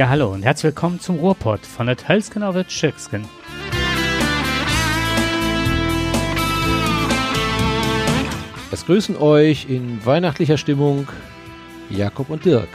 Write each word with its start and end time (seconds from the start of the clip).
Ja, 0.00 0.08
hallo 0.08 0.32
und 0.32 0.42
herzlich 0.42 0.72
willkommen 0.72 0.98
zum 0.98 1.18
Ruhrpott 1.18 1.60
von 1.60 1.86
der 1.86 1.94
Tölsken 1.94 2.42
auf 2.42 2.54
der 2.54 2.66
Tschücksken. 2.66 3.28
Es 8.72 8.86
grüßen 8.86 9.14
euch 9.14 9.68
in 9.68 10.02
weihnachtlicher 10.06 10.56
Stimmung 10.56 11.06
Jakob 11.90 12.30
und 12.30 12.46
Dirk. 12.46 12.70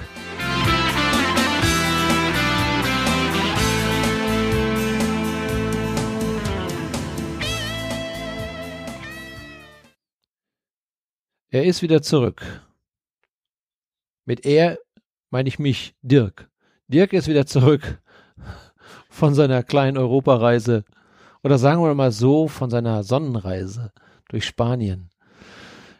Er 11.50 11.64
ist 11.66 11.82
wieder 11.82 12.04
zurück. 12.04 12.64
Mit 14.26 14.46
er 14.46 14.78
meine 15.32 15.50
ich 15.50 15.58
mich, 15.58 15.96
Dirk. 16.04 16.52
Dirk 16.88 17.14
ist 17.14 17.28
wieder 17.28 17.46
zurück 17.46 18.02
von 19.10 19.34
seiner 19.34 19.64
kleinen 19.64 19.98
Europareise 19.98 20.84
oder 21.44 21.58
sagen 21.58 21.82
wir 21.84 21.94
mal 21.96 22.12
so, 22.12 22.48
von 22.48 22.70
seiner 22.70 23.04
Sonnenreise 23.04 23.92
durch 24.30 24.46
Spanien. 24.46 25.10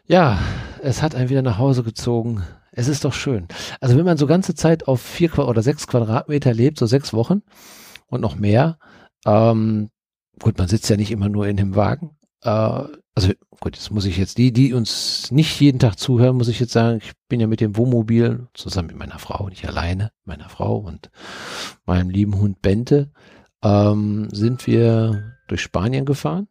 Ja, 0.06 0.38
es 0.82 1.02
hat 1.02 1.14
einen 1.14 1.28
wieder 1.28 1.42
nach 1.42 1.58
Hause 1.58 1.82
gezogen. 1.82 2.44
Es 2.70 2.88
ist 2.88 3.04
doch 3.04 3.12
schön. 3.12 3.48
Also 3.80 3.96
wenn 3.96 4.04
man 4.04 4.18
so 4.18 4.26
ganze 4.26 4.54
Zeit 4.54 4.86
auf 4.86 5.00
vier 5.00 5.36
oder 5.38 5.62
sechs 5.62 5.86
Quadratmeter 5.86 6.52
lebt, 6.52 6.78
so 6.78 6.86
sechs 6.86 7.12
Wochen 7.12 7.42
und 8.06 8.20
noch 8.20 8.36
mehr, 8.36 8.78
ähm, 9.24 9.88
gut, 10.40 10.58
man 10.58 10.68
sitzt 10.68 10.88
ja 10.88 10.96
nicht 10.96 11.10
immer 11.10 11.28
nur 11.28 11.48
in 11.48 11.56
dem 11.56 11.74
Wagen. 11.74 12.16
Äh, 12.42 12.84
also 13.16 13.32
gut, 13.60 13.76
jetzt 13.76 13.90
muss 13.90 14.04
ich 14.04 14.18
jetzt 14.18 14.36
die, 14.36 14.52
die 14.52 14.74
uns 14.74 15.30
nicht 15.32 15.58
jeden 15.58 15.78
Tag 15.78 15.98
zuhören, 15.98 16.36
muss 16.36 16.48
ich 16.48 16.60
jetzt 16.60 16.72
sagen, 16.72 16.98
ich 17.02 17.12
bin 17.28 17.40
ja 17.40 17.46
mit 17.46 17.62
dem 17.62 17.76
Wohnmobil 17.76 18.46
zusammen 18.52 18.88
mit 18.88 18.98
meiner 18.98 19.18
Frau, 19.18 19.48
nicht 19.48 19.66
alleine, 19.66 20.12
meiner 20.24 20.50
Frau 20.50 20.76
und 20.76 21.10
meinem 21.86 22.10
lieben 22.10 22.38
Hund 22.38 22.60
Bente, 22.60 23.10
ähm, 23.62 24.28
sind 24.30 24.66
wir 24.66 25.32
durch 25.48 25.62
Spanien 25.62 26.04
gefahren 26.04 26.48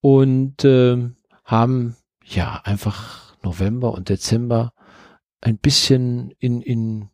und 0.00 0.64
äh, 0.64 1.10
haben 1.44 1.96
ja 2.24 2.62
einfach 2.64 3.36
November 3.42 3.92
und 3.92 4.08
Dezember 4.08 4.72
ein 5.42 5.58
bisschen 5.58 6.30
in, 6.38 6.62
in 6.62 7.10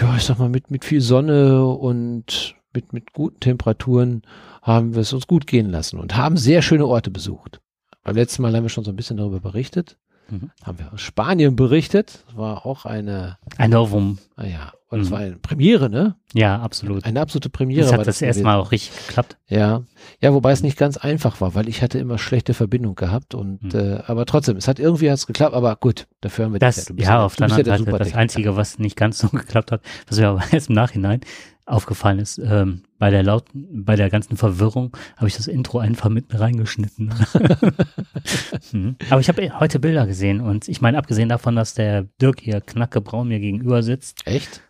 ja, 0.00 0.16
ich 0.16 0.24
sag 0.24 0.38
mal, 0.38 0.48
mit, 0.48 0.70
mit 0.70 0.86
viel 0.86 1.02
Sonne 1.02 1.66
und 1.66 2.54
mit, 2.78 2.92
mit 2.92 3.12
guten 3.12 3.40
Temperaturen 3.40 4.22
haben 4.62 4.94
wir 4.94 5.02
es 5.02 5.12
uns 5.12 5.26
gut 5.26 5.46
gehen 5.46 5.70
lassen 5.70 5.98
und 5.98 6.16
haben 6.16 6.36
sehr 6.36 6.62
schöne 6.62 6.86
Orte 6.86 7.10
besucht. 7.10 7.60
Beim 8.04 8.14
letzten 8.14 8.42
Mal 8.42 8.54
haben 8.54 8.62
wir 8.62 8.70
schon 8.70 8.84
so 8.84 8.92
ein 8.92 8.96
bisschen 8.96 9.16
darüber 9.16 9.40
berichtet. 9.40 9.98
Mhm. 10.30 10.50
Haben 10.62 10.78
wir 10.78 10.92
aus 10.92 11.00
Spanien 11.00 11.56
berichtet. 11.56 12.24
Das 12.26 12.36
war 12.36 12.66
auch 12.66 12.84
eine. 12.84 13.38
Ein 13.56 13.70
Novum. 13.70 14.18
Ah 14.36 14.46
ja, 14.46 14.72
und 14.90 15.00
es 15.00 15.08
mhm. 15.08 15.12
war 15.12 15.18
eine 15.20 15.36
Premiere, 15.36 15.90
ne? 15.90 16.16
Ja, 16.32 16.60
absolut. 16.60 17.04
Eine 17.04 17.20
absolute 17.20 17.50
Premiere. 17.50 17.82
Das 17.82 17.92
hat 17.92 18.00
das, 18.00 18.06
das 18.06 18.22
erste 18.22 18.42
Mal 18.42 18.58
auch 18.58 18.72
richtig 18.72 19.06
geklappt. 19.06 19.36
Ja, 19.46 19.82
ja, 20.20 20.32
wobei 20.32 20.52
es 20.52 20.62
nicht 20.62 20.78
ganz 20.78 20.96
einfach 20.96 21.40
war, 21.40 21.54
weil 21.54 21.68
ich 21.68 21.82
hatte 21.82 21.98
immer 21.98 22.18
schlechte 22.18 22.54
Verbindung 22.54 22.94
gehabt 22.94 23.34
und 23.34 23.74
mhm. 23.74 23.78
äh, 23.78 24.02
aber 24.06 24.24
trotzdem, 24.24 24.56
es 24.56 24.68
hat 24.68 24.78
irgendwie 24.78 25.10
hat's 25.10 25.26
geklappt, 25.26 25.54
aber 25.54 25.76
gut, 25.76 26.06
dafür 26.22 26.46
haben 26.46 26.52
wir 26.52 26.58
das. 26.58 26.76
das 26.76 26.94
ja, 26.96 27.04
ja, 27.04 27.24
auf 27.24 27.36
der 27.36 27.50
anderen 27.50 27.84
Seite, 27.84 27.98
das 27.98 28.14
Einzige, 28.14 28.56
was 28.56 28.78
nicht 28.78 28.96
ganz 28.96 29.18
so 29.18 29.28
geklappt 29.32 29.72
hat, 29.72 29.82
was 30.08 30.18
wir 30.18 30.28
aber 30.28 30.42
erst 30.52 30.70
im 30.70 30.74
Nachhinein 30.74 31.20
aufgefallen 31.68 32.18
ist, 32.18 32.38
ähm, 32.38 32.82
bei 32.98 33.10
der 33.10 33.22
lauten, 33.22 33.84
bei 33.84 33.94
der 33.96 34.10
ganzen 34.10 34.36
Verwirrung 34.36 34.96
habe 35.16 35.28
ich 35.28 35.36
das 35.36 35.46
Intro 35.46 35.78
einfach 35.78 36.08
mitten 36.08 36.36
reingeschnitten. 36.36 37.14
hm. 38.70 38.96
Aber 39.10 39.20
ich 39.20 39.28
habe 39.28 39.60
heute 39.60 39.78
Bilder 39.78 40.06
gesehen 40.06 40.40
und 40.40 40.68
ich 40.68 40.80
meine, 40.80 40.98
abgesehen 40.98 41.28
davon, 41.28 41.56
dass 41.56 41.74
der 41.74 42.04
Dirk 42.20 42.40
hier 42.40 42.60
knackebraun 42.60 43.28
mir 43.28 43.38
gegenüber 43.38 43.82
sitzt. 43.82 44.26
Echt? 44.26 44.62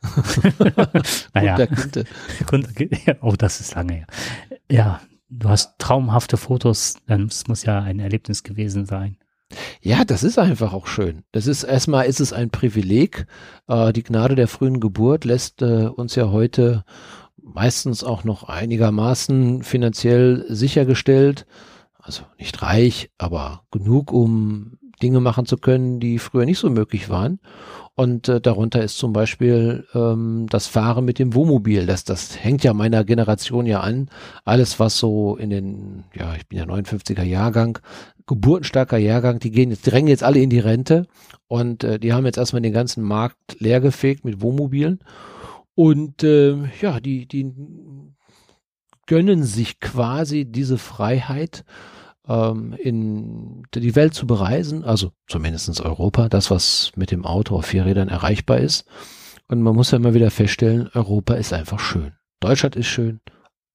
naja. 1.35 1.67
Kunde. 2.47 2.69
oh, 3.21 3.35
das 3.37 3.61
ist 3.61 3.75
lange 3.75 3.95
her. 3.95 4.07
Ja, 4.71 5.01
du 5.31 5.49
hast 5.49 5.79
traumhafte 5.79 6.37
Fotos, 6.37 6.97
dann 7.07 7.31
muss 7.47 7.65
ja 7.65 7.81
ein 7.81 8.01
Erlebnis 8.01 8.43
gewesen 8.43 8.87
sein. 8.87 9.17
Ja, 9.81 10.05
das 10.05 10.23
ist 10.23 10.39
einfach 10.39 10.73
auch 10.73 10.87
schön. 10.87 11.25
Das 11.33 11.47
ist 11.47 11.63
erstmal 11.63 12.07
ist 12.07 12.21
es 12.21 12.33
ein 12.33 12.51
Privileg. 12.51 13.27
Äh, 13.67 13.93
die 13.93 14.03
Gnade 14.03 14.35
der 14.35 14.49
frühen 14.49 14.81
Geburt 14.81 15.25
lässt 15.25 15.63
äh, 15.63 15.87
uns 15.87 16.15
ja 16.15 16.31
heute 16.31 16.85
meistens 17.43 18.05
auch 18.05 18.25
noch 18.25 18.45
einigermaßen 18.45 19.63
finanziell 19.63 20.45
sichergestellt. 20.49 21.47
Also 21.99 22.25
nicht 22.39 22.63
reich, 22.63 23.11
aber 23.19 23.63
genug, 23.71 24.13
um 24.13 24.79
Dinge 25.03 25.21
machen 25.21 25.47
zu 25.47 25.57
können, 25.57 26.01
die 26.01 26.19
früher 26.19 26.45
nicht 26.45 26.59
so 26.59 26.71
möglich 26.71 27.09
waren. 27.09 27.39
Und 27.95 28.29
äh, 28.29 28.41
darunter 28.41 28.83
ist 28.83 28.99
zum 28.99 29.13
Beispiel 29.13 29.87
ähm, 29.95 30.47
das 30.51 30.67
Fahren 30.67 31.05
mit 31.05 31.19
dem 31.19 31.35
Wohnmobil. 31.35 31.87
Das, 31.87 32.05
das 32.05 32.43
hängt 32.43 32.65
ja 32.65 32.73
meiner 32.73 33.05
Generation 33.05 33.67
ja 33.67 33.81
an. 33.81 34.09
Alles, 34.45 34.79
was 34.79 34.99
so 34.99 35.37
in 35.37 35.51
den, 35.51 36.05
ja, 36.15 36.35
ich 36.37 36.47
bin 36.47 36.59
ja 36.59 36.65
59er 36.65 37.25
Jahrgang, 37.25 37.79
geburtenstarker 38.29 38.99
Jahrgang, 38.99 39.41
die 39.41 39.51
gehen 39.51 39.71
jetzt, 39.71 39.91
drängen 39.91 40.09
jetzt 40.09 40.23
alle 40.23 40.41
in 40.41 40.51
die 40.51 40.61
Rente 40.61 41.07
und 41.49 41.83
äh, 41.83 41.99
die 41.99 42.13
haben 42.13 42.27
jetzt 42.27 42.39
erstmal 42.39 42.63
den 42.63 42.73
ganzen 42.73 43.03
Markt 43.03 43.57
leergefegt 43.59 44.25
mit 44.25 44.41
Wohnmobilen. 44.41 45.01
Und 45.75 46.23
äh, 46.23 46.57
ja, 46.81 47.01
die, 47.01 47.27
die 47.27 47.53
gönnen 49.07 49.43
sich 49.43 49.81
quasi 49.81 50.45
diese 50.45 50.79
Freiheit 50.79 51.65
ähm, 52.29 52.75
in 52.75 53.63
die 53.75 53.97
Welt 53.97 54.15
zu 54.15 54.27
bereisen, 54.27 54.85
also 54.85 55.13
zumindestens 55.27 55.81
Europa, 55.81 56.29
das, 56.29 56.51
was 56.51 56.93
mit 56.95 57.11
dem 57.11 57.25
Auto 57.25 57.57
auf 57.57 57.67
vier 57.67 57.87
Rädern 57.87 58.09
erreichbar 58.09 58.59
ist. 58.59 58.87
Und 59.49 59.63
man 59.63 59.75
muss 59.75 59.93
ja 59.93 59.99
immer 59.99 60.15
wieder 60.15 60.31
feststellen, 60.31 60.91
Europa 60.93 61.35
ist 61.35 61.53
einfach 61.53 61.81
schön. 61.81 62.13
Deutschland 62.41 62.77
ist 62.77 62.87
schön 62.87 63.21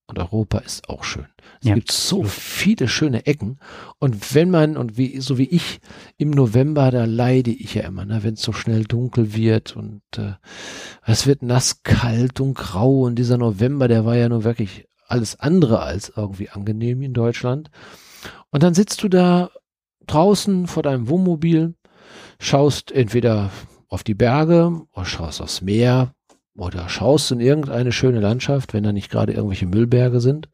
und 0.07 0.19
Europa 0.19 0.59
ist 0.59 0.89
auch 0.89 1.03
schön. 1.03 1.27
Es 1.61 1.69
ja. 1.69 1.75
gibt 1.75 1.91
so 1.91 2.23
viele 2.23 2.87
schöne 2.87 3.25
Ecken. 3.25 3.59
Und 3.99 4.35
wenn 4.35 4.49
man, 4.49 4.75
und 4.75 4.97
wie, 4.97 5.19
so 5.21 5.37
wie 5.37 5.47
ich, 5.47 5.79
im 6.17 6.31
November, 6.31 6.91
da 6.91 7.05
leide 7.05 7.51
ich 7.51 7.73
ja 7.75 7.83
immer, 7.83 8.05
ne, 8.05 8.23
wenn 8.23 8.33
es 8.33 8.41
so 8.41 8.51
schnell 8.51 8.83
dunkel 8.83 9.33
wird 9.33 9.75
und 9.75 10.01
äh, 10.17 10.33
es 11.05 11.25
wird 11.25 11.41
nass, 11.41 11.83
kalt 11.83 12.41
und 12.41 12.55
grau. 12.55 13.03
Und 13.03 13.15
dieser 13.15 13.37
November, 13.37 13.87
der 13.87 14.05
war 14.05 14.17
ja 14.17 14.27
nur 14.27 14.43
wirklich 14.43 14.87
alles 15.07 15.39
andere 15.39 15.79
als 15.81 16.11
irgendwie 16.15 16.49
angenehm 16.49 17.01
in 17.01 17.13
Deutschland. 17.13 17.71
Und 18.49 18.63
dann 18.63 18.73
sitzt 18.73 19.03
du 19.03 19.09
da 19.09 19.51
draußen 20.05 20.67
vor 20.67 20.83
deinem 20.83 21.07
Wohnmobil, 21.07 21.75
schaust 22.39 22.91
entweder 22.91 23.51
auf 23.87 24.03
die 24.03 24.15
Berge 24.15 24.81
oder 24.91 25.05
schaust 25.05 25.41
aufs 25.41 25.61
Meer 25.61 26.13
oder 26.55 26.89
schaust 26.89 27.31
in 27.31 27.39
irgendeine 27.39 27.91
schöne 27.91 28.19
Landschaft, 28.19 28.73
wenn 28.73 28.83
da 28.83 28.91
nicht 28.91 29.09
gerade 29.09 29.33
irgendwelche 29.33 29.65
Müllberge 29.65 30.19
sind. 30.19 30.49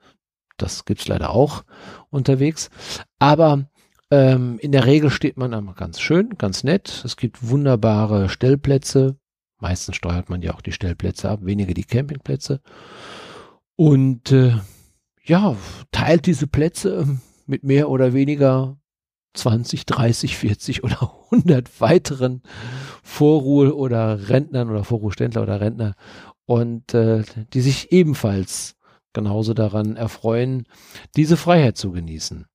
Das 0.58 0.86
gibt's 0.86 1.08
leider 1.08 1.32
auch 1.32 1.64
unterwegs. 2.10 2.70
Aber 3.18 3.70
ähm, 4.12 4.58
in 4.60 4.72
der 4.72 4.86
Regel 4.86 5.10
steht 5.10 5.38
man 5.38 5.54
einmal 5.54 5.76
ganz 5.76 6.00
schön, 6.00 6.38
ganz 6.38 6.64
nett. 6.64 7.04
Es 7.06 7.18
gibt 7.18 7.50
wunderbare 7.50 8.30
Stellplätze. 8.30 9.18
Meistens 9.60 9.96
steuert 9.96 10.30
man 10.30 10.42
ja 10.42 10.54
auch 10.54 10.62
die 10.62 10.72
Stellplätze 10.72 11.30
ab, 11.30 11.40
weniger 11.44 11.74
die 11.74 11.84
Campingplätze. 11.84 12.62
Und 13.76 14.32
äh, 14.32 14.56
ja, 15.24 15.56
teilt 15.92 16.26
diese 16.26 16.48
Plätze 16.48 17.20
mit 17.46 17.64
mehr 17.64 17.90
oder 17.90 18.14
weniger 18.14 18.78
20, 19.34 19.86
30, 19.86 20.38
40 20.38 20.84
oder 20.84 21.14
100 21.32 21.82
weiteren 21.82 22.42
Vorruhe- 23.04 23.76
oder 23.76 24.30
Rentnern 24.30 24.70
oder 24.70 24.84
Vorruheständler 24.84 25.44
oder 25.44 25.62
Rentner 25.62 25.96
und 26.46 26.94
äh, 26.94 27.24
die 27.54 27.62
sich 27.62 27.92
ebenfalls 27.92 28.76
genauso 29.14 29.54
daran 29.54 29.96
erfreuen, 29.96 30.66
diese 31.16 31.38
Freiheit 31.38 31.78
zu 31.78 31.92
genießen. 31.92 32.46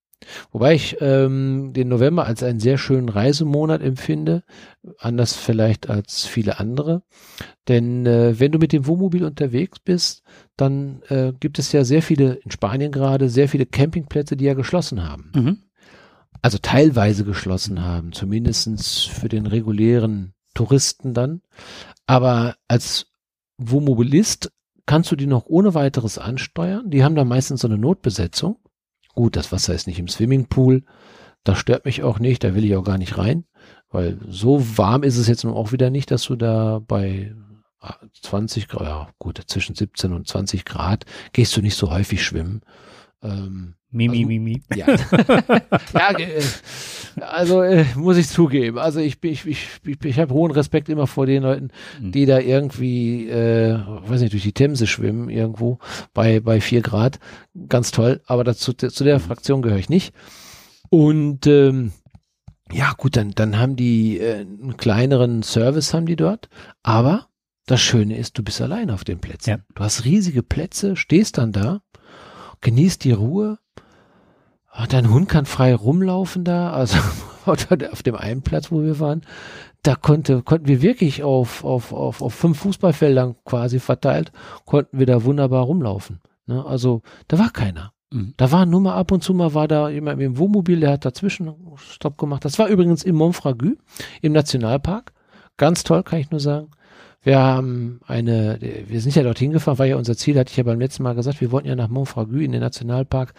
Wobei 0.51 0.75
ich 0.75 0.97
ähm, 1.01 1.73
den 1.75 1.89
November 1.89 2.27
als 2.27 2.43
einen 2.43 2.61
sehr 2.61 2.79
schönen 2.79 3.09
Reisemonat 3.09 3.83
empfinde, 3.83 4.43
anders 4.99 5.35
vielleicht 5.35 5.91
als 5.91 6.27
viele 6.27 6.59
andere. 6.59 7.03
Denn 7.69 8.07
äh, 8.07 8.39
wenn 8.39 8.53
du 8.53 8.59
mit 8.59 8.73
dem 8.73 8.87
Wohnmobil 8.87 9.25
unterwegs 9.25 9.79
bist, 9.81 10.23
dann 10.57 11.03
äh, 11.09 11.33
gibt 11.39 11.59
es 11.59 11.73
ja 11.73 11.85
sehr 11.85 12.03
viele, 12.03 12.35
in 12.35 12.51
Spanien 12.51 12.93
gerade, 12.93 13.29
sehr 13.29 13.49
viele 13.49 13.67
Campingplätze, 13.67 14.37
die 14.37 14.45
ja 14.45 14.55
geschlossen 14.55 15.07
haben. 15.09 15.33
Mhm. 15.35 15.59
Also 16.45 16.59
teilweise 16.59 17.25
geschlossen 17.25 17.83
haben, 17.83 18.13
zumindestens 18.13 19.01
für 19.01 19.31
den 19.31 19.47
regulären 19.47 20.35
Touristen 20.53 21.15
dann. 21.15 21.41
Aber 22.05 22.57
als 22.69 23.07
Wohnmobilist 23.57 24.53
kannst 24.85 25.11
du 25.11 25.17
die 25.17 25.27
noch 25.27 25.47
ohne 25.47 25.73
weiteres 25.73 26.19
ansteuern. 26.19 26.91
Die 26.91 27.03
haben 27.03 27.15
da 27.15 27.25
meistens 27.25 27.63
so 27.63 27.69
eine 27.69 27.79
Notbesetzung. 27.79 28.59
Gut, 29.15 29.37
das 29.37 29.53
Wasser 29.53 29.73
ist 29.73 29.87
nicht 29.87 29.99
im 29.99 30.07
Swimmingpool. 30.07 30.85
Das 31.45 31.57
stört 31.57 31.87
mich 31.87 32.03
auch 32.03 32.19
nicht. 32.19 32.45
Da 32.45 32.55
will 32.55 32.67
ich 32.67 32.77
auch 32.77 32.85
gar 32.85 32.99
nicht 32.99 33.17
rein. 33.17 33.47
Weil 33.89 34.19
so 34.29 34.77
warm 34.77 35.03
ist 35.03 35.17
es 35.17 35.29
jetzt 35.29 35.45
nun 35.45 35.55
auch 35.55 35.73
wieder 35.73 35.89
nicht, 35.89 36.11
dass 36.11 36.25
du 36.25 36.37
da 36.37 36.79
bei 36.87 37.35
20 38.21 38.69
Grad, 38.69 38.83
ja 38.87 39.09
gut, 39.19 39.41
zwischen 39.47 39.75
17 39.75 40.13
und 40.13 40.29
20 40.29 40.67
Grad 40.67 41.07
gehst 41.33 41.57
du 41.57 41.63
nicht 41.63 41.77
so 41.77 41.91
häufig 41.91 42.23
schwimmen. 42.23 42.61
Ähm, 43.25 43.75
Mimi, 43.91 44.19
also, 44.19 44.29
Mimi. 44.29 44.63
Ja. 44.75 44.87
ja 45.95 46.19
äh, 46.19 46.43
Also 47.21 47.63
äh, 47.63 47.85
muss 47.97 48.17
ich 48.17 48.29
zugeben. 48.29 48.79
Also 48.79 49.01
ich 49.01 49.23
ich 49.23 49.47
ich 49.47 49.69
ich, 49.85 50.05
ich 50.05 50.19
habe 50.19 50.35
hohen 50.35 50.51
Respekt 50.51 50.89
immer 50.89 51.07
vor 51.07 51.27
den 51.27 51.45
Leuten, 51.45 51.69
mhm. 52.01 52.13
die 52.13 52.27
da 52.27 52.39
irgendwie, 52.39 53.29
äh, 53.29 53.79
weiß 54.07 54.21
nicht, 54.21 54.33
durch 54.33 54.43
die 54.43 54.53
Themse 54.53 54.87
schwimmen 54.87 55.31
irgendwo 55.31 55.79
bei 56.13 56.41
bei 56.41 56.61
vier 56.61 56.83
Grad. 56.83 57.19
Ganz 57.69 57.93
toll. 57.93 58.21
Aber 58.27 58.45
dazu 58.45 58.73
zu 58.73 59.05
der 59.05 59.21
Fraktion 59.21 59.63
gehöre 59.63 59.79
ich 59.79 59.89
nicht. 59.89 60.13
Und 60.91 61.47
ähm, 61.47 61.93
ja 62.73 62.93
gut, 62.97 63.17
dann 63.17 63.31
dann 63.31 63.59
haben 63.59 63.77
die 63.77 64.19
äh, 64.19 64.41
einen 64.41 64.77
kleineren 64.77 65.43
Service 65.43 65.95
haben 65.95 66.07
die 66.07 66.17
dort. 66.17 66.49
Aber 66.83 67.29
das 67.67 67.81
Schöne 67.81 68.19
ist, 68.19 68.37
du 68.37 68.43
bist 68.43 68.61
allein 68.61 68.91
auf 68.91 69.05
den 69.05 69.21
Plätzen. 69.21 69.51
Ja. 69.51 69.59
Du 69.75 69.85
hast 69.85 70.05
riesige 70.05 70.43
Plätze, 70.43 70.97
stehst 70.97 71.39
dann 71.39 71.53
da, 71.53 71.81
genießt 72.65 73.05
die 73.05 73.13
Ruhe 73.13 73.59
Ah, 74.77 74.89
dein 74.89 75.09
Hund 75.09 75.29
kann 75.29 75.47
frei 75.47 75.73
rumlaufen 75.73 76.43
da, 76.43 76.73
also 76.73 76.99
auf 77.47 78.03
dem 78.03 78.17
einen 78.17 78.43
Platz, 78.43 78.73
wo 78.73 78.83
wir 78.83 78.99
waren, 78.99 79.23
da 79.85 79.95
konnte, 79.95 80.43
konnten 80.43 80.67
wir 80.67 80.83
wirklich 80.83 81.23
auf, 81.23 81.63
auf, 81.65 81.93
auf, 81.93 82.21
auf 82.21 82.35
fünf 82.35 82.59
Fußballfeldern 82.59 83.37
quasi 83.45 83.79
verteilt, 83.79 84.33
konnten 84.65 84.99
wir 84.99 85.07
da 85.07 85.23
wunderbar 85.23 85.63
rumlaufen. 85.63 86.21
Ne? 86.47 86.65
Also 86.67 87.03
da 87.29 87.39
war 87.39 87.51
keiner. 87.51 87.93
Mhm. 88.11 88.35
Da 88.37 88.51
war 88.51 88.67
nur 88.67 88.81
mal 88.81 88.97
ab 88.97 89.13
und 89.13 89.23
zu 89.23 89.33
mal 89.33 89.55
war 89.55 89.69
da 89.69 89.91
jemand 89.91 90.19
mit 90.19 90.25
dem 90.25 90.39
Wohnmobil, 90.39 90.81
der 90.81 90.91
hat 90.91 91.05
dazwischen 91.05 91.55
Stopp 91.77 92.19
gemacht. 92.19 92.45
Das 92.45 92.59
war 92.59 92.67
übrigens 92.67 93.05
im 93.05 93.15
Montfragu, 93.15 93.77
im 94.23 94.33
Nationalpark. 94.33 95.13
Ganz 95.57 95.85
toll, 95.85 96.03
kann 96.03 96.19
ich 96.19 96.33
nur 96.33 96.41
sagen. 96.41 96.73
Wir 97.25 97.39
haben 97.39 98.01
eine, 98.07 98.59
wir 98.61 99.01
sind 99.01 99.17
ja 99.17 99.23
dorthin 99.23 99.51
gefahren, 99.51 99.79
war 99.79 99.87
ja 99.87 99.97
unser 99.97 100.17
Ziel, 100.17 100.39
hatte 100.39 100.51
ich 100.51 100.57
ja 100.59 100.63
beim 100.63 100.79
letzten 100.79 101.03
Mal 101.03 101.15
gesagt, 101.15 101.41
wir 101.41 101.51
wollten 101.51 101.69
ja 101.69 101.75
nach 101.75 101.89
Montfragu 101.89 102.37
in 102.37 102.53
den 102.53 102.61
Nationalpark, 102.61 103.33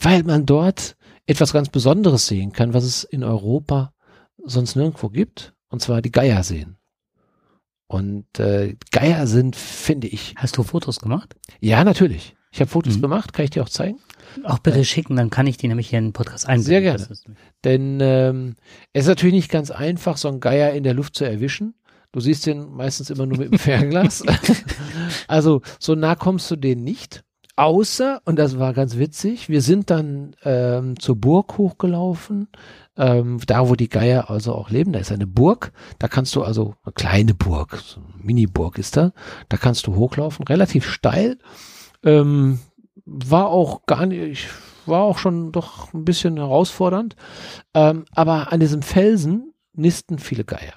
weil 0.00 0.24
man 0.24 0.44
dort 0.44 0.96
etwas 1.26 1.52
ganz 1.52 1.68
Besonderes 1.68 2.26
sehen 2.26 2.52
kann, 2.52 2.74
was 2.74 2.84
es 2.84 3.04
in 3.04 3.22
Europa 3.22 3.92
sonst 4.44 4.74
nirgendwo 4.74 5.08
gibt, 5.08 5.54
und 5.68 5.80
zwar 5.80 6.02
die 6.02 6.10
Geierseen. 6.10 6.76
Und 7.86 8.38
äh, 8.38 8.76
Geier 8.90 9.26
sind, 9.26 9.56
finde 9.56 10.08
ich. 10.08 10.34
Hast 10.36 10.56
du 10.56 10.62
Fotos 10.62 11.00
gemacht? 11.00 11.36
Ja, 11.60 11.84
natürlich. 11.84 12.36
Ich 12.50 12.60
habe 12.60 12.70
Fotos 12.70 12.96
mhm. 12.96 13.02
gemacht, 13.02 13.32
kann 13.32 13.44
ich 13.44 13.50
dir 13.50 13.62
auch 13.62 13.68
zeigen? 13.68 13.98
Auch 14.44 14.58
bitte 14.58 14.80
äh, 14.80 14.84
schicken, 14.84 15.16
dann 15.16 15.30
kann 15.30 15.46
ich 15.46 15.56
die 15.56 15.68
nämlich 15.68 15.88
hier 15.90 15.98
in 15.98 16.06
den 16.06 16.12
Podcast 16.12 16.46
einbinden. 16.46 16.66
Sehr 16.66 16.80
gerne. 16.82 17.08
Denn 17.64 17.98
ähm, 18.00 18.56
es 18.92 19.04
ist 19.04 19.08
natürlich 19.08 19.34
nicht 19.34 19.50
ganz 19.50 19.70
einfach, 19.70 20.16
so 20.16 20.28
einen 20.28 20.40
Geier 20.40 20.72
in 20.72 20.82
der 20.82 20.94
Luft 20.94 21.14
zu 21.14 21.24
erwischen. 21.24 21.74
Du 22.12 22.20
siehst 22.20 22.46
den 22.46 22.70
meistens 22.70 23.10
immer 23.10 23.26
nur 23.26 23.38
mit 23.38 23.52
dem 23.52 23.58
Fernglas. 23.58 24.24
also 25.28 25.60
so 25.78 25.94
nah 25.94 26.14
kommst 26.14 26.50
du 26.50 26.56
denen 26.56 26.84
nicht. 26.84 27.22
Außer, 27.58 28.22
und 28.24 28.38
das 28.38 28.60
war 28.60 28.72
ganz 28.72 28.98
witzig, 28.98 29.48
wir 29.48 29.62
sind 29.62 29.90
dann 29.90 30.36
ähm, 30.44 30.98
zur 31.00 31.16
Burg 31.16 31.58
hochgelaufen, 31.58 32.46
ähm, 32.96 33.40
da 33.48 33.68
wo 33.68 33.74
die 33.74 33.88
Geier 33.88 34.30
also 34.30 34.54
auch 34.54 34.70
leben. 34.70 34.92
Da 34.92 35.00
ist 35.00 35.10
eine 35.10 35.26
Burg, 35.26 35.72
da 35.98 36.06
kannst 36.06 36.36
du 36.36 36.44
also, 36.44 36.76
eine 36.84 36.92
kleine 36.92 37.34
Burg, 37.34 37.76
so 37.84 38.00
eine 38.00 38.24
Mini-Burg 38.24 38.78
ist 38.78 38.96
da, 38.96 39.12
da 39.48 39.56
kannst 39.56 39.88
du 39.88 39.96
hochlaufen, 39.96 40.46
relativ 40.46 40.88
steil. 40.88 41.36
Ähm, 42.04 42.60
war 43.04 43.48
auch 43.48 43.86
gar 43.86 44.06
nicht, 44.06 44.48
war 44.86 45.02
auch 45.02 45.18
schon 45.18 45.50
doch 45.50 45.92
ein 45.92 46.04
bisschen 46.04 46.36
herausfordernd. 46.36 47.16
Ähm, 47.74 48.04
aber 48.12 48.52
an 48.52 48.60
diesem 48.60 48.82
Felsen 48.82 49.52
nisten 49.72 50.20
viele 50.20 50.44
Geier. 50.44 50.74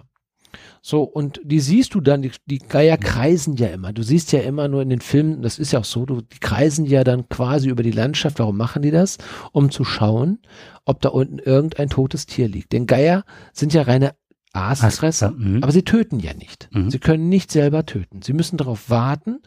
So, 0.83 1.04
und 1.04 1.39
die 1.44 1.60
siehst 1.60 1.94
du 1.94 2.01
dann, 2.01 2.24
die, 2.24 2.31
die 2.48 2.57
Geier 2.57 2.98
kreisen 2.98 3.56
ja 3.56 3.68
immer. 3.68 3.94
Du 3.94 4.01
siehst 4.01 4.31
ja 4.31 4.39
immer 4.39 4.68
nur 4.68 4.81
in 4.81 4.89
den 4.89 5.01
Filmen, 5.01 5.44
das 5.44 5.60
ist 5.60 5.72
ja 5.74 5.80
auch 5.80 5.86
so, 5.86 6.07
du, 6.07 6.22
die 6.22 6.39
kreisen 6.39 6.86
ja 6.86 7.04
dann 7.04 7.30
quasi 7.30 7.69
über 7.69 7.83
die 7.83 7.92
Landschaft. 7.92 8.39
Warum 8.39 8.57
machen 8.57 8.81
die 8.81 8.89
das? 8.89 9.19
Um 9.51 9.69
zu 9.69 9.83
schauen, 9.83 10.39
ob 10.86 11.00
da 11.01 11.10
unten 11.10 11.38
irgendein 11.38 11.89
totes 11.89 12.25
Tier 12.25 12.48
liegt. 12.48 12.74
Denn 12.74 12.88
Geier 12.88 13.24
sind 13.54 13.74
ja 13.74 13.83
reine 13.83 14.16
Aasfresser, 14.54 15.31
mhm. 15.31 15.63
aber 15.63 15.72
sie 15.72 15.83
töten 15.83 16.19
ja 16.19 16.33
nicht. 16.33 16.69
Mhm. 16.72 16.89
Sie 16.89 17.00
können 17.00 17.30
nicht 17.30 17.51
selber 17.51 17.86
töten. 17.86 18.22
Sie 18.22 18.33
müssen 18.33 18.57
darauf 18.57 18.89
warten, 18.89 19.39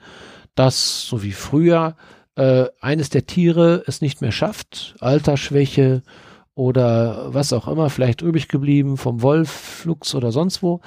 dass, 0.54 1.02
so 1.06 1.22
wie 1.22 1.32
früher, 1.32 1.96
äh, 2.36 2.66
eines 2.80 3.10
der 3.10 3.26
Tiere 3.26 3.82
es 3.86 4.00
nicht 4.00 4.20
mehr 4.20 4.32
schafft, 4.32 4.94
Altersschwäche, 5.00 6.02
oder 6.54 7.34
was 7.34 7.52
auch 7.52 7.66
immer, 7.66 7.90
vielleicht 7.90 8.22
übrig 8.22 8.48
geblieben 8.48 8.96
vom 8.96 9.22
Wolf, 9.22 9.50
Flux 9.50 10.14
oder 10.14 10.30
sonst 10.30 10.62
wo. 10.62 10.80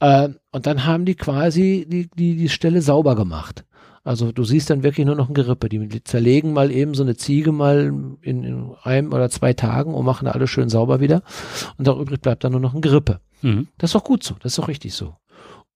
Äh, 0.00 0.30
und 0.52 0.66
dann 0.66 0.84
haben 0.84 1.04
die 1.04 1.14
quasi 1.14 1.86
die, 1.88 2.08
die, 2.14 2.36
die 2.36 2.48
Stelle 2.48 2.82
sauber 2.82 3.16
gemacht. 3.16 3.64
Also 4.04 4.32
du 4.32 4.44
siehst 4.44 4.68
dann 4.68 4.82
wirklich 4.82 5.06
nur 5.06 5.14
noch 5.14 5.28
ein 5.28 5.34
Gerippe. 5.34 5.70
Die 5.70 6.04
zerlegen 6.04 6.52
mal 6.52 6.70
eben 6.70 6.92
so 6.92 7.02
eine 7.02 7.16
Ziege 7.16 7.52
mal 7.52 7.86
in, 8.20 8.44
in 8.44 8.74
einem 8.82 9.14
oder 9.14 9.30
zwei 9.30 9.54
Tagen 9.54 9.94
und 9.94 10.04
machen 10.04 10.28
alles 10.28 10.50
schön 10.50 10.68
sauber 10.68 11.00
wieder. 11.00 11.22
Und 11.78 11.88
auch 11.88 11.98
übrig 11.98 12.20
bleibt 12.20 12.44
dann 12.44 12.52
nur 12.52 12.60
noch 12.60 12.74
ein 12.74 12.82
Gerippe. 12.82 13.20
Mhm. 13.40 13.68
Das 13.78 13.88
ist 13.88 13.94
doch 13.94 14.04
gut 14.04 14.22
so, 14.22 14.34
das 14.40 14.52
ist 14.52 14.58
doch 14.58 14.68
richtig 14.68 14.92
so. 14.92 15.14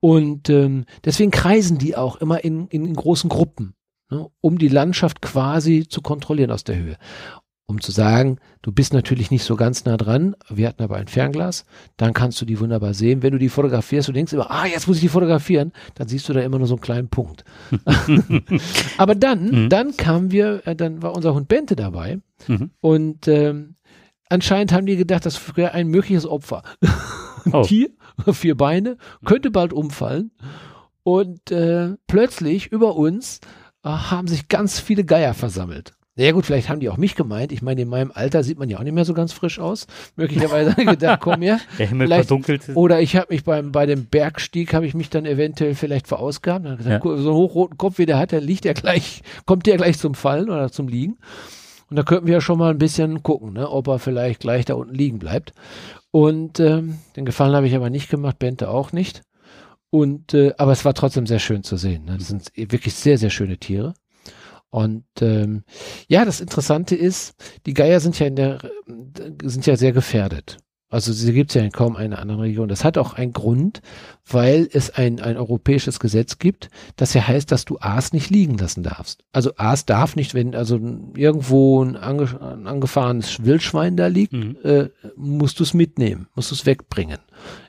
Und 0.01 0.51
ähm, 0.51 0.85
deswegen 1.07 1.31
kreisen 1.31 1.79
die 1.79 1.97
auch 1.97 2.17
immer 2.17 2.45
in, 2.45 2.69
in, 2.69 2.85
in 2.85 2.95
großen 2.95 3.31
Gruppen, 3.31 3.75
ne, 4.11 4.29
um 4.41 4.59
die 4.59 4.69
Landschaft 4.69 5.23
quasi 5.23 5.89
zu 5.89 6.03
kontrollieren 6.03 6.51
aus 6.51 6.65
der 6.65 6.77
Höhe 6.77 6.99
um 7.69 7.83
zu 7.83 7.93
sagen, 7.93 8.39
du 8.63 8.73
bist 8.73 8.95
natürlich 8.95 9.31
nicht 9.31 9.45
so 9.45 9.55
ganz 9.55 9.85
nah 9.85 9.99
dran, 9.99 10.35
wir 10.49 10.67
hatten 10.67 10.83
aber 10.83 10.97
ein 10.97 11.07
Fernglas, 11.07 11.67
dann 11.99 12.15
kannst 12.15 12.41
du 12.41 12.47
die 12.47 12.59
wunderbar 12.59 12.95
sehen. 12.95 13.23
Wenn 13.23 13.33
du 13.33 13.39
die 13.39 13.51
fotografierst, 13.51 14.09
du 14.09 14.13
denkst 14.13 14.33
immer, 14.33 14.51
ah, 14.51 14.65
jetzt 14.67 14.89
muss 14.89 14.97
ich 14.97 15.03
die 15.03 15.09
fotografieren, 15.09 15.73
dann 15.95 16.09
siehst 16.09 16.27
du 16.29 16.33
da 16.33 16.41
immer 16.41 16.57
nur 16.59 16.67
so 16.67 16.75
einen 16.77 16.81
kleinen 16.81 17.09
Punkt. 17.11 17.45
aber 18.97 19.15
dann, 19.15 19.65
mhm. 19.65 19.69
dann 19.69 19.95
kamen 19.99 20.31
wir, 20.31 20.67
äh, 20.67 20.75
dann 20.75 21.03
war 21.03 21.15
unser 21.15 21.35
Hund 21.35 21.49
Bente 21.49 21.77
dabei 21.77 22.21
mhm. 22.47 22.71
und 22.81 23.29
ähm, 23.29 23.77
anscheinend 24.31 24.73
haben 24.73 24.87
die 24.87 24.97
gedacht, 24.97 25.27
das 25.27 25.55
wäre 25.55 25.73
ein 25.73 25.89
mögliches 25.89 26.25
Opfer. 26.25 26.63
Ein 27.45 27.53
oh. 27.53 27.63
Tier, 27.67 27.91
vier 28.33 28.57
Beine, 28.57 28.97
könnte 29.27 29.51
bald 29.51 29.75
umfallen 29.75 30.31
und 31.03 31.51
äh, 31.51 31.97
plötzlich 32.07 32.69
über 32.69 32.97
uns 32.97 33.41
äh, 33.85 33.91
haben 33.91 34.27
sich 34.27 34.49
ganz 34.49 34.81
viele 34.81 35.05
Geier 35.05 35.35
versammelt. 35.35 35.98
Ja 36.19 36.33
gut, 36.33 36.47
vielleicht 36.47 36.69
haben 36.69 36.81
die 36.81 36.89
auch 36.89 36.97
mich 36.97 37.15
gemeint. 37.15 37.53
Ich 37.53 37.63
meine, 37.63 37.83
in 37.83 37.89
meinem 37.89 38.11
Alter 38.13 38.43
sieht 38.43 38.59
man 38.59 38.69
ja 38.69 38.79
auch 38.79 38.83
nicht 38.83 38.93
mehr 38.93 39.05
so 39.05 39.15
ganz 39.15 39.33
frisch 39.33 39.61
aus. 39.61 39.87
Möglicherweise 40.17 40.75
gedacht, 40.75 41.21
komm 41.21 41.43
her. 41.43 41.61
Der 41.79 41.87
Himmel 41.87 42.09
verdunkelt. 42.09 42.69
Oder 42.75 43.01
ich 43.01 43.15
habe 43.15 43.29
mich 43.31 43.45
beim 43.45 43.71
bei 43.71 43.87
dem 43.87 44.07
Bergstieg 44.07 44.75
habe 44.75 44.85
ich 44.85 44.95
mich 44.95 45.11
dann 45.11 45.27
eventuell 45.27 45.77
vielleicht 45.77 46.09
verausgabt. 46.09 46.67
Dann 46.67 46.77
gesagt, 46.77 47.05
ja. 47.05 47.17
so 47.17 47.31
einen 47.31 47.37
hochroten 47.37 47.79
Kopf 47.79 47.99
wie 47.99 48.07
der 48.07 48.19
hat, 48.19 48.33
der 48.33 48.41
liegt 48.41 48.65
ja 48.65 48.73
gleich, 48.73 49.23
kommt 49.47 49.67
der 49.67 49.77
gleich 49.77 49.99
zum 49.99 50.15
Fallen 50.15 50.51
oder 50.51 50.73
zum 50.73 50.89
Liegen. 50.89 51.19
Und 51.89 51.97
da 51.97 52.03
könnten 52.03 52.27
wir 52.27 52.35
ja 52.35 52.41
schon 52.41 52.59
mal 52.59 52.71
ein 52.71 52.79
bisschen 52.79 53.23
gucken, 53.23 53.53
ne, 53.53 53.71
ob 53.71 53.87
er 53.87 54.01
vielleicht 54.01 54.41
gleich 54.41 54.65
da 54.65 54.75
unten 54.75 54.95
liegen 54.95 55.21
bleibt. 55.21 55.55
Und 56.11 56.59
ähm, 56.59 56.99
den 57.15 57.27
Gefallen 57.27 57.55
habe 57.55 57.69
ich 57.69 57.77
aber 57.77 57.91
nicht 57.91 58.11
gemacht, 58.11 58.41
Bente 58.41 58.71
auch 58.71 58.91
nicht. 58.93 59.23
Und 59.91 60.35
äh, 60.35 60.53
aber 60.59 60.73
es 60.73 60.85
war 60.85 60.95
trotzdem 60.95 61.27
sehr 61.27 61.39
schön 61.39 61.63
zu 61.63 61.77
sehen. 61.77 62.05
Ne? 62.07 62.17
Das 62.19 62.29
sind 62.29 62.51
wirklich 62.57 62.95
sehr, 62.95 63.19
sehr 63.19 63.31
schöne 63.31 63.57
Tiere. 63.57 63.95
Und 64.71 65.05
ähm, 65.21 65.65
ja, 66.09 66.25
das 66.25 66.41
Interessante 66.41 66.95
ist, 66.95 67.35
die 67.67 67.75
Geier 67.75 68.01
sind 68.01 68.19
ja 68.19 68.27
in 68.27 68.37
der 68.37 68.59
sind 69.43 69.67
ja 69.67 69.77
sehr 69.77 69.93
gefährdet. 69.93 70.59
Also 70.91 71.13
sie 71.13 71.35
gibt 71.35 71.51
es 71.51 71.55
ja 71.55 71.63
in 71.63 71.71
kaum 71.71 71.97
einer 71.97 72.19
anderen 72.19 72.41
Region. 72.41 72.69
Das 72.69 72.83
hat 72.83 72.97
auch 72.97 73.13
einen 73.13 73.35
Grund, 73.35 73.83
weil 74.27 74.69
es 74.73 74.89
ein, 74.91 75.21
ein 75.21 75.37
europäisches 75.37 76.01
Gesetz 76.01 76.39
gibt, 76.39 76.71
das 76.97 77.13
ja 77.13 77.29
heißt, 77.29 77.53
dass 77.53 77.67
du 77.67 77.79
Aas 77.79 78.15
nicht 78.15 78.31
liegen 78.31 78.57
lassen 78.57 78.83
darfst. 78.83 79.23
Also 79.31 79.53
Aas 79.57 79.85
darf 79.85 80.17
nicht, 80.17 80.33
wenn 80.33 80.55
also 80.55 80.81
irgendwo 81.15 81.85
ein, 81.85 81.97
ange, 81.97 82.41
ein 82.41 82.67
angefahrenes 82.67 83.45
Wildschwein 83.45 83.99
da 83.99 84.07
liegt, 84.07 84.33
mhm. 84.33 84.57
äh, 84.65 84.89
musst 85.15 85.61
du 85.61 85.65
es 85.65 85.75
mitnehmen, 85.75 86.29
musst 86.35 86.51
du 86.51 86.55
es 86.55 86.65
wegbringen. 86.65 87.19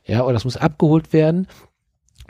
Ja, 0.06 0.24
oder 0.24 0.38
es 0.38 0.46
muss 0.46 0.56
abgeholt 0.58 1.12
werden. 1.12 1.48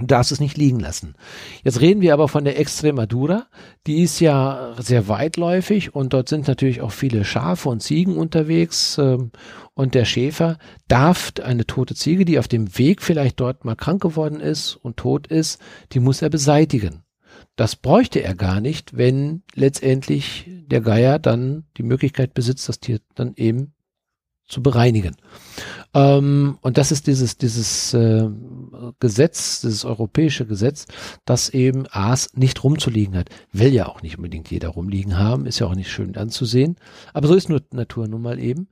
Darfst 0.01 0.31
es 0.31 0.39
nicht 0.39 0.57
liegen 0.57 0.79
lassen. 0.79 1.15
Jetzt 1.63 1.81
reden 1.81 2.01
wir 2.01 2.13
aber 2.13 2.27
von 2.27 2.45
der 2.45 2.59
Extremadura. 2.59 3.47
Die 3.85 4.01
ist 4.01 4.19
ja 4.19 4.73
sehr 4.77 5.07
weitläufig 5.07 5.93
und 5.93 6.13
dort 6.13 6.29
sind 6.29 6.47
natürlich 6.47 6.81
auch 6.81 6.91
viele 6.91 7.25
Schafe 7.25 7.69
und 7.69 7.81
Ziegen 7.81 8.17
unterwegs. 8.17 8.97
Ähm, 8.97 9.31
und 9.73 9.95
der 9.95 10.05
Schäfer 10.05 10.57
darf 10.87 11.31
eine 11.41 11.65
tote 11.65 11.95
Ziege, 11.95 12.25
die 12.25 12.37
auf 12.37 12.47
dem 12.47 12.77
Weg 12.77 13.01
vielleicht 13.01 13.39
dort 13.39 13.63
mal 13.63 13.75
krank 13.75 14.01
geworden 14.01 14.41
ist 14.41 14.75
und 14.75 14.97
tot 14.97 15.27
ist, 15.27 15.61
die 15.93 15.99
muss 15.99 16.21
er 16.21 16.29
beseitigen. 16.29 17.03
Das 17.55 17.75
bräuchte 17.75 18.21
er 18.21 18.35
gar 18.35 18.61
nicht, 18.61 18.97
wenn 18.97 19.43
letztendlich 19.53 20.49
der 20.67 20.81
Geier 20.81 21.19
dann 21.19 21.65
die 21.77 21.83
Möglichkeit 21.83 22.33
besitzt, 22.33 22.69
das 22.69 22.79
Tier 22.79 22.99
dann 23.15 23.33
eben 23.35 23.73
zu 24.49 24.61
bereinigen. 24.61 25.15
Ähm, 25.93 26.57
und 26.61 26.77
das 26.77 26.91
ist 26.91 27.07
dieses, 27.07 27.37
dieses 27.37 27.93
äh, 27.93 28.27
Gesetz, 28.99 29.61
dieses 29.61 29.85
europäische 29.85 30.45
Gesetz, 30.45 30.85
das 31.25 31.49
eben 31.49 31.85
Aas 31.89 32.33
nicht 32.35 32.63
rumzuliegen 32.63 33.15
hat. 33.15 33.29
Will 33.51 33.73
ja 33.73 33.87
auch 33.87 34.01
nicht 34.01 34.17
unbedingt 34.17 34.51
jeder 34.51 34.69
rumliegen 34.69 35.17
haben, 35.17 35.45
ist 35.45 35.59
ja 35.59 35.67
auch 35.67 35.75
nicht 35.75 35.91
schön 35.91 36.15
anzusehen. 36.17 36.75
Aber 37.13 37.27
so 37.27 37.35
ist 37.35 37.49
nur 37.49 37.61
Natur 37.71 38.07
nun 38.07 38.21
mal 38.21 38.39
eben. 38.39 38.67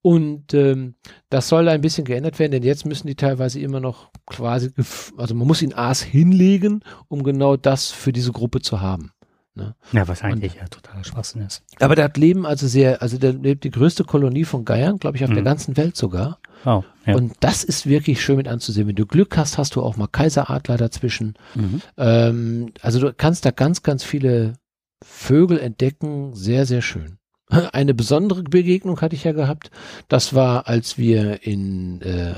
Und 0.00 0.54
ähm, 0.54 0.94
das 1.28 1.48
soll 1.48 1.68
ein 1.68 1.80
bisschen 1.80 2.04
geändert 2.04 2.38
werden, 2.38 2.52
denn 2.52 2.62
jetzt 2.62 2.86
müssen 2.86 3.08
die 3.08 3.16
teilweise 3.16 3.60
immer 3.60 3.80
noch 3.80 4.10
quasi, 4.26 4.70
also 5.16 5.34
man 5.34 5.46
muss 5.46 5.60
ihn 5.60 5.74
Aas 5.74 6.02
hinlegen, 6.02 6.82
um 7.08 7.24
genau 7.24 7.56
das 7.56 7.90
für 7.90 8.12
diese 8.12 8.32
Gruppe 8.32 8.60
zu 8.60 8.80
haben. 8.80 9.10
Ne? 9.58 9.74
Ja, 9.92 10.08
was 10.08 10.22
eigentlich 10.22 10.52
und, 10.54 10.60
ja 10.60 10.68
totaler 10.68 11.04
Schwachsinn 11.04 11.42
ist. 11.42 11.62
Aber 11.80 11.94
da 11.94 12.08
leben 12.14 12.46
also 12.46 12.66
sehr, 12.66 13.02
also 13.02 13.18
da 13.18 13.30
lebt 13.30 13.64
die 13.64 13.70
größte 13.70 14.04
Kolonie 14.04 14.44
von 14.44 14.64
Geiern, 14.64 14.98
glaube 14.98 15.16
ich, 15.16 15.24
auf 15.24 15.30
mhm. 15.30 15.34
der 15.34 15.44
ganzen 15.44 15.76
Welt 15.76 15.96
sogar. 15.96 16.38
Oh, 16.64 16.82
ja. 17.06 17.14
Und 17.14 17.34
das 17.40 17.64
ist 17.64 17.86
wirklich 17.86 18.22
schön 18.22 18.36
mit 18.36 18.48
anzusehen. 18.48 18.88
Wenn 18.88 18.96
du 18.96 19.06
Glück 19.06 19.36
hast, 19.36 19.58
hast 19.58 19.74
du 19.76 19.82
auch 19.82 19.96
mal 19.96 20.08
Kaiseradler 20.08 20.76
dazwischen. 20.76 21.34
Mhm. 21.54 21.82
Ähm, 21.96 22.72
also 22.80 23.00
du 23.00 23.12
kannst 23.12 23.44
da 23.44 23.50
ganz, 23.50 23.82
ganz 23.82 24.04
viele 24.04 24.54
Vögel 25.02 25.58
entdecken. 25.58 26.34
Sehr, 26.34 26.66
sehr 26.66 26.82
schön. 26.82 27.18
Eine 27.72 27.94
besondere 27.94 28.42
Begegnung 28.42 29.00
hatte 29.00 29.16
ich 29.16 29.24
ja 29.24 29.32
gehabt. 29.32 29.70
Das 30.08 30.34
war, 30.34 30.68
als 30.68 30.98
wir 30.98 31.46
in, 31.46 32.00
äh, 32.02 32.34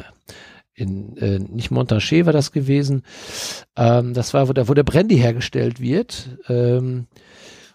in 0.80 1.16
äh, 1.18 1.38
nicht 1.38 1.70
Montaché 1.70 2.26
war 2.26 2.32
das 2.32 2.52
gewesen. 2.52 3.02
Ähm, 3.76 4.14
das 4.14 4.34
war, 4.34 4.48
wo 4.48 4.52
der, 4.52 4.68
wo 4.68 4.74
der 4.74 4.84
Brandy 4.84 5.16
hergestellt 5.16 5.80
wird. 5.80 6.38
Ähm, 6.48 7.06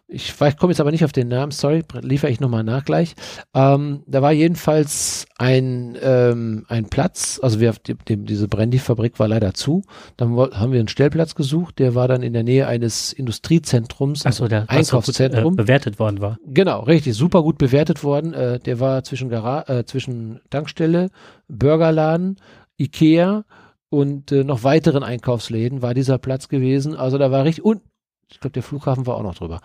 ich, 0.08 0.40
ich 0.40 0.58
komme 0.58 0.72
jetzt 0.72 0.80
aber 0.80 0.92
nicht 0.92 1.04
auf 1.04 1.12
den 1.12 1.30
Namen, 1.30 1.52
sorry, 1.52 1.84
liefere 2.02 2.30
ich 2.30 2.40
nochmal 2.40 2.64
nach 2.64 2.86
gleich. 2.86 3.16
Ähm, 3.56 4.04
da 4.06 4.22
war 4.22 4.32
jedenfalls 4.32 5.26
ein, 5.38 5.98
ähm, 6.00 6.64
ein 6.68 6.90
Platz, 6.90 7.40
also 7.42 7.60
wir, 7.60 7.74
die, 7.88 7.96
die, 8.08 8.18
diese 8.18 8.48
Brandy-Fabrik 8.48 9.18
war 9.18 9.28
leider 9.28 9.56
zu. 9.56 9.82
Dann 10.16 10.38
haben 10.38 10.72
wir 10.72 10.80
einen 10.80 10.90
Stellplatz 10.90 11.34
gesucht, 11.34 11.80
der 11.80 11.96
war 11.96 12.08
dann 12.08 12.22
in 12.22 12.34
der 12.34 12.44
Nähe 12.44 12.68
eines 12.68 13.14
Industriezentrums, 13.14 14.28
also 14.28 14.48
der 14.48 14.70
Einkaufszentrum. 14.70 15.44
Gut, 15.44 15.60
äh, 15.60 15.64
bewertet 15.64 15.98
worden 15.98 16.22
war. 16.22 16.38
Genau, 16.46 16.82
richtig, 16.82 17.16
super 17.16 17.42
gut 17.42 17.58
bewertet 17.58 18.04
worden. 18.04 18.34
Äh, 18.34 18.60
der 18.60 18.80
war 18.80 19.04
zwischen, 19.04 19.30
Gara 19.30 19.64
äh, 19.68 19.86
zwischen 19.86 20.40
Tankstelle, 20.52 21.10
Burgerladen, 21.48 22.38
Ikea 22.78 23.46
und 23.90 24.32
äh, 24.32 24.44
noch 24.44 24.64
weiteren 24.64 25.04
Einkaufsläden 25.04 25.82
war 25.82 25.94
dieser 25.94 26.18
Platz 26.18 26.50
gewesen. 26.50 26.96
Also 26.96 27.18
da 27.18 27.32
war 27.32 27.46
richtig, 27.46 27.64
und 27.64 27.82
ich 28.28 28.40
glaube, 28.40 28.54
der 28.54 28.64
Flughafen 28.64 29.06
war 29.06 29.16
auch 29.16 29.24
noch 29.24 29.36
drüber. 29.36 29.62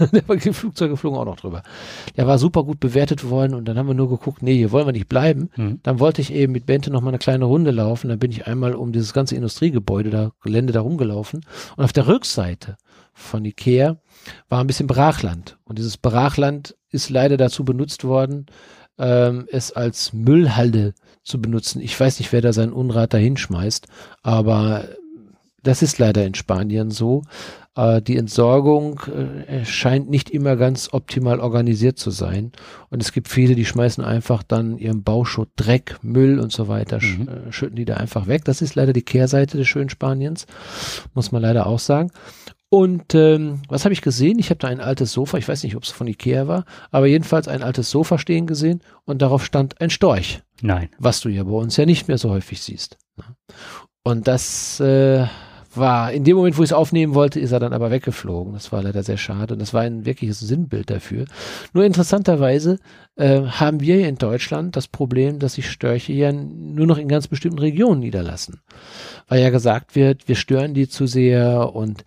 die 0.12 0.52
Flugzeuge 0.52 0.96
flogen 0.96 1.18
auch 1.18 1.24
noch 1.24 1.36
drüber. 1.36 1.62
Der 2.16 2.26
war 2.26 2.38
super 2.38 2.62
gut 2.62 2.78
bewertet 2.78 3.28
worden 3.28 3.54
und 3.54 3.66
dann 3.66 3.76
haben 3.76 3.88
wir 3.88 3.94
nur 3.94 4.08
geguckt, 4.08 4.42
nee, 4.42 4.56
hier 4.56 4.70
wollen 4.70 4.86
wir 4.86 4.92
nicht 4.92 5.08
bleiben. 5.08 5.50
Mhm. 5.56 5.80
Dann 5.82 5.98
wollte 5.98 6.22
ich 6.22 6.32
eben 6.32 6.52
mit 6.52 6.66
Bente 6.66 6.90
noch 6.90 7.00
mal 7.00 7.08
eine 7.08 7.18
kleine 7.18 7.46
Runde 7.46 7.72
laufen. 7.72 8.08
Dann 8.08 8.18
bin 8.18 8.30
ich 8.30 8.46
einmal 8.46 8.74
um 8.74 8.92
dieses 8.92 9.12
ganze 9.12 9.34
Industriegebäude, 9.34 10.10
da 10.10 10.30
Gelände 10.40 10.72
da 10.72 10.80
rumgelaufen. 10.80 11.40
Und 11.76 11.84
auf 11.84 11.92
der 11.92 12.06
Rückseite 12.06 12.76
von 13.12 13.44
Ikea 13.44 13.96
war 14.48 14.60
ein 14.60 14.66
bisschen 14.66 14.86
Brachland. 14.86 15.58
Und 15.64 15.78
dieses 15.78 15.96
Brachland 15.96 16.76
ist 16.90 17.10
leider 17.10 17.36
dazu 17.36 17.64
benutzt 17.64 18.04
worden, 18.04 18.46
ähm, 18.98 19.46
es 19.50 19.72
als 19.72 20.12
Müllhalde 20.12 20.94
zu 21.22 21.40
benutzen. 21.40 21.80
Ich 21.80 21.98
weiß 21.98 22.18
nicht, 22.18 22.32
wer 22.32 22.40
da 22.40 22.52
seinen 22.52 22.72
Unrat 22.72 23.14
da 23.14 23.18
hinschmeißt, 23.18 23.86
aber 24.22 24.84
das 25.62 25.82
ist 25.82 25.98
leider 25.98 26.24
in 26.24 26.34
Spanien 26.34 26.90
so. 26.90 27.22
Äh, 27.76 28.00
die 28.00 28.16
Entsorgung 28.16 29.00
äh, 29.48 29.64
scheint 29.64 30.08
nicht 30.08 30.30
immer 30.30 30.56
ganz 30.56 30.88
optimal 30.92 31.40
organisiert 31.40 31.98
zu 31.98 32.10
sein. 32.10 32.52
Und 32.90 33.02
es 33.02 33.12
gibt 33.12 33.28
viele, 33.28 33.54
die 33.54 33.64
schmeißen 33.64 34.02
einfach 34.02 34.42
dann 34.42 34.78
ihren 34.78 35.02
Bauschutt, 35.02 35.48
Dreck, 35.56 35.98
Müll 36.02 36.40
und 36.40 36.52
so 36.52 36.68
weiter, 36.68 37.00
mhm. 37.02 37.28
äh, 37.28 37.52
schütten 37.52 37.76
die 37.76 37.84
da 37.84 37.94
einfach 37.94 38.26
weg. 38.26 38.44
Das 38.44 38.62
ist 38.62 38.74
leider 38.74 38.92
die 38.92 39.02
Kehrseite 39.02 39.58
des 39.58 39.68
schönen 39.68 39.90
Spaniens, 39.90 40.46
muss 41.14 41.32
man 41.32 41.42
leider 41.42 41.66
auch 41.66 41.80
sagen. 41.80 42.10
Und 42.68 43.14
ähm, 43.14 43.62
was 43.68 43.84
habe 43.84 43.92
ich 43.92 44.02
gesehen? 44.02 44.38
Ich 44.38 44.50
habe 44.50 44.58
da 44.58 44.68
ein 44.68 44.80
altes 44.80 45.12
Sofa, 45.12 45.38
ich 45.38 45.46
weiß 45.46 45.62
nicht, 45.62 45.76
ob 45.76 45.84
es 45.84 45.90
von 45.90 46.08
Ikea 46.08 46.48
war, 46.48 46.64
aber 46.90 47.06
jedenfalls 47.06 47.46
ein 47.46 47.62
altes 47.62 47.90
Sofa 47.90 48.18
stehen 48.18 48.46
gesehen 48.46 48.80
und 49.04 49.22
darauf 49.22 49.44
stand 49.44 49.80
ein 49.80 49.90
Storch. 49.90 50.42
Nein. 50.62 50.88
Was 50.98 51.20
du 51.20 51.28
ja 51.28 51.44
bei 51.44 51.52
uns 51.52 51.76
ja 51.76 51.86
nicht 51.86 52.08
mehr 52.08 52.18
so 52.18 52.30
häufig 52.30 52.60
siehst. 52.60 52.98
Und 54.02 54.26
das 54.26 54.80
äh, 54.80 55.26
war 55.76 56.12
in 56.12 56.24
dem 56.24 56.36
Moment, 56.36 56.58
wo 56.58 56.62
ich 56.62 56.70
es 56.70 56.72
aufnehmen 56.72 57.14
wollte, 57.14 57.38
ist 57.38 57.52
er 57.52 57.60
dann 57.60 57.72
aber 57.72 57.90
weggeflogen. 57.90 58.54
Das 58.54 58.72
war 58.72 58.82
leider 58.82 59.02
sehr 59.02 59.16
schade 59.16 59.54
und 59.54 59.60
das 59.60 59.74
war 59.74 59.82
ein 59.82 60.04
wirkliches 60.04 60.40
Sinnbild 60.40 60.90
dafür. 60.90 61.26
Nur 61.72 61.84
interessanterweise 61.84 62.78
äh, 63.16 63.42
haben 63.42 63.80
wir 63.80 63.96
hier 63.96 64.08
in 64.08 64.16
Deutschland 64.16 64.76
das 64.76 64.88
Problem, 64.88 65.38
dass 65.38 65.54
sich 65.54 65.70
Störche 65.70 66.12
ja 66.12 66.32
nur 66.32 66.86
noch 66.86 66.98
in 66.98 67.08
ganz 67.08 67.28
bestimmten 67.28 67.58
Regionen 67.58 68.00
niederlassen. 68.00 68.60
Weil 69.28 69.42
ja 69.42 69.50
gesagt 69.50 69.94
wird, 69.94 70.28
wir 70.28 70.36
stören 70.36 70.74
die 70.74 70.88
zu 70.88 71.06
sehr 71.06 71.74
und 71.74 72.04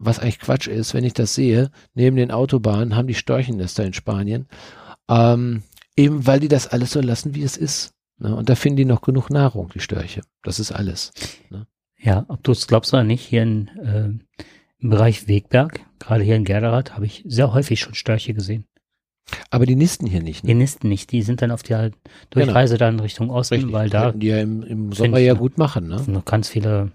was 0.00 0.18
eigentlich 0.18 0.40
Quatsch 0.40 0.66
ist, 0.66 0.94
wenn 0.94 1.04
ich 1.04 1.12
das 1.12 1.34
sehe, 1.34 1.70
neben 1.94 2.16
den 2.16 2.30
Autobahnen 2.30 2.96
haben 2.96 3.06
die 3.06 3.14
Storchennester 3.14 3.84
in 3.84 3.92
Spanien, 3.92 4.48
ähm, 5.08 5.62
eben 5.94 6.26
weil 6.26 6.40
die 6.40 6.48
das 6.48 6.66
alles 6.66 6.92
so 6.92 7.00
lassen, 7.00 7.34
wie 7.34 7.42
es 7.42 7.56
ist. 7.56 7.92
Ne? 8.18 8.34
Und 8.34 8.48
da 8.48 8.54
finden 8.54 8.78
die 8.78 8.84
noch 8.86 9.02
genug 9.02 9.30
Nahrung, 9.30 9.70
die 9.74 9.80
Störche. 9.80 10.22
Das 10.42 10.58
ist 10.58 10.72
alles. 10.72 11.12
Ne? 11.50 11.66
Ja, 11.98 12.24
ob 12.28 12.42
du 12.42 12.52
es 12.52 12.66
glaubst 12.66 12.94
oder 12.94 13.04
nicht, 13.04 13.24
hier 13.26 13.42
in, 13.42 13.68
äh, 13.68 14.08
im 14.78 14.90
Bereich 14.90 15.28
Wegberg, 15.28 15.80
gerade 15.98 16.24
hier 16.24 16.36
in 16.36 16.44
Gerderath, 16.44 16.94
habe 16.94 17.04
ich 17.04 17.22
sehr 17.26 17.52
häufig 17.52 17.80
schon 17.80 17.94
Störche 17.94 18.32
gesehen. 18.32 18.64
Aber 19.50 19.66
die 19.66 19.76
nisten 19.76 20.06
hier 20.06 20.22
nicht. 20.22 20.44
Ne? 20.44 20.48
Die 20.48 20.54
nisten 20.54 20.88
nicht, 20.88 21.12
die 21.12 21.20
sind 21.22 21.42
dann 21.42 21.50
auf 21.50 21.62
der 21.62 21.90
Durchreise 22.30 22.78
genau. 22.78 22.90
dann 22.90 23.00
Richtung 23.00 23.30
Osten, 23.30 23.54
Richtig. 23.54 23.72
weil 23.72 23.90
da. 23.90 24.12
Die 24.12 24.28
ja 24.28 24.40
im, 24.40 24.62
im 24.62 24.92
Sommer 24.92 25.18
ja 25.18 25.34
gut 25.34 25.58
machen, 25.58 25.88
ne? 25.88 26.02
Noch 26.06 26.24
ganz 26.24 26.48
viele 26.48 26.90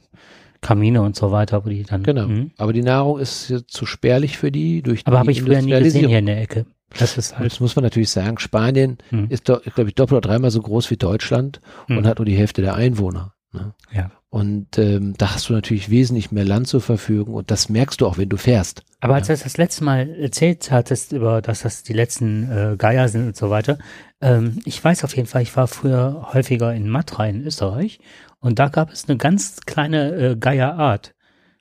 Kamine 0.65 1.03
und 1.03 1.15
so 1.15 1.31
weiter, 1.31 1.63
wo 1.63 1.69
die 1.69 1.84
dann. 1.84 2.01
Genau. 2.01 2.27
Mh. 2.27 2.48
Aber 2.57 2.74
die 2.74 2.81
Nahrung 2.81 3.19
ist 3.19 3.53
zu 3.67 3.86
spärlich 3.86 4.38
für 4.38 4.51
die 4.51 4.81
durch 4.81 5.01
Aber 5.05 5.19
habe 5.19 5.31
ich 5.31 5.43
früher 5.43 5.62
nie 5.62 5.72
gesehen 5.72 6.07
hier 6.07 6.19
in 6.19 6.25
der 6.25 6.41
Ecke. 6.41 6.65
Das 6.98 7.17
ist 7.17 7.38
halt. 7.38 7.51
Das 7.51 7.60
muss 7.60 7.75
man 7.75 7.84
natürlich 7.84 8.10
sagen. 8.10 8.39
Spanien 8.39 8.98
mhm. 9.12 9.27
ist, 9.29 9.45
glaube 9.45 9.63
ich, 9.63 9.95
doppelt 9.95 10.17
oder 10.17 10.22
dreimal 10.22 10.50
so 10.50 10.62
groß 10.62 10.89
wie 10.89 10.98
Deutschland 10.98 11.62
mhm. 11.88 12.00
und 12.00 12.07
hat 12.07 12.17
nur 12.17 12.25
die 12.25 12.36
Hälfte 12.36 12.63
der 12.63 12.74
Einwohner. 12.74 13.34
Ne? 13.53 13.74
Ja. 13.93 14.12
Und 14.29 14.77
ähm, 14.79 15.13
da 15.17 15.34
hast 15.34 15.50
du 15.50 15.53
natürlich 15.53 15.89
wesentlich 15.89 16.31
mehr 16.31 16.43
Land 16.43 16.67
zur 16.67 16.81
Verfügung 16.81 17.36
und 17.36 17.51
das 17.51 17.69
merkst 17.69 18.01
du 18.01 18.07
auch, 18.07 18.17
wenn 18.17 18.27
du 18.27 18.36
fährst. 18.36 18.84
Aber 19.00 19.15
als 19.15 19.27
du 19.27 19.34
das 19.34 19.57
letzte 19.57 19.84
Mal 19.84 20.10
erzählt 20.10 20.72
hattest, 20.72 21.13
über 21.13 21.41
dass 21.41 21.62
das 21.62 21.84
die 21.84 21.93
letzten 21.93 22.51
äh, 22.51 22.75
Geier 22.75 23.07
sind 23.07 23.27
und 23.27 23.38
so 23.38 23.50
weiter, 23.50 23.77
ähm, 24.19 24.60
ich 24.65 24.84
weiß 24.84 25.05
auf 25.05 25.15
jeden 25.15 25.27
Fall, 25.27 25.43
ich 25.43 25.55
war 25.55 25.67
früher 25.67 26.29
häufiger 26.34 26.74
in 26.74 26.89
Matra 26.89 27.27
in 27.27 27.45
Österreich 27.45 28.00
und 28.45 28.59
da 28.59 28.67
gab 28.67 28.91
es 28.91 29.09
eine 29.09 29.17
ganz 29.17 29.61
kleine 29.65 30.11
äh, 30.13 30.35
Geierart. 30.35 31.15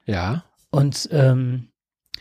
Ja. 0.04 0.44
Und 0.70 1.08
ähm, 1.12 1.68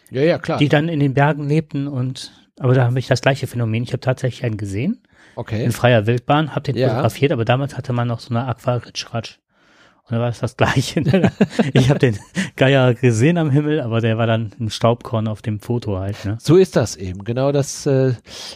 ja, 0.10 0.22
ja, 0.22 0.38
klar. 0.38 0.58
die 0.58 0.70
dann 0.70 0.88
in 0.88 1.02
den 1.02 1.14
Bergen 1.14 1.50
lebten 1.50 1.90
und 1.90 2.32
aber 2.60 2.74
da 2.74 2.86
habe 2.86 2.98
ich 2.98 3.08
das 3.08 3.22
gleiche 3.22 3.46
Phänomen. 3.46 3.84
Ich 3.84 3.90
habe 3.90 4.00
tatsächlich 4.00 4.46
einen 4.46 4.56
gesehen. 4.56 5.04
Okay. 5.36 5.66
In 5.66 5.74
freier 5.74 6.08
Wildbahn, 6.08 6.56
habe 6.56 6.62
den 6.62 6.78
Ja. 6.78 6.90
fotografiert, 6.90 7.34
aber 7.34 7.44
damals 7.44 7.76
hatte 7.76 7.92
man 7.92 8.08
noch 8.08 8.22
so 8.22 8.30
eine 8.30 8.48
Aquaritschratsch. 8.48 9.40
Und 10.04 10.12
dann 10.12 10.22
war 10.22 10.30
es 10.30 10.40
das 10.40 10.56
Gleiche. 10.56 11.02
ich 11.74 11.90
habe 11.90 12.00
den 12.00 12.18
Geier 12.56 12.94
gesehen 12.94 13.38
am 13.38 13.50
Himmel, 13.50 13.82
aber 13.82 14.00
der 14.00 14.18
war 14.18 14.28
dann 14.28 14.54
ein 14.60 14.70
Staubkorn 14.70 15.28
auf 15.28 15.42
dem 15.42 15.60
Foto 15.60 15.98
halt. 15.98 16.24
Ne? 16.24 16.38
So 16.40 16.56
ist 16.56 16.76
das 16.76 16.96
eben. 16.96 17.24
Genau 17.24 17.52
das, 17.52 17.86
äh, 17.86 18.14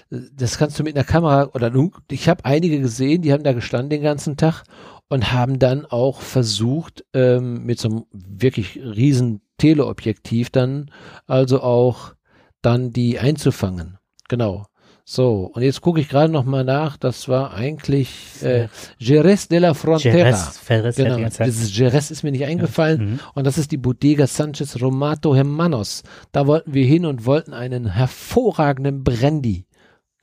das 0.10 0.58
kannst 0.58 0.80
du 0.80 0.84
mit 0.84 0.96
einer 0.96 1.06
Kamera 1.06 1.50
oder 1.54 1.72
ich 2.12 2.30
habe 2.30 2.46
einige 2.46 2.80
gesehen, 2.80 3.24
die 3.24 3.34
haben 3.34 3.44
da 3.44 3.54
gestanden 3.54 3.90
den 3.90 4.04
ganzen 4.04 4.38
Tag 4.38 4.64
und 5.10 5.32
haben 5.32 5.60
dann 5.60 5.86
auch 5.86 6.22
versucht, 6.22 7.06
ähm, 7.14 7.66
mit 7.66 7.80
so 7.80 7.90
einem 7.90 8.06
wirklich 8.12 8.78
riesen 8.78 9.42
Teleobjektiv 9.58 10.50
dann 10.50 10.92
also 11.26 11.62
auch 11.62 12.14
dann 12.62 12.92
die 12.92 13.20
einzufangen. 13.20 13.98
Genau. 14.28 14.66
So, 15.10 15.50
und 15.54 15.62
jetzt 15.62 15.80
gucke 15.80 16.02
ich 16.02 16.10
gerade 16.10 16.34
noch 16.34 16.44
mal 16.44 16.66
nach, 16.66 16.98
das 16.98 17.30
war 17.30 17.54
eigentlich 17.54 18.44
äh, 18.44 18.68
Jerez 18.98 19.48
de 19.48 19.60
la 19.60 19.74
Frontera. 19.74 20.18
Jerez, 20.18 20.58
Ferris, 20.58 20.98
genau, 20.98 21.18
dieses 21.46 21.78
Jerez 21.78 22.12
ist 22.12 22.24
mir 22.24 22.32
nicht 22.34 22.44
eingefallen. 22.44 23.00
Ja. 23.00 23.06
Mhm. 23.06 23.20
Und 23.34 23.48
das 23.48 23.58
ist 23.58 23.72
die 23.72 23.78
Bodega 23.78 24.28
Sanchez 24.28 24.82
Romato 24.82 25.34
Hermanos. 25.34 26.04
Da 26.34 26.46
wollten 26.46 26.74
wir 26.74 26.86
hin 26.86 27.06
und 27.06 27.26
wollten 27.26 27.54
einen 27.54 27.88
hervorragenden 27.94 29.06
Brandy 29.06 29.66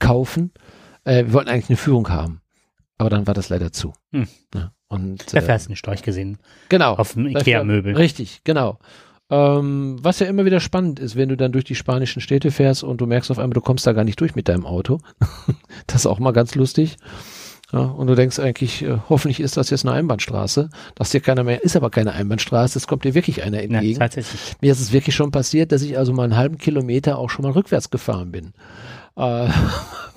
kaufen. 0.01 0.53
Äh, 1.05 1.25
wir 1.25 1.33
wollten 1.33 1.49
eigentlich 1.49 1.71
eine 1.71 1.79
Führung 1.79 2.11
haben. 2.11 2.43
Aber 2.99 3.11
dann 3.11 3.27
war 3.27 3.35
das 3.35 3.49
leider 3.49 3.73
zu. 3.73 3.93
Hm. 4.13 4.29
Ja, 4.55 4.73
und, 4.89 5.35
Dafür 5.35 5.49
äh, 5.49 5.53
hast 5.53 5.67
du 5.67 5.71
einen 5.71 5.77
Storch 5.77 6.03
gesehen. 6.03 6.39
genau. 6.69 6.95
Auf 6.95 7.15
dem 7.15 7.27
Ikea-Möbel. 7.27 7.97
Richtig, 7.97 8.43
genau. 8.45 8.79
Ähm, 9.31 9.97
was 10.01 10.21
ja 10.21 10.27
immer 10.27 10.45
wieder 10.45 10.61
spannend 10.61 11.01
ist, 11.01 11.17
wenn 11.17 11.31
du 11.31 11.37
dann 11.37 11.53
durch 11.53 11.65
die 11.65 11.75
spanischen 11.75 12.21
Städte 12.21 12.51
fährst 12.51 12.85
und 12.85 13.01
du 13.01 13.07
merkst 13.07 13.31
auf 13.31 13.39
einmal, 13.39 13.55
du 13.55 13.63
kommst 13.63 13.87
da 13.87 13.93
gar 13.93 14.05
nicht 14.05 14.21
durch 14.21 14.35
mit 14.35 14.49
deinem 14.49 14.67
Auto. 14.67 15.01
das 15.87 16.03
ist 16.03 16.07
auch 16.07 16.19
mal 16.19 16.33
ganz 16.33 16.55
lustig. 16.55 16.97
Ja, 17.73 17.81
und 17.81 18.07
du 18.07 18.15
denkst 18.15 18.39
eigentlich, 18.39 18.83
äh, 18.83 18.99
hoffentlich 19.09 19.41
ist 19.41 19.57
das 19.57 19.71
jetzt 19.71 19.85
eine 19.85 19.97
Einbahnstraße. 19.97 20.69
Das 20.95 21.11
hier 21.11 21.21
keiner 21.21 21.43
mehr, 21.43 21.65
ist 21.65 21.75
aber 21.75 21.91
keine 21.91 22.13
Einbahnstraße, 22.13 22.79
es 22.79 22.87
kommt 22.87 23.05
dir 23.05 23.15
wirklich 23.15 23.43
einer 23.43 23.63
entgegen. 23.63 23.95
Ja, 23.95 23.99
tatsächlich. 24.01 24.41
Mir 24.61 24.71
ist 24.71 24.81
es 24.81 24.93
wirklich 24.93 25.17
schon 25.17 25.33
passiert, 25.33 25.73
dass 25.73 25.83
ich 25.83 25.99
also 25.99 26.13
mal 26.13 26.25
einen 26.25 26.37
halben 26.37 26.59
Kilometer 26.59 27.19
auch 27.19 27.31
schon 27.31 27.45
mal 27.45 27.53
rückwärts 27.53 27.91
gefahren 27.91 28.31
bin. 28.31 28.53
Äh, 29.17 29.49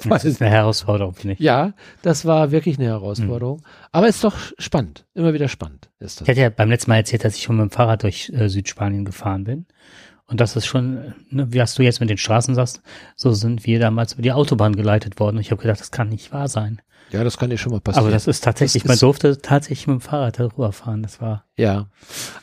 Das 0.07 0.25
ist 0.25 0.41
eine 0.41 0.51
Herausforderung, 0.51 1.15
finde 1.15 1.33
ich. 1.33 1.39
ja, 1.39 1.73
das 2.03 2.23
war 2.25 2.51
wirklich 2.51 2.77
eine 2.77 2.87
Herausforderung. 2.87 3.63
Aber 3.91 4.07
ist 4.07 4.23
doch 4.23 4.35
spannend. 4.59 5.05
Immer 5.15 5.33
wieder 5.33 5.47
spannend 5.47 5.89
ist 5.99 6.13
Ich 6.13 6.19
das. 6.19 6.27
hatte 6.29 6.41
ja 6.41 6.49
beim 6.49 6.69
letzten 6.69 6.91
Mal 6.91 6.97
erzählt, 6.97 7.25
dass 7.25 7.35
ich 7.35 7.41
schon 7.43 7.57
mit 7.57 7.63
dem 7.63 7.71
Fahrrad 7.71 8.03
durch 8.03 8.29
äh, 8.29 8.47
Südspanien 8.47 9.05
gefahren 9.05 9.43
bin. 9.43 9.65
Und 10.27 10.39
das 10.39 10.55
ist 10.55 10.67
schon, 10.67 11.15
ne, 11.31 11.51
wie 11.51 11.59
hast 11.61 11.79
du 11.79 11.83
jetzt 11.83 11.99
mit 11.99 12.11
den 12.11 12.17
Straßen 12.19 12.53
sagst, 12.53 12.81
so 13.15 13.31
sind 13.31 13.65
wir 13.65 13.79
damals 13.79 14.13
über 14.13 14.21
die 14.21 14.33
Autobahn 14.33 14.75
geleitet 14.75 15.19
worden. 15.19 15.37
Und 15.37 15.41
ich 15.41 15.49
habe 15.49 15.61
gedacht, 15.63 15.79
das 15.79 15.89
kann 15.91 16.09
nicht 16.09 16.31
wahr 16.31 16.47
sein. 16.47 16.79
Ja, 17.09 17.23
das 17.23 17.37
kann 17.37 17.49
ja 17.49 17.57
schon 17.57 17.71
mal 17.71 17.79
passieren. 17.81 18.05
Aber 18.05 18.13
das 18.13 18.27
ist 18.27 18.43
tatsächlich, 18.43 18.83
das 18.83 18.89
man 18.89 18.99
durfte 18.99 19.41
tatsächlich 19.41 19.87
mit 19.87 19.95
dem 19.95 20.01
Fahrrad 20.01 20.39
darüber 20.39 20.71
fahren. 20.73 21.01
Das 21.01 21.19
war. 21.21 21.45
Ja. 21.55 21.87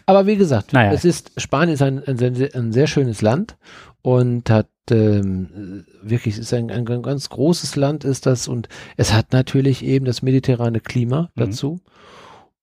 Aber 0.07 0.27
wie 0.27 0.37
gesagt, 0.37 0.73
naja. 0.73 0.93
es 0.93 1.05
ist, 1.05 1.31
Spanien 1.37 1.75
ist 1.75 1.83
ein, 1.83 2.03
ein, 2.05 2.49
ein 2.53 2.73
sehr 2.73 2.89
schönes 2.89 3.23
Land 3.23 3.57
und 4.03 4.51
hat 4.51 4.67
ähm, 4.91 5.85
wirklich 6.03 6.39
ist 6.39 6.53
ein, 6.53 6.71
ein 6.71 6.85
ganz 6.85 7.29
großes 7.29 7.77
Land 7.77 8.05
ist 8.05 8.27
das 8.27 8.49
und 8.49 8.69
es 8.97 9.13
hat 9.13 9.33
natürlich 9.33 9.85
eben 9.85 10.05
das 10.05 10.23
mediterrane 10.23 10.81
Klima 10.81 11.31
mhm. 11.35 11.41
dazu. 11.41 11.81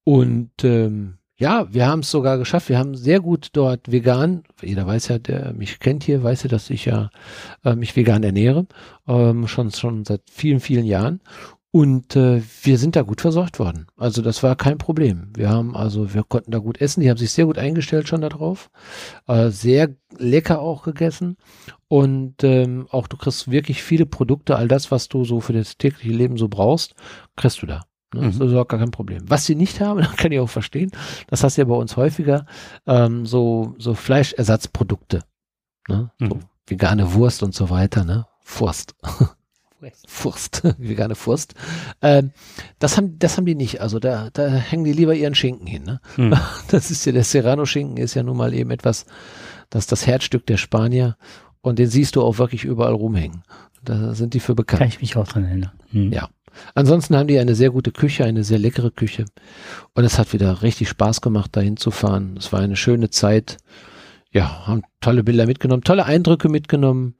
Und 0.03 0.51
ähm, 0.63 1.17
ja, 1.41 1.67
wir 1.73 1.87
haben 1.87 2.01
es 2.01 2.11
sogar 2.11 2.37
geschafft. 2.37 2.69
Wir 2.69 2.77
haben 2.77 2.95
sehr 2.95 3.19
gut 3.19 3.49
dort 3.53 3.91
vegan. 3.91 4.43
Jeder 4.61 4.85
weiß 4.85 5.07
ja, 5.07 5.17
der 5.17 5.53
mich 5.53 5.79
kennt 5.79 6.03
hier, 6.03 6.21
weiß 6.21 6.43
ja, 6.43 6.49
dass 6.49 6.69
ich 6.69 6.85
ja 6.85 7.09
äh, 7.65 7.75
mich 7.75 7.95
vegan 7.95 8.21
ernähre, 8.21 8.67
ähm, 9.07 9.47
schon 9.47 9.71
schon 9.71 10.05
seit 10.05 10.21
vielen 10.29 10.59
vielen 10.59 10.85
Jahren. 10.85 11.19
Und 11.73 12.17
äh, 12.17 12.41
wir 12.63 12.77
sind 12.77 12.97
da 12.97 13.01
gut 13.01 13.21
versorgt 13.21 13.57
worden. 13.57 13.87
Also 13.95 14.21
das 14.21 14.43
war 14.43 14.57
kein 14.57 14.77
Problem. 14.77 15.31
Wir 15.35 15.49
haben 15.49 15.75
also, 15.75 16.13
wir 16.13 16.23
konnten 16.23 16.51
da 16.51 16.57
gut 16.57 16.81
essen. 16.81 16.99
Die 16.99 17.09
haben 17.09 17.17
sich 17.17 17.31
sehr 17.31 17.45
gut 17.45 17.57
eingestellt 17.57 18.09
schon 18.09 18.19
darauf. 18.19 18.69
Äh, 19.27 19.49
sehr 19.51 19.95
lecker 20.17 20.59
auch 20.59 20.83
gegessen. 20.83 21.37
Und 21.87 22.43
ähm, 22.43 22.87
auch 22.91 23.07
du 23.07 23.15
kriegst 23.15 23.49
wirklich 23.49 23.83
viele 23.83 24.05
Produkte, 24.05 24.57
all 24.57 24.67
das, 24.67 24.91
was 24.91 25.07
du 25.07 25.23
so 25.23 25.39
für 25.39 25.53
das 25.53 25.77
tägliche 25.77 26.13
Leben 26.13 26.35
so 26.35 26.49
brauchst, 26.49 26.93
kriegst 27.37 27.61
du 27.61 27.67
da. 27.67 27.85
Ne? 28.13 28.21
Mhm. 28.21 28.39
Das 28.39 28.51
ist 28.51 28.55
auch 28.55 28.67
gar 28.67 28.79
kein 28.79 28.91
Problem. 28.91 29.23
Was 29.27 29.45
sie 29.45 29.55
nicht 29.55 29.79
haben, 29.79 29.99
das 30.01 30.17
kann 30.17 30.33
ich 30.33 30.39
auch 30.39 30.49
verstehen, 30.49 30.91
das 31.27 31.43
hast 31.43 31.57
du 31.57 31.61
ja 31.61 31.65
bei 31.67 31.75
uns 31.75 31.95
häufiger, 31.95 32.45
ähm, 32.85 33.25
so, 33.25 33.75
so 33.77 33.93
Fleischersatzprodukte. 33.93 35.23
Ne? 35.87 36.11
Mhm. 36.19 36.27
So 36.27 36.39
vegane 36.67 37.13
Wurst 37.13 37.43
und 37.43 37.53
so 37.53 37.69
weiter, 37.69 38.03
ne? 38.03 38.25
Wurst. 38.45 38.95
Furst, 40.07 40.61
vegane 40.77 41.15
Furst. 41.15 41.55
Ähm, 42.01 42.31
das 42.79 42.97
haben, 42.97 43.17
das 43.19 43.37
haben 43.37 43.45
die 43.45 43.55
nicht. 43.55 43.81
Also 43.81 43.99
da, 43.99 44.29
da 44.33 44.47
hängen 44.47 44.83
die 44.83 44.93
lieber 44.93 45.13
ihren 45.13 45.35
Schinken 45.35 45.67
hin. 45.67 45.83
Ne? 45.83 45.99
Hm. 46.15 46.35
Das 46.69 46.91
ist 46.91 47.05
ja 47.05 47.11
der 47.11 47.23
Serrano-Schinken 47.23 47.97
ist 47.97 48.13
ja 48.13 48.23
nun 48.23 48.37
mal 48.37 48.53
eben 48.53 48.71
etwas, 48.71 49.05
das 49.69 49.83
ist 49.83 49.91
das 49.91 50.07
Herzstück 50.07 50.45
der 50.45 50.57
Spanier 50.57 51.17
und 51.61 51.79
den 51.79 51.87
siehst 51.87 52.15
du 52.15 52.21
auch 52.23 52.37
wirklich 52.37 52.63
überall 52.63 52.93
rumhängen. 52.93 53.43
Da 53.83 54.13
sind 54.13 54.33
die 54.33 54.39
für 54.39 54.55
bekannt. 54.55 54.79
Kann 54.79 54.89
ich 54.89 55.01
mich 55.01 55.15
auch 55.17 55.27
dran 55.27 55.45
erinnern. 55.45 55.71
Hm. 55.91 56.11
Ja. 56.11 56.29
Ansonsten 56.75 57.15
haben 57.15 57.27
die 57.27 57.39
eine 57.39 57.55
sehr 57.55 57.71
gute 57.71 57.91
Küche, 57.91 58.25
eine 58.25 58.43
sehr 58.43 58.59
leckere 58.59 58.91
Küche. 58.91 59.25
Und 59.93 60.03
es 60.03 60.19
hat 60.19 60.33
wieder 60.33 60.61
richtig 60.61 60.89
Spaß 60.89 61.21
gemacht, 61.21 61.55
dahin 61.55 61.77
zu 61.77 61.91
fahren. 61.91 62.35
Es 62.37 62.51
war 62.51 62.59
eine 62.59 62.75
schöne 62.75 63.09
Zeit. 63.09 63.57
Ja, 64.31 64.67
haben 64.67 64.83
tolle 64.99 65.23
Bilder 65.23 65.45
mitgenommen, 65.45 65.83
tolle 65.83 66.05
Eindrücke 66.05 66.49
mitgenommen. 66.49 67.15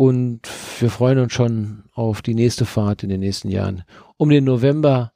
Und 0.00 0.40
wir 0.80 0.88
freuen 0.88 1.18
uns 1.18 1.34
schon 1.34 1.82
auf 1.92 2.22
die 2.22 2.32
nächste 2.32 2.64
Fahrt 2.64 3.02
in 3.02 3.10
den 3.10 3.20
nächsten 3.20 3.50
Jahren. 3.50 3.84
Um 4.16 4.30
den 4.30 4.44
November 4.44 5.12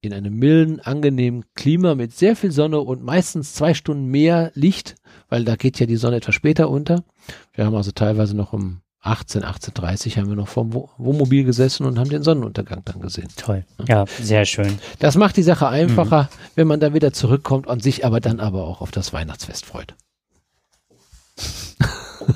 in 0.00 0.14
einem 0.14 0.34
milden, 0.34 0.80
angenehmen 0.80 1.44
Klima 1.54 1.94
mit 1.94 2.14
sehr 2.14 2.34
viel 2.34 2.50
Sonne 2.50 2.80
und 2.80 3.02
meistens 3.04 3.52
zwei 3.52 3.74
Stunden 3.74 4.06
mehr 4.06 4.50
Licht, 4.54 4.94
weil 5.28 5.44
da 5.44 5.56
geht 5.56 5.78
ja 5.78 5.84
die 5.84 5.96
Sonne 5.96 6.16
etwas 6.16 6.34
später 6.34 6.70
unter. 6.70 7.04
Wir 7.52 7.66
haben 7.66 7.76
also 7.76 7.90
teilweise 7.90 8.34
noch 8.34 8.54
um 8.54 8.80
18, 9.02 9.44
18.30 9.44 10.16
haben 10.16 10.30
wir 10.30 10.36
noch 10.36 10.48
vorm 10.48 10.72
Wohnmobil 10.72 11.44
gesessen 11.44 11.84
und 11.84 11.98
haben 11.98 12.08
den 12.08 12.22
Sonnenuntergang 12.22 12.80
dann 12.86 13.02
gesehen. 13.02 13.28
Toll. 13.36 13.66
Ja, 13.88 14.06
sehr 14.22 14.46
schön. 14.46 14.78
Das 15.00 15.18
macht 15.18 15.36
die 15.36 15.42
Sache 15.42 15.68
einfacher, 15.68 16.22
mhm. 16.22 16.28
wenn 16.54 16.66
man 16.66 16.80
dann 16.80 16.94
wieder 16.94 17.12
zurückkommt 17.12 17.66
und 17.66 17.82
sich 17.82 18.06
aber 18.06 18.20
dann 18.20 18.40
aber 18.40 18.64
auch 18.64 18.80
auf 18.80 18.90
das 18.90 19.12
Weihnachtsfest 19.12 19.66
freut. 19.66 19.94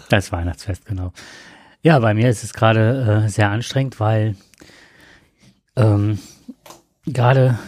Das 0.09 0.33
Weihnachtsfest, 0.33 0.85
genau. 0.85 1.13
Ja, 1.85 1.99
bei 1.99 2.15
mir 2.15 2.31
ist 2.31 2.45
es 2.45 2.53
gerade 2.53 3.25
äh, 3.25 3.29
sehr 3.29 3.51
anstrengend, 3.51 3.99
weil 3.99 4.37
ähm, 5.75 6.21
gerade 7.07 7.59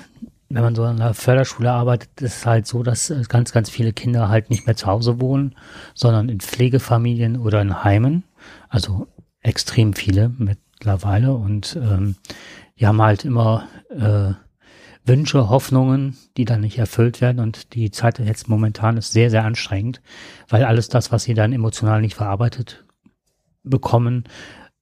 wenn 0.49 0.63
man 0.63 0.77
so 0.77 0.85
an 0.85 0.99
der 0.99 1.15
Förderschule 1.15 1.73
arbeitet, 1.73 2.21
ist 2.21 2.37
es 2.37 2.47
halt 2.47 2.69
so, 2.69 2.85
dass 2.85 3.11
äh, 3.11 3.25
ganz, 3.29 3.51
ganz 3.51 3.71
viele 3.71 3.93
Kinder 3.93 4.29
halt 4.29 4.51
nicht 4.51 4.67
mehr 4.67 4.77
zu 4.77 4.87
Hause 4.87 5.21
wohnen, 5.21 5.57
sondern 5.95 6.29
in 6.29 6.39
Pflegefamilien 6.39 7.39
oder 7.39 7.61
in 7.61 7.83
Heimen. 7.83 8.23
Also 8.69 9.09
extrem 9.41 9.95
viele 9.95 10.29
mittlerweile. 10.39 11.35
Und 11.35 11.77
ähm, 11.83 12.15
die 12.79 12.87
haben 12.87 13.03
halt 13.03 13.25
immer 13.25 13.67
äh, 13.91 14.35
Wünsche, 15.05 15.49
Hoffnungen, 15.49 16.17
die 16.37 16.45
dann 16.45 16.61
nicht 16.61 16.79
erfüllt 16.79 17.21
werden. 17.21 17.41
Und 17.41 17.75
die 17.75 17.91
Zeit 17.91 18.21
jetzt 18.21 18.49
momentan 18.49 18.97
ist 18.97 19.11
sehr, 19.11 19.31
sehr 19.31 19.45
anstrengend, 19.45 20.03
weil 20.49 20.63
alles 20.63 20.89
das, 20.89 21.11
was 21.11 21.25
sie 21.25 21.35
dann 21.35 21.53
emotional 21.53 22.01
nicht 22.01 22.15
verarbeitet 22.15 22.84
bekommen, 23.65 24.25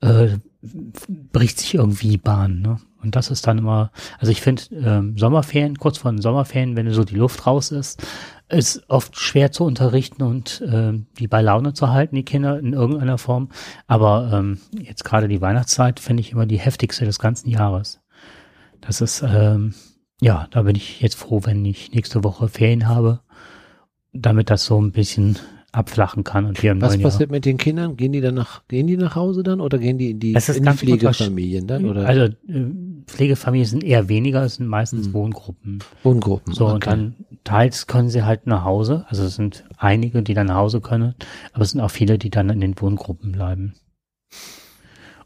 äh, 0.00 0.36
bricht 1.32 1.58
sich 1.58 1.74
irgendwie 1.74 2.16
Bahn. 2.18 2.60
Ne? 2.60 2.78
Und 3.02 3.16
das 3.16 3.30
ist 3.30 3.46
dann 3.46 3.58
immer, 3.58 3.90
also 4.18 4.30
ich 4.30 4.40
finde 4.40 4.62
ähm, 4.72 5.18
Sommerferien, 5.18 5.78
kurz 5.78 5.98
vor 5.98 6.12
den 6.12 6.20
Sommerferien, 6.20 6.76
wenn 6.76 6.90
so 6.92 7.04
die 7.04 7.16
Luft 7.16 7.46
raus 7.46 7.72
ist, 7.72 8.04
ist 8.48 8.88
oft 8.88 9.18
schwer 9.18 9.50
zu 9.50 9.64
unterrichten 9.64 10.22
und 10.22 10.60
äh, 10.60 10.92
die 11.18 11.26
bei 11.26 11.42
Laune 11.42 11.72
zu 11.72 11.88
halten, 11.88 12.14
die 12.14 12.24
Kinder 12.24 12.58
in 12.58 12.74
irgendeiner 12.74 13.18
Form. 13.18 13.48
Aber 13.86 14.30
ähm, 14.32 14.60
jetzt 14.78 15.04
gerade 15.04 15.26
die 15.26 15.40
Weihnachtszeit 15.40 15.98
finde 15.98 16.20
ich 16.20 16.32
immer 16.32 16.46
die 16.46 16.60
heftigste 16.60 17.04
des 17.04 17.18
ganzen 17.18 17.48
Jahres. 17.48 18.00
Das 18.80 19.00
ist, 19.00 19.22
ähm, 19.22 19.74
ja, 20.20 20.46
da 20.50 20.62
bin 20.62 20.76
ich 20.76 21.00
jetzt 21.00 21.16
froh, 21.16 21.40
wenn 21.44 21.64
ich 21.64 21.92
nächste 21.92 22.22
Woche 22.22 22.48
Ferien 22.48 22.86
habe, 22.88 23.20
damit 24.12 24.50
das 24.50 24.64
so 24.64 24.80
ein 24.80 24.92
bisschen 24.92 25.38
abflachen 25.72 26.22
kann 26.22 26.44
und 26.44 26.60
hier 26.60 26.72
im 26.72 26.82
Was 26.82 26.98
passiert 26.98 27.30
Jahr. 27.30 27.36
mit 27.36 27.46
den 27.46 27.56
Kindern? 27.56 27.96
Gehen 27.96 28.12
die 28.12 28.20
dann 28.20 28.34
nach, 28.34 28.62
gehen 28.68 28.86
die 28.86 28.98
nach 28.98 29.16
Hause 29.16 29.42
dann 29.42 29.60
oder 29.60 29.78
gehen 29.78 29.96
die 29.96 30.10
in 30.10 30.20
die, 30.20 30.34
in 30.34 30.64
die 30.64 30.70
Pflegefamilien 30.70 31.66
dann? 31.66 31.86
Oder? 31.86 32.06
Also 32.06 32.24
äh, 32.24 32.66
Pflegefamilien 33.06 33.66
sind 33.66 33.84
eher 33.84 34.08
weniger, 34.08 34.42
es 34.42 34.56
sind 34.56 34.66
meistens 34.68 35.06
hm. 35.06 35.14
Wohngruppen. 35.14 35.78
Wohngruppen. 36.02 36.52
So, 36.52 36.66
okay. 36.66 36.74
und 36.74 36.86
dann 36.86 37.14
teils 37.44 37.86
können 37.86 38.10
sie 38.10 38.22
halt 38.22 38.46
nach 38.46 38.64
Hause. 38.64 39.06
Also 39.08 39.24
es 39.24 39.34
sind 39.36 39.64
einige, 39.78 40.22
die 40.22 40.34
dann 40.34 40.48
nach 40.48 40.56
Hause 40.56 40.82
können, 40.82 41.14
aber 41.54 41.62
es 41.62 41.70
sind 41.70 41.80
auch 41.80 41.90
viele, 41.90 42.18
die 42.18 42.30
dann 42.30 42.50
in 42.50 42.60
den 42.60 42.78
Wohngruppen 42.78 43.32
bleiben. 43.32 43.74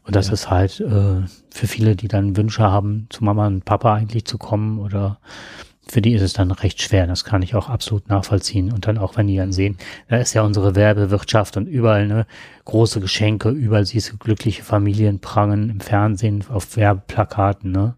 Und 0.03 0.15
das 0.15 0.27
ja. 0.27 0.33
ist 0.33 0.49
halt 0.49 0.79
äh, 0.79 1.23
für 1.49 1.67
viele, 1.67 1.97
die 1.97 2.07
dann 2.07 2.37
Wünsche 2.37 2.63
haben, 2.63 3.07
zu 3.09 3.25
Mama 3.25 3.47
und 3.47 3.65
Papa 3.65 3.93
eigentlich 3.93 4.23
zu 4.23 4.37
kommen 4.37 4.79
oder 4.79 5.19
für 5.89 6.01
die 6.01 6.13
ist 6.13 6.21
es 6.21 6.33
dann 6.33 6.51
recht 6.51 6.81
schwer. 6.81 7.07
Das 7.07 7.23
kann 7.23 7.41
ich 7.41 7.55
auch 7.55 7.69
absolut 7.69 8.09
nachvollziehen. 8.09 8.71
Und 8.71 8.87
dann 8.87 8.97
auch, 8.97 9.17
wenn 9.17 9.27
die 9.27 9.37
dann 9.37 9.51
sehen, 9.51 9.77
da 10.07 10.17
ist 10.17 10.33
ja 10.33 10.41
unsere 10.43 10.75
Werbewirtschaft 10.75 11.57
und 11.57 11.67
überall 11.67 12.07
ne, 12.07 12.25
große 12.65 12.99
Geschenke, 12.99 13.49
überall 13.49 13.85
siehst 13.85 14.11
du 14.11 14.17
glückliche 14.17 14.63
Familien 14.63 15.19
prangen 15.19 15.69
im 15.69 15.79
Fernsehen, 15.79 16.43
auf 16.49 16.75
Werbeplakaten, 16.75 17.71
ne? 17.71 17.95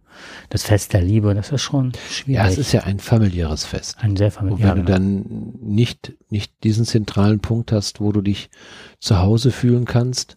Das 0.49 0.63
Fest 0.63 0.93
der 0.93 1.02
Liebe, 1.02 1.34
das 1.34 1.52
ist 1.52 1.62
schon 1.62 1.93
schwierig. 2.10 2.41
Ja, 2.41 2.47
es 2.47 2.58
ist 2.58 2.73
ja 2.73 2.82
ein 2.82 2.99
familiäres 2.99 3.63
Fest. 3.63 3.97
Ein 4.02 4.17
sehr 4.17 4.32
familiäres. 4.32 4.75
Wenn 4.75 4.86
du 4.86 4.91
dann 4.91 5.54
nicht, 5.62 6.13
nicht 6.30 6.52
diesen 6.63 6.84
zentralen 6.84 7.39
Punkt 7.39 7.71
hast, 7.71 8.02
wo 8.02 8.12
du 8.12 8.21
dich 8.21 8.49
zu 8.99 9.19
Hause 9.19 9.52
fühlen 9.52 9.86
kannst, 9.86 10.36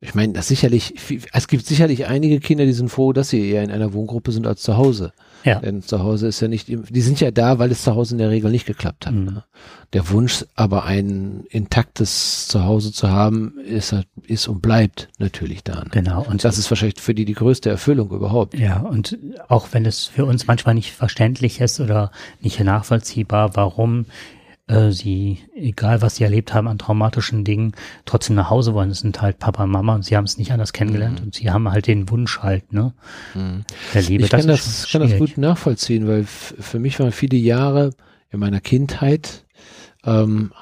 ich 0.00 0.16
meine, 0.16 0.32
das 0.32 0.48
sicherlich, 0.48 0.94
es 1.32 1.46
gibt 1.46 1.64
sicherlich 1.64 2.06
einige 2.06 2.40
Kinder, 2.40 2.66
die 2.66 2.72
sind 2.72 2.88
froh, 2.88 3.12
dass 3.12 3.28
sie 3.28 3.48
eher 3.48 3.62
in 3.62 3.70
einer 3.70 3.92
Wohngruppe 3.92 4.32
sind 4.32 4.48
als 4.48 4.62
zu 4.62 4.76
Hause. 4.76 5.12
Ja. 5.44 5.60
Denn 5.60 5.82
zu 5.82 6.00
Hause 6.02 6.28
ist 6.28 6.40
ja 6.40 6.48
nicht, 6.48 6.68
die 6.68 7.00
sind 7.00 7.20
ja 7.20 7.30
da, 7.30 7.58
weil 7.58 7.70
es 7.70 7.82
zu 7.82 7.94
Hause 7.94 8.14
in 8.14 8.18
der 8.18 8.30
Regel 8.30 8.50
nicht 8.50 8.66
geklappt 8.66 9.06
hat. 9.06 9.14
Mhm. 9.14 9.24
Ne? 9.24 9.44
Der 9.92 10.08
Wunsch, 10.10 10.44
aber 10.54 10.84
ein 10.84 11.44
intaktes 11.50 12.48
Zuhause 12.48 12.92
zu 12.92 13.10
haben, 13.10 13.58
ist, 13.66 13.94
ist 14.26 14.48
und 14.48 14.62
bleibt 14.62 15.08
natürlich 15.18 15.64
da. 15.64 15.84
Ne? 15.84 15.90
Genau. 15.90 16.24
Und 16.24 16.44
das 16.44 16.58
ist 16.58 16.70
wahrscheinlich 16.70 17.00
für 17.00 17.14
die 17.14 17.24
die 17.24 17.34
größte 17.34 17.70
Erfüllung 17.70 18.10
überhaupt. 18.10 18.58
Ja, 18.58 18.80
und 18.80 19.18
auch 19.48 19.68
wenn 19.72 19.84
es 19.84 20.06
für 20.06 20.24
uns 20.24 20.46
manchmal 20.46 20.74
nicht 20.74 20.92
verständlich 20.92 21.60
ist 21.60 21.80
oder 21.80 22.10
nicht 22.40 22.58
nachvollziehbar, 22.60 23.56
warum 23.56 24.06
äh, 24.68 24.90
sie, 24.90 25.40
egal 25.54 26.02
was 26.02 26.16
sie 26.16 26.24
erlebt 26.24 26.54
haben 26.54 26.68
an 26.68 26.78
traumatischen 26.78 27.44
Dingen, 27.44 27.72
trotzdem 28.04 28.36
nach 28.36 28.50
Hause 28.50 28.74
wollen. 28.74 28.90
Es 28.90 29.00
sind 29.00 29.20
halt 29.20 29.38
Papa 29.38 29.64
und 29.64 29.70
Mama 29.70 29.94
und 29.94 30.04
sie 30.04 30.16
haben 30.16 30.24
es 30.24 30.38
nicht 30.38 30.52
anders 30.52 30.72
kennengelernt 30.72 31.20
mhm. 31.20 31.26
und 31.26 31.34
sie 31.34 31.50
haben 31.50 31.70
halt 31.70 31.86
den 31.86 32.08
Wunsch 32.10 32.38
halt, 32.40 32.72
ne? 32.72 32.94
Mhm. 33.34 33.64
Der 33.94 34.02
Liebe. 34.02 34.24
Ich 34.24 34.30
das 34.30 34.40
kann 34.40 34.48
das, 34.48 34.88
kann 34.90 35.02
das 35.02 35.18
gut 35.18 35.38
nachvollziehen, 35.38 36.06
weil 36.06 36.24
für 36.24 36.78
mich 36.78 36.98
waren 37.00 37.12
viele 37.12 37.36
Jahre 37.36 37.90
in 38.30 38.40
meiner 38.40 38.60
Kindheit 38.60 39.44
ähm, 40.04 40.52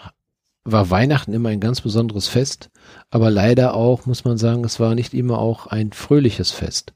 war 0.65 0.91
Weihnachten 0.91 1.33
immer 1.33 1.49
ein 1.49 1.61
ganz 1.61 1.81
besonderes 1.81 2.29
Fest, 2.29 2.71
aber 3.11 3.31
leider 3.31 3.75
auch, 3.75 4.07
muss 4.07 4.25
man 4.25 4.39
sagen, 4.39 4.65
es 4.65 4.79
war 4.79 4.95
nicht 4.95 5.15
immer 5.15 5.39
auch 5.39 5.67
ein 5.67 5.93
fröhliches 5.93 6.51
Fest. 6.51 6.93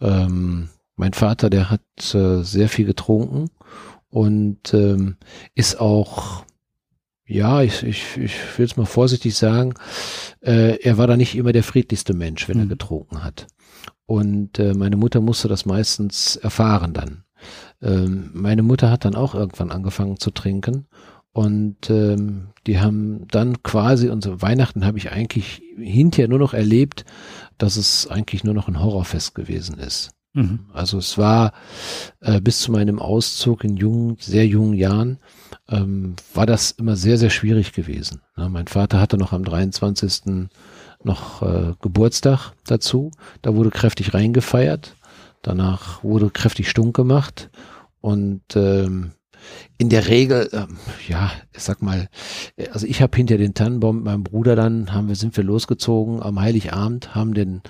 Ähm, 0.00 0.68
mein 0.96 1.12
Vater, 1.12 1.50
der 1.50 1.70
hat 1.70 1.80
äh, 2.14 2.42
sehr 2.42 2.68
viel 2.68 2.86
getrunken 2.86 3.50
und 4.16 4.72
ähm, 4.72 5.16
ist 5.54 5.78
auch, 5.78 6.46
ja, 7.26 7.60
ich, 7.60 7.82
ich, 7.82 8.16
ich 8.16 8.32
will 8.56 8.64
es 8.64 8.78
mal 8.78 8.86
vorsichtig 8.86 9.34
sagen, 9.36 9.74
äh, 10.40 10.80
er 10.82 10.96
war 10.96 11.06
da 11.06 11.18
nicht 11.18 11.34
immer 11.34 11.52
der 11.52 11.62
friedlichste 11.62 12.14
Mensch, 12.14 12.48
wenn 12.48 12.56
mhm. 12.56 12.62
er 12.62 12.68
getrunken 12.68 13.22
hat. 13.22 13.46
Und 14.06 14.58
äh, 14.58 14.72
meine 14.72 14.96
Mutter 14.96 15.20
musste 15.20 15.48
das 15.48 15.66
meistens 15.66 16.36
erfahren 16.36 16.94
dann. 16.94 17.24
Ähm, 17.82 18.30
meine 18.32 18.62
Mutter 18.62 18.90
hat 18.90 19.04
dann 19.04 19.16
auch 19.16 19.34
irgendwann 19.34 19.70
angefangen 19.70 20.18
zu 20.18 20.30
trinken 20.30 20.86
Und 21.32 21.90
ähm, 21.90 22.52
die 22.66 22.80
haben 22.80 23.28
dann 23.28 23.62
quasi, 23.62 24.08
unsere 24.08 24.40
Weihnachten 24.40 24.86
habe 24.86 24.96
ich 24.96 25.12
eigentlich 25.12 25.60
hinterher 25.76 26.28
nur 26.28 26.38
noch 26.38 26.54
erlebt, 26.54 27.04
dass 27.58 27.76
es 27.76 28.08
eigentlich 28.08 28.44
nur 28.44 28.54
noch 28.54 28.66
ein 28.66 28.80
Horrorfest 28.80 29.34
gewesen 29.34 29.78
ist. 29.78 30.15
Mhm. 30.36 30.60
Also 30.74 30.98
es 30.98 31.16
war 31.16 31.52
äh, 32.20 32.42
bis 32.42 32.60
zu 32.60 32.70
meinem 32.70 32.98
Auszug 32.98 33.64
in 33.64 33.78
jungen, 33.78 34.18
sehr 34.20 34.46
jungen 34.46 34.74
Jahren, 34.74 35.18
ähm, 35.68 36.14
war 36.34 36.44
das 36.44 36.72
immer 36.72 36.94
sehr, 36.94 37.16
sehr 37.16 37.30
schwierig 37.30 37.72
gewesen. 37.72 38.20
Ja, 38.36 38.50
mein 38.50 38.66
Vater 38.66 39.00
hatte 39.00 39.16
noch 39.16 39.32
am 39.32 39.44
23. 39.44 40.48
noch 41.02 41.40
äh, 41.40 41.72
Geburtstag 41.80 42.52
dazu. 42.66 43.12
Da 43.40 43.54
wurde 43.54 43.70
kräftig 43.70 44.12
reingefeiert. 44.12 44.94
Danach 45.40 46.04
wurde 46.04 46.28
kräftig 46.28 46.68
stunk 46.68 46.94
gemacht. 46.94 47.48
Und 48.02 48.42
ähm, 48.56 49.12
in 49.78 49.88
der 49.88 50.08
Regel, 50.08 50.50
ähm, 50.52 50.76
ja, 51.08 51.32
ich 51.54 51.62
sag 51.62 51.80
mal, 51.80 52.08
also 52.72 52.86
ich 52.86 53.00
habe 53.00 53.16
hinter 53.16 53.38
den 53.38 53.54
Tannenbaum 53.54 53.96
mit 53.96 54.04
meinem 54.04 54.22
Bruder 54.22 54.54
dann, 54.54 54.92
haben 54.92 55.08
wir, 55.08 55.16
sind 55.16 55.34
wir 55.34 55.44
losgezogen 55.44 56.22
am 56.22 56.40
Heiligabend, 56.40 57.14
haben 57.14 57.32
den, 57.32 57.62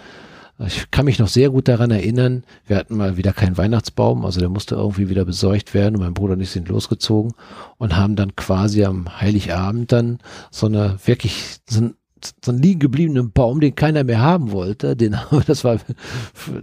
ich 0.65 0.91
kann 0.91 1.05
mich 1.05 1.19
noch 1.19 1.29
sehr 1.29 1.51
gut 1.51 1.69
daran 1.69 1.91
erinnern, 1.91 2.45
wir 2.67 2.77
hatten 2.77 2.97
mal 2.97 3.17
wieder 3.17 3.33
keinen 3.33 3.59
Weihnachtsbaum, 3.59 4.25
also 4.25 4.41
der 4.41 4.49
musste 4.49 4.75
irgendwie 4.75 5.11
wieder 5.11 5.25
besorgt 5.25 5.75
werden 5.75 5.97
und 5.97 6.03
mein 6.03 6.15
Bruder 6.15 6.33
und 6.33 6.41
ich 6.41 6.51
sind 6.51 6.69
losgezogen 6.69 7.35
und 7.77 7.97
haben 7.97 8.17
dann 8.17 8.37
quasi 8.37 8.85
am 8.85 9.21
Heiligabend 9.21 9.93
dann 9.93 10.19
so 10.51 10.67
eine 10.67 10.97
wirklich 11.05 11.59
so 11.69 11.81
ein 11.81 11.95
so 12.43 12.51
einen 12.51 12.63
liegen 12.63 12.81
gebliebenen 12.81 13.31
Baum, 13.31 13.61
den 13.61 13.75
keiner 13.75 14.03
mehr 14.03 14.21
haben 14.21 14.51
wollte, 14.51 14.97
den 14.97 15.17
das 15.47 15.65
war, 15.65 15.79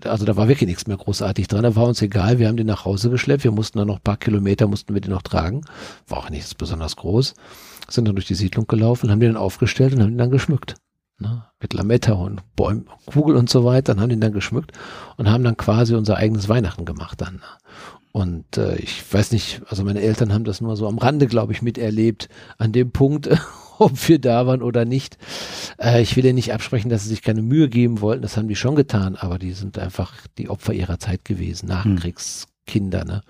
also 0.03 0.25
da 0.25 0.36
war 0.36 0.47
wirklich 0.47 0.67
nichts 0.67 0.88
mehr 0.88 0.97
großartig 0.97 1.47
dran, 1.47 1.63
da 1.63 1.75
war 1.75 1.88
uns 1.88 2.01
egal, 2.01 2.39
wir 2.39 2.47
haben 2.47 2.58
den 2.58 2.67
nach 2.67 2.86
Hause 2.86 3.12
geschleppt, 3.12 3.43
wir 3.43 3.51
mussten 3.51 3.77
dann 3.77 3.88
noch 3.88 3.97
ein 3.97 4.03
paar 4.03 4.17
Kilometer, 4.17 4.67
mussten 4.67 4.93
wir 4.95 5.01
den 5.01 5.12
noch 5.12 5.21
tragen, 5.21 5.62
war 6.08 6.17
auch 6.17 6.29
nichts 6.32 6.56
besonders 6.56 6.95
groß, 6.95 7.36
sind 7.88 8.08
dann 8.08 8.15
durch 8.15 8.27
die 8.27 8.36
Siedlung 8.36 8.65
gelaufen, 8.65 9.12
haben 9.12 9.19
den 9.19 9.34
dann 9.34 9.41
aufgestellt 9.41 9.93
und 9.93 10.01
haben 10.01 10.10
den 10.10 10.17
dann 10.17 10.32
geschmückt. 10.32 10.75
Ne, 11.19 11.45
mit 11.60 11.73
Lametta 11.73 12.13
und 12.13 12.41
Bäumen, 12.56 12.88
Kugel 13.06 13.36
und 13.36 13.49
so 13.49 13.63
weiter, 13.63 13.93
dann 13.93 14.02
haben 14.02 14.10
den 14.10 14.19
dann 14.19 14.34
geschmückt 14.34 14.71
und 15.15 15.30
haben 15.30 15.43
dann 15.43 15.56
quasi 15.56 15.93
unser 15.93 16.17
eigenes 16.17 16.49
Weihnachten 16.49 16.86
gemacht 16.86 17.21
dann. 17.21 17.41
Und 18.13 18.58
äh, 18.58 18.76
ich 18.76 19.12
weiß 19.12 19.32
nicht, 19.32 19.62
also 19.67 19.84
meine 19.84 20.02
Eltern 20.02 20.34
haben 20.34 20.43
das 20.43 20.62
nur 20.62 20.76
so 20.76 20.88
am 20.88 20.99
Rande, 20.99 21.26
glaube 21.26 21.52
ich, 21.52 21.63
miterlebt, 21.63 22.30
an 22.60 22.71
dem 22.71 22.91
Punkt, 22.91 23.28
ob 23.80 24.08
wir 24.08 24.19
da 24.19 24.45
waren 24.45 24.62
oder 24.62 24.86
nicht. 24.86 25.17
Äh, 25.80 26.04
ich 26.04 26.15
will 26.15 26.23
ja 26.23 26.32
nicht 26.32 26.54
absprechen, 26.54 26.89
dass 26.89 27.04
sie 27.04 27.10
sich 27.10 27.23
keine 27.23 27.41
Mühe 27.41 27.69
geben 27.69 28.02
wollten. 28.02 28.21
Das 28.21 28.38
haben 28.38 28.47
die 28.47 28.56
schon 28.56 28.76
getan, 28.76 29.15
aber 29.15 29.39
die 29.39 29.54
sind 29.54 29.80
einfach 29.80 30.13
die 30.38 30.47
Opfer 30.49 30.73
ihrer 30.73 30.99
Zeit 30.99 31.26
gewesen, 31.26 31.67
Nachkriegskinder, 31.69 33.04
ne? 33.04 33.21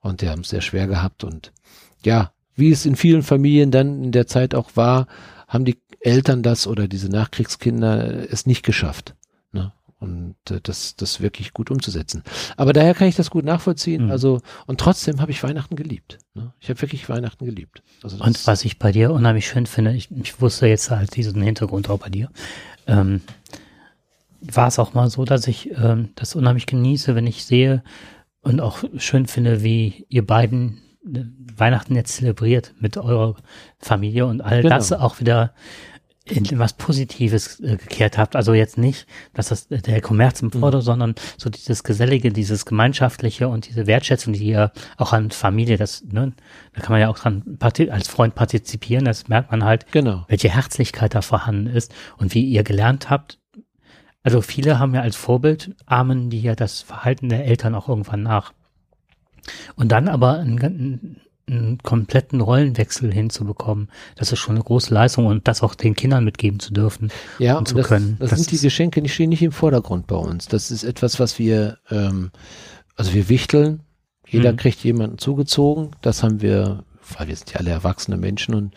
Und 0.00 0.22
die 0.22 0.30
haben 0.30 0.40
es 0.40 0.48
sehr 0.48 0.62
schwer 0.62 0.86
gehabt. 0.86 1.22
Und 1.22 1.52
ja, 2.02 2.32
wie 2.54 2.70
es 2.70 2.86
in 2.86 2.96
vielen 2.96 3.22
Familien 3.22 3.70
dann 3.70 4.04
in 4.04 4.12
der 4.12 4.26
Zeit 4.26 4.54
auch 4.54 4.70
war, 4.74 5.06
haben 5.50 5.66
die 5.66 5.76
Eltern 6.00 6.42
das 6.42 6.66
oder 6.66 6.88
diese 6.88 7.10
Nachkriegskinder 7.10 8.32
es 8.32 8.46
nicht 8.46 8.62
geschafft 8.64 9.14
und 10.00 10.34
äh, 10.50 10.60
das, 10.62 10.96
das 10.96 11.20
wirklich 11.20 11.52
gut 11.52 11.70
umzusetzen. 11.70 12.24
Aber 12.56 12.72
daher 12.72 12.94
kann 12.94 13.06
ich 13.06 13.16
das 13.16 13.30
gut 13.30 13.44
nachvollziehen. 13.44 14.06
Mhm. 14.06 14.10
Also 14.10 14.40
und 14.66 14.80
trotzdem 14.80 15.20
habe 15.20 15.30
ich 15.30 15.42
Weihnachten 15.42 15.76
geliebt. 15.76 16.18
Ne? 16.34 16.52
Ich 16.58 16.68
habe 16.70 16.80
wirklich 16.82 17.08
Weihnachten 17.08 17.44
geliebt. 17.44 17.82
Also 18.02 18.22
und 18.22 18.46
was 18.46 18.64
ich 18.64 18.78
bei 18.78 18.92
dir 18.92 19.12
unheimlich 19.12 19.46
schön 19.46 19.66
finde, 19.66 19.92
ich, 19.94 20.10
ich 20.10 20.40
wusste 20.40 20.66
jetzt 20.66 20.90
halt 20.90 21.14
diesen 21.14 21.42
Hintergrund 21.42 21.88
auch 21.90 21.98
bei 21.98 22.08
dir. 22.08 22.30
Ähm, 22.86 23.20
war 24.40 24.68
es 24.68 24.78
auch 24.78 24.94
mal 24.94 25.10
so, 25.10 25.26
dass 25.26 25.46
ich 25.46 25.70
ähm, 25.76 26.10
das 26.14 26.34
unheimlich 26.34 26.66
genieße, 26.66 27.14
wenn 27.14 27.26
ich 27.26 27.44
sehe 27.44 27.82
und 28.40 28.60
auch 28.60 28.82
schön 28.96 29.26
finde, 29.26 29.62
wie 29.62 30.06
ihr 30.08 30.26
beiden 30.26 30.78
äh, 30.78 30.89
Weihnachten 31.02 31.94
jetzt 31.94 32.16
zelebriert 32.16 32.74
mit 32.78 32.96
eurer 32.96 33.36
Familie 33.78 34.26
und 34.26 34.40
all 34.40 34.62
genau. 34.62 34.76
das 34.76 34.92
auch 34.92 35.20
wieder 35.20 35.54
in 36.30 36.58
was 36.58 36.74
Positives 36.74 37.60
äh, 37.60 37.76
gekehrt 37.76 38.18
habt. 38.18 38.36
Also 38.36 38.54
jetzt 38.54 38.78
nicht, 38.78 39.06
dass 39.32 39.48
das 39.48 39.68
der 39.68 40.00
Kommerz 40.00 40.42
im 40.42 40.50
mhm. 40.52 40.60
Vorder, 40.60 40.78
mhm. 40.78 40.82
sondern 40.82 41.14
so 41.36 41.50
dieses 41.50 41.82
Gesellige, 41.82 42.32
dieses 42.32 42.66
Gemeinschaftliche 42.66 43.48
und 43.48 43.68
diese 43.68 43.86
Wertschätzung, 43.86 44.32
die 44.32 44.44
ihr 44.44 44.72
auch 44.96 45.12
an 45.12 45.30
Familie, 45.30 45.76
das, 45.76 46.04
ne, 46.04 46.32
da 46.74 46.80
kann 46.80 46.92
man 46.92 47.00
ja 47.00 47.08
auch 47.08 47.18
dran 47.18 47.58
als 47.60 48.08
Freund 48.08 48.34
partizipieren, 48.34 49.04
das 49.04 49.28
merkt 49.28 49.50
man 49.50 49.64
halt, 49.64 49.90
genau. 49.92 50.24
welche 50.28 50.50
Herzlichkeit 50.50 51.14
da 51.14 51.22
vorhanden 51.22 51.66
ist 51.66 51.92
und 52.18 52.34
wie 52.34 52.44
ihr 52.44 52.62
gelernt 52.62 53.10
habt. 53.10 53.38
Also 54.22 54.42
viele 54.42 54.78
haben 54.78 54.94
ja 54.94 55.00
als 55.00 55.16
Vorbild, 55.16 55.74
ahmen 55.86 56.28
die 56.28 56.42
ja 56.42 56.54
das 56.54 56.82
Verhalten 56.82 57.30
der 57.30 57.46
Eltern 57.46 57.74
auch 57.74 57.88
irgendwann 57.88 58.22
nach. 58.22 58.52
Und 59.76 59.92
dann 59.92 60.08
aber 60.08 60.38
ein, 60.38 61.20
einen 61.48 61.78
kompletten 61.82 62.40
Rollenwechsel 62.40 63.12
hinzubekommen, 63.12 63.88
das 64.16 64.32
ist 64.32 64.38
schon 64.38 64.56
eine 64.56 64.64
große 64.64 64.92
Leistung 64.92 65.26
und 65.26 65.48
das 65.48 65.62
auch 65.62 65.74
den 65.74 65.94
Kindern 65.94 66.24
mitgeben 66.24 66.60
zu 66.60 66.72
dürfen 66.72 67.10
ja, 67.38 67.58
und 67.58 67.68
zu 67.68 67.74
das, 67.74 67.86
können. 67.86 68.16
Das, 68.18 68.30
das 68.30 68.40
sind 68.40 68.52
die 68.52 68.58
Geschenke, 68.58 69.02
die 69.02 69.08
stehen 69.08 69.30
nicht 69.30 69.42
im 69.42 69.52
Vordergrund 69.52 70.06
bei 70.06 70.16
uns. 70.16 70.46
Das 70.48 70.70
ist 70.70 70.84
etwas, 70.84 71.18
was 71.20 71.38
wir, 71.38 71.78
ähm, 71.90 72.30
also 72.96 73.14
wir 73.14 73.28
wichteln, 73.28 73.80
jeder 74.26 74.52
mhm. 74.52 74.56
kriegt 74.56 74.82
jemanden 74.84 75.18
zugezogen, 75.18 75.90
das 76.02 76.22
haben 76.22 76.40
wir, 76.40 76.84
weil 77.18 77.28
wir 77.28 77.36
sind 77.36 77.52
ja 77.52 77.60
alle 77.60 77.70
erwachsene 77.70 78.16
Menschen 78.16 78.54
und 78.54 78.74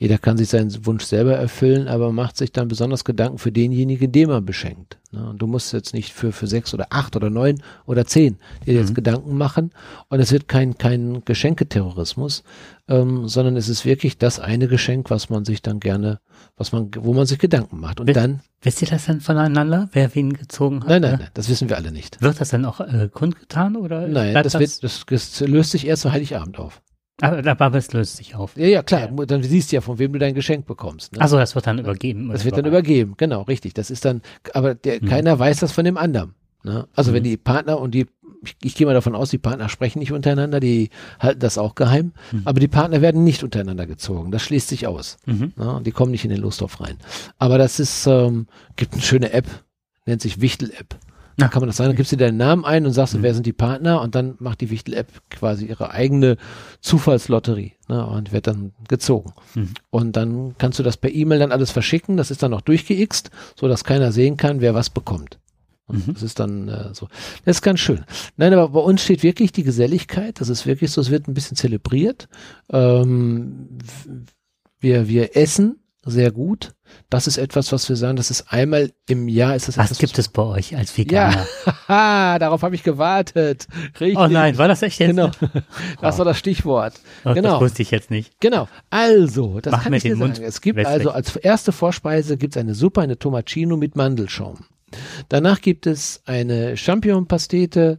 jeder 0.00 0.16
kann 0.16 0.38
sich 0.38 0.48
seinen 0.48 0.86
Wunsch 0.86 1.04
selber 1.04 1.34
erfüllen, 1.34 1.86
aber 1.86 2.10
macht 2.10 2.38
sich 2.38 2.52
dann 2.52 2.68
besonders 2.68 3.04
Gedanken 3.04 3.36
für 3.36 3.52
denjenigen, 3.52 4.10
den 4.10 4.30
man 4.30 4.46
beschenkt. 4.46 4.96
Ne? 5.12 5.28
Und 5.28 5.42
du 5.42 5.46
musst 5.46 5.74
jetzt 5.74 5.92
nicht 5.92 6.14
für, 6.14 6.32
für 6.32 6.46
sechs 6.46 6.72
oder 6.72 6.86
acht 6.88 7.16
oder 7.16 7.28
neun 7.28 7.62
oder 7.84 8.06
zehn 8.06 8.38
dir 8.64 8.72
jetzt 8.72 8.90
mhm. 8.90 8.94
Gedanken 8.94 9.36
machen. 9.36 9.72
Und 10.08 10.20
es 10.20 10.32
wird 10.32 10.48
kein, 10.48 10.78
kein 10.78 11.22
Geschenketerrorismus, 11.26 12.44
ähm, 12.88 13.28
sondern 13.28 13.56
es 13.56 13.68
ist 13.68 13.84
wirklich 13.84 14.16
das 14.16 14.40
eine 14.40 14.68
Geschenk, 14.68 15.10
was 15.10 15.28
man 15.28 15.44
sich 15.44 15.60
dann 15.60 15.80
gerne, 15.80 16.18
was 16.56 16.72
man, 16.72 16.90
wo 16.96 17.12
man 17.12 17.26
sich 17.26 17.38
Gedanken 17.38 17.78
macht. 17.78 18.00
Und 18.00 18.06
wisst, 18.06 18.16
dann. 18.16 18.40
Wisst 18.62 18.80
ihr 18.80 18.88
das 18.88 19.04
dann 19.04 19.20
voneinander, 19.20 19.90
wer 19.92 20.14
wen 20.14 20.32
gezogen 20.32 20.80
hat? 20.80 20.88
Nein, 20.88 21.02
nein, 21.02 21.18
nein, 21.18 21.28
das 21.34 21.50
wissen 21.50 21.68
wir 21.68 21.76
alle 21.76 21.92
nicht. 21.92 22.22
Wird 22.22 22.40
das 22.40 22.48
dann 22.48 22.64
auch 22.64 22.80
äh, 22.80 23.10
kundgetan 23.12 23.76
oder? 23.76 24.08
Nein, 24.08 24.32
das, 24.32 24.54
das, 24.54 24.58
wird, 24.58 24.82
das, 24.82 25.04
das 25.04 25.40
löst 25.40 25.72
sich 25.72 25.86
erst 25.86 26.06
am 26.06 26.12
Heiligabend 26.12 26.58
auf. 26.58 26.80
Aber, 27.20 27.60
aber 27.60 27.78
es 27.78 27.92
löst 27.92 28.16
sich 28.16 28.34
auf. 28.34 28.56
Ja, 28.56 28.66
ja, 28.66 28.82
klar. 28.82 29.00
Ja. 29.00 29.26
Dann 29.26 29.42
siehst 29.42 29.72
du 29.72 29.76
ja, 29.76 29.80
von 29.80 29.98
wem 29.98 30.12
du 30.12 30.18
dein 30.18 30.34
Geschenk 30.34 30.66
bekommst. 30.66 31.12
Ne? 31.12 31.20
Also 31.20 31.36
das 31.36 31.54
wird 31.54 31.66
dann 31.66 31.78
übergeben. 31.78 32.28
Das 32.30 32.44
wird 32.44 32.56
dann 32.56 32.64
übergeben, 32.64 33.14
genau, 33.16 33.42
richtig. 33.42 33.74
Das 33.74 33.90
ist 33.90 34.04
dann, 34.04 34.22
aber 34.54 34.74
der, 34.74 35.02
mhm. 35.02 35.06
keiner 35.06 35.38
weiß 35.38 35.60
das 35.60 35.72
von 35.72 35.84
dem 35.84 35.96
anderen. 35.96 36.34
Ne? 36.62 36.86
Also 36.94 37.10
mhm. 37.10 37.16
wenn 37.16 37.24
die 37.24 37.36
Partner 37.36 37.78
und 37.78 37.94
die, 37.94 38.06
ich, 38.42 38.56
ich 38.62 38.74
gehe 38.74 38.86
mal 38.86 38.94
davon 38.94 39.14
aus, 39.14 39.30
die 39.30 39.38
Partner 39.38 39.68
sprechen 39.68 39.98
nicht 39.98 40.12
untereinander, 40.12 40.60
die 40.60 40.90
halten 41.18 41.40
das 41.40 41.58
auch 41.58 41.74
geheim, 41.74 42.12
mhm. 42.32 42.42
aber 42.44 42.60
die 42.60 42.68
Partner 42.68 43.00
werden 43.00 43.24
nicht 43.24 43.42
untereinander 43.42 43.86
gezogen. 43.86 44.30
Das 44.30 44.42
schließt 44.42 44.68
sich 44.68 44.86
aus. 44.86 45.18
Mhm. 45.26 45.52
Ne? 45.56 45.80
Die 45.84 45.92
kommen 45.92 46.12
nicht 46.12 46.24
in 46.24 46.30
den 46.30 46.40
Losdorf 46.40 46.80
rein. 46.80 46.96
Aber 47.38 47.58
das 47.58 47.80
ist, 47.80 48.06
ähm, 48.06 48.46
gibt 48.76 48.94
eine 48.94 49.02
schöne 49.02 49.32
App, 49.32 49.46
nennt 50.06 50.22
sich 50.22 50.40
Wichtel-App. 50.40 50.96
Da 51.40 51.48
kann 51.48 51.60
man 51.60 51.68
das 51.68 51.76
sagen, 51.76 51.90
dann 51.90 51.96
gibst 51.96 52.12
du 52.12 52.16
deinen 52.16 52.36
Namen 52.36 52.64
ein 52.64 52.86
und 52.86 52.92
sagst, 52.92 53.14
mhm. 53.14 53.22
wer 53.22 53.34
sind 53.34 53.46
die 53.46 53.52
Partner 53.52 54.00
und 54.00 54.14
dann 54.14 54.36
macht 54.38 54.60
die 54.60 54.70
Wichtel-App 54.70 55.08
quasi 55.30 55.66
ihre 55.66 55.90
eigene 55.90 56.36
Zufallslotterie 56.80 57.72
ne, 57.88 58.06
und 58.06 58.32
wird 58.32 58.46
dann 58.46 58.72
gezogen. 58.88 59.32
Mhm. 59.54 59.74
Und 59.90 60.16
dann 60.16 60.54
kannst 60.58 60.78
du 60.78 60.82
das 60.82 60.96
per 60.96 61.12
E-Mail 61.12 61.38
dann 61.38 61.52
alles 61.52 61.70
verschicken, 61.70 62.16
das 62.16 62.30
ist 62.30 62.42
dann 62.42 62.50
noch 62.50 62.60
durchgeixt, 62.60 63.30
so 63.58 63.68
dass 63.68 63.84
keiner 63.84 64.12
sehen 64.12 64.36
kann, 64.36 64.60
wer 64.60 64.74
was 64.74 64.90
bekommt. 64.90 65.38
Mhm. 65.88 66.14
Das 66.14 66.22
ist 66.22 66.38
dann 66.38 66.68
äh, 66.68 66.94
so. 66.94 67.08
Das 67.44 67.56
ist 67.56 67.62
ganz 67.62 67.80
schön. 67.80 68.04
Nein, 68.36 68.52
aber 68.52 68.68
bei 68.68 68.80
uns 68.80 69.02
steht 69.02 69.22
wirklich 69.22 69.52
die 69.52 69.64
Geselligkeit. 69.64 70.40
Das 70.40 70.48
ist 70.48 70.66
wirklich 70.66 70.90
so, 70.90 71.00
es 71.00 71.10
wird 71.10 71.28
ein 71.28 71.34
bisschen 71.34 71.56
zelebriert. 71.56 72.28
Ähm, 72.70 73.78
wir, 74.78 75.08
wir 75.08 75.36
essen 75.36 75.80
sehr 76.04 76.30
gut. 76.30 76.74
Das 77.08 77.26
ist 77.26 77.38
etwas, 77.38 77.72
was 77.72 77.88
wir 77.88 77.96
sagen, 77.96 78.16
das 78.16 78.30
ist 78.30 78.52
einmal 78.52 78.92
im 79.08 79.28
Jahr. 79.28 79.56
Ist 79.56 79.68
das 79.68 79.76
was 79.76 79.98
gibt 79.98 80.18
es 80.18 80.28
bei 80.28 80.42
euch 80.42 80.76
als 80.76 80.96
Veganer? 80.96 81.46
Ja, 81.88 82.38
darauf 82.38 82.62
habe 82.62 82.74
ich 82.74 82.82
gewartet. 82.82 83.66
Richtig. 84.00 84.16
Oh 84.16 84.28
nein, 84.28 84.58
war 84.58 84.68
das 84.68 84.82
echt 84.82 85.00
jetzt? 85.00 85.08
Genau, 85.08 85.30
das 86.00 86.18
war 86.18 86.24
das 86.24 86.38
Stichwort. 86.38 86.94
Oh, 87.24 87.34
genau. 87.34 87.52
Das 87.54 87.60
wusste 87.60 87.82
ich 87.82 87.90
jetzt 87.90 88.10
nicht. 88.10 88.40
Genau, 88.40 88.68
also, 88.90 89.60
das 89.60 89.72
Mach 89.72 89.82
kann 89.82 89.90
mir 89.90 89.96
ich 89.96 90.04
dir 90.04 90.10
den 90.10 90.18
Mund 90.18 90.36
sagen. 90.36 90.48
Es 90.48 90.60
gibt 90.60 90.84
also 90.86 91.10
als 91.10 91.34
erste 91.36 91.72
Vorspeise 91.72 92.36
gibt 92.36 92.54
es 92.54 92.60
eine 92.60 92.74
Suppe, 92.74 93.00
eine 93.00 93.18
Tomacino 93.18 93.76
mit 93.76 93.96
Mandelschaum. 93.96 94.64
Danach 95.28 95.60
gibt 95.60 95.86
es 95.86 96.22
eine 96.26 96.76
Champignon-Pastete 96.76 97.98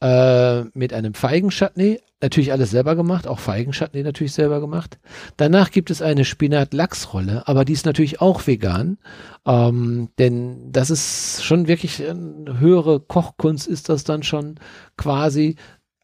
äh, 0.00 0.62
mit 0.74 0.92
einem 0.92 1.14
Feigenchutney, 1.14 2.00
Natürlich 2.22 2.52
alles 2.52 2.70
selber 2.70 2.94
gemacht, 2.94 3.26
auch 3.26 3.40
Feigenchutney 3.40 4.04
natürlich 4.04 4.32
selber 4.32 4.60
gemacht. 4.60 5.00
Danach 5.36 5.72
gibt 5.72 5.90
es 5.90 6.02
eine 6.02 6.24
Spinat-Lachs-Rolle, 6.24 7.48
aber 7.48 7.64
die 7.64 7.72
ist 7.72 7.84
natürlich 7.84 8.20
auch 8.20 8.46
vegan, 8.46 8.98
ähm, 9.44 10.08
denn 10.20 10.70
das 10.70 10.90
ist 10.90 11.44
schon 11.44 11.66
wirklich 11.66 12.00
eine 12.08 12.60
höhere 12.60 13.00
Kochkunst 13.00 13.66
ist 13.66 13.88
das 13.88 14.04
dann 14.04 14.22
schon 14.22 14.54
quasi 14.96 15.56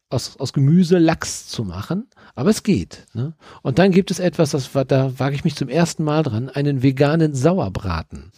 aus, 0.09 0.37
aus 0.39 0.51
Gemüse 0.51 0.97
Lachs 0.97 1.47
zu 1.47 1.63
machen, 1.63 2.09
aber 2.35 2.49
es 2.49 2.63
geht. 2.63 3.05
Ne? 3.13 3.33
Und 3.61 3.79
dann 3.79 3.91
gibt 3.91 4.11
es 4.11 4.19
etwas, 4.19 4.51
das 4.51 4.75
war, 4.75 4.83
da 4.83 5.17
wage 5.19 5.35
ich 5.35 5.45
mich 5.45 5.55
zum 5.55 5.69
ersten 5.69 6.03
Mal 6.03 6.23
dran, 6.23 6.49
einen 6.49 6.83
veganen 6.83 7.33
Sauerbraten. 7.33 8.31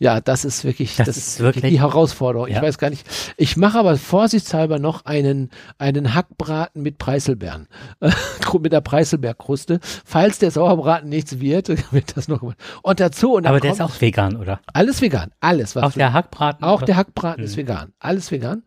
Ja, 0.00 0.20
das 0.20 0.44
ist 0.44 0.62
wirklich, 0.64 0.94
Das 0.96 1.06
das, 1.06 1.16
ist 1.16 1.40
wirklich- 1.40 1.64
die 1.72 1.80
Herausforderung. 1.80 2.46
Ich 2.46 2.54
Ja. 2.54 2.62
weiß 2.62 2.78
gar 2.78 2.88
nicht. 2.90 3.04
Ich 3.36 3.56
mache 3.56 3.78
aber 3.80 3.96
vorsichtshalber 3.96 4.78
noch 4.78 5.04
einen, 5.06 5.50
einen 5.78 6.14
Hackbraten 6.14 6.82
mit 6.82 6.98
Preiselbeeren. 6.98 7.66
mit 8.60 8.72
der 8.72 8.80
Preiselbeerkruste. 8.80 9.80
Falls 10.04 10.38
der 10.38 10.50
Sauerbraten 10.52 11.08
nichts 11.08 11.40
wird, 11.40 11.68
wird 11.92 12.16
das 12.16 12.28
noch 12.28 12.40
gemacht. 12.40 12.58
Und 12.82 13.00
dazu, 13.00 13.34
und 13.34 13.46
Aber 13.46 13.58
der 13.60 13.72
ist 13.72 13.80
auch 13.82 14.00
vegan, 14.00 14.36
oder? 14.36 14.60
alles 14.72 15.02
vegan. 15.02 15.30
Alles, 15.40 15.74
was 15.76 15.82
Auch 15.84 15.92
der 15.92 16.12
Hackbraten? 16.12 16.64
auch 16.64 16.82
der 16.82 16.96
Hackbraten 16.96 17.42
ist 17.44 17.52
Mhm. 17.56 17.60
vegan. 17.62 17.92
Alles 17.98 18.30
vegan. 18.30 18.62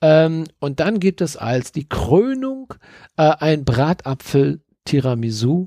Ähm, 0.00 0.44
und 0.60 0.80
dann 0.80 1.00
gibt 1.00 1.20
es 1.20 1.36
als 1.36 1.72
die 1.72 1.88
Krönung 1.88 2.72
äh, 3.16 3.22
ein 3.40 3.64
Bratapfel 3.64 4.60
Tiramisu 4.84 5.66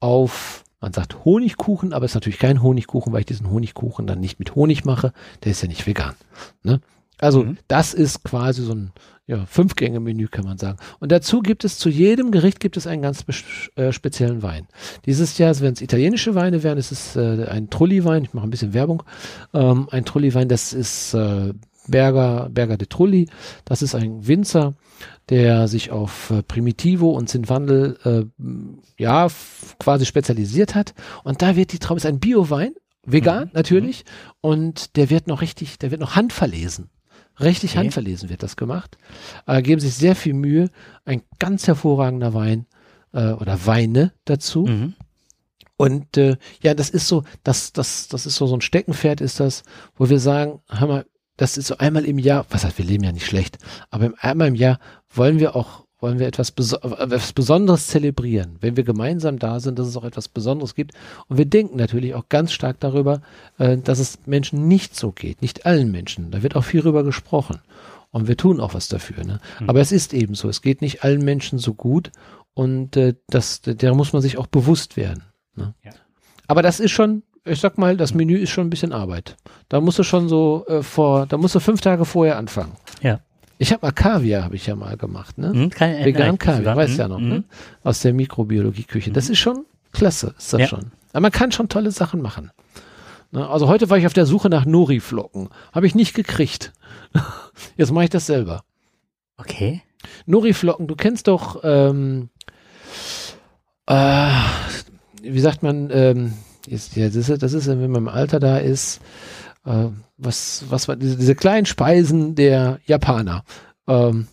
auf, 0.00 0.63
man 0.84 0.92
sagt 0.92 1.24
Honigkuchen, 1.24 1.94
aber 1.94 2.04
es 2.04 2.10
ist 2.10 2.16
natürlich 2.16 2.38
kein 2.38 2.62
Honigkuchen, 2.62 3.10
weil 3.10 3.20
ich 3.20 3.26
diesen 3.26 3.50
Honigkuchen 3.50 4.06
dann 4.06 4.20
nicht 4.20 4.38
mit 4.38 4.54
Honig 4.54 4.84
mache. 4.84 5.14
Der 5.42 5.52
ist 5.52 5.62
ja 5.62 5.68
nicht 5.68 5.86
vegan. 5.86 6.14
Ne? 6.62 6.80
Also 7.18 7.42
Mhm. 7.44 7.56
das 7.68 7.94
ist 7.94 8.22
quasi 8.22 8.60
so 8.62 8.74
ein 8.74 8.92
ja, 9.26 9.46
Fünf-Gänge-Menü, 9.46 10.28
kann 10.28 10.44
man 10.44 10.58
sagen. 10.58 10.76
Und 11.00 11.10
dazu 11.10 11.40
gibt 11.40 11.64
es 11.64 11.78
zu 11.78 11.88
jedem 11.88 12.30
Gericht 12.32 12.60
gibt 12.60 12.76
es 12.76 12.86
einen 12.86 13.00
ganz 13.00 13.24
äh, 13.76 13.92
speziellen 13.92 14.42
Wein. 14.42 14.66
Dieses 15.06 15.38
Jahr, 15.38 15.58
wenn 15.60 15.72
es 15.72 15.80
italienische 15.80 16.34
Weine 16.34 16.62
wären, 16.62 16.76
ist 16.76 16.92
es 16.92 17.16
äh, 17.16 17.46
ein 17.48 17.70
Trulli-Wein. 17.70 18.24
Ich 18.24 18.34
mache 18.34 18.46
ein 18.46 18.50
bisschen 18.50 18.74
Werbung. 18.74 19.02
Ähm, 19.54 19.88
ein 19.90 20.04
Trulli-Wein, 20.04 20.50
das 20.50 20.74
ist 20.74 21.14
äh, 21.14 21.54
Berger, 21.88 22.48
Berger 22.50 22.76
de 22.76 22.86
Trulli. 22.86 23.28
Das 23.64 23.82
ist 23.82 23.94
ein 23.94 24.26
Winzer, 24.26 24.74
der 25.28 25.68
sich 25.68 25.90
auf 25.90 26.30
äh, 26.30 26.42
Primitivo 26.42 27.10
und 27.10 27.28
Zinfandel 27.28 27.98
äh, 28.04 28.42
ja 29.02 29.28
quasi 29.78 30.06
spezialisiert 30.06 30.74
hat. 30.74 30.94
Und 31.24 31.42
da 31.42 31.56
wird 31.56 31.72
die 31.72 31.78
Traube 31.78 31.98
ist 31.98 32.06
ein 32.06 32.20
Bio-Wein, 32.20 32.74
vegan 33.04 33.44
Mhm. 33.44 33.50
natürlich, 33.52 34.04
und 34.40 34.96
der 34.96 35.10
wird 35.10 35.26
noch 35.26 35.40
richtig, 35.40 35.78
der 35.78 35.90
wird 35.90 36.00
noch 36.00 36.16
handverlesen. 36.16 36.90
Richtig 37.40 37.72
Okay. 37.72 37.80
handverlesen 37.80 38.30
wird 38.30 38.42
das 38.42 38.56
gemacht. 38.56 38.96
Äh, 39.46 39.60
geben 39.62 39.80
sich 39.80 39.94
sehr 39.94 40.14
viel 40.14 40.34
Mühe. 40.34 40.70
Ein 41.04 41.22
ganz 41.40 41.66
hervorragender 41.66 42.32
Wein 42.32 42.66
äh, 43.12 43.32
oder 43.32 43.66
Weine 43.66 44.12
dazu. 44.24 44.66
Mhm. 44.66 44.94
Und 45.76 46.16
äh, 46.16 46.36
ja, 46.62 46.74
das 46.74 46.90
ist 46.90 47.08
so, 47.08 47.24
das, 47.42 47.72
das, 47.72 48.06
das 48.06 48.26
ist 48.26 48.36
so, 48.36 48.46
so 48.46 48.54
ein 48.56 48.60
Steckenpferd 48.60 49.20
ist 49.20 49.40
das, 49.40 49.64
wo 49.96 50.08
wir 50.08 50.20
sagen, 50.20 50.60
hör 50.68 50.86
mal, 50.86 51.06
das 51.36 51.56
ist 51.56 51.66
so 51.66 51.78
einmal 51.78 52.04
im 52.04 52.18
Jahr, 52.18 52.46
was 52.50 52.64
heißt, 52.64 52.78
wir 52.78 52.84
leben 52.84 53.04
ja 53.04 53.12
nicht 53.12 53.26
schlecht, 53.26 53.58
aber 53.90 54.12
einmal 54.18 54.48
im 54.48 54.54
Jahr 54.54 54.78
wollen 55.10 55.38
wir 55.40 55.56
auch, 55.56 55.84
wollen 56.00 56.18
wir 56.18 56.26
etwas, 56.26 56.52
Beso 56.52 56.76
etwas 56.76 57.32
Besonderes 57.32 57.86
zelebrieren. 57.88 58.56
Wenn 58.60 58.76
wir 58.76 58.84
gemeinsam 58.84 59.38
da 59.38 59.58
sind, 59.58 59.78
dass 59.78 59.88
es 59.88 59.96
auch 59.96 60.04
etwas 60.04 60.28
Besonderes 60.28 60.74
gibt. 60.74 60.92
Und 61.28 61.38
wir 61.38 61.46
denken 61.46 61.78
natürlich 61.78 62.14
auch 62.14 62.28
ganz 62.28 62.52
stark 62.52 62.78
darüber, 62.80 63.22
äh, 63.58 63.78
dass 63.78 63.98
es 63.98 64.18
Menschen 64.26 64.68
nicht 64.68 64.96
so 64.96 65.12
geht, 65.12 65.40
nicht 65.40 65.64
allen 65.64 65.90
Menschen. 65.90 66.30
Da 66.30 66.42
wird 66.42 66.56
auch 66.56 66.64
viel 66.64 66.82
drüber 66.82 67.04
gesprochen. 67.04 67.60
Und 68.10 68.28
wir 68.28 68.36
tun 68.36 68.60
auch 68.60 68.74
was 68.74 68.88
dafür. 68.88 69.24
Ne? 69.24 69.40
Mhm. 69.60 69.70
Aber 69.70 69.80
es 69.80 69.92
ist 69.92 70.12
eben 70.12 70.34
so, 70.34 70.48
es 70.48 70.62
geht 70.62 70.82
nicht 70.82 71.02
allen 71.04 71.24
Menschen 71.24 71.58
so 71.58 71.74
gut 71.74 72.12
und 72.52 72.96
äh, 72.96 73.14
das, 73.28 73.62
der 73.62 73.94
muss 73.94 74.12
man 74.12 74.22
sich 74.22 74.38
auch 74.38 74.46
bewusst 74.46 74.96
werden. 74.96 75.24
Ne? 75.56 75.74
Ja. 75.82 75.90
Aber 76.46 76.62
das 76.62 76.80
ist 76.80 76.92
schon, 76.92 77.22
ich 77.44 77.60
sag 77.60 77.78
mal, 77.78 77.96
das 77.96 78.14
Menü 78.14 78.36
ist 78.38 78.50
schon 78.50 78.66
ein 78.66 78.70
bisschen 78.70 78.92
Arbeit. 78.92 79.36
Da 79.68 79.80
musst 79.80 79.98
du 79.98 80.02
schon 80.02 80.28
so 80.28 80.64
äh, 80.68 80.82
vor, 80.82 81.26
da 81.26 81.36
musst 81.36 81.54
du 81.54 81.60
fünf 81.60 81.80
Tage 81.80 82.04
vorher 82.04 82.38
anfangen. 82.38 82.72
Ja. 83.02 83.20
Ich 83.58 83.72
habe 83.72 83.86
mal 83.86 83.92
Kaviar, 83.92 84.44
habe 84.44 84.56
ich 84.56 84.66
ja 84.66 84.74
mal 84.74 84.96
gemacht, 84.96 85.38
ne? 85.38 85.52
Mhm, 85.54 85.70
kein, 85.70 86.04
Vegan 86.04 86.38
Kaviar, 86.38 86.74
weißt 86.76 86.94
Mhm, 86.94 86.98
ja 86.98 87.08
noch, 87.08 87.20
mhm. 87.20 87.28
ne? 87.28 87.44
Aus 87.84 88.00
der 88.00 88.12
Mikrobiologie-Küche. 88.12 89.12
Das 89.12 89.28
ist 89.28 89.38
schon 89.38 89.64
klasse, 89.92 90.34
ist 90.36 90.52
das 90.52 90.60
Ja. 90.62 90.66
schon. 90.66 90.90
Aber 91.12 91.20
man 91.20 91.30
kann 91.32 91.52
schon 91.52 91.68
tolle 91.68 91.92
Sachen 91.92 92.20
machen. 92.20 92.50
Ne? 93.30 93.48
Also 93.48 93.68
heute 93.68 93.88
war 93.90 93.98
ich 93.98 94.06
auf 94.06 94.12
der 94.12 94.26
Suche 94.26 94.48
nach 94.48 94.64
Nori-Flocken. 94.64 95.48
Habe 95.72 95.86
ich 95.86 95.94
nicht 95.94 96.14
gekriegt. 96.14 96.72
Jetzt 97.76 97.92
mache 97.92 98.04
ich 98.04 98.10
das 98.10 98.26
selber. 98.26 98.64
Okay. 99.36 99.82
Nori-Flocken, 100.26 100.88
du 100.88 100.96
kennst 100.96 101.28
doch, 101.28 101.60
ähm, 101.62 102.30
äh, 103.86 104.30
wie 105.22 105.40
sagt 105.40 105.62
man, 105.62 105.90
ähm, 105.92 106.32
ist, 106.66 106.96
ja, 106.96 107.06
das, 107.06 107.28
ist, 107.28 107.42
das 107.42 107.52
ist, 107.52 107.66
wenn 107.66 107.90
man 107.90 108.02
im 108.02 108.08
Alter 108.08 108.40
da 108.40 108.58
ist, 108.58 109.00
äh, 109.64 109.86
was, 110.16 110.64
was 110.68 110.88
war, 110.88 110.96
diese, 110.96 111.16
diese 111.16 111.34
kleinen 111.34 111.66
Speisen 111.66 112.34
der 112.34 112.80
Japaner 112.86 113.44
ähm, 113.86 114.28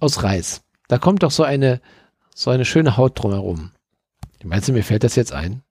aus 0.00 0.22
Reis. 0.22 0.62
Da 0.88 0.98
kommt 0.98 1.22
doch 1.22 1.30
so 1.30 1.42
eine, 1.42 1.80
so 2.34 2.50
eine 2.50 2.64
schöne 2.64 2.96
Haut 2.96 3.20
drumherum. 3.22 3.72
Meinst 4.44 4.68
du, 4.68 4.72
mir 4.72 4.84
fällt 4.84 5.02
das 5.02 5.16
jetzt 5.16 5.32
ein? 5.32 5.62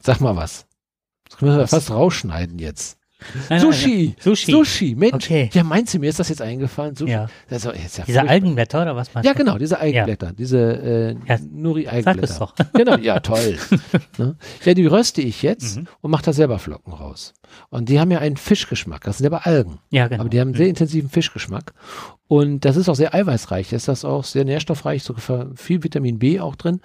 Sag 0.00 0.20
mal 0.20 0.36
was. 0.36 0.66
Das 1.28 1.38
können 1.38 1.56
wir 1.56 1.62
Was? 1.62 1.70
fast 1.70 1.90
rausschneiden 1.90 2.58
jetzt. 2.58 2.97
Nein, 3.50 3.60
Sushi. 3.60 4.06
nein. 4.06 4.16
Sushi. 4.20 4.52
Sushi, 4.52 4.94
Mensch. 4.94 5.26
Okay. 5.26 5.50
Ja, 5.52 5.64
meinst 5.64 5.92
du, 5.92 5.98
mir 5.98 6.08
ist 6.08 6.18
das 6.20 6.28
jetzt 6.28 6.40
eingefallen? 6.40 6.94
Sushi. 6.94 7.10
Ja. 7.12 7.26
Das 7.48 7.64
ja 7.64 7.72
Diese. 8.06 8.22
Algenblätter 8.28 8.82
oder 8.82 8.94
was 8.96 9.12
meinst 9.12 9.26
Ja, 9.26 9.32
du? 9.32 9.38
genau, 9.38 9.58
diese 9.58 9.80
Eigenblätter, 9.80 10.32
diese 10.32 10.58
äh, 10.58 11.16
Ja, 11.26 11.38
Nuri-Eigenblätter. 11.50 12.26
Sag 12.26 12.30
es 12.30 12.38
doch. 12.38 12.54
Genau, 12.74 12.96
ja, 12.96 13.18
toll. 13.20 13.58
ne? 14.18 14.36
Ja, 14.64 14.74
die 14.74 14.86
röste 14.86 15.20
ich 15.20 15.42
jetzt 15.42 15.78
Mhm. 15.78 15.86
und 16.00 16.10
mache 16.12 16.24
da 16.24 16.32
selber 16.32 16.58
Flocken 16.58 16.92
raus. 16.92 17.34
Und 17.70 17.88
die 17.88 17.98
haben 17.98 18.10
ja 18.10 18.18
einen 18.20 18.36
Fischgeschmack. 18.36 19.02
Das 19.04 19.18
sind 19.18 19.26
aber 19.26 19.46
Algen. 19.46 19.78
Ja, 19.90 20.06
genau. 20.06 20.20
Aber 20.20 20.30
die 20.30 20.38
haben 20.40 20.48
einen 20.48 20.54
Mhm. 20.54 20.58
sehr 20.58 20.68
intensiven 20.68 21.10
Fischgeschmack. 21.10 21.72
Und 22.28 22.64
das 22.64 22.76
ist 22.76 22.88
auch 22.88 22.94
sehr 22.94 23.14
eiweißreich. 23.14 23.72
Ist 23.72 23.88
das 23.88 24.04
auch 24.04 24.22
sehr 24.24 24.44
nährstoffreich, 24.44 25.02
sogar 25.02 25.48
viel 25.56 25.82
Vitamin 25.82 26.18
B 26.18 26.38
auch 26.40 26.54
drin. 26.56 26.80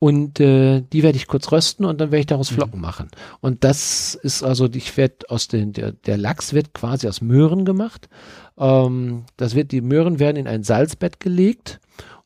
Und 0.00 0.40
äh, 0.40 0.80
die 0.80 1.02
werde 1.02 1.16
ich 1.16 1.26
kurz 1.26 1.52
rösten 1.52 1.84
und 1.84 2.00
dann 2.00 2.10
werde 2.10 2.20
ich 2.20 2.26
daraus 2.26 2.48
Flocken 2.48 2.80
machen. 2.80 3.10
Und 3.40 3.64
das 3.64 4.14
ist 4.14 4.42
also, 4.42 4.66
ich 4.72 4.96
werde 4.96 5.28
aus 5.28 5.46
den, 5.46 5.74
der, 5.74 5.92
der 5.92 6.16
Lachs 6.16 6.54
wird 6.54 6.72
quasi 6.72 7.06
aus 7.06 7.20
Möhren 7.20 7.66
gemacht. 7.66 8.08
Ähm, 8.56 9.24
das 9.36 9.54
wird, 9.54 9.72
die 9.72 9.82
Möhren 9.82 10.18
werden 10.18 10.38
in 10.38 10.48
ein 10.48 10.62
Salzbett 10.62 11.20
gelegt 11.20 11.80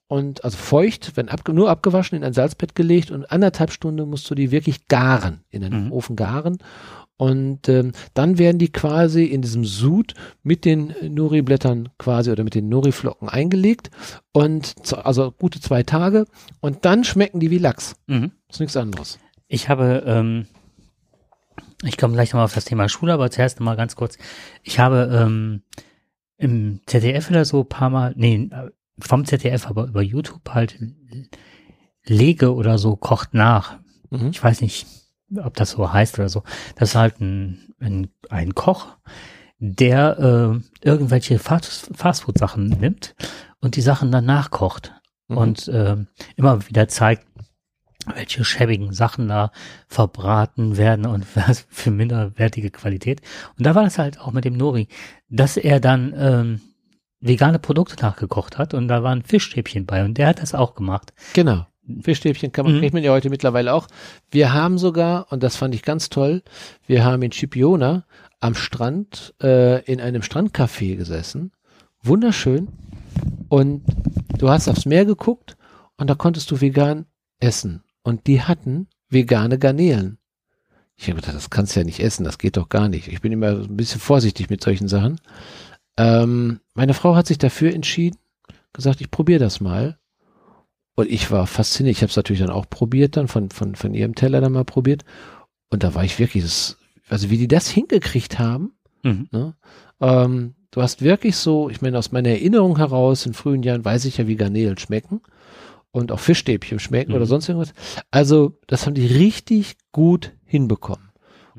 und 0.07 0.45
also 0.45 0.57
feucht, 0.57 1.17
wenn 1.17 1.29
abge, 1.29 1.53
nur 1.53 1.69
abgewaschen 1.69 2.17
in 2.17 2.23
ein 2.23 2.33
Salzbett 2.33 2.77
gelegt 2.77 3.11
und 3.11 3.29
anderthalb 3.33 3.73
Stunden 3.73 4.09
musst 4.09 4.31
du 4.31 4.37
die 4.37 4.53
wirklich 4.53 4.87
garen, 4.87 5.41
in 5.51 5.65
einem 5.65 5.87
Mhm. 5.87 5.93
Ofen 5.93 6.15
garen. 6.15 6.59
Und 7.17 7.69
ähm, 7.69 7.93
dann 8.15 8.39
werden 8.39 8.59
die 8.59 8.73
quasi 8.73 9.25
in 9.25 9.41
diesem 9.41 9.65
Sud 9.65 10.15
mit 10.43 10.65
den 10.65 10.95
Nori-Blättern 11.01 11.91
quasi 11.97 12.33
oder 12.33 12.43
mit 12.43 12.55
den 12.55 12.69
Nori-Flocken 12.69 13.29
eingelegt 13.29 13.91
und 14.33 14.75
also 14.93 15.31
gute 15.31 15.61
zwei 15.61 15.85
Tage 15.85 16.27
und 16.61 16.85
dann 16.85 17.05
schmecken 17.05 17.39
die 17.39 17.51
wie 17.51 17.59
Lachs. 17.59 17.95
Mhm. 18.09 18.33
ist 18.51 18.59
nichts 18.59 18.77
anderes. 18.77 19.21
Ich 19.47 19.69
habe, 19.69 20.03
ähm, 20.07 20.47
ich 21.85 21.97
komme 21.97 22.15
gleich 22.15 22.31
nochmal 22.31 22.47
auf 22.47 22.55
das 22.55 22.65
Thema 22.65 22.89
Schule, 22.89 23.13
aber 23.13 23.31
zuerst 23.31 23.61
nochmal 23.61 23.77
ganz 23.77 23.95
kurz. 23.95 24.19
Ich 24.65 24.81
habe 24.81 25.09
ähm, 25.13 25.63
im 26.37 26.81
ZDF 26.87 27.31
oder 27.31 27.45
so 27.45 27.61
ein 27.61 27.69
paar 27.69 27.91
Mal, 27.91 28.13
nee, 28.17 28.49
äh, 28.51 28.71
vom 28.99 29.25
ZDF, 29.25 29.67
aber 29.69 29.87
über 29.87 30.03
YouTube 30.03 30.51
halt 30.51 30.79
Lege 32.05 32.55
oder 32.55 32.79
so 32.79 32.97
kocht 32.97 33.35
nach. 33.35 33.79
Mhm. 34.11 34.31
Ich 34.31 34.43
weiß 34.43 34.61
nicht, 34.61 34.87
ob 35.37 35.55
das 35.55 35.71
so 35.71 35.93
heißt 35.93 36.19
oder 36.19 36.29
so. 36.29 36.43
Das 36.77 36.91
ist 36.91 36.95
halt 36.97 37.21
ein, 37.21 37.73
ein, 37.81 38.09
ein 38.31 38.55
Koch, 38.55 38.87
der 39.59 40.19
äh, 40.83 40.87
irgendwelche 40.89 41.39
Fast- 41.39 41.91
Fastfood-Sachen 41.95 42.69
nimmt 42.69 43.15
und 43.61 43.77
die 43.77 43.83
Sachen 43.83 44.11
dann 44.13 44.25
nachkocht 44.27 44.93
Mhm. 45.27 45.37
und 45.39 45.69
äh, 45.69 45.97
immer 46.37 46.69
wieder 46.69 46.87
zeigt, 46.87 47.27
welche 48.15 48.45
schäbigen 48.45 48.93
Sachen 48.93 49.29
da 49.29 49.53
verbraten 49.89 50.77
werden 50.77 51.07
und 51.07 51.25
was 51.35 51.67
für 51.71 51.91
minderwertige 51.91 52.71
Qualität. 52.71 53.23
Und 53.57 53.65
da 53.65 53.75
war 53.75 53.85
das 53.85 53.97
halt 53.99 54.21
auch 54.21 54.33
mit 54.33 54.45
dem 54.45 54.55
Nori, 54.59 54.89
dass 55.31 55.57
er 55.57 55.81
dann 55.81 56.13
ähm, 56.15 56.61
vegane 57.21 57.59
Produkte 57.59 57.97
nachgekocht 58.05 58.59
hat 58.59 58.75
und 58.75 58.87
da 58.89 59.03
waren 59.03 59.23
Fischstäbchen 59.23 59.87
bei 59.87 60.05
und 60.05 60.19
der 60.19 60.27
hat 60.29 60.43
das 60.43 60.55
auch 60.55 60.75
gemacht. 60.75 61.15
Genau. 61.33 61.67
Fischstäbchen 62.03 62.53
kann 62.53 62.65
man, 62.67 62.77
Mhm. 62.77 62.81
kriegt 62.81 62.95
man 62.95 63.03
ja 63.03 63.13
heute 63.13 63.31
mittlerweile 63.31 63.75
auch. 63.75 63.87
Wir 64.31 64.53
haben 64.53 64.79
sogar, 64.79 65.31
und 65.33 65.43
das 65.43 65.57
fand 65.57 65.75
ich 65.75 65.83
ganz 65.83 66.09
toll, 66.09 66.43
wir 66.87 67.05
haben 67.05 67.23
in 67.23 67.31
Chipiona 67.33 68.05
am 68.41 68.55
Strand 68.55 69.35
äh, 69.43 69.83
in 69.85 70.01
einem 70.01 70.23
Strandcafé 70.23 70.97
gesessen. 70.97 71.53
Wunderschön. 72.03 72.69
Und 73.49 73.83
du 74.39 74.49
hast 74.51 74.69
aufs 74.69 74.87
Meer 74.87 75.05
geguckt 75.05 75.57
und 75.97 76.09
da 76.11 76.15
konntest 76.15 76.51
du 76.51 76.61
vegan 76.61 77.07
essen. 77.41 77.83
Und 78.03 78.27
die 78.27 78.43
hatten 78.43 78.89
vegane 79.09 79.59
Garnelen. 79.59 80.19
Ich 80.97 81.09
habe 81.09 81.21
gedacht, 81.21 81.35
das 81.37 81.51
kannst 81.51 81.75
du 81.75 81.81
ja 81.81 81.85
nicht 81.85 82.01
essen, 82.01 82.25
das 82.25 82.39
geht 82.39 82.57
doch 82.57 82.69
gar 82.69 82.89
nicht. 82.89 83.09
Ich 83.09 83.21
bin 83.21 83.33
immer 83.33 83.49
ein 83.51 83.77
bisschen 83.77 84.01
vorsichtig 84.01 84.49
mit 84.51 84.63
solchen 84.63 84.89
Sachen. 84.89 85.21
Ähm, 85.97 86.61
meine 86.75 86.95
Frau 86.95 87.15
hat 87.17 87.27
sich 87.27 87.39
dafür 87.39 87.73
entschieden, 87.75 88.19
gesagt, 88.73 89.01
ich 89.01 89.11
probiere 89.11 89.41
das 89.41 89.61
mal. 89.61 89.99
Und 90.97 91.11
ich 91.11 91.31
war 91.31 91.47
fasziniert. 91.47 91.97
Ich 91.97 92.03
habe 92.03 92.11
es 92.11 92.17
natürlich 92.17 92.41
dann 92.41 92.51
auch 92.51 92.69
probiert, 92.69 93.17
dann 93.17 93.29
von, 93.29 93.51
von, 93.51 93.75
von 93.75 93.95
ihrem 93.95 94.15
Teller 94.15 94.41
dann 94.41 94.53
mal 94.53 94.65
probiert. 94.65 95.05
Und 95.71 95.83
da 95.83 95.95
war 95.95 96.05
ich 96.05 96.19
wirklich, 96.19 96.43
das, 96.45 96.79
also 97.09 97.31
wie 97.31 97.39
die 97.39 97.49
das 97.49 97.69
hingekriegt 97.69 98.39
haben, 98.39 98.73
Mhm. 99.03 99.29
ne? 99.33 99.55
ähm, 100.01 100.55
du 100.71 100.81
hast 100.81 101.03
wirklich 101.03 101.37
so, 101.37 101.69
ich 101.69 101.83
meine, 101.83 101.99
aus 101.99 102.11
meiner 102.13 102.31
Erinnerung 102.31 102.79
heraus, 102.79 103.27
in 103.27 103.35
frühen 103.35 103.63
Jahren 103.63 103.85
weiß 103.85 104.07
ich 104.07 104.17
ja, 104.17 104.27
wie 104.27 104.37
Garnelen 104.37 104.79
schmecken 104.79 105.21
und 105.91 106.11
auch 106.11 106.21
Fischstäbchen 106.21 106.79
schmecken 106.79 107.11
Mhm. 107.11 107.17
oder 107.17 107.27
sonst 107.27 107.49
irgendwas. 107.49 107.75
Also, 108.11 108.57
das 108.67 108.87
haben 108.87 108.95
die 108.95 109.07
richtig 109.07 109.77
gut 109.93 110.33
hinbekommen. 110.47 111.11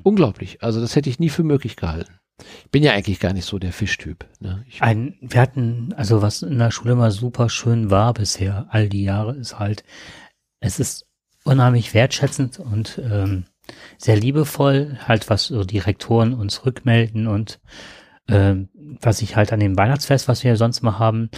Unglaublich. 0.03 0.61
Also 0.61 0.81
das 0.81 0.95
hätte 0.95 1.09
ich 1.09 1.19
nie 1.19 1.29
für 1.29 1.43
möglich 1.43 1.75
gehalten. 1.75 2.15
Ich 2.39 2.71
bin 2.71 2.83
ja 2.83 2.93
eigentlich 2.93 3.19
gar 3.19 3.33
nicht 3.33 3.45
so 3.45 3.59
der 3.59 3.71
Fischtyp. 3.71 4.25
Ne? 4.39 4.65
Ein, 4.79 5.17
wir 5.21 5.39
hatten, 5.39 5.93
also 5.95 6.21
was 6.21 6.41
in 6.41 6.57
der 6.57 6.71
Schule 6.71 6.93
immer 6.93 7.11
super 7.11 7.49
schön 7.49 7.89
war 7.89 8.13
bisher, 8.13 8.67
all 8.69 8.89
die 8.89 9.03
Jahre, 9.03 9.35
ist 9.35 9.57
halt, 9.59 9.83
es 10.59 10.79
ist 10.79 11.07
unheimlich 11.43 11.93
wertschätzend 11.93 12.59
und 12.59 12.99
ähm, 13.03 13.45
sehr 13.97 14.17
liebevoll, 14.17 14.97
halt 15.07 15.29
was 15.29 15.45
so 15.45 15.63
die 15.63 15.79
Rektoren 15.79 16.33
uns 16.33 16.65
rückmelden 16.65 17.27
und 17.27 17.59
ähm, 18.27 18.69
was 19.01 19.21
ich 19.21 19.35
halt 19.35 19.53
an 19.53 19.59
dem 19.59 19.77
Weihnachtsfest, 19.77 20.27
was 20.27 20.43
wir 20.43 20.55
sonst 20.57 20.81
mal 20.81 20.99
haben, 20.99 21.29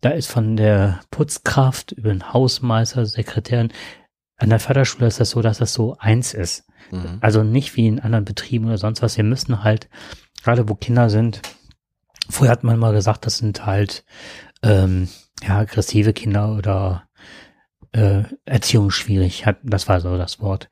da 0.00 0.10
ist 0.10 0.30
von 0.30 0.56
der 0.56 1.00
Putzkraft 1.10 1.92
über 1.92 2.08
den 2.08 2.32
Hausmeister, 2.32 3.06
Sekretärin, 3.06 3.72
an 4.36 4.50
der 4.50 4.58
Förderschule 4.58 5.06
ist 5.06 5.20
das 5.20 5.30
so, 5.30 5.40
dass 5.40 5.58
das 5.58 5.72
so 5.72 5.96
eins 6.00 6.34
ist. 6.34 6.64
Mhm. 6.90 7.18
Also 7.20 7.44
nicht 7.44 7.76
wie 7.76 7.86
in 7.86 8.00
anderen 8.00 8.24
Betrieben 8.24 8.66
oder 8.66 8.78
sonst 8.78 9.00
was. 9.00 9.16
Wir 9.16 9.24
müssen 9.24 9.62
halt, 9.62 9.88
gerade 10.42 10.68
wo 10.68 10.74
Kinder 10.74 11.10
sind, 11.10 11.42
vorher 12.28 12.52
hat 12.52 12.64
man 12.64 12.78
mal 12.78 12.92
gesagt, 12.92 13.26
das 13.26 13.38
sind 13.38 13.66
halt 13.66 14.04
ähm, 14.62 15.08
ja, 15.42 15.58
aggressive 15.58 16.12
Kinder 16.12 16.56
oder 16.56 17.04
äh, 17.92 18.22
Erziehung 18.44 18.90
schwierig. 18.90 19.46
Hat, 19.46 19.58
das 19.62 19.88
war 19.88 20.00
so 20.00 20.16
das 20.16 20.40
Wort. 20.40 20.68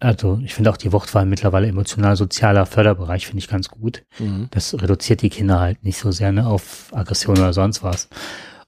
Also 0.00 0.40
ich 0.44 0.54
finde 0.54 0.70
auch 0.70 0.76
die 0.76 0.92
Wortwahl 0.92 1.24
mittlerweile 1.24 1.68
emotional-sozialer 1.68 2.66
Förderbereich 2.66 3.26
finde 3.26 3.38
ich 3.38 3.48
ganz 3.48 3.70
gut. 3.70 4.04
Mhm. 4.18 4.48
Das 4.50 4.74
reduziert 4.74 5.22
die 5.22 5.30
Kinder 5.30 5.60
halt 5.60 5.82
nicht 5.82 5.98
so 5.98 6.10
sehr 6.10 6.32
ne, 6.32 6.46
auf 6.46 6.92
Aggression 6.92 7.38
oder 7.38 7.52
sonst 7.52 7.82
was. 7.82 8.08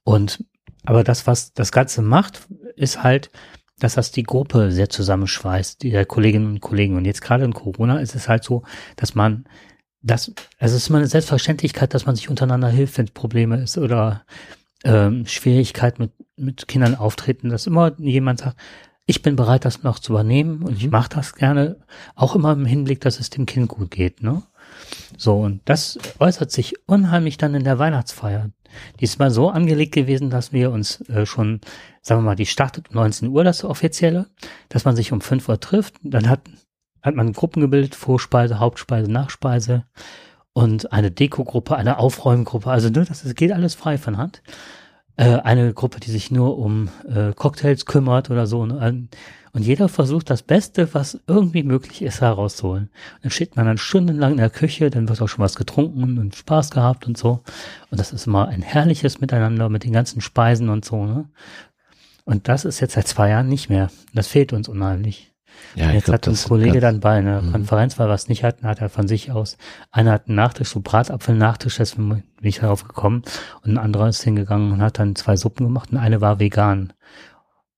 Und 0.02 0.44
aber 0.84 1.04
das, 1.04 1.26
was 1.26 1.52
das 1.52 1.72
Ganze 1.72 2.00
macht, 2.00 2.46
ist 2.76 3.02
halt, 3.02 3.30
dass 3.78 3.94
das 3.94 4.12
die 4.12 4.22
Gruppe 4.22 4.70
sehr 4.70 4.88
zusammenschweißt, 4.88 5.82
die 5.82 5.90
der 5.90 6.06
Kolleginnen 6.06 6.46
und 6.46 6.60
Kollegen. 6.60 6.96
Und 6.96 7.04
jetzt 7.04 7.20
gerade 7.20 7.44
in 7.44 7.52
Corona 7.52 7.98
ist 7.98 8.14
es 8.14 8.28
halt 8.28 8.44
so, 8.44 8.62
dass 8.94 9.14
man 9.14 9.44
das, 10.02 10.32
also 10.58 10.76
es 10.76 10.82
ist 10.82 10.88
immer 10.88 10.98
eine 10.98 11.06
Selbstverständlichkeit, 11.06 11.94
dass 11.94 12.06
man 12.06 12.16
sich 12.16 12.28
untereinander 12.28 12.68
hilft, 12.68 12.98
wenn 12.98 13.06
es 13.06 13.10
Probleme 13.10 13.62
ist 13.62 13.78
oder 13.78 14.24
ähm, 14.84 15.26
Schwierigkeit 15.26 15.98
mit, 15.98 16.12
mit 16.36 16.68
Kindern 16.68 16.94
auftreten, 16.94 17.48
dass 17.48 17.66
immer 17.66 17.92
jemand 17.98 18.40
sagt, 18.40 18.56
ich 19.06 19.22
bin 19.22 19.36
bereit, 19.36 19.64
das 19.64 19.84
noch 19.84 20.00
zu 20.00 20.12
übernehmen 20.12 20.62
und 20.62 20.76
ich 20.76 20.86
mhm. 20.86 20.90
mache 20.90 21.08
das 21.08 21.34
gerne, 21.34 21.76
auch 22.14 22.34
immer 22.34 22.52
im 22.52 22.66
Hinblick, 22.66 23.00
dass 23.00 23.20
es 23.20 23.30
dem 23.30 23.46
Kind 23.46 23.68
gut 23.68 23.90
geht. 23.90 24.22
Ne? 24.22 24.42
So, 25.16 25.40
und 25.40 25.60
das 25.64 25.98
äußert 26.18 26.50
sich 26.50 26.74
unheimlich 26.86 27.38
dann 27.38 27.54
in 27.54 27.64
der 27.64 27.78
Weihnachtsfeier. 27.78 28.50
Die 28.98 29.04
ist 29.04 29.18
mal 29.18 29.30
so 29.30 29.48
angelegt 29.48 29.94
gewesen, 29.94 30.28
dass 30.28 30.52
wir 30.52 30.70
uns 30.70 31.00
äh, 31.08 31.24
schon, 31.24 31.60
sagen 32.02 32.20
wir 32.20 32.26
mal, 32.26 32.36
die 32.36 32.46
startet 32.46 32.90
um 32.90 32.96
19 32.96 33.28
Uhr, 33.28 33.44
das 33.44 33.64
offizielle, 33.64 34.26
dass 34.68 34.84
man 34.84 34.96
sich 34.96 35.12
um 35.12 35.20
5 35.20 35.48
Uhr 35.48 35.60
trifft. 35.60 35.94
Dann 36.02 36.28
hat, 36.28 36.40
hat 37.06 37.14
man 37.14 37.32
Gruppen 37.32 37.60
gebildet, 37.60 37.94
Vorspeise, 37.94 38.58
Hauptspeise, 38.58 39.10
Nachspeise 39.10 39.84
und 40.52 40.92
eine 40.92 41.10
Dekogruppe, 41.10 41.76
eine 41.76 41.98
Aufräumgruppe. 41.98 42.70
Also 42.70 42.88
ne, 42.88 43.04
das, 43.04 43.22
das 43.22 43.34
geht 43.34 43.52
alles 43.52 43.74
frei 43.74 43.96
von 43.96 44.18
Hand 44.18 44.42
äh, 45.16 45.36
eine 45.36 45.72
Gruppe, 45.72 46.00
die 46.00 46.10
sich 46.10 46.30
nur 46.30 46.58
um 46.58 46.88
äh, 47.08 47.32
Cocktails 47.32 47.86
kümmert 47.86 48.30
oder 48.30 48.46
so. 48.46 48.66
Ne? 48.66 49.08
Und 49.52 49.62
jeder 49.62 49.88
versucht 49.88 50.28
das 50.28 50.42
Beste, 50.42 50.92
was 50.92 51.18
irgendwie 51.26 51.62
möglich 51.62 52.02
ist, 52.02 52.20
herauszuholen. 52.20 52.90
Dann 53.22 53.30
steht 53.30 53.56
man 53.56 53.64
dann 53.64 53.78
stundenlang 53.78 54.32
in 54.32 54.38
der 54.38 54.50
Küche, 54.50 54.90
dann 54.90 55.08
wird 55.08 55.22
auch 55.22 55.28
schon 55.28 55.42
was 55.42 55.56
getrunken 55.56 56.18
und 56.18 56.34
Spaß 56.36 56.70
gehabt 56.70 57.06
und 57.06 57.16
so. 57.16 57.42
Und 57.90 57.98
das 57.98 58.12
ist 58.12 58.26
immer 58.26 58.48
ein 58.48 58.62
herrliches 58.62 59.20
Miteinander 59.20 59.70
mit 59.70 59.84
den 59.84 59.92
ganzen 59.92 60.20
Speisen 60.20 60.68
und 60.68 60.84
so. 60.84 61.06
Ne? 61.06 61.30
Und 62.24 62.48
das 62.48 62.64
ist 62.66 62.80
jetzt 62.80 62.94
seit 62.94 63.08
zwei 63.08 63.30
Jahren 63.30 63.48
nicht 63.48 63.70
mehr. 63.70 63.90
Das 64.12 64.26
fehlt 64.26 64.52
uns 64.52 64.68
unheimlich. 64.68 65.32
Ja, 65.74 65.90
jetzt 65.90 66.06
glaub, 66.06 66.14
hat 66.14 66.28
ein 66.28 66.36
Kollege 66.36 66.80
dann 66.80 67.00
bei 67.00 67.18
einer 67.18 67.42
mhm. 67.42 67.52
Konferenz, 67.52 67.98
weil 67.98 68.08
wir 68.08 68.14
es 68.14 68.28
nicht 68.28 68.44
hatten, 68.44 68.66
hat 68.66 68.80
er 68.80 68.88
von 68.88 69.08
sich 69.08 69.32
aus, 69.32 69.56
einer 69.90 70.12
hat 70.12 70.28
einen 70.28 70.36
Nachtisch, 70.36 70.70
so 70.70 70.80
Bratapfel-Nachtisch, 70.80 71.76
deswegen 71.76 72.08
bin 72.08 72.22
ich 72.40 72.60
darauf 72.60 72.84
gekommen, 72.84 73.22
und 73.62 73.72
ein 73.72 73.78
anderer 73.78 74.08
ist 74.08 74.22
hingegangen 74.22 74.72
und 74.72 74.82
hat 74.82 74.98
dann 74.98 75.16
zwei 75.16 75.36
Suppen 75.36 75.66
gemacht 75.66 75.92
und 75.92 75.98
eine 75.98 76.20
war 76.20 76.40
vegan. 76.40 76.92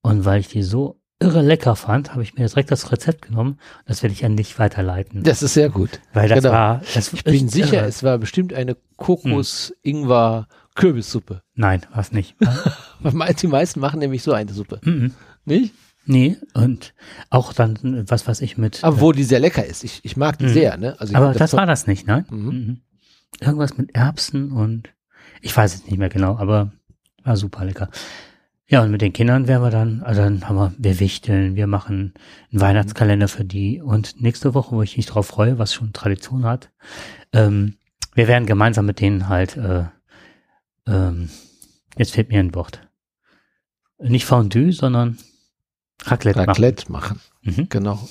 Und 0.02 0.24
weil 0.24 0.40
ich 0.40 0.48
die 0.48 0.62
so 0.62 1.00
irre 1.20 1.42
lecker 1.42 1.76
fand, 1.76 2.12
habe 2.12 2.22
ich 2.22 2.34
mir 2.34 2.46
direkt 2.46 2.70
das 2.70 2.92
Rezept 2.92 3.22
genommen. 3.22 3.58
Das 3.86 4.02
werde 4.02 4.12
ich 4.12 4.22
an 4.24 4.36
dich 4.36 4.56
weiterleiten. 4.58 5.22
Das 5.22 5.42
ist 5.42 5.54
sehr 5.54 5.70
gut. 5.70 6.00
Weil 6.12 6.28
das 6.28 6.42
genau. 6.42 6.52
war, 6.52 6.82
das 6.94 7.12
ich 7.12 7.24
bin 7.24 7.48
sicher, 7.48 7.78
irre. 7.78 7.86
es 7.86 8.04
war 8.04 8.18
bestimmt 8.18 8.52
eine 8.54 8.76
Kokos-Ingwer-Kürbissuppe. 8.96 11.42
Nein, 11.54 11.86
war 11.92 12.00
es 12.00 12.12
nicht. 12.12 12.36
die 13.42 13.48
meisten 13.48 13.80
machen 13.80 13.98
nämlich 13.98 14.22
so 14.22 14.32
eine 14.32 14.52
Suppe. 14.52 14.80
Mhm. 14.84 15.14
Nicht? 15.44 15.74
Nee, 16.08 16.38
und 16.54 16.94
auch 17.28 17.52
dann, 17.52 18.06
was 18.08 18.26
weiß 18.26 18.40
ich 18.40 18.56
mit. 18.56 18.82
Aber 18.82 19.02
wo 19.02 19.12
die 19.12 19.24
sehr 19.24 19.40
lecker 19.40 19.64
ist. 19.64 19.84
Ich, 19.84 20.00
ich 20.04 20.16
mag 20.16 20.38
die 20.38 20.46
mh. 20.46 20.52
sehr, 20.52 20.76
ne? 20.78 20.98
Also 20.98 21.14
Aber 21.14 21.34
das 21.34 21.52
war 21.52 21.66
das 21.66 21.86
nicht, 21.86 22.06
ne? 22.06 22.24
Mhm. 22.30 22.46
Mhm. 22.46 22.80
Irgendwas 23.40 23.76
mit 23.76 23.94
Erbsen 23.94 24.50
und 24.50 24.88
ich 25.42 25.54
weiß 25.54 25.74
es 25.74 25.84
nicht 25.84 25.98
mehr 25.98 26.08
genau, 26.08 26.38
aber 26.38 26.72
war 27.24 27.36
super 27.36 27.62
lecker. 27.66 27.90
Ja, 28.68 28.82
und 28.82 28.90
mit 28.90 29.02
den 29.02 29.12
Kindern 29.12 29.48
werden 29.48 29.62
wir 29.62 29.70
dann, 29.70 30.02
also 30.02 30.22
dann 30.22 30.48
haben 30.48 30.56
wir, 30.56 30.72
wir 30.78 30.98
wichteln, 30.98 31.56
wir 31.56 31.66
machen 31.66 32.14
einen 32.52 32.60
Weihnachtskalender 32.62 33.28
für 33.28 33.44
die 33.44 33.82
und 33.82 34.18
nächste 34.22 34.54
Woche, 34.54 34.74
wo 34.74 34.80
ich 34.80 34.96
mich 34.96 35.04
drauf 35.04 35.26
freue, 35.26 35.58
was 35.58 35.74
schon 35.74 35.92
Tradition 35.92 36.46
hat, 36.46 36.70
ähm, 37.34 37.76
wir 38.14 38.28
werden 38.28 38.46
gemeinsam 38.46 38.86
mit 38.86 39.00
denen 39.00 39.28
halt, 39.28 39.58
äh, 39.58 39.84
ähm, 40.86 41.28
jetzt 41.98 42.12
fehlt 42.12 42.30
mir 42.30 42.40
ein 42.40 42.54
Wort. 42.54 42.80
Nicht 43.98 44.24
Fondue, 44.24 44.72
sondern 44.72 45.18
Raclette, 46.04 46.38
Raclette 46.46 46.92
machen. 46.92 47.20
machen. 47.42 47.56
Mhm. 47.62 47.68
Genau. 47.68 48.08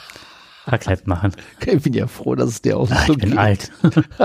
Raclette 0.66 1.08
machen. 1.08 1.32
Ich 1.64 1.82
bin 1.82 1.92
ja 1.92 2.06
froh, 2.06 2.34
dass 2.34 2.48
es 2.48 2.62
dir 2.62 2.76
auch 2.78 2.88
so 2.88 3.12
Ich 3.12 3.18
bin 3.18 3.30
geht. 3.30 3.38
alt. 3.38 3.72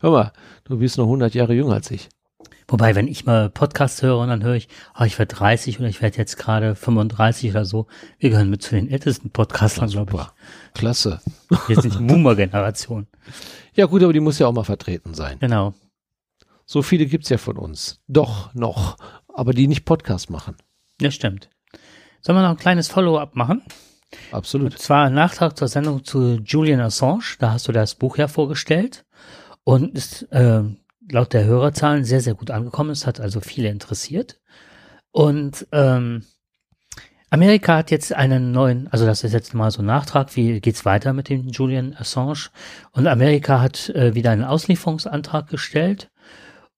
Hör 0.00 0.10
mal, 0.10 0.32
du 0.64 0.78
bist 0.78 0.98
noch 0.98 1.04
100 1.04 1.34
Jahre 1.34 1.54
jünger 1.54 1.74
als 1.74 1.90
ich. 1.90 2.08
Wobei, 2.68 2.94
wenn 2.94 3.08
ich 3.08 3.26
mal 3.26 3.50
Podcasts 3.50 4.00
höre 4.00 4.18
und 4.18 4.28
dann 4.28 4.44
höre 4.44 4.54
ich, 4.54 4.68
oh, 4.96 5.02
ich 5.02 5.18
werde 5.18 5.34
30 5.34 5.80
oder 5.80 5.88
ich 5.88 6.00
werde 6.00 6.18
jetzt 6.18 6.36
gerade 6.36 6.76
35 6.76 7.50
oder 7.50 7.64
so, 7.64 7.88
wir 8.20 8.30
gehören 8.30 8.48
mit 8.48 8.62
zu 8.62 8.76
den 8.76 8.88
ältesten 8.88 9.30
Podcastern, 9.30 9.90
glaube 9.90 10.16
ich. 10.16 10.78
Klasse. 10.78 11.20
Wir 11.66 11.80
sind 11.80 11.94
die 11.94 11.98
Boomer-Generation. 12.04 13.08
Ja 13.74 13.86
gut, 13.86 14.04
aber 14.04 14.12
die 14.12 14.20
muss 14.20 14.38
ja 14.38 14.46
auch 14.46 14.52
mal 14.52 14.62
vertreten 14.62 15.14
sein. 15.14 15.38
Genau. 15.40 15.74
So 16.64 16.82
viele 16.82 17.06
gibt's 17.06 17.28
ja 17.28 17.38
von 17.38 17.56
uns. 17.56 17.98
Doch, 18.06 18.54
noch. 18.54 18.96
Aber 19.34 19.52
die 19.52 19.66
nicht 19.66 19.84
Podcast 19.84 20.30
machen. 20.30 20.54
Das 20.98 21.14
stimmt. 21.14 21.50
Sollen 22.22 22.38
wir 22.38 22.42
noch 22.42 22.50
ein 22.50 22.58
kleines 22.58 22.88
Follow-up 22.88 23.34
machen? 23.34 23.62
Absolut. 24.32 24.72
Und 24.72 24.78
zwar 24.78 25.06
ein 25.06 25.14
Nachtrag 25.14 25.56
zur 25.56 25.68
Sendung 25.68 26.04
zu 26.04 26.40
Julian 26.44 26.80
Assange. 26.80 27.36
Da 27.38 27.52
hast 27.52 27.68
du 27.68 27.72
das 27.72 27.94
Buch 27.94 28.18
ja 28.18 28.28
vorgestellt 28.28 29.04
und 29.64 29.96
ist 29.96 30.22
äh, 30.32 30.62
laut 31.10 31.32
der 31.32 31.44
Hörerzahlen 31.44 32.04
sehr, 32.04 32.20
sehr 32.20 32.34
gut 32.34 32.50
angekommen. 32.50 32.90
Es 32.90 33.06
hat 33.06 33.20
also 33.20 33.40
viele 33.40 33.68
interessiert. 33.68 34.40
Und 35.12 35.66
ähm, 35.72 36.24
Amerika 37.30 37.76
hat 37.76 37.90
jetzt 37.90 38.12
einen 38.12 38.50
neuen, 38.50 38.88
also 38.88 39.06
das 39.06 39.24
ist 39.24 39.32
jetzt 39.32 39.54
mal 39.54 39.70
so 39.70 39.82
ein 39.82 39.86
Nachtrag, 39.86 40.34
wie 40.36 40.60
geht's 40.60 40.84
weiter 40.84 41.12
mit 41.12 41.28
dem 41.28 41.48
Julian 41.48 41.94
Assange? 41.96 42.50
Und 42.92 43.06
Amerika 43.06 43.60
hat 43.60 43.88
äh, 43.90 44.14
wieder 44.14 44.32
einen 44.32 44.44
Auslieferungsantrag 44.44 45.48
gestellt 45.48 46.10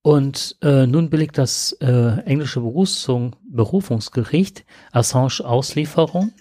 und 0.03 0.57
äh, 0.63 0.87
nun 0.87 1.11
billigt 1.11 1.39
das 1.39 1.73
äh, 1.81 2.21
englische 2.25 2.61
Berufung, 2.61 3.37
Berufungsgericht 3.49 4.65
Assange 4.91 5.45
Auslieferung. 5.45 6.33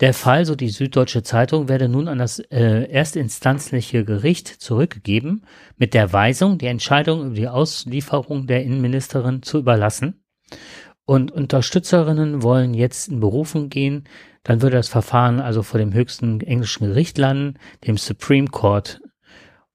Der 0.00 0.12
Fall, 0.12 0.44
so 0.44 0.56
die 0.56 0.68
Süddeutsche 0.68 1.22
Zeitung, 1.22 1.68
werde 1.68 1.88
nun 1.88 2.08
an 2.08 2.18
das 2.18 2.38
äh, 2.38 2.82
erstinstanzliche 2.90 4.04
Gericht 4.04 4.48
zurückgegeben, 4.48 5.46
mit 5.78 5.94
der 5.94 6.12
Weisung, 6.12 6.58
die 6.58 6.66
Entscheidung 6.66 7.24
über 7.26 7.34
die 7.34 7.48
Auslieferung 7.48 8.46
der 8.46 8.62
Innenministerin 8.62 9.42
zu 9.42 9.58
überlassen. 9.58 10.22
Und 11.06 11.30
Unterstützerinnen 11.30 12.42
wollen 12.42 12.74
jetzt 12.74 13.08
in 13.08 13.20
Berufung 13.20 13.70
gehen, 13.70 14.04
dann 14.42 14.60
würde 14.60 14.76
das 14.76 14.88
Verfahren 14.88 15.40
also 15.40 15.62
vor 15.62 15.78
dem 15.78 15.94
höchsten 15.94 16.40
englischen 16.40 16.88
Gericht 16.88 17.16
landen, 17.16 17.58
dem 17.86 17.96
Supreme 17.96 18.48
Court 18.48 19.00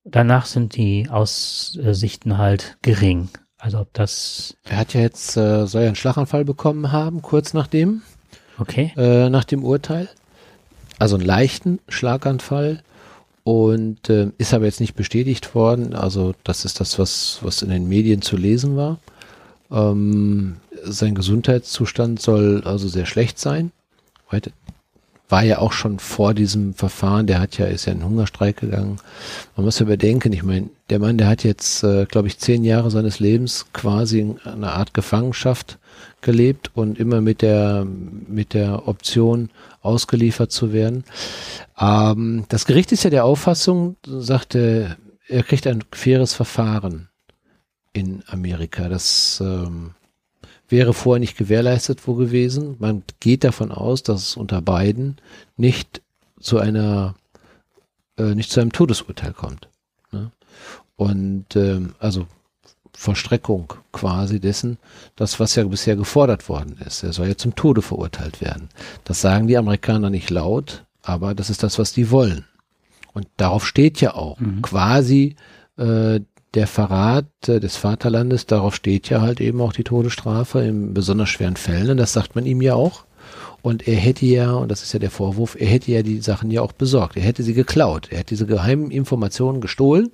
danach 0.04 0.46
sind 0.46 0.76
die 0.76 1.10
Aussichten 1.10 2.38
halt 2.38 2.78
gering. 2.82 3.30
Also 3.58 3.80
ob 3.80 3.94
das. 3.94 4.56
Er 4.64 4.78
hat 4.78 4.94
ja 4.94 5.02
jetzt, 5.02 5.38
äh, 5.38 5.68
soll 5.68 5.82
ja 5.82 5.88
einen 5.88 5.96
Schlaganfall 5.96 6.46
bekommen 6.46 6.92
haben, 6.92 7.22
kurz 7.22 7.54
nachdem. 7.54 8.02
Okay. 8.58 8.94
Äh, 8.98 9.30
nach 9.30 9.44
dem 9.44 9.64
Urteil. 9.64 10.10
Also 11.00 11.16
einen 11.16 11.26
leichten 11.26 11.80
Schlaganfall 11.88 12.84
und 13.44 14.10
äh, 14.10 14.32
ist 14.38 14.54
aber 14.54 14.66
jetzt 14.66 14.80
nicht 14.80 14.96
bestätigt 14.96 15.56
worden. 15.56 15.96
Also 15.96 16.34
das 16.44 16.66
ist 16.66 16.80
das, 16.80 17.00
was, 17.00 17.40
was 17.42 17.62
in 17.62 17.70
den 17.70 17.88
Medien 17.88 18.22
zu 18.22 18.38
lesen 18.38 18.76
war. 18.76 19.00
Ähm, 19.72 20.58
sein 20.84 21.16
Gesundheitszustand 21.16 22.22
soll 22.22 22.64
also 22.66 22.88
sehr 22.88 23.06
schlecht 23.06 23.40
sein. 23.40 23.72
Weit, 24.30 24.52
war 25.32 25.44
ja 25.44 25.60
auch 25.60 25.72
schon 25.72 26.00
vor 26.00 26.34
diesem 26.34 26.74
Verfahren, 26.74 27.28
der 27.28 27.40
hat 27.40 27.58
ja, 27.58 27.66
ist 27.66 27.86
ja 27.86 27.94
in 27.94 28.04
Hungerstreik 28.04 28.58
gegangen. 28.58 28.98
Man 29.56 29.66
muss 29.66 29.80
ja 29.80 29.86
überdenken, 29.86 30.34
ich 30.34 30.44
meine, 30.44 30.70
der 30.90 31.00
Mann, 31.00 31.18
der 31.18 31.28
hat 31.28 31.44
jetzt, 31.44 31.84
äh, 31.84 32.06
glaube 32.06 32.28
ich, 32.28 32.38
zehn 32.38 32.64
Jahre 32.64 32.92
seines 32.92 33.20
Lebens 33.20 33.68
quasi 33.74 34.20
in 34.20 34.40
einer 34.42 34.74
Art 34.74 34.94
Gefangenschaft 34.94 35.80
gelebt 36.22 36.72
und 36.74 37.00
immer 37.00 37.22
mit 37.22 37.42
der, 37.42 37.86
mit 37.86 38.54
der 38.54 38.88
Option 38.88 39.50
ausgeliefert 39.82 40.52
zu 40.52 40.74
werden. 40.74 41.04
Ähm, 41.80 42.46
das 42.50 42.66
Gericht 42.66 42.92
ist 42.92 43.04
ja 43.04 43.10
der 43.10 43.26
Auffassung, 43.26 43.96
sagte, 44.06 44.98
er 45.28 45.44
kriegt 45.44 45.66
ein 45.66 45.84
faires 45.92 46.34
Verfahren 46.34 47.10
in 47.94 48.24
Amerika. 48.28 48.90
Das 48.90 49.42
ähm, 49.44 49.92
wäre 50.72 50.94
vorher 50.94 51.20
nicht 51.20 51.38
gewährleistet 51.38 52.08
wo 52.08 52.16
gewesen. 52.16 52.76
Man 52.80 53.04
geht 53.20 53.44
davon 53.44 53.72
aus, 53.72 54.04
dass 54.04 54.22
es 54.30 54.38
unter 54.38 54.62
beiden 54.62 55.18
nicht 55.58 56.02
zu 56.40 56.58
einer, 56.58 57.16
äh, 58.18 58.36
nicht 58.36 58.52
zu 58.52 58.62
einem 58.62 58.72
Todesurteil 58.72 59.34
kommt. 59.34 59.68
Ne? 60.12 60.32
Und 60.96 61.56
ähm, 61.56 61.94
also 62.00 62.26
Verstreckung 62.94 63.74
quasi 63.92 64.40
dessen, 64.40 64.78
das 65.16 65.40
was 65.40 65.56
ja 65.56 65.64
bisher 65.64 65.96
gefordert 65.96 66.50
worden 66.50 66.78
ist. 66.86 67.04
Er 67.04 67.14
soll 67.14 67.28
ja 67.28 67.38
zum 67.38 67.56
Tode 67.56 67.82
verurteilt 67.82 68.42
werden. 68.42 68.70
Das 69.04 69.22
sagen 69.22 69.48
die 69.48 69.58
Amerikaner 69.58 70.10
nicht 70.10 70.30
laut, 70.30 70.86
aber 71.02 71.34
das 71.34 71.50
ist 71.50 71.64
das, 71.64 71.80
was 71.80 71.94
die 71.94 72.12
wollen. 72.12 72.46
Und 73.14 73.28
darauf 73.38 73.66
steht 73.66 74.02
ja 74.02 74.14
auch 74.14 74.40
mhm. 74.40 74.62
quasi 74.62 75.36
äh, 75.78 76.22
der 76.54 76.68
Verrat 76.68 77.26
äh, 77.48 77.60
des 77.60 77.78
Vaterlandes, 77.78 78.46
darauf 78.46 78.76
steht 78.76 79.10
ja 79.10 79.22
halt 79.22 79.40
eben 79.40 79.62
auch 79.62 79.74
die 79.74 79.84
Todesstrafe 79.84 80.62
in 80.62 80.94
besonders 80.94 81.30
schweren 81.30 81.56
Fällen. 81.56 81.92
Und 81.92 81.98
das 81.98 82.14
sagt 82.14 82.36
man 82.36 82.46
ihm 82.46 82.62
ja 82.62 82.76
auch. 82.76 83.06
Und 83.62 83.88
er 83.88 83.96
hätte 83.96 84.26
ja, 84.26 84.54
und 84.54 84.70
das 84.70 84.82
ist 84.82 84.94
ja 84.94 85.00
der 85.00 85.12
Vorwurf, 85.12 85.56
er 85.60 85.68
hätte 85.68 85.92
ja 85.92 86.02
die 86.02 86.20
Sachen 86.20 86.50
ja 86.50 86.62
auch 86.62 86.72
besorgt. 86.72 87.16
Er 87.16 87.24
hätte 87.24 87.44
sie 87.44 87.54
geklaut. 87.54 88.08
Er 88.10 88.20
hätte 88.20 88.30
diese 88.30 88.48
geheimen 88.48 88.90
Informationen 88.90 89.62
gestohlen 89.62 90.10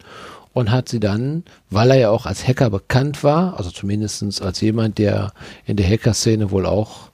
und 0.54 0.72
hat 0.72 0.90
sie 0.90 1.00
dann, 1.00 1.44
weil 1.70 1.92
er 1.92 1.98
ja 1.98 2.10
auch 2.10 2.26
als 2.26 2.48
Hacker 2.48 2.70
bekannt 2.70 3.24
war, 3.24 3.58
also 3.58 3.72
zumindestens 3.72 4.42
als 4.42 4.60
jemand, 4.60 4.98
der 4.98 5.32
in 5.66 5.78
der 5.78 5.88
Hacker-Szene 5.88 6.52
wohl 6.52 6.66
auch 6.66 7.10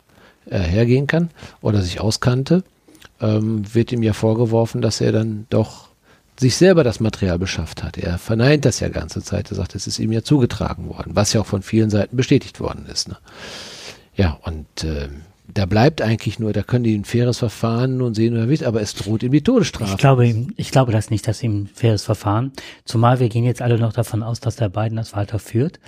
äh, 0.49 0.59
hergehen 0.59 1.07
kann 1.07 1.29
oder 1.61 1.81
sich 1.81 1.99
auskannte, 1.99 2.63
ähm, 3.21 3.63
wird 3.73 3.91
ihm 3.91 4.01
ja 4.01 4.13
vorgeworfen, 4.13 4.81
dass 4.81 5.01
er 5.01 5.11
dann 5.11 5.45
doch 5.49 5.82
sich 6.39 6.55
selber 6.55 6.83
das 6.83 6.99
Material 6.99 7.37
beschafft 7.37 7.83
hat. 7.83 7.97
Er 7.97 8.17
verneint 8.17 8.65
das 8.65 8.79
ja 8.79 8.89
ganze 8.89 9.21
Zeit. 9.21 9.51
Er 9.51 9.55
sagt, 9.55 9.75
es 9.75 9.87
ist 9.87 9.99
ihm 9.99 10.11
ja 10.11 10.23
zugetragen 10.23 10.89
worden, 10.89 11.15
was 11.15 11.33
ja 11.33 11.41
auch 11.41 11.45
von 11.45 11.61
vielen 11.61 11.89
Seiten 11.89 12.15
bestätigt 12.17 12.59
worden 12.59 12.85
ist. 12.91 13.07
Ne? 13.07 13.17
Ja, 14.15 14.39
und 14.43 14.83
äh, 14.83 15.09
da 15.47 15.65
bleibt 15.65 16.01
eigentlich 16.01 16.39
nur, 16.39 16.53
da 16.53 16.63
können 16.63 16.83
die 16.83 16.95
ein 16.97 17.05
faires 17.05 17.39
Verfahren 17.39 17.97
nun 17.97 18.13
sehen 18.13 18.33
oder 18.33 18.49
wie, 18.49 18.65
aber 18.65 18.81
es 18.81 18.95
droht 18.95 19.23
ihm 19.23 19.31
die 19.31 19.43
Todesstrafe. 19.43 19.91
Ich 19.91 19.97
glaube, 19.97 20.47
ich 20.55 20.71
glaube 20.71 20.91
das 20.91 21.09
nicht, 21.09 21.27
dass 21.27 21.43
ihm 21.43 21.63
ein 21.63 21.69
faires 21.73 22.03
Verfahren, 22.03 22.53
zumal 22.85 23.19
wir 23.19 23.29
gehen 23.29 23.43
jetzt 23.43 23.61
alle 23.61 23.77
noch 23.77 23.93
davon 23.93 24.23
aus, 24.23 24.39
dass 24.39 24.55
der 24.55 24.69
Biden 24.69 24.95
das 24.95 25.13
weiterführt. 25.13 25.79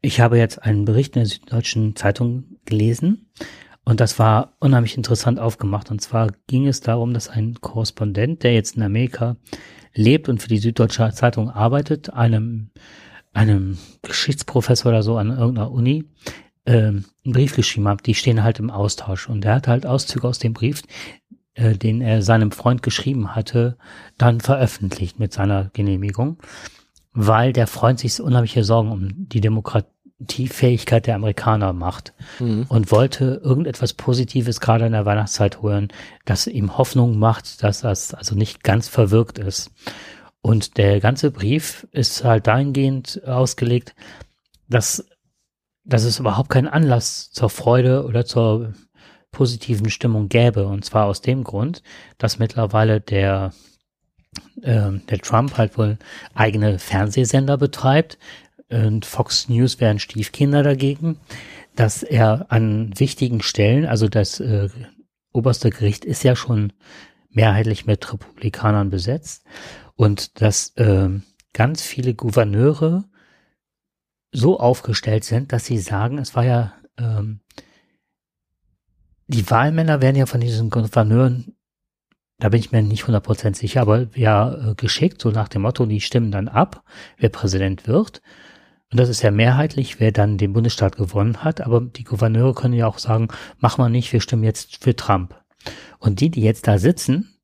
Ich 0.00 0.20
habe 0.20 0.38
jetzt 0.38 0.62
einen 0.62 0.84
Bericht 0.84 1.16
in 1.16 1.22
der 1.22 1.28
Süddeutschen 1.28 1.96
Zeitung 1.96 2.44
gelesen 2.66 3.26
und 3.84 4.00
das 4.00 4.18
war 4.18 4.54
unheimlich 4.60 4.96
interessant 4.96 5.38
aufgemacht. 5.38 5.90
Und 5.90 6.00
zwar 6.00 6.28
ging 6.46 6.66
es 6.66 6.80
darum, 6.80 7.12
dass 7.12 7.28
ein 7.28 7.60
Korrespondent, 7.60 8.42
der 8.42 8.54
jetzt 8.54 8.76
in 8.76 8.82
Amerika 8.82 9.36
lebt 9.94 10.28
und 10.28 10.40
für 10.40 10.48
die 10.48 10.58
Süddeutsche 10.58 11.10
Zeitung 11.12 11.50
arbeitet, 11.50 12.12
einem, 12.12 12.70
einem 13.32 13.78
Geschichtsprofessor 14.02 14.90
oder 14.90 15.02
so 15.02 15.18
an 15.18 15.30
irgendeiner 15.30 15.70
Uni, 15.70 16.04
äh, 16.64 16.72
einen 16.72 17.04
Brief 17.24 17.54
geschrieben 17.54 17.86
hat. 17.88 18.06
Die 18.06 18.14
stehen 18.14 18.42
halt 18.42 18.58
im 18.58 18.70
Austausch. 18.70 19.28
Und 19.28 19.44
er 19.44 19.56
hat 19.56 19.68
halt 19.68 19.84
Auszüge 19.84 20.26
aus 20.26 20.38
dem 20.38 20.54
Brief, 20.54 20.82
äh, 21.52 21.76
den 21.76 22.00
er 22.00 22.22
seinem 22.22 22.52
Freund 22.52 22.82
geschrieben 22.82 23.34
hatte, 23.34 23.76
dann 24.16 24.40
veröffentlicht 24.40 25.18
mit 25.18 25.34
seiner 25.34 25.70
Genehmigung, 25.74 26.38
weil 27.12 27.52
der 27.52 27.66
Freund 27.66 28.00
sich 28.00 28.18
unheimliche 28.18 28.64
Sorgen 28.64 28.90
um 28.90 29.28
die 29.28 29.42
Demokratie 29.42 29.93
die 30.26 30.48
Fähigkeit 30.48 31.06
der 31.06 31.14
Amerikaner 31.14 31.72
macht 31.72 32.12
mhm. 32.38 32.66
und 32.68 32.90
wollte 32.90 33.40
irgendetwas 33.44 33.92
Positives 33.94 34.60
gerade 34.60 34.86
in 34.86 34.92
der 34.92 35.06
Weihnachtszeit 35.06 35.62
holen, 35.62 35.88
das 36.24 36.46
ihm 36.46 36.76
Hoffnung 36.76 37.18
macht, 37.18 37.62
dass 37.62 37.80
das 37.80 38.14
also 38.14 38.34
nicht 38.34 38.64
ganz 38.64 38.88
verwirkt 38.88 39.38
ist. 39.38 39.70
Und 40.40 40.76
der 40.76 41.00
ganze 41.00 41.30
Brief 41.30 41.86
ist 41.92 42.24
halt 42.24 42.46
dahingehend 42.46 43.22
ausgelegt, 43.26 43.94
dass, 44.68 45.06
dass 45.84 46.04
es 46.04 46.18
überhaupt 46.18 46.50
keinen 46.50 46.68
Anlass 46.68 47.30
zur 47.30 47.48
Freude 47.50 48.04
oder 48.04 48.26
zur 48.26 48.74
positiven 49.30 49.90
Stimmung 49.90 50.28
gäbe. 50.28 50.66
Und 50.66 50.84
zwar 50.84 51.06
aus 51.06 51.20
dem 51.20 51.44
Grund, 51.44 51.82
dass 52.18 52.38
mittlerweile 52.38 53.00
der 53.00 53.52
äh, 54.62 54.92
der 54.92 55.18
Trump 55.18 55.56
halt 55.56 55.76
wohl 55.78 55.98
eigene 56.34 56.78
Fernsehsender 56.78 57.56
betreibt, 57.56 58.18
und 58.70 59.06
Fox 59.06 59.48
News 59.48 59.80
wären 59.80 59.98
Stiefkinder 59.98 60.62
dagegen, 60.62 61.18
dass 61.76 62.02
er 62.02 62.46
an 62.50 62.92
wichtigen 62.98 63.42
Stellen, 63.42 63.86
also 63.86 64.08
das 64.08 64.40
äh, 64.40 64.68
oberste 65.32 65.70
Gericht 65.70 66.04
ist 66.04 66.22
ja 66.22 66.36
schon 66.36 66.72
mehrheitlich 67.30 67.86
mit 67.86 68.12
Republikanern 68.12 68.90
besetzt 68.90 69.44
und 69.96 70.40
dass 70.40 70.70
äh, 70.76 71.08
ganz 71.52 71.82
viele 71.82 72.14
Gouverneure 72.14 73.04
so 74.32 74.58
aufgestellt 74.58 75.24
sind, 75.24 75.52
dass 75.52 75.66
sie 75.66 75.78
sagen, 75.78 76.18
es 76.18 76.34
war 76.34 76.44
ja 76.44 76.74
ähm, 76.98 77.40
die 79.26 79.48
Wahlmänner 79.50 80.02
werden 80.02 80.16
ja 80.16 80.26
von 80.26 80.40
diesen 80.40 80.70
Gouverneuren, 80.70 81.56
da 82.38 82.48
bin 82.48 82.60
ich 82.60 82.72
mir 82.72 82.82
nicht 82.82 83.04
100% 83.04 83.56
sicher, 83.56 83.80
aber 83.80 84.08
ja 84.14 84.70
äh, 84.70 84.74
geschickt, 84.74 85.22
so 85.22 85.30
nach 85.30 85.48
dem 85.48 85.62
Motto, 85.62 85.86
die 85.86 86.00
stimmen 86.00 86.30
dann 86.30 86.48
ab, 86.48 86.84
wer 87.16 87.28
Präsident 87.28 87.86
wird. 87.86 88.22
Und 88.90 89.00
das 89.00 89.08
ist 89.08 89.22
ja 89.22 89.30
mehrheitlich, 89.30 89.98
wer 90.00 90.12
dann 90.12 90.38
den 90.38 90.52
Bundesstaat 90.52 90.96
gewonnen 90.96 91.42
hat. 91.42 91.60
Aber 91.60 91.80
die 91.80 92.04
Gouverneure 92.04 92.54
können 92.54 92.74
ja 92.74 92.86
auch 92.86 92.98
sagen, 92.98 93.28
mach 93.58 93.78
mal 93.78 93.88
nicht, 93.88 94.12
wir 94.12 94.20
stimmen 94.20 94.44
jetzt 94.44 94.82
für 94.82 94.94
Trump. 94.94 95.34
Und 95.98 96.20
die, 96.20 96.30
die 96.30 96.42
jetzt 96.42 96.68
da 96.68 96.78
sitzen, 96.78 97.34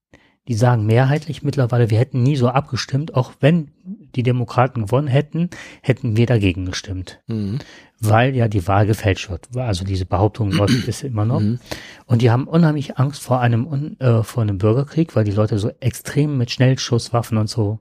die 0.49 0.55
sagen 0.55 0.87
mehrheitlich 0.87 1.43
mittlerweile, 1.43 1.91
wir 1.91 1.99
hätten 1.99 2.23
nie 2.23 2.37
so 2.37 2.49
abgestimmt, 2.49 3.15
auch 3.15 3.33
wenn 3.41 3.71
die 3.85 4.23
Demokraten 4.23 4.87
gewonnen 4.87 5.07
hätten, 5.07 5.51
hätten 5.83 6.17
wir 6.17 6.27
dagegen 6.27 6.67
gestimmt. 6.67 7.21
Mhm. 7.27 7.61
Weil 8.01 8.35
ja 8.35 8.49
die 8.49 8.67
Wahl 8.67 8.87
gefälscht 8.87 9.31
wird. 9.31 9.49
Also 9.57 9.85
diese 9.85 10.07
Behauptung 10.07 10.51
läuft 10.53 10.87
bis 10.87 11.03
immer 11.03 11.25
noch. 11.25 11.41
Mhm. 11.41 11.61
Und 12.07 12.23
die 12.23 12.31
haben 12.31 12.49
unheimlich 12.49 12.99
Angst 12.99 13.23
vor 13.23 13.41
einem, 13.41 13.97
äh, 14.01 14.23
vor 14.23 14.43
einem 14.43 14.59
Bürgerkrieg, 14.59 15.15
weil 15.15 15.25
die 15.25 15.31
Leute 15.31 15.59
so 15.59 15.71
extrem 15.81 16.37
mit 16.37 16.51
Schnellschusswaffen 16.51 17.39
und 17.39 17.49
so 17.49 17.79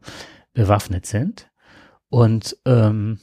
bewaffnet 0.54 1.06
sind. 1.06 1.50
Und 2.10 2.58
ähm, 2.66 3.20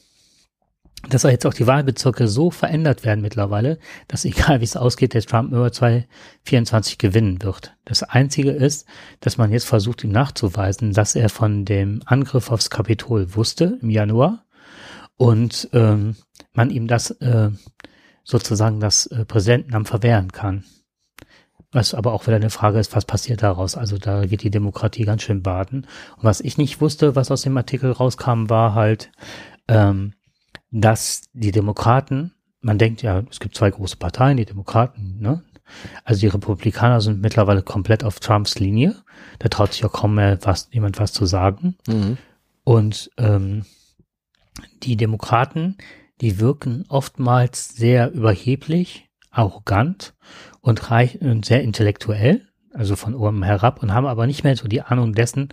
dass 1.09 1.23
jetzt 1.23 1.47
auch 1.47 1.55
die 1.55 1.67
Wahlbezirke 1.67 2.29
so 2.29 2.51
verändert 2.51 3.05
werden 3.05 3.21
mittlerweile, 3.21 3.79
dass 4.09 4.25
egal 4.25 4.61
wie 4.61 4.65
es 4.65 4.77
ausgeht, 4.77 5.15
der 5.15 5.23
Trump 5.23 5.53
über 5.53 5.73
2024 5.73 6.99
gewinnen 6.99 7.43
wird. 7.43 7.77
Das 7.85 8.03
Einzige 8.03 8.51
ist, 8.51 8.87
dass 9.21 9.39
man 9.39 9.53
jetzt 9.53 9.67
versucht, 9.67 10.05
ihm 10.05 10.13
nachzuweisen, 10.13 10.93
dass 10.93 11.15
er 11.15 11.29
von 11.29 11.65
dem 11.65 12.03
Angriff 12.05 12.51
aufs 12.51 12.71
Kapitol 12.71 13.35
wusste 13.35 13.79
im 13.81 13.91
Januar 13.91 14.45
und 15.17 15.69
ähm, 15.73 16.17
man 16.53 16.71
ihm 16.71 16.87
das 16.87 17.11
äh, 17.11 17.51
sozusagen 18.25 18.81
das 18.81 19.07
äh, 19.07 19.25
Präsidentenamt 19.25 19.89
verwehren 19.89 20.33
kann. 20.33 20.65
Was 21.73 21.95
aber 21.95 22.13
auch 22.13 22.27
wieder 22.27 22.37
eine 22.37 22.51
Frage 22.51 22.79
ist, 22.79 22.95
was 22.95 23.05
passiert 23.05 23.43
daraus? 23.43 23.77
Also 23.77 23.99
da 23.99 24.25
geht 24.25 24.43
die 24.43 24.51
Demokratie 24.51 25.05
ganz 25.05 25.23
schön 25.23 25.43
baden. 25.43 25.87
Und 26.17 26.25
was 26.25 26.41
ich 26.41 26.59
nicht 26.59 26.81
wusste, 26.81 27.17
was 27.17 27.31
aus 27.31 27.43
dem 27.43 27.57
Artikel 27.57 27.91
rauskam, 27.93 28.49
war 28.49 28.75
halt, 28.75 29.11
ähm, 29.69 30.15
dass 30.71 31.23
die 31.33 31.53
Demokraten, 31.53 32.33
man 32.61 32.79
denkt 32.79 33.03
ja, 33.03 33.23
es 33.31 33.41
gibt 33.41 33.57
zwei 33.57 33.71
große 33.71 33.97
Parteien, 33.97 34.37
die 34.37 34.45
Demokraten, 34.45 35.19
ne? 35.21 35.43
Also 36.05 36.21
die 36.21 36.29
Republikaner 36.29 37.01
sind 37.01 37.21
mittlerweile 37.21 37.63
komplett 37.63 38.05
auf 38.05 38.21
Trumps 38.21 38.59
Linie. 38.61 38.95
Da 39.41 39.49
traut 39.49 39.73
sich 39.73 39.85
auch 39.85 39.93
kaum 39.93 40.15
mehr 40.15 40.39
was, 40.43 40.69
jemand 40.71 41.01
was 41.01 41.13
zu 41.13 41.27
sagen. 41.27 41.77
Mhm. 41.89 42.19
Und 42.63 43.11
ähm, 43.19 43.65
die 44.83 44.97
Demokraten, 44.97 45.77
die 46.21 46.39
wirken 46.39 46.85
oftmals 46.89 47.69
sehr 47.71 48.13
überheblich, 48.13 49.09
arrogant 49.31 50.15
und, 50.61 50.91
reich, 50.91 51.21
und 51.21 51.45
sehr 51.45 51.63
intellektuell, 51.63 52.47
also 52.73 52.97
von 52.97 53.15
oben 53.15 53.43
herab 53.43 53.83
und 53.83 53.93
haben 53.93 54.07
aber 54.07 54.27
nicht 54.27 54.45
mehr 54.45 54.57
so 54.57 54.69
die 54.69 54.83
Ahnung 54.83 55.15
dessen, 55.15 55.49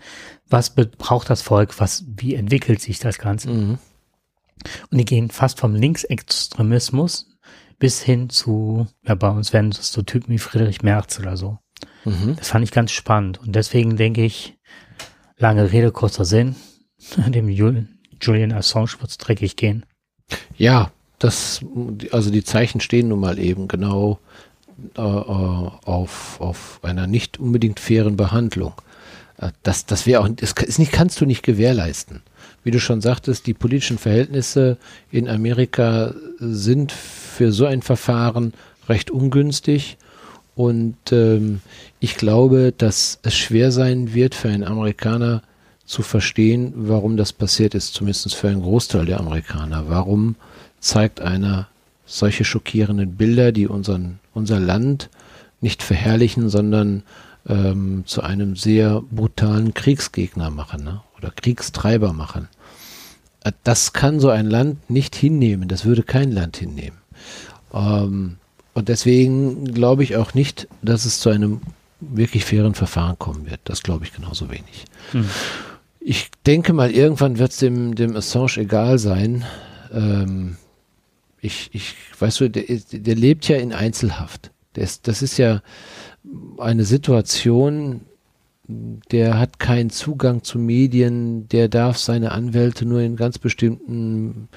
was 0.48 0.76
braucht 0.76 1.30
das 1.30 1.42
Volk, 1.42 1.80
was, 1.80 2.06
wie 2.08 2.36
entwickelt 2.36 2.82
sich 2.82 3.00
das 3.00 3.18
Ganze. 3.18 3.50
Mhm. 3.50 3.78
Und 4.92 4.98
die 4.98 5.06
gehen 5.06 5.30
fast 5.30 5.60
vom 5.60 5.76
Linksextremismus 5.76 7.28
bis 7.80 8.02
hin 8.02 8.30
zu, 8.30 8.88
ja, 9.06 9.16
bei 9.16 9.30
uns 9.30 9.52
werden 9.52 9.72
das 9.72 9.92
so 9.92 10.02
Typen 10.04 10.34
wie 10.34 10.38
Friedrich 10.38 10.84
Merz 10.84 11.20
oder 11.20 11.36
so. 11.36 11.60
Mhm. 12.06 12.36
Das 12.38 12.50
fand 12.50 12.64
ich 12.64 12.72
ganz 12.72 12.92
spannend. 12.92 13.40
Und 13.40 13.54
deswegen 13.56 13.98
denke 13.98 14.24
ich, 14.24 14.58
lange 15.38 15.72
Rede, 15.72 15.92
kurzer 15.92 16.26
Sinn, 16.26 16.56
dem 17.28 17.50
Julian 17.50 18.52
Assange 18.54 18.96
wird 19.00 19.12
es 19.12 19.18
dreckig 19.18 19.56
gehen. 19.56 19.86
Ja, 20.58 20.92
das, 21.20 21.62
also 22.12 22.32
die 22.32 22.44
Zeichen 22.44 22.82
stehen 22.82 23.10
nun 23.10 23.20
mal 23.20 23.40
eben 23.40 23.68
genau 23.68 24.20
äh, 24.96 25.02
auf, 25.02 26.40
auf 26.40 26.80
einer 26.84 27.08
nicht 27.08 27.40
unbedingt 27.40 27.80
fairen 27.80 28.18
Behandlung. 28.18 28.74
Äh, 29.38 29.52
das, 29.64 29.86
das 29.86 30.06
wäre 30.06 30.22
auch, 30.22 30.30
das 30.30 30.54
ist 30.54 30.80
nicht, 30.80 30.92
kannst 30.92 31.20
du 31.22 31.26
nicht 31.26 31.44
gewährleisten. 31.44 32.22
Wie 32.64 32.72
du 32.72 32.80
schon 32.80 33.02
sagtest, 33.02 33.48
die 33.48 33.54
politischen 33.54 33.98
Verhältnisse 33.98 34.78
in 35.12 35.28
Amerika 35.28 36.14
sind 36.40 36.92
für 36.92 37.52
so 37.52 37.66
ein 37.66 37.82
Verfahren 37.82 38.54
recht 38.88 39.12
ungünstig. 39.12 39.98
Und 40.56 40.96
ähm, 41.12 41.62
ich 42.00 42.16
glaube, 42.16 42.74
dass 42.78 43.20
es 43.24 43.36
schwer 43.36 43.72
sein 43.72 44.14
wird 44.14 44.36
für 44.36 44.50
einen 44.50 44.64
Amerikaner 44.64 45.42
zu 45.86 46.02
verstehen, 46.02 46.74
warum 46.76 47.18
das 47.18 47.34
passiert 47.34 47.76
ist, 47.76 47.94
zumindest 47.94 48.36
für 48.36 48.50
einen 48.50 48.62
Großteil 48.62 49.06
der 49.06 49.20
Amerikaner. 49.20 49.86
Warum 49.90 50.36
zeigt 50.80 51.22
einer 51.22 51.68
solche 52.06 52.46
schockierenden 52.46 53.16
Bilder, 53.16 53.52
die 53.52 53.68
unseren, 53.68 54.20
unser 54.34 54.60
Land 54.60 55.10
nicht 55.62 55.82
verherrlichen, 55.82 56.50
sondern 56.50 57.04
ähm, 57.48 58.04
zu 58.06 58.22
einem 58.22 58.56
sehr 58.56 59.02
brutalen 59.02 59.74
Kriegsgegner 59.74 60.50
machen 60.50 60.84
ne? 60.84 61.02
oder 61.18 61.32
Kriegstreiber 61.32 62.14
machen. 62.14 62.48
Äh, 63.44 63.52
das 63.64 63.94
kann 63.94 64.20
so 64.20 64.30
ein 64.30 64.46
Land 64.46 64.90
nicht 64.90 65.16
hinnehmen, 65.16 65.68
das 65.68 65.86
würde 65.86 66.04
kein 66.04 66.32
Land 66.32 66.58
hinnehmen. 66.58 66.98
Ähm, 67.74 68.38
und 68.74 68.90
deswegen 68.90 69.66
glaube 69.66 70.04
ich 70.04 70.16
auch 70.16 70.34
nicht, 70.34 70.68
dass 70.82 71.06
es 71.06 71.20
zu 71.20 71.30
einem 71.30 71.62
wirklich 72.00 72.46
fairen 72.46 72.74
Verfahren 72.74 73.18
kommen 73.20 73.46
wird. 73.46 73.60
Das 73.66 73.84
glaube 73.84 74.06
ich 74.06 74.14
genauso 74.14 74.50
wenig. 74.50 74.86
Hm. 75.12 75.30
Ich 76.00 76.32
denke 76.46 76.74
mal, 76.74 76.92
irgendwann 76.92 77.38
wird 77.38 77.52
es 77.52 77.58
dem, 77.58 77.96
dem 77.96 78.16
Assange 78.16 78.58
egal 78.58 79.00
sein. 79.00 79.46
Ähm, 79.94 80.58
ich, 81.40 81.70
ich, 81.74 81.96
weißt 82.20 82.42
du, 82.42 82.50
der, 82.50 82.64
der 82.92 83.16
lebt 83.16 83.48
ja 83.48 83.58
in 83.58 83.74
Einzelhaft. 83.74 84.52
Das, 84.74 85.02
das 85.02 85.22
ist 85.22 85.38
ja 85.38 85.62
eine 86.58 86.86
Situation, 86.86 88.02
der 88.68 89.40
hat 89.40 89.60
keinen 89.60 89.90
Zugang 89.90 90.44
zu 90.44 90.58
Medien, 90.58 91.48
der 91.50 91.68
darf 91.68 91.98
seine 91.98 92.32
Anwälte 92.32 92.86
nur 92.86 93.02
in 93.02 93.16
ganz 93.16 93.38
bestimmten 93.38 94.48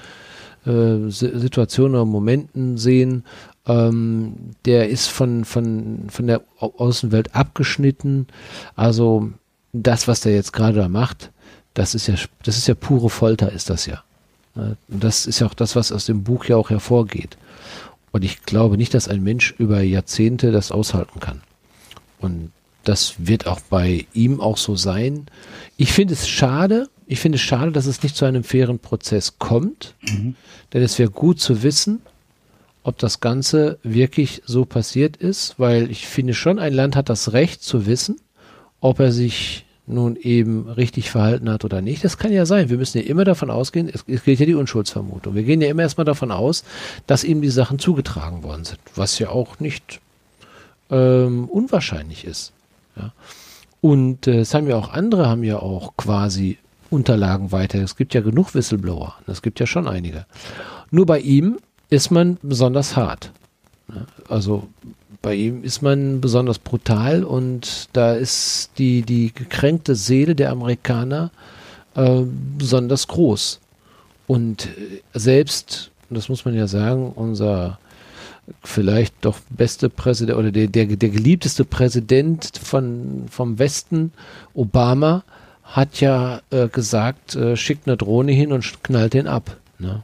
äh, 0.65 1.09
Situationen 1.09 1.95
oder 1.95 2.05
Momenten 2.05 2.77
sehen. 2.77 3.25
Ähm, 3.65 4.55
der 4.65 4.89
ist 4.89 5.07
von, 5.07 5.43
von, 5.43 6.07
von 6.09 6.27
der 6.27 6.41
Außenwelt 6.59 7.35
abgeschnitten. 7.35 8.27
Also 8.75 9.31
das, 9.73 10.07
was 10.07 10.21
der 10.21 10.33
jetzt 10.33 10.53
gerade 10.53 10.77
da 10.77 10.87
macht, 10.87 11.31
das 11.73 11.93
ist 11.93 12.07
ja, 12.07 12.15
das 12.43 12.57
ist 12.57 12.67
ja 12.67 12.75
pure 12.75 13.09
Folter, 13.09 13.51
ist 13.51 13.69
das 13.69 13.85
ja. 13.85 14.03
Das 14.87 15.27
ist 15.27 15.39
ja 15.39 15.47
auch 15.47 15.53
das, 15.53 15.75
was 15.75 15.91
aus 15.91 16.05
dem 16.05 16.23
Buch 16.23 16.45
ja 16.45 16.55
auch 16.55 16.71
hervorgeht. 16.71 17.37
Und 18.11 18.23
ich 18.23 18.41
glaube 18.43 18.77
nicht, 18.77 18.93
dass 18.93 19.07
ein 19.07 19.23
Mensch 19.23 19.53
über 19.59 19.81
Jahrzehnte 19.81 20.51
das 20.51 20.71
aushalten 20.71 21.19
kann. 21.19 21.41
Und 22.19 22.51
das 22.83 23.15
wird 23.17 23.47
auch 23.47 23.59
bei 23.61 24.07
ihm 24.13 24.39
auch 24.39 24.57
so 24.57 24.75
sein. 24.75 25.27
Ich 25.75 25.91
finde 25.91 26.13
es 26.13 26.27
schade, 26.27 26.89
ich 27.05 27.19
finde 27.19 27.37
es 27.37 27.41
schade, 27.41 27.71
dass 27.71 27.85
es 27.85 28.03
nicht 28.03 28.15
zu 28.15 28.25
einem 28.25 28.43
fairen 28.43 28.79
Prozess 28.79 29.39
kommt, 29.39 29.95
mhm. 30.01 30.35
denn 30.73 30.81
es 30.81 30.97
wäre 30.99 31.09
gut 31.09 31.39
zu 31.39 31.63
wissen, 31.63 32.01
ob 32.83 32.97
das 32.97 33.19
Ganze 33.19 33.79
wirklich 33.83 34.41
so 34.45 34.63
passiert 34.63 35.17
ist, 35.17 35.55
weil 35.57 35.91
ich 35.91 36.07
finde 36.07 36.33
schon, 36.33 36.59
ein 36.59 36.73
Land 36.73 36.95
hat 36.95 37.09
das 37.09 37.33
Recht 37.33 37.61
zu 37.61 37.85
wissen, 37.85 38.17
ob 38.79 38.99
er 38.99 39.11
sich 39.11 39.65
nun 39.87 40.15
eben 40.17 40.69
richtig 40.69 41.09
verhalten 41.11 41.49
hat 41.49 41.65
oder 41.65 41.81
nicht. 41.81 42.03
Das 42.03 42.17
kann 42.17 42.31
ja 42.31 42.45
sein. 42.45 42.69
Wir 42.69 42.77
müssen 42.77 42.97
ja 42.97 43.05
immer 43.05 43.23
davon 43.23 43.49
ausgehen, 43.49 43.89
es, 43.93 44.03
es 44.07 44.23
gilt 44.23 44.39
ja 44.39 44.45
die 44.45 44.55
Unschuldsvermutung. 44.55 45.33
Wir 45.33 45.43
gehen 45.43 45.61
ja 45.61 45.69
immer 45.69 45.81
erstmal 45.81 46.05
davon 46.05 46.31
aus, 46.31 46.63
dass 47.07 47.23
ihm 47.23 47.41
die 47.41 47.49
Sachen 47.49 47.79
zugetragen 47.79 48.43
worden 48.43 48.65
sind, 48.65 48.79
was 48.95 49.17
ja 49.19 49.29
auch 49.29 49.59
nicht 49.59 50.01
ähm, 50.89 51.45
unwahrscheinlich 51.45 52.25
ist. 52.25 52.53
Ja. 52.95 53.11
Und 53.81 54.27
äh, 54.27 54.39
es 54.39 54.53
haben 54.53 54.67
ja 54.67 54.75
auch 54.75 54.89
andere, 54.89 55.27
haben 55.27 55.43
ja 55.43 55.59
auch 55.59 55.95
quasi 55.97 56.57
Unterlagen 56.89 57.51
weiter. 57.51 57.81
Es 57.81 57.95
gibt 57.95 58.13
ja 58.13 58.21
genug 58.21 58.55
Whistleblower. 58.55 59.15
Es 59.27 59.41
gibt 59.41 59.59
ja 59.59 59.67
schon 59.67 59.87
einige. 59.87 60.25
Nur 60.89 61.05
bei 61.05 61.19
ihm 61.19 61.57
ist 61.89 62.11
man 62.11 62.37
besonders 62.41 62.95
hart. 62.95 63.31
Also 64.29 64.67
bei 65.21 65.35
ihm 65.35 65.63
ist 65.63 65.81
man 65.81 66.21
besonders 66.21 66.59
brutal 66.59 67.23
und 67.23 67.89
da 67.93 68.13
ist 68.13 68.71
die, 68.77 69.01
die 69.01 69.33
gekränkte 69.33 69.95
Seele 69.95 70.35
der 70.35 70.51
Amerikaner 70.51 71.31
äh, 71.95 72.21
besonders 72.57 73.07
groß. 73.07 73.59
Und 74.27 74.67
äh, 74.67 75.01
selbst, 75.13 75.91
das 76.09 76.29
muss 76.29 76.45
man 76.45 76.53
ja 76.53 76.67
sagen, 76.67 77.11
unser 77.13 77.79
vielleicht 78.63 79.13
doch 79.21 79.39
beste 79.49 79.89
Präsident 79.89 80.37
oder 80.37 80.51
der, 80.51 80.67
der, 80.67 80.85
der 80.85 81.09
geliebteste 81.09 81.65
Präsident 81.65 82.51
von, 82.61 83.25
vom 83.29 83.59
Westen, 83.59 84.11
Obama, 84.53 85.23
hat 85.63 85.99
ja 85.99 86.41
äh, 86.49 86.67
gesagt, 86.69 87.35
äh, 87.35 87.57
schickt 87.57 87.87
eine 87.87 87.97
Drohne 87.97 88.31
hin 88.31 88.53
und 88.53 88.83
knallt 88.83 89.13
den 89.13 89.27
ab. 89.27 89.57
Ne? 89.79 90.03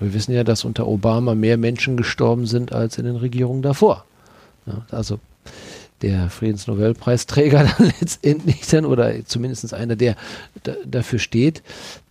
Wir 0.00 0.12
wissen 0.12 0.34
ja, 0.34 0.42
dass 0.42 0.64
unter 0.64 0.88
Obama 0.88 1.34
mehr 1.34 1.56
Menschen 1.56 1.96
gestorben 1.96 2.46
sind 2.46 2.72
als 2.72 2.98
in 2.98 3.04
den 3.04 3.16
Regierungen 3.16 3.62
davor. 3.62 4.04
Ne? 4.66 4.82
Also 4.90 5.20
der 6.02 6.30
Friedensnobelpreisträger 6.30 7.70
dann 7.78 7.92
letztendlich 8.00 8.66
dann, 8.66 8.84
oder 8.84 9.24
zumindest 9.24 9.72
einer, 9.72 9.94
der 9.94 10.16
dafür 10.84 11.20
steht, 11.20 11.62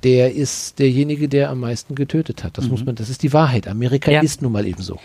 der 0.03 0.33
ist 0.33 0.79
derjenige, 0.79 1.27
der 1.27 1.49
am 1.49 1.59
meisten 1.59 1.95
getötet 1.95 2.43
hat. 2.43 2.57
Das 2.57 2.65
mhm. 2.65 2.71
muss 2.71 2.85
man, 2.85 2.95
das 2.95 3.09
ist 3.09 3.21
die 3.21 3.33
Wahrheit. 3.33 3.67
Amerika 3.67 4.11
ja. 4.11 4.21
ist 4.21 4.41
nun 4.41 4.53
mal 4.53 4.65
eben 4.65 4.81
so. 4.81 4.99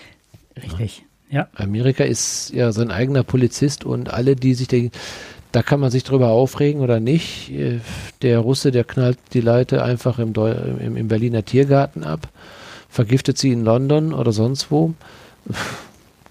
Richtig. 0.62 1.04
Ja. 1.30 1.48
Amerika 1.54 2.04
ist 2.04 2.50
ja 2.54 2.72
sein 2.72 2.90
eigener 2.90 3.22
Polizist 3.22 3.84
und 3.84 4.11
alle, 4.11 4.34
die 4.34 4.54
sich 4.54 4.68
denken, 4.68 4.92
da 5.52 5.62
kann 5.62 5.80
man 5.80 5.90
sich 5.90 6.04
drüber 6.04 6.28
aufregen 6.28 6.80
oder 6.80 7.00
nicht. 7.00 7.50
Der 8.22 8.38
Russe, 8.38 8.70
der 8.70 8.84
knallt 8.84 9.18
die 9.32 9.40
Leute 9.40 9.82
einfach 9.82 10.18
im, 10.18 10.32
im, 10.34 10.96
im 10.96 11.09
Berliner 11.09 11.44
Tiergarten 11.44 12.04
ab, 12.04 12.28
vergiftet 12.88 13.38
sie 13.38 13.52
in 13.52 13.64
London 13.64 14.12
oder 14.12 14.32
sonst 14.32 14.70
wo. 14.70 14.94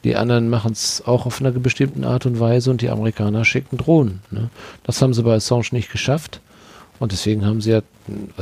Die 0.04 0.16
anderen 0.16 0.50
machen 0.50 0.72
es 0.72 1.04
auch 1.06 1.26
auf 1.26 1.42
einer 1.42 1.52
bestimmten 1.52 2.04
Art 2.04 2.26
und 2.26 2.40
Weise 2.40 2.70
und 2.70 2.82
die 2.82 2.90
Amerikaner 2.90 3.44
schicken 3.44 3.78
Drohnen. 3.78 4.22
Ne? 4.32 4.50
Das 4.84 5.02
haben 5.02 5.14
sie 5.14 5.24
bei 5.24 5.36
Assange 5.36 5.70
nicht 5.72 5.92
geschafft. 5.92 6.40
Und 7.00 7.12
deswegen 7.12 7.46
haben 7.46 7.62
sie 7.62 7.72
ja, 7.72 7.82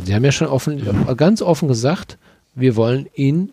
sie 0.03 0.13
haben 0.13 0.23
ja 0.23 0.31
schon 0.31 0.47
offen, 0.47 0.81
ganz 1.17 1.41
offen 1.41 1.67
gesagt, 1.67 2.17
wir 2.53 2.75
wollen 2.75 3.07
ihn, 3.15 3.51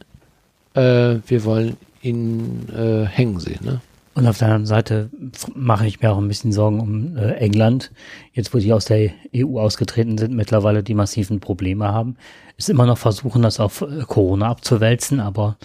äh, 0.75 1.17
wir 1.27 1.45
wollen 1.45 1.77
ihn 2.03 2.69
äh, 2.75 3.07
hängen 3.07 3.41
sehen. 3.41 3.65
Ne? 3.65 3.81
Und 4.15 4.27
auf 4.27 4.39
der 4.39 4.49
anderen 4.49 4.67
Seite 4.67 5.11
mache 5.55 5.87
ich 5.87 6.01
mir 6.01 6.13
auch 6.13 6.19
ein 6.19 6.29
bisschen 6.29 6.53
Sorgen 6.53 6.81
um 6.81 7.17
äh, 7.17 7.33
England. 7.37 7.93
Jetzt, 8.33 8.53
wo 8.53 8.59
die 8.59 8.73
aus 8.73 8.85
der 8.85 9.11
EU 9.35 9.59
ausgetreten 9.59 10.19
sind, 10.19 10.35
mittlerweile 10.35 10.83
die 10.83 10.95
massiven 10.95 11.41
Probleme 11.41 11.89
haben, 11.89 12.17
ist 12.59 12.69
immer 12.69 12.85
noch 12.85 12.99
versuchen, 12.99 13.43
das 13.43 13.59
auf 13.59 13.81
äh, 13.81 14.03
Corona 14.07 14.49
abzuwälzen, 14.49 15.21
aber 15.21 15.57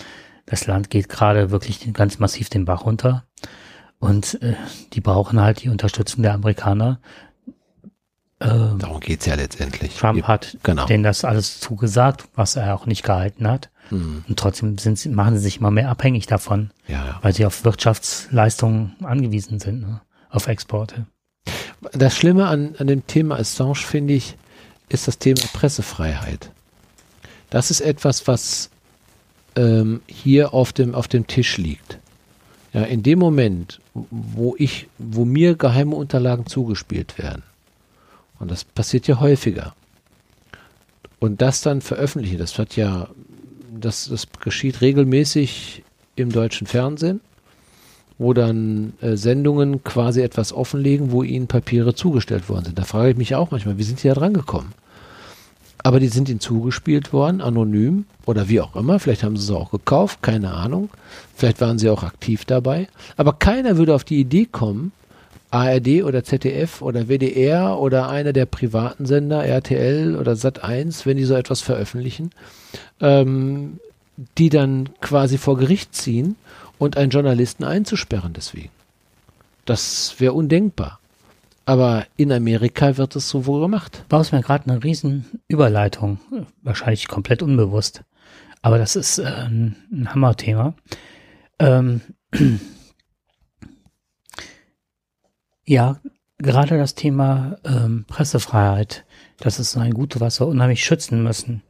das 0.45 0.65
Land 0.65 0.89
geht 0.89 1.09
gerade 1.09 1.51
wirklich 1.51 1.91
ganz 1.93 2.19
massiv 2.19 2.49
den 2.49 2.63
Bach 2.63 2.85
runter. 2.85 3.25
Und 3.99 4.41
äh, 4.41 4.53
die 4.93 5.01
brauchen 5.01 5.41
halt 5.41 5.63
die 5.63 5.69
Unterstützung 5.69 6.23
der 6.23 6.33
Amerikaner. 6.33 6.99
Ähm, 8.39 8.77
Darum 8.79 9.01
geht's 9.01 9.25
ja 9.25 9.35
letztendlich. 9.35 9.97
Trump 9.97 10.23
hat 10.23 10.57
genau. 10.63 10.85
denen 10.85 11.03
das 11.03 11.25
alles 11.25 11.59
zugesagt, 11.59 12.25
was 12.35 12.55
er 12.55 12.75
auch 12.75 12.85
nicht 12.85 13.03
gehalten 13.03 13.47
hat. 13.47 13.69
Mhm. 13.89 14.23
Und 14.27 14.39
trotzdem 14.39 14.77
sind 14.77 15.03
machen 15.07 15.35
sie 15.35 15.43
sich 15.43 15.57
immer 15.57 15.71
mehr 15.71 15.89
abhängig 15.89 16.27
davon, 16.27 16.71
ja, 16.87 17.19
weil 17.21 17.33
sie 17.33 17.45
auf 17.45 17.63
Wirtschaftsleistungen 17.63 18.95
angewiesen 19.03 19.59
sind, 19.59 19.81
ne? 19.81 20.01
auf 20.29 20.47
Exporte. 20.47 21.05
Das 21.93 22.17
Schlimme 22.17 22.47
an, 22.47 22.75
an 22.77 22.87
dem 22.87 23.05
Thema 23.07 23.39
Assange, 23.39 23.75
finde 23.75 24.13
ich, 24.13 24.35
ist 24.89 25.07
das 25.07 25.19
Thema 25.19 25.41
Pressefreiheit. 25.53 26.51
Das 27.49 27.71
ist 27.71 27.81
etwas, 27.81 28.27
was 28.27 28.69
ähm, 29.55 30.01
hier 30.07 30.53
auf 30.53 30.73
dem, 30.73 30.95
auf 30.95 31.07
dem 31.07 31.27
Tisch 31.27 31.57
liegt. 31.57 31.99
Ja, 32.73 32.83
in 32.83 33.03
dem 33.03 33.19
Moment, 33.19 33.79
wo 33.93 34.55
ich, 34.57 34.87
wo 34.97 35.25
mir 35.25 35.55
geheime 35.55 35.95
Unterlagen 35.95 36.45
zugespielt 36.45 37.17
werden, 37.17 37.43
und 38.39 38.51
das 38.51 38.63
passiert 38.63 39.07
ja 39.07 39.19
häufiger, 39.19 39.73
und 41.19 41.41
das 41.41 41.61
dann 41.61 41.81
veröffentliche, 41.81 42.37
das 42.37 42.59
hat 42.59 42.75
ja 42.75 43.07
das, 43.79 44.09
das 44.09 44.27
geschieht 44.39 44.81
regelmäßig 44.81 45.83
im 46.15 46.31
deutschen 46.31 46.67
Fernsehen, 46.67 47.21
wo 48.17 48.33
dann 48.33 48.93
äh, 49.01 49.15
Sendungen 49.15 49.83
quasi 49.83 50.21
etwas 50.21 50.51
offenlegen, 50.53 51.11
wo 51.11 51.23
ihnen 51.23 51.47
Papiere 51.47 51.93
zugestellt 51.93 52.49
worden 52.49 52.65
sind. 52.65 52.79
Da 52.79 52.83
frage 52.83 53.11
ich 53.11 53.17
mich 53.17 53.35
auch 53.35 53.51
manchmal, 53.51 53.77
wie 53.77 53.83
sind 53.83 54.03
die 54.03 54.07
da 54.07 54.15
dran 54.15 54.33
gekommen? 54.33 54.73
Aber 55.83 55.99
die 55.99 56.07
sind 56.07 56.27
ihnen 56.27 56.39
zugespielt 56.39 57.13
worden, 57.13 57.39
anonym 57.39 58.05
oder 58.25 58.49
wie 58.49 58.59
auch 58.59 58.75
immer. 58.75 58.99
Vielleicht 58.99 59.23
haben 59.23 59.37
sie 59.37 59.43
es 59.43 59.57
auch 59.57 59.71
gekauft, 59.71 60.21
keine 60.21 60.51
Ahnung. 60.51 60.89
Vielleicht 61.35 61.61
waren 61.61 61.77
sie 61.77 61.89
auch 61.89 62.03
aktiv 62.03 62.45
dabei. 62.45 62.87
Aber 63.15 63.33
keiner 63.33 63.77
würde 63.77 63.93
auf 63.93 64.03
die 64.03 64.19
Idee 64.19 64.45
kommen, 64.45 64.91
ARD 65.51 66.03
oder 66.03 66.23
ZDF 66.23 66.81
oder 66.81 67.07
WDR 67.07 67.79
oder 67.79 68.09
einer 68.09 68.33
der 68.33 68.45
privaten 68.45 69.05
Sender, 69.05 69.45
RTL 69.45 70.15
oder 70.15 70.33
Sat1, 70.33 71.05
wenn 71.05 71.17
die 71.17 71.23
so 71.23 71.35
etwas 71.35 71.61
veröffentlichen, 71.61 72.31
ähm, 72.99 73.79
die 74.37 74.49
dann 74.49 74.89
quasi 74.99 75.37
vor 75.37 75.57
Gericht 75.57 75.95
ziehen 75.95 76.35
und 76.77 76.97
einen 76.97 77.11
Journalisten 77.11 77.63
einzusperren 77.63 78.33
deswegen. 78.33 78.71
Das 79.65 80.15
wäre 80.19 80.33
undenkbar. 80.33 80.99
Aber 81.65 82.05
in 82.15 82.31
Amerika 82.31 82.95
wird 82.95 83.15
es 83.17 83.27
so 83.29 83.45
wohl 83.45 83.59
gemacht. 83.59 84.05
Baust 84.07 84.31
mir 84.31 84.41
gerade 84.41 84.69
eine 84.69 84.83
riesen 84.83 85.25
Überleitung, 85.49 86.19
wahrscheinlich 86.63 87.09
komplett 87.09 87.41
unbewusst. 87.41 88.03
Aber 88.61 88.77
das 88.77 88.95
ist 88.95 89.19
äh, 89.19 89.25
ein, 89.25 89.75
ein 89.91 90.13
Hammerthema. 90.13 90.73
Ähm, 91.59 92.01
ja, 95.67 95.99
gerade 96.37 96.77
das 96.77 96.95
Thema 96.95 97.57
ähm, 97.65 98.05
Pressefreiheit, 98.07 99.05
das 99.39 99.59
ist 99.59 99.77
ein 99.77 99.93
Gut, 99.93 100.19
was 100.19 100.39
wir 100.39 100.47
unheimlich 100.47 100.83
schützen 100.83 101.21
müssen. 101.21 101.61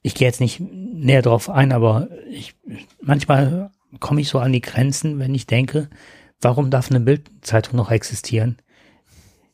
Ich 0.00 0.14
gehe 0.14 0.26
jetzt 0.26 0.40
nicht 0.40 0.58
näher 0.58 1.22
drauf 1.22 1.48
ein, 1.48 1.72
aber 1.72 2.08
ich, 2.28 2.54
manchmal 3.00 3.70
komme 4.00 4.22
ich 4.22 4.28
so 4.28 4.38
an 4.38 4.52
die 4.52 4.62
Grenzen, 4.62 5.18
wenn 5.18 5.34
ich 5.34 5.46
denke, 5.46 5.90
warum 6.40 6.70
darf 6.70 6.90
eine 6.90 6.98
Bildzeitung 7.00 7.76
noch 7.76 7.90
existieren, 7.90 8.56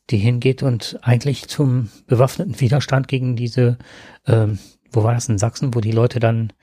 die 0.09 0.17
hingeht 0.17 0.63
und 0.63 0.97
eigentlich 1.01 1.47
zum 1.47 1.89
bewaffneten 2.07 2.59
Widerstand 2.61 3.07
gegen 3.07 3.35
diese, 3.35 3.77
ähm, 4.25 4.59
wo 4.91 5.03
war 5.03 5.13
das 5.13 5.29
in 5.29 5.37
Sachsen, 5.37 5.75
wo 5.75 5.81
die 5.81 5.91
Leute 5.91 6.19
dann 6.19 6.53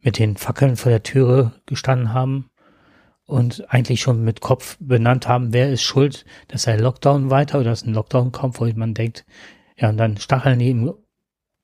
mit 0.00 0.18
den 0.18 0.36
Fackeln 0.36 0.76
vor 0.76 0.90
der 0.90 1.02
Türe 1.02 1.52
gestanden 1.66 2.14
haben 2.14 2.50
und 3.26 3.64
eigentlich 3.72 4.00
schon 4.00 4.22
mit 4.22 4.40
Kopf 4.40 4.76
benannt 4.80 5.28
haben, 5.28 5.52
wer 5.52 5.72
ist 5.72 5.82
schuld, 5.82 6.24
dass 6.48 6.68
ein 6.68 6.80
Lockdown 6.80 7.30
weiter 7.30 7.60
oder 7.60 7.70
dass 7.70 7.84
ein 7.84 7.94
Lockdown 7.94 8.32
kommt, 8.32 8.60
wo 8.60 8.66
man 8.74 8.94
denkt, 8.94 9.24
ja, 9.76 9.88
und 9.88 9.96
dann 9.96 10.18
stacheln 10.18 10.58
die 10.58 10.66
eben 10.68 10.92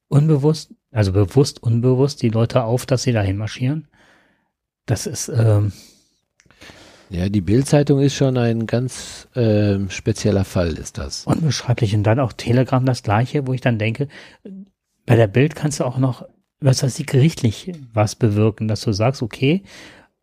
unbewusst, 0.08 0.74
also 0.90 1.12
bewusst, 1.12 1.62
unbewusst 1.62 2.22
die 2.22 2.30
Leute 2.30 2.64
auf, 2.64 2.86
dass 2.86 3.02
sie 3.02 3.12
dahin 3.12 3.36
marschieren. 3.36 3.88
Das 4.86 5.06
ist, 5.06 5.28
ähm, 5.28 5.72
ja, 7.10 7.28
die 7.28 7.40
Bildzeitung 7.40 8.00
ist 8.00 8.14
schon 8.14 8.36
ein 8.36 8.66
ganz 8.66 9.28
ähm, 9.34 9.90
spezieller 9.90 10.44
Fall, 10.44 10.72
ist 10.74 10.98
das. 10.98 11.26
Unbeschreiblich. 11.26 11.94
Und 11.94 12.04
dann 12.04 12.20
auch 12.20 12.32
Telegram 12.32 12.84
das 12.84 13.02
gleiche, 13.02 13.46
wo 13.46 13.52
ich 13.52 13.60
dann 13.60 13.78
denke, 13.78 14.08
bei 15.06 15.16
der 15.16 15.26
Bild 15.26 15.54
kannst 15.54 15.80
du 15.80 15.84
auch 15.84 15.98
noch, 15.98 16.24
was 16.60 16.82
weiß 16.82 16.98
ich, 16.98 17.06
gerichtlich 17.06 17.72
was 17.92 18.14
bewirken, 18.14 18.68
dass 18.68 18.82
du 18.82 18.92
sagst, 18.92 19.22
okay, 19.22 19.62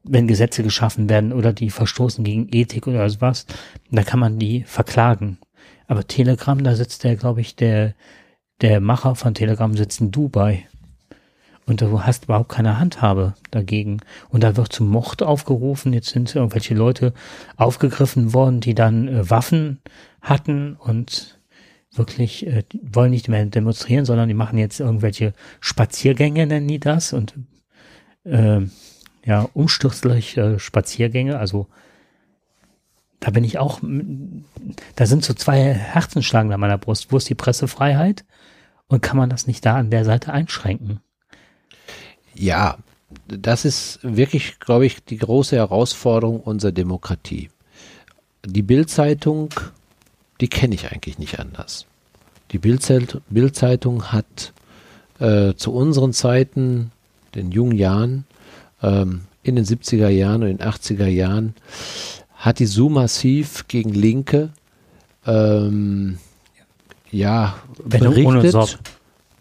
wenn 0.10 0.28
Gesetze 0.28 0.64
geschaffen 0.64 1.10
werden 1.10 1.34
oder 1.34 1.54
die 1.54 1.70
verstoßen 1.70 2.24
gegen 2.24 2.50
Ethik 2.52 2.88
oder 2.88 3.10
sowas, 3.10 3.46
da 3.92 4.04
kann 4.04 4.20
man 4.20 4.40
die 4.40 4.64
verklagen. 4.64 5.38
Aber 5.88 6.06
Telegram, 6.06 6.62
da 6.64 6.76
sitzt 6.76 7.04
der, 7.04 7.16
glaube 7.16 7.42
ich, 7.42 7.56
der, 7.56 7.94
der 8.62 8.80
Macher 8.82 9.16
von 9.16 9.34
Telegram 9.34 9.74
sitzt 9.76 10.02
in 10.02 10.12
Dubai. 10.12 10.68
Und 11.66 11.82
du 11.82 12.04
hast 12.04 12.26
überhaupt 12.26 12.50
keine 12.50 12.80
Handhabe 12.80 13.34
dagegen. 13.52 14.00
Und 14.30 14.42
da 14.44 14.56
wird 14.56 14.72
zum 14.72 14.88
Mord 14.88 15.22
aufgerufen. 15.22 15.92
Jetzt 15.92 16.10
sind 16.10 16.34
irgendwelche 16.34 16.74
Leute 16.74 17.14
aufgegriffen 17.58 18.34
worden, 18.34 18.62
die 18.62 18.74
dann 18.74 19.10
äh, 19.10 19.30
Waffen 19.30 19.82
hatten 20.22 20.78
und 20.78 21.40
wirklich 21.94 22.48
äh, 22.48 22.64
wollen 22.82 23.12
nicht 23.12 23.28
mehr 23.28 23.46
demonstrieren, 23.46 24.06
sondern 24.06 24.30
die 24.30 24.34
machen 24.34 24.58
jetzt 24.58 24.80
irgendwelche 24.80 25.34
Spaziergänge, 25.60 26.48
nennen 26.48 26.70
die 26.70 26.80
das. 26.80 27.12
Und 27.12 27.34
äh, 28.24 28.62
ja, 29.28 29.50
umstürzliche 29.54 30.58
Spaziergänge. 30.58 31.38
Also 31.38 31.68
da 33.20 33.30
bin 33.32 33.44
ich 33.44 33.58
auch, 33.58 33.82
da 34.96 35.06
sind 35.06 35.26
so 35.26 35.34
zwei 35.34 35.74
Herzenschlagen 35.74 36.54
an 36.54 36.60
meiner 36.60 36.78
Brust. 36.78 37.12
Wo 37.12 37.18
ist 37.18 37.30
die 37.30 37.36
Pressefreiheit? 37.36 38.24
Und 38.88 39.02
kann 39.02 39.18
man 39.18 39.30
das 39.30 39.46
nicht 39.46 39.66
da 39.66 39.76
an 39.76 39.90
der 39.90 40.06
Seite 40.06 40.32
einschränken? 40.32 41.02
Ja, 42.34 42.78
das 43.28 43.66
ist 43.66 44.00
wirklich, 44.02 44.62
glaube 44.62 44.86
ich, 44.86 45.04
die 45.04 45.18
große 45.18 45.58
Herausforderung 45.58 46.40
unserer 46.40 46.72
Demokratie. 46.72 47.50
Die 48.46 48.62
Bildzeitung, 48.62 49.50
die 50.40 50.48
kenne 50.48 50.76
ich 50.76 50.90
eigentlich 50.90 51.20
nicht 51.20 51.38
anders. 51.40 51.86
Die 52.52 52.60
Bildzeitung 52.60 54.06
hat 54.14 54.54
äh, 55.20 55.54
zu 55.56 55.74
unseren 55.74 56.14
Zeiten, 56.14 56.92
den 57.36 57.52
jungen 57.52 57.76
Jahren, 57.76 58.26
ähm, 58.82 59.22
in 59.44 59.56
den 59.56 59.66
70er 59.66 60.10
Jahren 60.10 60.44
und 60.44 60.50
den 60.50 60.60
80er 60.60 61.08
Jahren 61.08 61.56
hat 62.36 62.60
die 62.60 62.66
so 62.66 62.90
massiv 62.90 63.68
gegen 63.68 63.94
Linke 63.94 64.50
ähm, 65.26 66.20
ja 67.12 67.56
berichtet. 67.84 68.80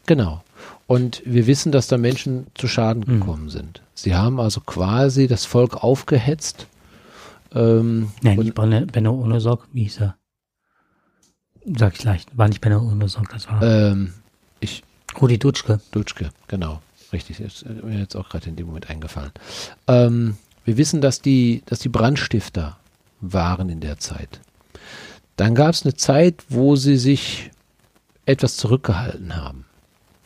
Genau. 0.06 0.42
Und 0.86 1.22
wir 1.24 1.46
wissen, 1.46 1.72
dass 1.72 1.88
da 1.88 1.98
Menschen 1.98 2.46
zu 2.54 2.68
Schaden 2.68 3.04
hm. 3.06 3.20
gekommen 3.20 3.44
mhm. 3.44 3.50
sind. 3.50 3.82
Sie 3.94 4.14
haben 4.14 4.38
also 4.38 4.60
quasi 4.60 5.26
das 5.26 5.44
Volk 5.44 5.82
aufgehetzt. 5.82 6.68
Ähm, 7.54 8.12
Nein, 8.22 8.38
nicht 8.38 8.92
Benno 8.92 9.14
ohne 9.14 9.40
Sorg, 9.40 9.66
wie 9.72 9.84
hieß 9.84 10.00
er? 10.00 10.16
Sag 11.76 11.94
ich 11.94 12.04
leicht, 12.04 12.36
war 12.36 12.48
nicht 12.48 12.60
Benno 12.60 12.80
ohne 12.80 13.08
Sorg, 13.08 13.30
das 13.30 13.48
war. 13.48 13.62
Ähm, 13.62 14.12
ich. 14.60 14.84
Rudi 15.20 15.38
Dutschke. 15.38 15.80
Dutschke, 15.92 16.28
genau. 16.46 16.82
Richtig, 17.12 17.40
ist 17.40 17.64
mir 17.66 17.98
jetzt 17.98 18.16
auch 18.16 18.28
gerade 18.28 18.48
in 18.48 18.56
dem 18.56 18.66
Moment 18.66 18.90
eingefallen. 18.90 19.32
Ähm, 19.86 20.36
wir 20.64 20.76
wissen, 20.76 21.00
dass 21.00 21.20
die, 21.20 21.62
dass 21.66 21.78
die 21.78 21.88
Brandstifter 21.88 22.76
waren 23.20 23.68
in 23.68 23.80
der 23.80 23.98
Zeit. 23.98 24.40
Dann 25.36 25.54
gab 25.54 25.70
es 25.70 25.84
eine 25.84 25.94
Zeit, 25.94 26.44
wo 26.48 26.76
sie 26.76 26.96
sich 26.96 27.50
etwas 28.24 28.56
zurückgehalten 28.56 29.36
haben. 29.36 29.64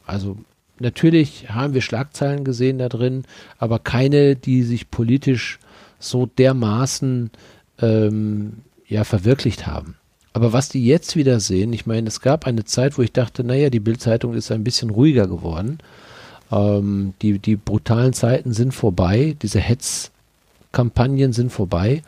Also 0.06 0.38
natürlich 0.78 1.50
haben 1.50 1.74
wir 1.74 1.82
Schlagzeilen 1.82 2.44
gesehen 2.44 2.78
da 2.78 2.88
drin, 2.88 3.24
aber 3.58 3.78
keine, 3.78 4.36
die 4.36 4.62
sich 4.62 4.90
politisch 4.90 5.58
so 5.98 6.26
dermaßen 6.26 7.30
ähm, 7.80 8.62
ja 8.86 9.04
verwirklicht 9.04 9.66
haben. 9.66 9.96
Aber 10.32 10.52
was 10.52 10.68
die 10.68 10.84
jetzt 10.86 11.16
wieder 11.16 11.40
sehen, 11.40 11.72
ich 11.72 11.86
meine, 11.86 12.08
es 12.08 12.20
gab 12.20 12.46
eine 12.46 12.64
Zeit, 12.64 12.96
wo 12.96 13.02
ich 13.02 13.12
dachte, 13.12 13.42
naja, 13.44 13.68
die 13.68 13.80
Bildzeitung 13.80 14.34
ist 14.34 14.50
ein 14.52 14.64
bisschen 14.64 14.90
ruhiger 14.90 15.26
geworden. 15.26 15.78
Ähm, 16.50 17.14
die, 17.22 17.38
die 17.38 17.56
brutalen 17.56 18.12
Zeiten 18.12 18.52
sind 18.52 18.72
vorbei, 18.72 19.36
diese 19.42 19.60
Hetzkampagnen 19.60 21.32
sind 21.32 21.50
vorbei. 21.50 22.02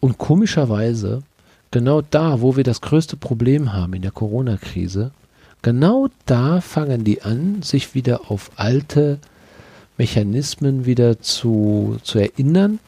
Und 0.00 0.18
komischerweise, 0.18 1.22
genau 1.70 2.02
da, 2.02 2.40
wo 2.40 2.56
wir 2.56 2.64
das 2.64 2.80
größte 2.80 3.16
Problem 3.16 3.72
haben 3.72 3.94
in 3.94 4.02
der 4.02 4.10
Corona-Krise, 4.10 5.12
genau 5.62 6.08
da 6.26 6.60
fangen 6.60 7.04
die 7.04 7.22
an, 7.22 7.62
sich 7.62 7.94
wieder 7.94 8.30
auf 8.30 8.50
alte 8.56 9.18
Mechanismen 9.96 10.86
wieder 10.86 11.20
zu, 11.20 11.98
zu 12.02 12.18
erinnern 12.18 12.80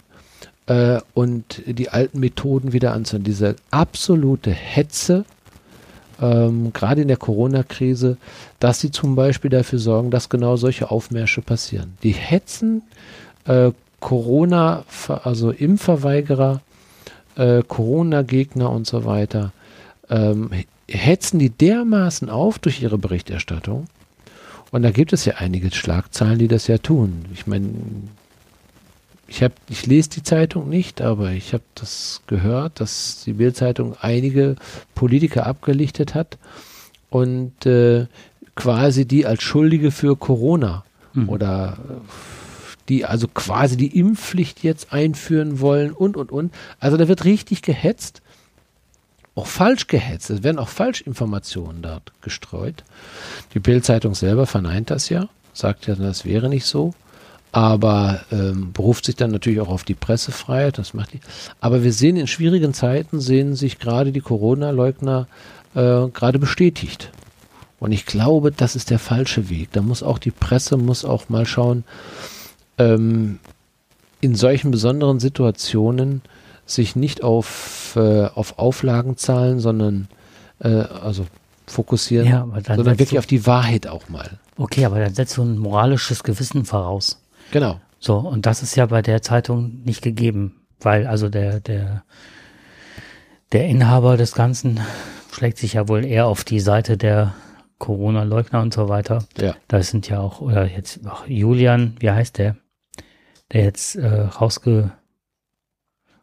äh, 0.66 1.00
und 1.14 1.62
die 1.66 1.88
alten 1.88 2.20
Methoden 2.20 2.72
wieder 2.72 2.92
anzuwenden. 2.92 3.32
Diese 3.32 3.56
absolute 3.70 4.50
Hetze, 4.50 5.24
ähm, 6.20 6.72
gerade 6.72 7.02
in 7.02 7.08
der 7.08 7.16
Corona-Krise, 7.16 8.16
dass 8.60 8.80
sie 8.80 8.90
zum 8.90 9.14
Beispiel 9.16 9.50
dafür 9.50 9.78
sorgen, 9.78 10.10
dass 10.10 10.28
genau 10.28 10.56
solche 10.56 10.90
Aufmärsche 10.90 11.42
passieren. 11.42 11.96
Die 12.02 12.12
hetzen 12.12 12.82
äh, 13.44 13.72
Corona, 14.00 14.84
also 15.24 15.50
Impfverweigerer, 15.50 16.60
äh, 17.36 17.62
Corona-Gegner 17.66 18.70
und 18.70 18.86
so 18.86 19.04
weiter, 19.04 19.52
ähm, 20.10 20.50
hetzen 20.88 21.38
die 21.38 21.50
dermaßen 21.50 22.30
auf 22.30 22.58
durch 22.58 22.82
ihre 22.82 22.98
Berichterstattung. 22.98 23.86
Und 24.70 24.82
da 24.82 24.90
gibt 24.90 25.12
es 25.12 25.24
ja 25.24 25.34
einige 25.38 25.70
Schlagzeilen, 25.70 26.38
die 26.38 26.48
das 26.48 26.66
ja 26.66 26.78
tun. 26.78 27.24
Ich 27.32 27.46
meine, 27.46 27.68
ich 29.28 29.42
habe, 29.42 29.54
ich 29.68 29.86
lese 29.86 30.10
die 30.10 30.22
Zeitung 30.22 30.68
nicht, 30.68 31.00
aber 31.00 31.32
ich 31.32 31.52
habe 31.52 31.64
das 31.74 32.22
gehört, 32.26 32.80
dass 32.80 33.22
die 33.24 33.32
Bildzeitung 33.34 33.96
einige 34.00 34.56
Politiker 34.94 35.46
abgelichtet 35.46 36.14
hat 36.14 36.38
und 37.10 37.66
äh, 37.66 38.06
quasi 38.54 39.04
die 39.04 39.26
als 39.26 39.42
Schuldige 39.42 39.90
für 39.90 40.16
Corona 40.16 40.84
mhm. 41.12 41.28
oder 41.28 41.78
die 42.88 43.04
also 43.04 43.26
quasi 43.26 43.76
die 43.76 43.98
Impfpflicht 43.98 44.62
jetzt 44.62 44.92
einführen 44.92 45.60
wollen 45.60 45.92
und 45.92 46.16
und 46.16 46.30
und. 46.30 46.54
Also 46.78 46.96
da 46.96 47.08
wird 47.08 47.24
richtig 47.24 47.62
gehetzt, 47.62 48.22
auch 49.34 49.46
falsch 49.46 49.88
gehetzt. 49.88 50.30
Es 50.30 50.44
werden 50.44 50.58
auch 50.58 50.68
Falschinformationen 50.68 51.82
dort 51.82 52.12
gestreut. 52.22 52.84
Die 53.54 53.58
Bildzeitung 53.58 54.14
selber 54.14 54.46
verneint 54.46 54.90
das 54.90 55.08
ja, 55.08 55.28
sagt 55.52 55.88
ja, 55.88 55.96
das 55.96 56.24
wäre 56.24 56.48
nicht 56.48 56.66
so 56.66 56.94
aber 57.56 58.20
ähm, 58.30 58.74
beruft 58.74 59.06
sich 59.06 59.16
dann 59.16 59.30
natürlich 59.30 59.62
auch 59.62 59.70
auf 59.70 59.82
die 59.82 59.94
Pressefreiheit, 59.94 60.76
das 60.76 60.92
macht 60.92 61.14
die. 61.14 61.20
Aber 61.58 61.82
wir 61.82 61.94
sehen 61.94 62.16
in 62.16 62.26
schwierigen 62.26 62.74
Zeiten, 62.74 63.18
sehen 63.18 63.54
sich 63.54 63.78
gerade 63.78 64.12
die 64.12 64.20
Corona-Leugner 64.20 65.26
äh, 65.74 66.06
gerade 66.08 66.38
bestätigt. 66.38 67.12
Und 67.80 67.92
ich 67.92 68.04
glaube, 68.04 68.52
das 68.52 68.76
ist 68.76 68.90
der 68.90 68.98
falsche 68.98 69.48
Weg. 69.48 69.72
Da 69.72 69.80
muss 69.80 70.02
auch 70.02 70.18
die 70.18 70.32
Presse, 70.32 70.76
muss 70.76 71.06
auch 71.06 71.30
mal 71.30 71.46
schauen, 71.46 71.84
ähm, 72.76 73.38
in 74.20 74.34
solchen 74.34 74.70
besonderen 74.70 75.18
Situationen 75.18 76.20
sich 76.66 76.94
nicht 76.94 77.22
auf, 77.22 77.94
äh, 77.96 78.26
auf 78.26 78.58
Auflagenzahlen, 78.58 79.60
sondern 79.60 80.08
äh, 80.58 80.68
also 80.68 81.26
fokussieren, 81.66 82.28
ja, 82.28 82.46
sondern 82.66 82.98
wirklich 82.98 83.18
auf 83.18 83.24
die 83.24 83.46
Wahrheit 83.46 83.86
auch 83.86 84.10
mal. 84.10 84.38
Okay, 84.58 84.84
aber 84.84 84.98
dann 84.98 85.14
setzt 85.14 85.38
du 85.38 85.42
ein 85.42 85.56
moralisches 85.56 86.22
Gewissen 86.22 86.66
voraus. 86.66 87.18
Genau. 87.50 87.80
So, 87.98 88.18
und 88.18 88.46
das 88.46 88.62
ist 88.62 88.76
ja 88.76 88.86
bei 88.86 89.02
der 89.02 89.22
Zeitung 89.22 89.82
nicht 89.84 90.02
gegeben, 90.02 90.60
weil 90.80 91.06
also 91.06 91.28
der, 91.28 91.60
der, 91.60 92.04
der 93.52 93.66
Inhaber 93.66 94.16
des 94.16 94.32
Ganzen 94.32 94.80
schlägt 95.32 95.58
sich 95.58 95.74
ja 95.74 95.88
wohl 95.88 96.04
eher 96.04 96.26
auf 96.26 96.44
die 96.44 96.60
Seite 96.60 96.96
der 96.96 97.34
Corona-Leugner 97.78 98.60
und 98.60 98.72
so 98.72 98.88
weiter. 98.88 99.24
Ja. 99.38 99.54
Da 99.68 99.82
sind 99.82 100.08
ja 100.08 100.20
auch, 100.20 100.40
oder 100.40 100.66
jetzt 100.66 101.06
auch 101.06 101.26
Julian, 101.26 101.96
wie 101.98 102.10
heißt 102.10 102.38
der, 102.38 102.56
der 103.52 103.64
jetzt 103.64 103.96
äh, 103.96 104.06
rausge, 104.06 104.92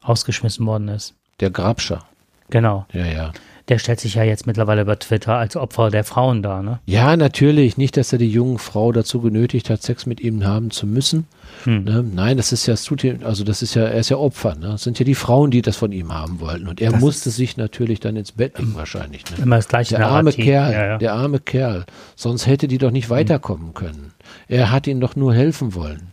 rausgeschmissen 0.08 0.66
worden 0.66 0.88
ist. 0.88 1.16
Der 1.40 1.52
Grabscher. 1.52 2.06
Genau. 2.50 2.86
Ja, 2.92 3.06
ja. 3.06 3.34
Der 3.70 3.80
stellt 3.80 4.02
sich 4.02 4.16
ja 4.16 4.24
jetzt 4.24 4.46
mittlerweile 4.46 4.82
über 4.82 5.00
Twitter 5.00 5.36
als 5.36 5.56
Opfer 5.56 5.90
der 5.90 6.04
Frauen 6.04 6.44
dar, 6.44 6.62
ne? 6.62 6.80
Ja, 6.86 7.16
natürlich. 7.16 7.78
Nicht, 7.78 7.96
dass 7.96 8.12
er 8.12 8.20
die 8.20 8.30
junge 8.30 8.60
Frau 8.60 8.92
dazu 8.92 9.22
genötigt 9.22 9.70
hat, 9.70 9.82
Sex 9.82 10.06
mit 10.06 10.20
ihm 10.20 10.44
haben 10.46 10.70
zu 10.70 10.86
müssen. 10.86 11.28
Hm. 11.64 11.86
Ne? 11.86 12.04
Nein, 12.14 12.36
das 12.36 12.52
ist 12.52 12.66
ja, 12.66 12.76
also 13.24 13.46
das 13.46 13.62
ist 13.62 13.74
ja, 13.76 13.84
er 13.84 14.00
ist 14.00 14.10
ja 14.10 14.18
Opfer. 14.18 14.56
Ne? 14.56 14.68
Das 14.68 14.84
sind 14.84 15.00
ja 15.00 15.06
die 15.06 15.16
Frauen, 15.16 15.50
die 15.50 15.62
das 15.62 15.78
von 15.78 15.94
ihm 15.94 16.14
haben 16.14 16.42
wollten. 16.42 16.68
Und 16.68 16.82
er 16.82 16.92
Das 16.92 17.00
musste 17.00 17.30
sich 17.30 17.56
natürlich 17.56 18.02
dann 18.02 18.18
ins 18.18 18.34
Bett 18.34 18.60
legen, 18.60 18.76
wahrscheinlich. 18.76 19.24
Ne? 19.32 19.44
Immer 19.44 19.56
das 19.56 19.70
gleiche 19.70 19.96
Der 19.96 20.08
arme 20.08 20.24
Narrativ. 20.32 20.44
Kerl, 20.44 20.74
Ja, 20.74 20.86
ja. 20.86 20.98
der 20.98 21.14
arme 21.14 21.40
Kerl. 21.40 21.86
Sonst 22.18 22.48
hätte 22.48 22.68
die 22.68 22.80
doch 22.80 22.92
nicht 22.92 23.10
weiterkommen 23.10 23.74
können. 23.74 24.12
Er 24.50 24.72
hat 24.72 24.88
ihnen 24.88 25.00
doch 25.00 25.16
nur 25.16 25.34
helfen 25.34 25.74
wollen. 25.74 26.12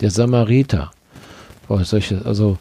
Der 0.00 0.10
Samariter. 0.10 0.92
Boah, 1.66 1.84
solche, 1.84 2.22
also, 2.24 2.58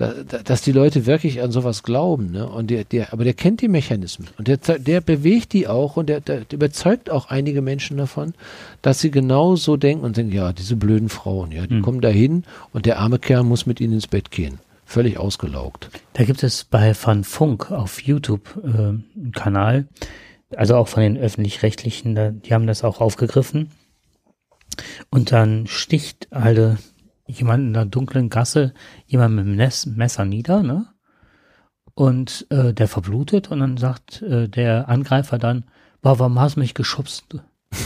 da, 0.00 0.14
da, 0.26 0.38
dass 0.38 0.62
die 0.62 0.72
Leute 0.72 1.04
wirklich 1.04 1.42
an 1.42 1.52
sowas 1.52 1.82
glauben, 1.82 2.30
ne? 2.30 2.48
Und 2.48 2.70
der, 2.70 2.84
der, 2.84 3.12
aber 3.12 3.24
der 3.24 3.34
kennt 3.34 3.60
die 3.60 3.68
Mechanismen 3.68 4.28
und 4.38 4.48
der, 4.48 4.56
der 4.56 5.02
bewegt 5.02 5.52
die 5.52 5.68
auch 5.68 5.98
und 5.98 6.08
der, 6.08 6.22
der, 6.22 6.46
überzeugt 6.50 7.10
auch 7.10 7.28
einige 7.28 7.60
Menschen 7.60 7.98
davon, 7.98 8.32
dass 8.80 9.00
sie 9.00 9.10
genau 9.10 9.56
so 9.56 9.76
denken 9.76 10.06
und 10.06 10.16
denken, 10.16 10.32
ja, 10.32 10.54
diese 10.54 10.76
blöden 10.76 11.10
Frauen, 11.10 11.52
ja, 11.52 11.66
die 11.66 11.74
Hm. 11.74 11.82
kommen 11.82 12.00
dahin 12.00 12.44
und 12.72 12.86
der 12.86 12.98
arme 12.98 13.18
Kerl 13.18 13.42
muss 13.42 13.66
mit 13.66 13.78
ihnen 13.78 13.92
ins 13.92 14.06
Bett 14.06 14.30
gehen. 14.30 14.58
Völlig 14.86 15.18
ausgelaugt. 15.18 15.90
Da 16.14 16.24
gibt 16.24 16.42
es 16.42 16.64
bei 16.64 16.94
Van 16.98 17.22
Funk 17.22 17.70
auf 17.70 18.00
YouTube 18.00 18.58
äh, 18.64 18.68
einen 18.78 19.32
Kanal, 19.34 19.86
also 20.56 20.76
auch 20.76 20.88
von 20.88 21.02
den 21.02 21.18
öffentlich-rechtlichen, 21.18 22.40
die 22.40 22.54
haben 22.54 22.66
das 22.66 22.84
auch 22.84 23.02
aufgegriffen. 23.02 23.70
Und 25.10 25.30
dann 25.30 25.66
sticht 25.66 26.28
halt 26.32 26.78
jemand 27.30 27.64
in 27.64 27.76
einer 27.76 27.86
dunklen 27.86 28.28
Gasse 28.28 28.74
jemand 29.06 29.34
mit 29.36 29.46
dem 29.46 29.96
Messer 29.96 30.24
nieder, 30.24 30.62
ne? 30.62 30.86
Und 31.94 32.46
äh, 32.50 32.72
der 32.72 32.88
verblutet 32.88 33.50
und 33.50 33.60
dann 33.60 33.76
sagt 33.76 34.22
äh, 34.22 34.48
der 34.48 34.88
Angreifer 34.88 35.38
dann, 35.38 35.64
boah, 36.02 36.18
warum 36.18 36.38
hast 36.40 36.56
du 36.56 36.60
mich 36.60 36.74
geschubst? 36.74 37.24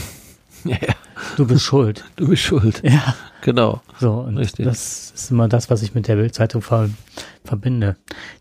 Ja, 0.63 0.77
ja, 0.81 0.95
Du 1.37 1.45
bist 1.45 1.63
schuld. 1.63 2.03
du 2.15 2.27
bist 2.27 2.43
schuld. 2.43 2.81
Ja. 2.83 3.15
Genau. 3.41 3.81
So, 3.99 4.13
und 4.13 4.37
Richtig. 4.37 4.65
das 4.65 5.11
ist 5.11 5.31
immer 5.31 5.47
das, 5.47 5.69
was 5.69 5.83
ich 5.83 5.93
mit 5.93 6.07
der 6.07 6.15
Bildzeitung 6.15 6.61
ver 6.61 6.89
verbinde. 7.43 7.95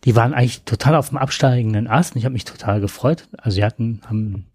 Die 0.05 0.16
waren 0.16 0.32
eigentlich 0.32 0.62
total 0.62 0.94
auf 0.94 1.11
dem 1.11 1.18
absteigenden 1.18 1.86
Ast 1.88 2.14
und 2.14 2.18
ich 2.18 2.24
habe 2.24 2.32
mich 2.32 2.46
total 2.46 2.80
gefreut. 2.80 3.28
Also 3.36 3.57
sie 3.57 3.64
hatten, 3.64 4.00
haben 4.07 4.46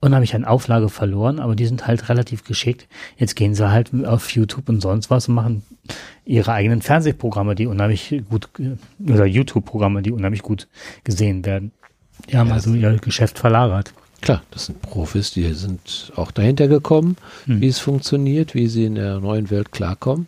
unheimlich 0.00 0.34
an 0.34 0.44
Auflage 0.44 0.88
verloren, 0.88 1.40
aber 1.40 1.56
die 1.56 1.66
sind 1.66 1.86
halt 1.86 2.08
relativ 2.08 2.44
geschickt. 2.44 2.86
Jetzt 3.16 3.34
gehen 3.34 3.54
sie 3.54 3.70
halt 3.70 3.90
auf 4.04 4.30
YouTube 4.30 4.68
und 4.68 4.80
sonst 4.80 5.10
was 5.10 5.28
und 5.28 5.34
machen 5.34 5.62
ihre 6.24 6.52
eigenen 6.52 6.82
Fernsehprogramme, 6.82 7.54
die 7.54 7.66
unheimlich 7.66 8.22
gut, 8.28 8.48
oder 9.08 9.24
YouTube-Programme, 9.24 10.02
die 10.02 10.12
unheimlich 10.12 10.42
gut 10.42 10.68
gesehen 11.04 11.44
werden. 11.44 11.72
Die 12.30 12.36
haben 12.36 12.48
Ja, 12.48 12.54
also 12.54 12.74
ihr 12.74 12.96
Geschäft 12.98 13.38
verlagert. 13.38 13.92
Klar, 14.22 14.42
das 14.50 14.66
sind 14.66 14.80
Profis, 14.82 15.30
die 15.32 15.52
sind 15.52 16.12
auch 16.16 16.30
dahinter 16.30 16.68
gekommen, 16.68 17.16
Hm. 17.44 17.60
wie 17.60 17.68
es 17.68 17.78
funktioniert, 17.78 18.54
wie 18.54 18.66
sie 18.66 18.86
in 18.86 18.94
der 18.94 19.20
neuen 19.20 19.50
Welt 19.50 19.72
klarkommen. 19.72 20.26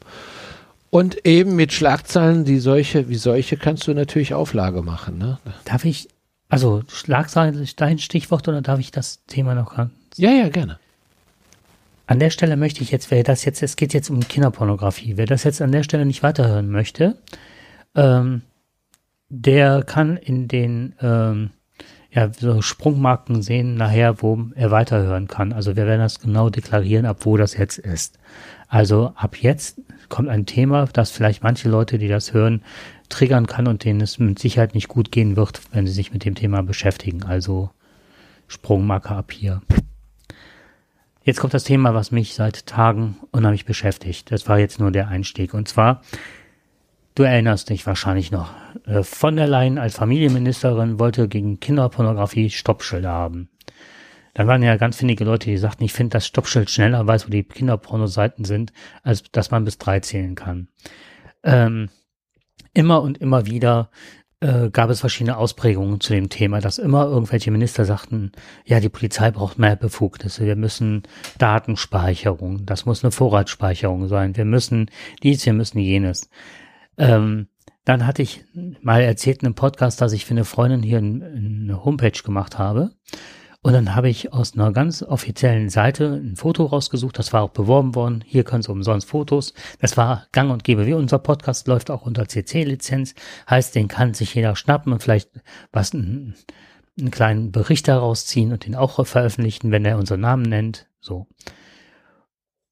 Und 0.91 1.27
eben 1.27 1.57
mit 1.57 1.73
Schlagzeilen, 1.73 2.45
die 2.45 2.59
solche, 2.59 3.09
wie 3.09 3.17
solche 3.17 3.57
kannst 3.57 3.87
du 3.87 3.95
natürlich 3.95 4.35
Auflage 4.35 4.83
machen. 4.83 5.19
Ne? 5.19 5.39
Darf 5.65 5.85
ich, 5.85 6.09
also 6.49 6.83
Schlagzeilen, 6.89 7.69
dein 7.77 7.99
Stichwort 7.99 8.49
oder 8.49 8.63
darf 8.63 8.81
ich 8.81 8.91
das 8.91 9.25
Thema 9.27 9.55
noch 9.55 9.77
ganz 9.77 9.93
Ja, 10.17 10.31
ja, 10.31 10.49
gerne. 10.49 10.79
An 12.07 12.19
der 12.19 12.31
Stelle 12.31 12.57
möchte 12.57 12.83
ich 12.83 12.91
jetzt, 12.91 13.11
wer 13.11 13.23
das 13.23 13.45
jetzt, 13.45 13.63
es 13.63 13.77
geht 13.77 13.93
jetzt 13.93 14.09
um 14.09 14.21
Kinderpornografie, 14.21 15.17
wer 15.17 15.27
das 15.27 15.45
jetzt 15.45 15.61
an 15.61 15.73
der 15.73 15.83
Stelle 15.83 16.07
nicht 16.07 16.23
weiterhören 16.23 16.71
möchte, 16.71 17.19
ähm, 17.95 18.43
der 19.29 19.83
kann 19.83 20.17
in 20.17 20.49
den 20.49 20.95
ähm, 21.03 21.51
ja, 22.11 22.31
so 22.33 22.63
Sprungmarken 22.63 23.43
sehen 23.43 23.75
nachher, 23.75 24.23
wo 24.23 24.39
er 24.55 24.71
weiterhören 24.71 25.29
kann. 25.29 25.53
Also 25.53 25.77
wir 25.77 25.87
werden 25.87 26.01
das 26.01 26.21
genau 26.21 26.49
deklarieren, 26.49 27.05
ab 27.05 27.19
wo 27.21 27.37
das 27.37 27.57
jetzt 27.57 27.79
ist. 27.79 28.19
Also 28.69 29.13
ab 29.15 29.37
jetzt 29.37 29.81
kommt 30.09 30.29
ein 30.29 30.47
Thema, 30.47 30.87
das 30.93 31.11
vielleicht 31.11 31.43
manche 31.43 31.69
Leute, 31.69 31.99
die 31.99 32.09
das 32.09 32.33
hören, 32.33 32.63
triggern 33.09 33.47
kann 33.47 33.67
und 33.67 33.85
denen 33.85 34.01
es 34.01 34.19
mit 34.19 34.39
Sicherheit 34.39 34.75
nicht 34.75 34.89
gut 34.89 35.13
gehen 35.13 35.37
wird, 35.37 35.61
wenn 35.73 35.87
sie 35.87 35.93
sich 35.93 36.13
mit 36.13 36.25
dem 36.25 36.35
Thema 36.35 36.63
beschäftigen. 36.63 37.25
Also 37.25 37.71
Sprungmarke 38.47 39.11
ab 39.11 39.33
hier. 39.33 39.63
Jetzt 41.23 41.41
kommt 41.41 41.53
das 41.53 41.65
Thema, 41.65 41.93
was 41.93 42.11
mich 42.11 42.35
seit 42.35 42.67
Tagen 42.67 43.19
unheimlich 43.33 43.67
beschäftigt. 43.67 44.33
Das 44.33 44.49
war 44.49 44.59
jetzt 44.59 44.81
nur 44.81 44.91
der 44.91 45.09
Einstieg. 45.09 45.53
Und 45.53 45.69
zwar, 45.69 46.01
du 47.15 47.23
erinnerst 47.23 47.69
dich 47.69 47.87
wahrscheinlich 47.87 48.31
noch, 48.31 48.55
äh, 48.87 49.03
von 49.03 49.37
der 49.37 49.47
Leyen 49.47 49.77
als 49.77 49.97
Familienministerin 49.97 50.99
wollte 50.99 51.29
gegen 51.29 51.61
Kinderpornografie 51.61 52.49
Stoppschilder 52.49 53.11
haben. 53.11 53.51
Dann 54.33 54.47
waren 54.47 54.63
ja 54.63 54.77
ganz 54.77 54.97
findige 54.97 55.25
Leute, 55.25 55.51
die 55.51 55.59
sagten, 55.59 55.85
ich 55.85 55.93
finde 55.93 56.13
das 56.13 56.27
Stoppschild 56.27 56.71
schneller, 56.71 57.07
weiß, 57.07 57.27
wo 57.27 57.31
die 57.31 57.45
Kinderpornoseiten 57.45 58.45
sind, 58.45 58.73
als 59.03 59.25
dass 59.25 59.51
man 59.51 59.65
bis 59.65 59.79
drei 59.79 60.01
zählen 60.01 60.35
kann. 60.35 60.69
Ähm, 61.43 61.91
immer 62.79 63.03
und 63.03 63.19
immer 63.19 63.47
wieder 63.47 63.91
äh, 64.41 64.71
gab 64.71 64.89
es 64.89 65.01
verschiedene 65.01 65.37
Ausprägungen 65.37 66.01
zu 66.01 66.13
dem 66.13 66.29
Thema, 66.29 66.61
dass 66.61 66.79
immer 66.79 67.07
irgendwelche 67.07 67.51
Minister 67.51 67.85
sagten, 67.85 68.31
ja, 68.65 68.79
die 68.79 68.89
Polizei 68.89 69.33
braucht 69.33 69.59
mehr 69.59 69.75
Befugnisse, 69.75 70.47
wir 70.47 70.55
müssen 70.55 71.03
Datenspeicherung, 71.39 72.65
das 72.65 72.87
muss 72.87 73.03
eine 73.03 73.11
Vorratsspeicherung 73.11 74.07
sein, 74.07 74.37
wir 74.37 74.45
müssen 74.45 74.91
dies, 75.25 75.45
wir 75.45 75.55
müssen 75.55 75.81
jenes. 75.81 76.31
Ähm, 76.97 77.49
dann 77.85 78.07
hatte 78.07 78.23
ich 78.23 78.45
mal 78.81 79.01
erzählt 79.03 79.43
in 79.43 79.47
einem 79.47 79.55
Podcast, 79.57 80.01
dass 80.01 80.13
ich 80.13 80.25
für 80.25 80.35
eine 80.35 80.45
Freundin 80.45 80.83
hier 80.83 80.99
ein- 80.99 81.23
eine 81.65 81.85
Homepage 81.85 82.23
gemacht 82.23 82.59
habe. 82.59 82.91
Und 83.69 83.75
dann 83.75 83.95
habe 83.95 84.09
ich 84.09 84.33
aus 84.33 84.55
einer 84.55 84.73
ganz 84.73 85.03
offiziellen 85.03 85.69
Seite 85.69 86.23
ein 86.25 86.37
Foto 86.37 86.65
rausgesucht, 86.65 87.19
das 87.19 87.35
war 87.35 87.43
auch 87.43 87.51
beworben 87.51 87.95
worden. 87.95 88.25
Hier 88.27 88.43
können 88.43 88.63
Sie 88.63 88.73
umsonst 88.73 89.07
Fotos. 89.07 89.53
Das 89.79 89.99
war 89.99 90.27
gang 90.33 90.51
und 90.51 90.65
gäbe. 90.65 90.87
Wie 90.87 90.95
unser 90.95 91.19
Podcast 91.19 91.69
läuft 91.69 91.91
auch 91.91 92.07
unter 92.07 92.27
CC-Lizenz, 92.27 93.15
heißt, 93.47 93.75
den 93.75 93.89
kann 93.89 94.15
sich 94.15 94.35
jeder 94.35 94.57
schnappen 94.57 94.91
und 94.91 95.03
vielleicht 95.03 95.29
was 95.71 95.93
einen, 95.93 96.35
einen 96.99 97.11
kleinen 97.11 97.53
Bericht 97.53 97.89
daraus 97.89 98.25
ziehen 98.25 98.53
und 98.53 98.65
den 98.65 98.75
auch 98.75 99.05
veröffentlichen, 99.05 99.71
wenn 99.71 99.85
er 99.85 99.99
unseren 99.99 100.21
Namen 100.21 100.45
nennt. 100.45 100.87
So. 100.99 101.27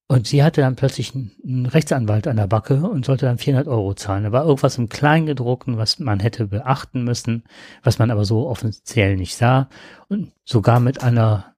Und 0.08 0.28
sie 0.28 0.44
hatte 0.44 0.60
dann 0.60 0.76
plötzlich 0.76 1.14
einen- 1.14 1.66
Rechtsanwalt 1.66 2.28
an 2.28 2.36
der 2.36 2.46
Backe 2.46 2.76
und 2.88 3.04
sollte 3.04 3.26
dann 3.26 3.38
400 3.38 3.66
Euro 3.66 3.94
zahlen. 3.94 4.22
Da 4.24 4.30
war 4.32 4.44
irgendwas 4.44 4.78
im 4.78 4.88
Kleingedruckten, 4.88 5.78
was 5.78 5.98
man 5.98 6.20
hätte 6.20 6.46
beachten 6.46 7.02
müssen, 7.02 7.42
was 7.82 7.98
man 7.98 8.10
aber 8.12 8.24
so 8.24 8.46
offiziell 8.46 9.16
nicht 9.16 9.34
sah. 9.34 9.68
Und 10.08 10.32
sogar 10.44 10.78
mit 10.78 11.02
einer 11.02 11.54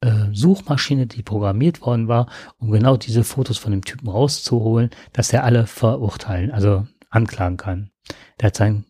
äh, 0.00 0.26
Suchmaschine, 0.32 1.08
die 1.08 1.24
programmiert 1.24 1.80
worden 1.80 2.06
war, 2.06 2.28
um 2.58 2.70
genau 2.70 2.96
diese 2.96 3.24
Fotos 3.24 3.58
von 3.58 3.72
dem 3.72 3.84
Typen 3.84 4.08
rauszuholen, 4.08 4.90
dass 5.12 5.32
er 5.32 5.42
alle 5.42 5.66
verurteilen, 5.66 6.52
also 6.52 6.86
anklagen 7.10 7.56
kann. 7.56 7.90
Der 8.40 8.46
hat 8.46 8.56
sein, 8.56 8.84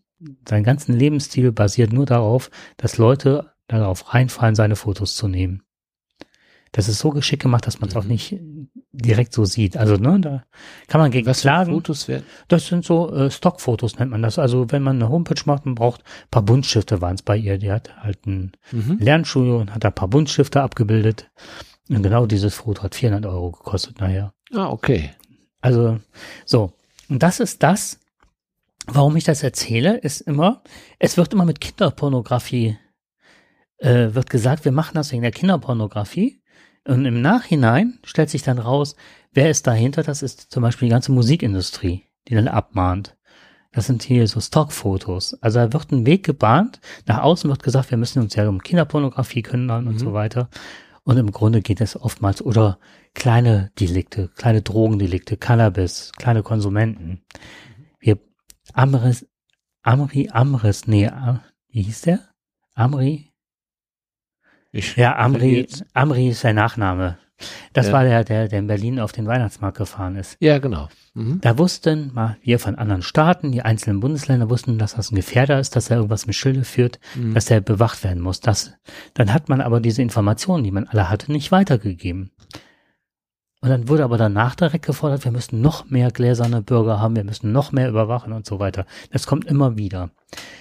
seinen 0.47 0.63
ganzen 0.63 0.93
Lebensstil 0.95 1.51
basiert 1.51 1.91
nur 1.93 2.05
darauf, 2.05 2.51
dass 2.77 2.99
Leute 2.99 3.53
darauf 3.65 4.13
reinfallen, 4.13 4.53
seine 4.53 4.75
Fotos 4.75 5.15
zu 5.15 5.27
nehmen. 5.27 5.63
Das 6.73 6.87
ist 6.87 6.99
so 6.99 7.09
geschickt 7.09 7.41
gemacht, 7.41 7.65
dass 7.65 7.79
man 7.79 7.89
es 7.89 7.95
auch 7.95 8.03
Mhm. 8.03 8.09
nicht 8.09 8.39
direkt 8.91 9.33
so 9.33 9.45
sieht. 9.45 9.77
Also, 9.77 9.95
ne, 9.97 10.19
da 10.19 10.43
kann 10.87 10.99
man 11.01 11.11
gegen 11.11 11.27
Was 11.27 11.41
klagen. 11.41 11.73
Fotos 11.73 12.07
werden? 12.07 12.25
Das 12.47 12.67
sind 12.67 12.83
so 12.85 13.13
äh, 13.13 13.29
Stockfotos, 13.31 13.97
nennt 13.99 14.11
man 14.11 14.21
das. 14.21 14.39
Also, 14.39 14.71
wenn 14.71 14.81
man 14.83 14.95
eine 14.97 15.09
Homepage 15.09 15.41
macht, 15.45 15.65
man 15.65 15.75
braucht 15.75 16.01
ein 16.01 16.29
paar 16.31 16.41
Buntstifte, 16.41 17.01
waren 17.01 17.15
es 17.15 17.21
bei 17.21 17.37
ihr. 17.37 17.57
Die 17.57 17.71
hat 17.71 17.95
halt 17.97 18.25
ein 18.25 18.51
Mhm. 18.71 18.97
Lernstudio 18.99 19.59
und 19.59 19.73
hat 19.73 19.83
da 19.83 19.89
ein 19.89 19.95
paar 19.95 20.07
Buntstifte 20.07 20.61
abgebildet. 20.61 21.29
Und 21.89 22.03
genau 22.03 22.25
dieses 22.25 22.55
Foto 22.55 22.83
hat 22.83 22.95
400 22.95 23.31
Euro 23.31 23.51
gekostet 23.51 23.99
nachher. 23.99 24.33
Ah, 24.53 24.69
okay. 24.69 25.11
Also, 25.61 25.99
so. 26.45 26.73
Und 27.09 27.23
das 27.23 27.39
ist 27.39 27.63
das, 27.63 27.99
warum 28.87 29.15
ich 29.15 29.23
das 29.23 29.41
erzähle, 29.43 29.97
ist 29.97 30.21
immer, 30.21 30.61
es 30.99 31.17
wird 31.17 31.33
immer 31.33 31.45
mit 31.45 31.59
Kinderpornografie, 31.61 32.77
äh, 33.77 34.13
wird 34.13 34.29
gesagt, 34.29 34.65
wir 34.65 34.71
machen 34.71 34.95
das 34.95 35.11
wegen 35.11 35.21
der 35.23 35.31
Kinderpornografie. 35.31 36.38
Und 36.89 37.05
im 37.05 37.21
Nachhinein 37.21 37.99
stellt 38.03 38.29
sich 38.29 38.41
dann 38.41 38.57
raus, 38.57 38.95
wer 39.31 39.49
ist 39.49 39.67
dahinter? 39.67 40.01
Das 40.03 40.23
ist 40.23 40.51
zum 40.51 40.63
Beispiel 40.63 40.87
die 40.87 40.91
ganze 40.91 41.11
Musikindustrie, 41.11 42.03
die 42.27 42.35
dann 42.35 42.47
abmahnt. 42.47 43.15
Das 43.71 43.85
sind 43.85 44.01
hier 44.01 44.27
so 44.27 44.41
Stockfotos. 44.41 45.35
Also 45.41 45.59
da 45.59 45.71
wird 45.71 45.91
ein 45.91 46.07
Weg 46.07 46.25
gebahnt. 46.25 46.81
Nach 47.05 47.19
außen 47.19 47.47
wird 47.49 47.61
gesagt, 47.61 47.91
wir 47.91 47.99
müssen 47.99 48.19
uns 48.23 48.33
ja 48.35 48.49
um 48.49 48.63
Kinderpornografie 48.63 49.43
kümmern 49.43 49.87
und 49.87 49.95
Mhm. 49.95 49.99
so 49.99 50.13
weiter. 50.13 50.49
Und 51.03 51.17
im 51.17 51.31
Grunde 51.31 51.61
geht 51.61 51.79
es 51.79 51.95
oftmals 51.99 52.41
oder 52.41 52.79
kleine 53.13 53.71
Delikte, 53.79 54.29
kleine 54.35 54.63
Drogendelikte, 54.63 55.37
Cannabis, 55.37 56.11
kleine 56.17 56.41
Konsumenten. 56.41 57.21
Wir 57.99 58.17
Amris, 58.73 59.27
Amri, 59.83 60.29
Amris, 60.31 60.87
nee, 60.87 61.09
wie 61.69 61.83
hieß 61.83 62.01
der? 62.01 62.19
Amri? 62.73 63.28
Ich 64.71 64.95
ja, 64.95 65.15
Amri, 65.17 65.67
Amri 65.93 66.29
ist 66.29 66.41
sein 66.41 66.55
Nachname. 66.55 67.17
Das 67.73 67.87
ja. 67.87 67.93
war 67.93 68.03
der, 68.03 68.23
der, 68.23 68.47
der 68.47 68.59
in 68.59 68.67
Berlin 68.67 68.99
auf 68.99 69.11
den 69.11 69.25
Weihnachtsmarkt 69.25 69.77
gefahren 69.77 70.15
ist. 70.15 70.37
Ja, 70.39 70.57
genau. 70.59 70.89
Mhm. 71.13 71.39
Da 71.41 71.57
wussten 71.57 72.11
mal 72.13 72.37
wir 72.41 72.59
von 72.59 72.75
anderen 72.75 73.01
Staaten, 73.01 73.51
die 73.51 73.61
einzelnen 73.61 73.99
Bundesländer 74.01 74.49
wussten, 74.49 74.77
dass 74.77 74.95
das 74.95 75.11
ein 75.11 75.15
Gefährder 75.15 75.59
ist, 75.59 75.75
dass 75.75 75.89
er 75.89 75.97
irgendwas 75.97 76.27
mit 76.27 76.35
Schilde 76.35 76.63
führt, 76.63 76.99
mhm. 77.15 77.33
dass 77.33 77.49
er 77.49 77.61
bewacht 77.61 78.03
werden 78.03 78.21
muss. 78.21 78.41
Das, 78.41 78.73
dann 79.13 79.33
hat 79.33 79.49
man 79.49 79.61
aber 79.61 79.79
diese 79.79 80.01
Informationen, 80.01 80.63
die 80.63 80.71
man 80.71 80.87
alle 80.87 81.09
hatte, 81.09 81.31
nicht 81.31 81.51
weitergegeben. 81.51 82.31
Und 83.61 83.69
dann 83.69 83.89
wurde 83.89 84.05
aber 84.05 84.17
danach 84.17 84.55
direkt 84.55 84.85
gefordert, 84.85 85.25
wir 85.25 85.31
müssen 85.31 85.59
noch 85.59 85.89
mehr 85.89 86.11
gläserne 86.11 86.61
Bürger 86.61 87.01
haben, 87.01 87.17
wir 87.17 87.25
müssen 87.25 87.51
noch 87.51 87.73
mehr 87.73 87.89
überwachen 87.89 88.31
und 88.31 88.45
so 88.45 88.59
weiter. 88.59 88.85
Das 89.11 89.27
kommt 89.27 89.45
immer 89.45 89.75
wieder. 89.75 90.11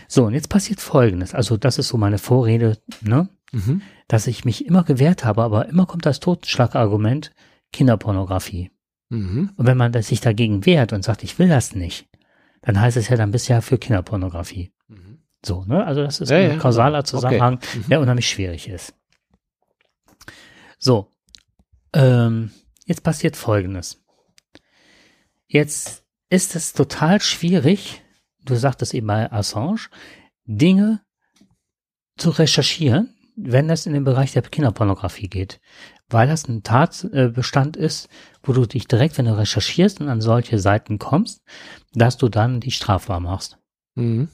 So, 0.09 0.25
und 0.25 0.35
jetzt 0.35 0.49
passiert 0.49 0.81
Folgendes. 0.81 1.33
Also 1.33 1.57
das 1.57 1.79
ist 1.79 1.89
so 1.89 1.97
meine 1.97 2.19
Vorrede, 2.19 2.79
ne? 3.01 3.29
Mhm. 3.53 3.83
Dass 4.09 4.27
ich 4.27 4.45
mich 4.45 4.67
immer 4.67 4.85
gewehrt 4.85 5.25
habe, 5.25 5.43
aber 5.43 5.69
immer 5.69 5.87
kommt 5.87 6.07
das 6.07 6.21
Totschlagargument 6.21 7.33
Kinderpornografie. 7.73 8.71
Mhm. 9.09 9.53
Und 9.57 9.67
wenn 9.67 9.77
man 9.77 9.93
sich 10.03 10.21
dagegen 10.21 10.67
wehrt 10.67 10.93
und 10.93 11.03
sagt, 11.03 11.23
ich 11.23 11.39
will 11.39 11.49
das 11.49 11.75
nicht, 11.75 12.07
dann 12.63 12.81
heißt 12.81 12.97
es 12.97 13.09
ja, 13.09 13.17
dann 13.17 13.31
bist 13.31 13.49
du 13.49 13.55
ja 13.55 13.61
für 13.61 13.79
Kinderpornografie. 13.79 14.73
Mhm. 14.89 15.23
So, 15.45 15.65
ne? 15.65 15.87
Also 15.87 16.03
das 16.03 16.21
ist 16.21 16.31
ja, 16.31 16.39
ein 16.39 16.51
ja, 16.51 16.57
kausaler 16.57 17.05
Zusammenhang, 17.05 17.55
okay. 17.55 17.79
Mhm. 17.79 17.89
der 17.89 18.01
unheimlich 18.01 18.29
schwierig 18.29 18.69
ist. 18.69 18.95
So. 20.79 21.11
Ähm, 21.95 22.51
Jetzt 22.89 23.03
passiert 23.03 23.37
Folgendes. 23.37 24.03
Jetzt 25.47 26.07
ist 26.31 26.57
es 26.57 26.73
total 26.73 27.21
schwierig, 27.21 28.03
du 28.43 28.55
sagtest 28.55 28.95
eben 28.95 29.07
bei 29.07 29.31
Assange, 29.31 29.91
Dinge 30.47 31.03
zu 32.17 32.31
recherchieren, 32.31 33.15
wenn 33.41 33.71
es 33.71 33.87
in 33.87 33.93
den 33.93 34.05
Bereich 34.05 34.33
der 34.33 34.43
Kinderpornografie 34.43 35.29
geht. 35.29 35.61
Weil 36.09 36.27
das 36.27 36.49
ein 36.49 36.63
Tatbestand 36.63 37.77
ist, 37.77 38.09
wo 38.43 38.53
du 38.53 38.67
dich 38.67 38.89
direkt, 38.89 39.17
wenn 39.19 39.27
du 39.27 39.37
recherchierst 39.37 40.01
und 40.01 40.09
an 40.09 40.21
solche 40.21 40.59
Seiten 40.59 40.99
kommst, 40.99 41.43
dass 41.93 42.17
du 42.17 42.29
dann 42.29 42.61
die 42.61 42.71
strafbar 42.71 43.21
machst. 43.21 43.59
Mhm. 43.95 44.29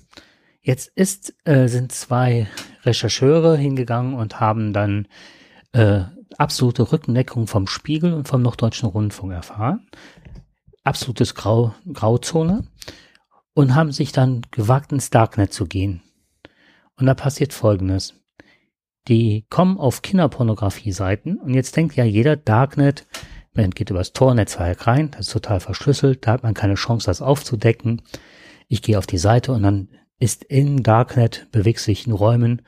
Jetzt 0.63 0.91
ist, 0.95 1.35
äh, 1.45 1.69
sind 1.69 1.93
zwei 1.93 2.49
Rechercheure 2.85 3.57
hingegangen 3.57 4.15
und 4.15 4.41
haben 4.41 4.73
dann 4.73 5.07
äh, 5.73 6.05
absolute 6.39 6.91
Rückendeckung 6.91 7.47
vom 7.47 7.67
Spiegel 7.67 8.15
und 8.15 8.29
vom 8.29 8.41
Norddeutschen 8.41 8.89
Rundfunk 8.89 9.33
erfahren. 9.33 9.87
Absolutes 10.83 11.35
Grau, 11.35 11.75
Grauzone. 11.93 12.65
Und 13.53 13.75
haben 13.75 13.93
sich 13.93 14.11
dann 14.11 14.43
gewagt, 14.51 14.91
ins 14.91 15.11
Darknet 15.11 15.53
zu 15.53 15.67
gehen. 15.67 16.03
Und 16.97 17.07
da 17.07 17.15
passiert 17.15 17.53
Folgendes. 17.53 18.24
Die 19.09 19.47
kommen 19.51 19.79
auf 19.79 20.03
Kinderpornografie-Seiten 20.03 21.39
und 21.39 21.53
jetzt 21.55 21.77
denkt 21.77 21.95
ja 21.97 22.05
jeder 22.05 22.37
Darknet, 22.37 23.07
man 23.53 23.71
geht 23.71 23.91
übers 23.91 24.13
Tor-Netzwerk 24.13 24.87
rein, 24.87 25.11
das 25.11 25.27
ist 25.27 25.33
total 25.33 25.61
verschlüsselt, 25.61 26.27
da 26.27 26.33
hat 26.33 26.43
man 26.43 26.55
keine 26.55 26.75
Chance, 26.75 27.07
das 27.07 27.23
aufzudecken. 27.23 28.03
Ich 28.69 28.83
gehe 28.83 28.99
auf 28.99 29.07
die 29.07 29.19
Seite 29.19 29.53
und 29.53 29.63
dann 29.63 29.89
ist 30.19 30.45
im 30.45 30.83
Darknet 30.83 31.49
bewegt 31.53 31.81
sich 31.81 32.07
in 32.07 32.13
Räumen 32.13 32.63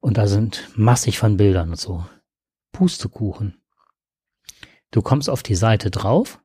und 0.00 0.18
da 0.18 0.26
sind 0.26 0.68
massig 0.76 1.18
von 1.18 1.36
Bildern 1.36 1.70
und 1.70 1.80
so. 1.80 2.04
Pustekuchen. 2.72 3.62
Du 4.90 5.02
kommst 5.02 5.30
auf 5.30 5.42
die 5.42 5.54
Seite 5.54 5.90
drauf, 5.90 6.40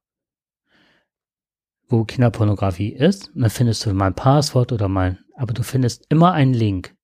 wo 1.88 2.04
Kinderpornografie 2.04 2.94
ist, 2.94 3.30
und 3.36 3.42
dann 3.42 3.50
findest 3.50 3.86
du 3.86 3.94
mein 3.94 4.16
Passwort 4.16 4.72
oder 4.72 4.88
mein, 4.88 5.20
aber 5.36 5.54
du 5.54 5.64
findest 5.64 6.06
immer 6.10 6.34
einen 6.34 6.54
Link. 6.54 6.96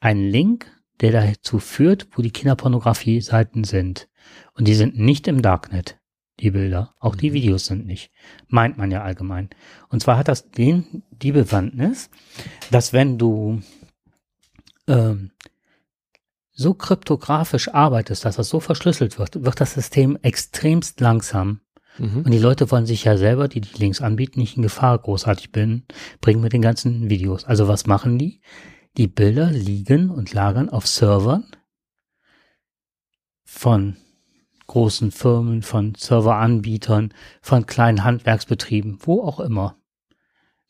Einen 0.00 0.28
Link, 0.28 0.70
der 1.00 1.12
dazu 1.12 1.58
führt, 1.58 2.08
wo 2.12 2.22
die 2.22 2.30
Kinderpornografie-Seiten 2.30 3.64
sind. 3.64 4.08
Und 4.54 4.68
die 4.68 4.74
sind 4.74 4.98
nicht 4.98 5.26
im 5.28 5.42
Darknet, 5.42 5.98
die 6.40 6.50
Bilder. 6.50 6.94
Auch 6.98 7.16
die 7.16 7.30
mhm. 7.30 7.34
Videos 7.34 7.66
sind 7.66 7.86
nicht. 7.86 8.10
Meint 8.48 8.78
man 8.78 8.90
ja 8.90 9.02
allgemein. 9.02 9.50
Und 9.88 10.02
zwar 10.02 10.16
hat 10.16 10.28
das 10.28 10.50
den, 10.50 11.02
die 11.10 11.32
Bewandtnis, 11.32 12.10
dass 12.70 12.92
wenn 12.92 13.18
du 13.18 13.60
ähm, 14.86 15.32
so 16.52 16.74
kryptografisch 16.74 17.68
arbeitest, 17.68 18.24
dass 18.24 18.36
das 18.36 18.48
so 18.48 18.60
verschlüsselt 18.60 19.18
wird, 19.18 19.44
wird 19.44 19.60
das 19.60 19.74
System 19.74 20.18
extremst 20.22 21.00
langsam. 21.00 21.60
Mhm. 21.98 22.22
Und 22.22 22.30
die 22.30 22.38
Leute 22.38 22.70
wollen 22.70 22.86
sich 22.86 23.04
ja 23.04 23.16
selber, 23.16 23.48
die 23.48 23.60
die 23.60 23.78
Links 23.78 24.00
anbieten, 24.00 24.40
nicht 24.40 24.56
in 24.56 24.62
Gefahr 24.62 24.98
großartig 24.98 25.52
bin, 25.52 25.84
bringen 26.20 26.40
mit 26.40 26.52
den 26.52 26.62
ganzen 26.62 27.10
Videos. 27.10 27.44
Also 27.44 27.68
was 27.68 27.86
machen 27.86 28.18
die? 28.18 28.40
Die 28.96 29.06
Bilder 29.06 29.50
liegen 29.50 30.10
und 30.10 30.32
lagern 30.32 30.68
auf 30.68 30.86
Servern 30.86 31.46
von 33.44 33.96
großen 34.66 35.10
Firmen, 35.10 35.62
von 35.62 35.94
Serveranbietern, 35.94 37.12
von 37.40 37.66
kleinen 37.66 38.04
Handwerksbetrieben, 38.04 38.98
wo 39.02 39.22
auch 39.22 39.40
immer 39.40 39.76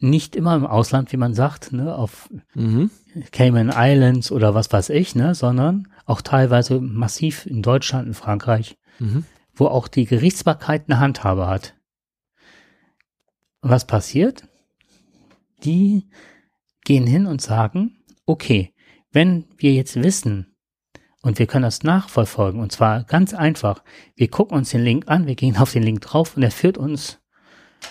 nicht 0.03 0.35
immer 0.35 0.57
im 0.57 0.67
Ausland, 0.67 1.13
wie 1.13 1.17
man 1.17 1.33
sagt, 1.33 1.73
ne, 1.73 1.95
auf 1.95 2.29
mhm. 2.55 2.91
Cayman 3.31 3.73
Islands 3.75 4.33
oder 4.33 4.55
was 4.55 4.73
weiß 4.73 4.91
ich, 4.91 5.15
ne, 5.15 5.35
sondern 5.35 5.89
auch 6.07 6.23
teilweise 6.23 6.81
massiv 6.81 7.47
in 7.47 7.63
Deutschland, 7.63 8.09
in 8.09 8.15
Frankreich, 8.15 8.77
mhm. 8.99 9.25
wo 9.55 9.67
auch 9.67 9.87
die 9.87 10.07
Gerichtsbarkeit 10.07 10.85
eine 10.89 10.99
Handhabe 10.99 11.47
hat. 11.47 11.75
Und 13.61 13.71
was 13.71 13.87
passiert? 13.87 14.49
Die 15.63 16.09
gehen 16.85 17.07
hin 17.07 17.27
und 17.27 17.41
sagen, 17.41 18.02
okay, 18.27 18.73
wenn 19.13 19.47
wir 19.57 19.73
jetzt 19.73 19.97
wissen, 20.03 20.49
und 21.25 21.39
wir 21.39 21.47
können 21.47 21.63
das 21.63 21.85
nachverfolgen, 21.85 22.61
und 22.61 22.73
zwar 22.73 23.05
ganz 23.05 23.33
einfach, 23.33 23.85
wir 24.17 24.29
gucken 24.29 24.57
uns 24.57 24.71
den 24.71 24.83
Link 24.83 25.05
an, 25.07 25.27
wir 25.27 25.37
gehen 25.37 25.57
auf 25.57 25.73
den 25.73 25.85
Link 25.85 26.01
drauf 26.01 26.37
und 26.37 26.43
er 26.43 26.51
führt 26.51 26.79
uns 26.79 27.23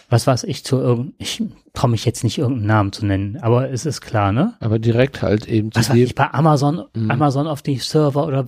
was 0.09 0.27
weiß 0.27 0.43
ich 0.43 0.63
zu 0.63 0.77
irgendeinem, 0.77 1.15
ich 1.17 1.43
traue 1.73 1.89
mich 1.89 2.05
jetzt 2.05 2.23
nicht 2.23 2.37
irgendeinen 2.37 2.67
Namen 2.67 2.91
zu 2.91 3.05
nennen, 3.05 3.37
aber 3.41 3.71
es 3.71 3.85
ist 3.85 4.01
klar, 4.01 4.31
ne? 4.31 4.55
Aber 4.59 4.79
direkt 4.79 5.21
halt 5.21 5.47
eben 5.47 5.71
zu 5.71 5.79
Was 5.79 5.89
weiß 5.89 5.97
ich, 5.97 6.15
bei 6.15 6.31
Amazon, 6.33 6.85
mhm. 6.93 7.11
Amazon 7.11 7.47
auf 7.47 7.61
die 7.61 7.77
Server 7.77 8.25
oder 8.25 8.45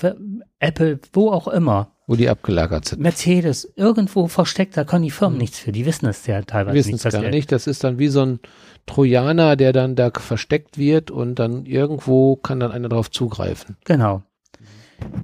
Apple, 0.60 1.00
wo 1.14 1.32
auch 1.32 1.48
immer. 1.48 1.92
Wo 2.06 2.16
die 2.16 2.28
abgelagert 2.28 2.86
sind. 2.86 3.02
Mercedes, 3.02 3.72
irgendwo 3.78 4.28
versteckt, 4.28 4.76
da 4.76 4.84
können 4.84 5.04
die 5.04 5.12
Firmen 5.12 5.36
mhm. 5.36 5.42
nichts 5.42 5.60
für, 5.60 5.72
die 5.72 5.86
wissen 5.86 6.06
es 6.08 6.28
ja 6.28 6.42
teilweise 6.42 6.76
wissen 6.76 6.92
nicht. 6.92 7.06
Wissen 7.06 7.18
es 7.18 7.22
gar 7.24 7.30
nicht, 7.30 7.52
das 7.52 7.68
ist 7.68 7.84
dann 7.84 7.98
wie 7.98 8.10
so 8.10 8.22
ein 8.22 8.40
Trojaner, 8.86 9.56
der 9.56 9.74
dann 9.74 9.96
da 9.96 10.12
versteckt 10.12 10.78
wird 10.78 11.12
und 11.12 11.36
dann 11.36 11.66
irgendwo 11.66 12.36
kann 12.36 12.60
dann 12.60 12.72
einer 12.72 12.90
drauf 12.90 13.10
zugreifen. 13.10 13.78
Genau. 13.86 14.24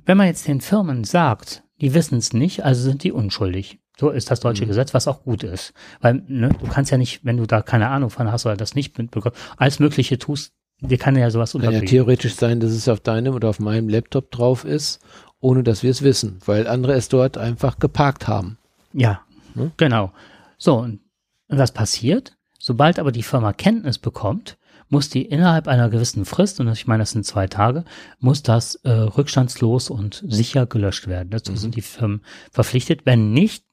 Wenn 0.06 0.18
man 0.18 0.28
jetzt 0.28 0.48
den 0.48 0.62
Firmen 0.62 1.04
sagt, 1.04 1.64
die 1.82 1.94
wissen 1.94 2.18
es 2.18 2.34
nicht, 2.34 2.64
also 2.66 2.82
sind 2.82 3.04
die 3.04 3.12
unschuldig. 3.12 3.80
So 3.98 4.10
ist 4.10 4.32
das 4.32 4.40
deutsche 4.40 4.64
mhm. 4.64 4.70
Gesetz, 4.70 4.94
was 4.94 5.08
auch 5.08 5.24
gut 5.24 5.44
ist. 5.44 5.74
Weil 6.00 6.24
ne, 6.28 6.50
du 6.50 6.68
kannst 6.68 6.92
ja 6.92 6.98
nicht, 6.98 7.26
wenn 7.26 7.38
du 7.38 7.46
da 7.46 7.62
keine 7.62 7.90
Ahnung 7.90 8.10
von 8.10 8.32
hast 8.32 8.46
oder 8.46 8.56
das 8.56 8.76
nicht 8.76 8.98
mitbekommst, 8.98 9.38
alles 9.58 9.80
Mögliche 9.80 10.18
tust, 10.18 10.54
dir 10.80 10.98
kann 10.98 11.18
ja 11.18 11.30
sowas 11.30 11.54
unterbringen. 11.54 11.82
Kann 11.82 11.88
ja 11.88 11.92
theoretisch 11.92 12.36
sein, 12.36 12.60
dass 12.62 12.72
es 12.72 12.88
auf 12.88 13.02
deinem 13.02 13.34
oder 13.34 13.50
auf 13.50 13.60
meinem 13.60 13.90
Laptop 13.90 14.32
drauf 14.32 14.64
ist, 14.64 15.02
ohne 15.42 15.64
dass 15.64 15.84
wir 15.84 15.92
es 15.92 16.02
wissen, 16.02 16.40
weil 16.46 16.68
andere 16.68 16.94
es 16.94 17.10
dort 17.10 17.38
einfach 17.38 17.80
geparkt 17.80 18.28
haben. 18.28 18.58
Ja, 18.94 19.22
hm? 19.54 19.72
genau. 19.76 20.14
So, 20.58 20.78
und 20.78 21.02
was 21.50 21.74
passiert? 21.74 22.38
Sobald 22.70 23.00
aber 23.00 23.12
die 23.12 23.24
Firma 23.24 23.52
Kenntnis 23.52 23.98
bekommt, 23.98 24.60
muss 24.90 25.10
die 25.10 25.26
innerhalb 25.26 25.68
einer 25.68 25.90
gewissen 25.90 26.24
Frist, 26.24 26.60
und 26.60 26.68
ich 26.68 26.86
meine, 26.86 27.02
das 27.02 27.10
sind 27.10 27.26
zwei 27.26 27.48
Tage, 27.48 27.84
muss 28.20 28.44
das 28.44 28.76
äh, 28.76 28.92
rückstandslos 28.92 29.90
und 29.90 30.24
sicher 30.28 30.68
gelöscht 30.68 31.08
werden. 31.08 31.32
Dazu 31.32 31.54
mhm. 31.54 31.58
sind 31.58 31.76
die 31.76 31.82
Firmen 31.82 32.22
verpflichtet. 32.52 33.08
Wenn 33.08 33.34
nicht, 33.34 33.66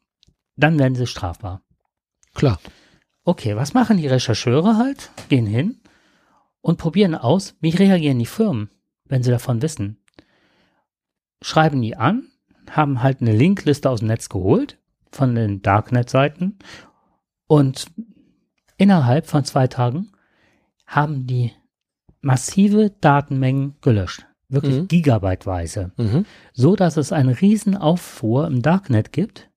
dann 0.56 0.78
werden 0.78 0.94
sie 0.94 1.06
strafbar. 1.06 1.60
Klar. 2.34 2.58
Okay, 3.22 3.54
was 3.54 3.74
machen 3.74 3.98
die 3.98 4.06
Rechercheure 4.06 4.78
halt? 4.78 5.10
Gehen 5.28 5.46
hin 5.46 5.82
und 6.62 6.78
probieren 6.78 7.14
aus, 7.14 7.54
wie 7.60 7.76
reagieren 7.76 8.18
die 8.18 8.24
Firmen, 8.24 8.70
wenn 9.04 9.22
sie 9.22 9.30
davon 9.30 9.60
wissen. 9.60 9.98
Schreiben 11.42 11.82
die 11.82 11.96
an, 11.96 12.28
haben 12.70 13.02
halt 13.02 13.20
eine 13.20 13.36
Linkliste 13.36 13.90
aus 13.90 13.98
dem 13.98 14.08
Netz 14.08 14.30
geholt 14.30 14.78
von 15.12 15.34
den 15.34 15.60
Darknet-Seiten 15.60 16.58
und 17.46 17.88
innerhalb 18.76 19.26
von 19.26 19.44
zwei 19.44 19.66
Tagen 19.66 20.12
haben 20.86 21.26
die 21.26 21.52
massive 22.20 22.92
Datenmengen 23.00 23.76
gelöscht. 23.80 24.26
Wirklich 24.48 24.76
mhm. 24.76 24.88
gigabyteweise. 24.88 25.90
Mhm. 25.96 26.24
So 26.52 26.76
dass 26.76 26.96
es 26.96 27.12
einen 27.12 27.30
riesen 27.30 27.76
Auffuhr 27.76 28.46
im 28.46 28.62
Darknet 28.62 29.12
gibt 29.12 29.50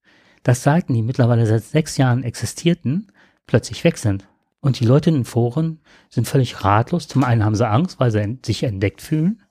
dass 0.44 0.64
Seiten, 0.64 0.94
die 0.94 1.02
mittlerweile 1.02 1.46
seit 1.46 1.64
sechs 1.64 1.98
Jahren 1.98 2.24
existierten, 2.24 3.12
plötzlich 3.48 3.84
weg 3.84 3.98
sind. 3.98 4.28
Und 4.62 4.80
die 4.80 4.86
Leute 4.86 5.10
in 5.10 5.18
den 5.18 5.26
Foren 5.26 5.80
sind 6.10 6.28
völlig 6.28 6.64
ratlos. 6.64 7.08
Zum 7.08 7.24
einen 7.24 7.46
haben 7.46 7.56
sie 7.56 7.68
Angst, 7.68 8.00
weil 8.00 8.12
sie 8.12 8.40
sich 8.46 8.64
entdeckt 8.64 9.02
fühlen. 9.02 9.42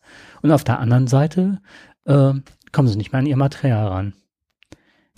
Und 0.42 0.52
auf 0.52 0.64
der 0.64 0.78
anderen 0.78 1.06
Seite 1.06 1.60
äh, 2.04 2.34
kommen 2.72 2.88
sie 2.88 2.96
nicht 2.96 3.12
mehr 3.12 3.20
an 3.20 3.26
ihr 3.26 3.36
Material 3.36 3.88
ran. 3.88 4.14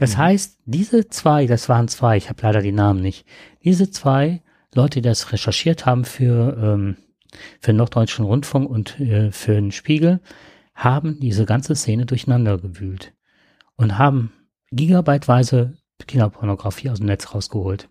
Das 0.00 0.14
mhm. 0.14 0.18
heißt, 0.18 0.58
diese 0.64 1.08
zwei, 1.08 1.46
das 1.46 1.68
waren 1.68 1.86
zwei, 1.86 2.16
ich 2.16 2.30
habe 2.30 2.40
leider 2.40 2.62
die 2.62 2.72
Namen 2.72 3.02
nicht, 3.02 3.26
diese 3.62 3.90
zwei 3.90 4.42
Leute, 4.74 5.02
die 5.02 5.08
das 5.08 5.30
recherchiert 5.30 5.84
haben 5.84 6.06
für, 6.06 6.56
ähm, 6.56 6.96
für 7.60 7.72
den 7.72 7.76
Norddeutschen 7.76 8.24
Rundfunk 8.24 8.70
und 8.70 8.98
äh, 8.98 9.30
für 9.30 9.52
den 9.52 9.72
Spiegel, 9.72 10.20
haben 10.74 11.20
diese 11.20 11.44
ganze 11.44 11.76
Szene 11.76 12.06
durcheinander 12.06 12.56
gewühlt 12.56 13.12
und 13.76 13.98
haben 13.98 14.32
gigabyteweise 14.72 15.76
Kinderpornografie 16.06 16.88
aus 16.88 16.96
dem 16.96 17.06
Netz 17.06 17.34
rausgeholt. 17.34 17.90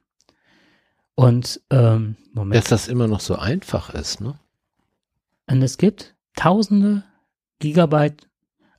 Und 1.14 1.62
ähm, 1.70 2.16
Moment. 2.34 2.56
Dass 2.56 2.70
das 2.70 2.88
immer 2.88 3.08
noch 3.08 3.20
so 3.20 3.36
einfach 3.36 3.94
ist, 3.94 4.20
ne? 4.20 4.40
Und 5.46 5.62
es 5.62 5.78
gibt 5.78 6.16
tausende 6.36 7.04
Gigabyte 7.60 8.28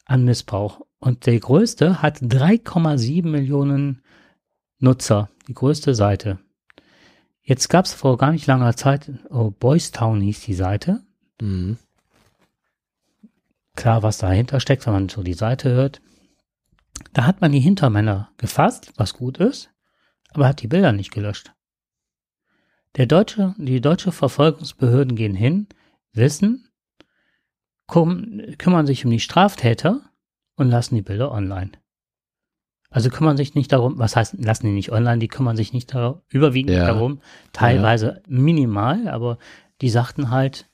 an 0.05 0.25
Missbrauch. 0.25 0.81
Und 1.01 1.27
der 1.27 1.41
größte 1.41 2.03
hat 2.03 2.19
3,7 2.19 3.27
Millionen 3.27 4.03
Nutzer, 4.79 5.31
die 5.49 5.55
größte 5.55 5.95
Seite. 5.95 6.39
Jetzt 7.43 7.69
gab 7.69 7.87
es 7.87 7.95
vor 7.95 8.19
gar 8.19 8.33
nicht 8.33 8.47
langer 8.47 8.77
Zeit, 8.77 9.11
oh, 9.31 9.51
Boys 9.51 9.91
Town 9.91 10.21
hieß 10.21 10.41
die 10.41 10.55
Seite. 10.55 11.03
Mhm. 11.41 11.79
Klar, 13.77 14.03
was 14.03 14.19
dahinter 14.19 14.61
steckt, 14.61 14.87
wenn 14.87 14.93
man 14.93 15.09
so 15.09 15.23
die 15.23 15.35
Seite 15.35 15.71
hört. 15.71 16.03
Da 17.15 17.25
hat 17.25 17.41
man 17.41 17.53
die 17.53 17.61
Hintermänner 17.61 18.31
gefasst, 18.37 18.93
was 18.97 19.15
gut 19.15 19.39
ist, 19.39 19.71
aber 20.33 20.47
hat 20.47 20.61
die 20.61 20.69
Bilder 20.69 20.93
nicht 20.93 21.13
gelöscht. 21.13 21.53
Der 22.97 23.07
deutsche, 23.07 23.55
die 23.57 23.81
deutsche 23.81 24.13
Verfolgungsbehörden 24.13 25.17
gehen 25.17 25.35
hin, 25.35 25.69
wissen, 26.13 26.69
kümmern 27.87 28.87
sich 28.87 29.05
um 29.05 29.11
die 29.11 29.21
Straftäter 29.21 30.10
und 30.61 30.69
lassen 30.69 30.95
die 30.95 31.03
Bilder 31.03 31.33
online. 31.33 31.73
Also 32.91 33.09
kümmern 33.09 33.37
sich 33.37 33.55
nicht 33.55 33.73
darum, 33.73 33.99
was 33.99 34.15
heißt, 34.15 34.35
lassen 34.39 34.67
die 34.67 34.73
nicht 34.73 34.93
online, 34.93 35.19
die 35.19 35.29
kümmern 35.29 35.57
sich 35.57 35.73
nicht 35.73 35.95
darum, 35.95 36.21
überwiegend 36.29 36.73
ja. 36.73 36.87
darum, 36.87 37.21
teilweise 37.53 38.07
ja. 38.07 38.21
minimal, 38.27 39.09
aber 39.09 39.39
die 39.81 39.89
sagten 39.89 40.31
halt, 40.31 40.69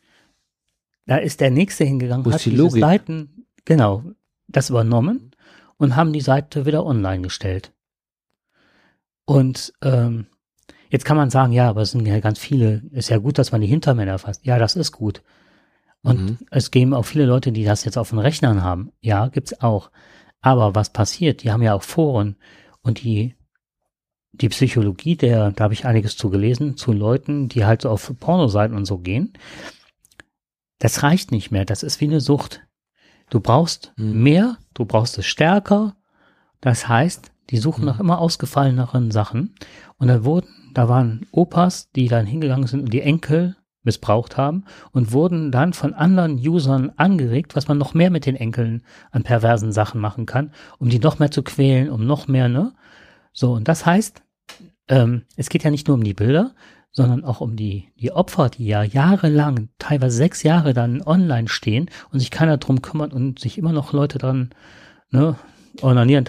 da 1.06 1.18
ist 1.18 1.40
der 1.40 1.50
Nächste 1.50 1.84
hingegangen, 1.84 2.26
Wo 2.26 2.32
hat 2.32 2.44
die 2.44 2.50
diese 2.50 2.70
Seiten, 2.70 3.46
genau, 3.64 4.02
das 4.48 4.70
übernommen 4.70 5.30
und 5.76 5.94
haben 5.94 6.12
die 6.12 6.20
Seite 6.20 6.66
wieder 6.66 6.84
online 6.84 7.22
gestellt. 7.22 7.72
Und 9.24 9.72
ähm, 9.82 10.26
jetzt 10.88 11.04
kann 11.04 11.16
man 11.16 11.30
sagen, 11.30 11.52
ja, 11.52 11.68
aber 11.68 11.82
es 11.82 11.92
sind 11.92 12.06
ja 12.06 12.18
ganz 12.18 12.38
viele, 12.40 12.82
ist 12.90 13.10
ja 13.10 13.18
gut, 13.18 13.38
dass 13.38 13.52
man 13.52 13.60
die 13.60 13.66
Hintermänner 13.68 14.18
fasst. 14.18 14.44
Ja, 14.44 14.58
das 14.58 14.74
ist 14.74 14.90
gut. 14.90 15.22
Und 16.02 16.20
mhm. 16.20 16.38
es 16.50 16.70
geben 16.70 16.94
auch 16.94 17.04
viele 17.04 17.26
Leute, 17.26 17.52
die 17.52 17.64
das 17.64 17.84
jetzt 17.84 17.98
auf 17.98 18.10
den 18.10 18.18
Rechnern 18.18 18.62
haben. 18.62 18.92
Ja, 19.00 19.28
gibt's 19.28 19.60
auch. 19.60 19.90
Aber 20.40 20.74
was 20.74 20.90
passiert? 20.90 21.42
Die 21.42 21.50
haben 21.50 21.62
ja 21.62 21.74
auch 21.74 21.82
Foren 21.82 22.36
und 22.82 23.02
die, 23.02 23.34
die 24.32 24.48
Psychologie 24.48 25.16
der, 25.16 25.50
da 25.50 25.64
habe 25.64 25.74
ich 25.74 25.86
einiges 25.86 26.16
zu 26.16 26.30
gelesen, 26.30 26.76
zu 26.76 26.92
Leuten, 26.92 27.48
die 27.48 27.64
halt 27.64 27.82
so 27.82 27.90
auf 27.90 28.12
Pornoseiten 28.20 28.76
und 28.76 28.84
so 28.84 28.98
gehen. 28.98 29.32
Das 30.78 31.02
reicht 31.02 31.32
nicht 31.32 31.50
mehr. 31.50 31.64
Das 31.64 31.82
ist 31.82 32.00
wie 32.00 32.04
eine 32.04 32.20
Sucht. 32.20 32.62
Du 33.30 33.40
brauchst 33.40 33.92
mhm. 33.96 34.22
mehr, 34.22 34.58
du 34.74 34.84
brauchst 34.84 35.18
es 35.18 35.26
stärker. 35.26 35.96
Das 36.60 36.88
heißt, 36.88 37.32
die 37.50 37.58
suchen 37.58 37.82
mhm. 37.82 37.86
nach 37.86 38.00
immer 38.00 38.20
ausgefalleneren 38.20 39.10
Sachen. 39.10 39.54
Und 39.98 40.08
da 40.08 40.24
wurden, 40.24 40.70
da 40.74 40.88
waren 40.88 41.26
Opas, 41.32 41.90
die 41.92 42.08
dann 42.08 42.26
hingegangen 42.26 42.66
sind 42.66 42.80
und 42.82 42.92
die 42.92 43.02
Enkel 43.02 43.56
missbraucht 43.86 44.36
haben 44.36 44.64
und 44.92 45.12
wurden 45.12 45.50
dann 45.50 45.72
von 45.72 45.94
anderen 45.94 46.34
Usern 46.36 46.92
angeregt, 46.96 47.56
was 47.56 47.68
man 47.68 47.78
noch 47.78 47.94
mehr 47.94 48.10
mit 48.10 48.26
den 48.26 48.36
Enkeln 48.36 48.82
an 49.10 49.22
perversen 49.22 49.72
Sachen 49.72 50.00
machen 50.00 50.26
kann, 50.26 50.52
um 50.78 50.90
die 50.90 50.98
noch 50.98 51.18
mehr 51.18 51.30
zu 51.30 51.42
quälen, 51.42 51.90
um 51.90 52.06
noch 52.06 52.28
mehr, 52.28 52.48
ne? 52.48 52.74
So, 53.32 53.52
und 53.52 53.68
das 53.68 53.86
heißt, 53.86 54.22
ähm, 54.88 55.22
es 55.36 55.48
geht 55.48 55.64
ja 55.64 55.70
nicht 55.70 55.88
nur 55.88 55.96
um 55.96 56.04
die 56.04 56.14
Bilder, 56.14 56.52
sondern 56.92 57.24
auch 57.24 57.42
um 57.42 57.56
die, 57.56 57.92
die 58.00 58.12
Opfer, 58.12 58.48
die 58.48 58.66
ja 58.66 58.82
jahrelang, 58.82 59.68
teilweise 59.78 60.16
sechs 60.16 60.42
Jahre 60.42 60.72
dann 60.72 61.02
online 61.02 61.48
stehen 61.48 61.90
und 62.10 62.20
sich 62.20 62.30
keiner 62.30 62.56
drum 62.56 62.80
kümmert 62.80 63.12
und 63.12 63.38
sich 63.38 63.58
immer 63.58 63.72
noch 63.72 63.92
Leute 63.92 64.16
dran, 64.16 64.50
ne, 65.10 65.36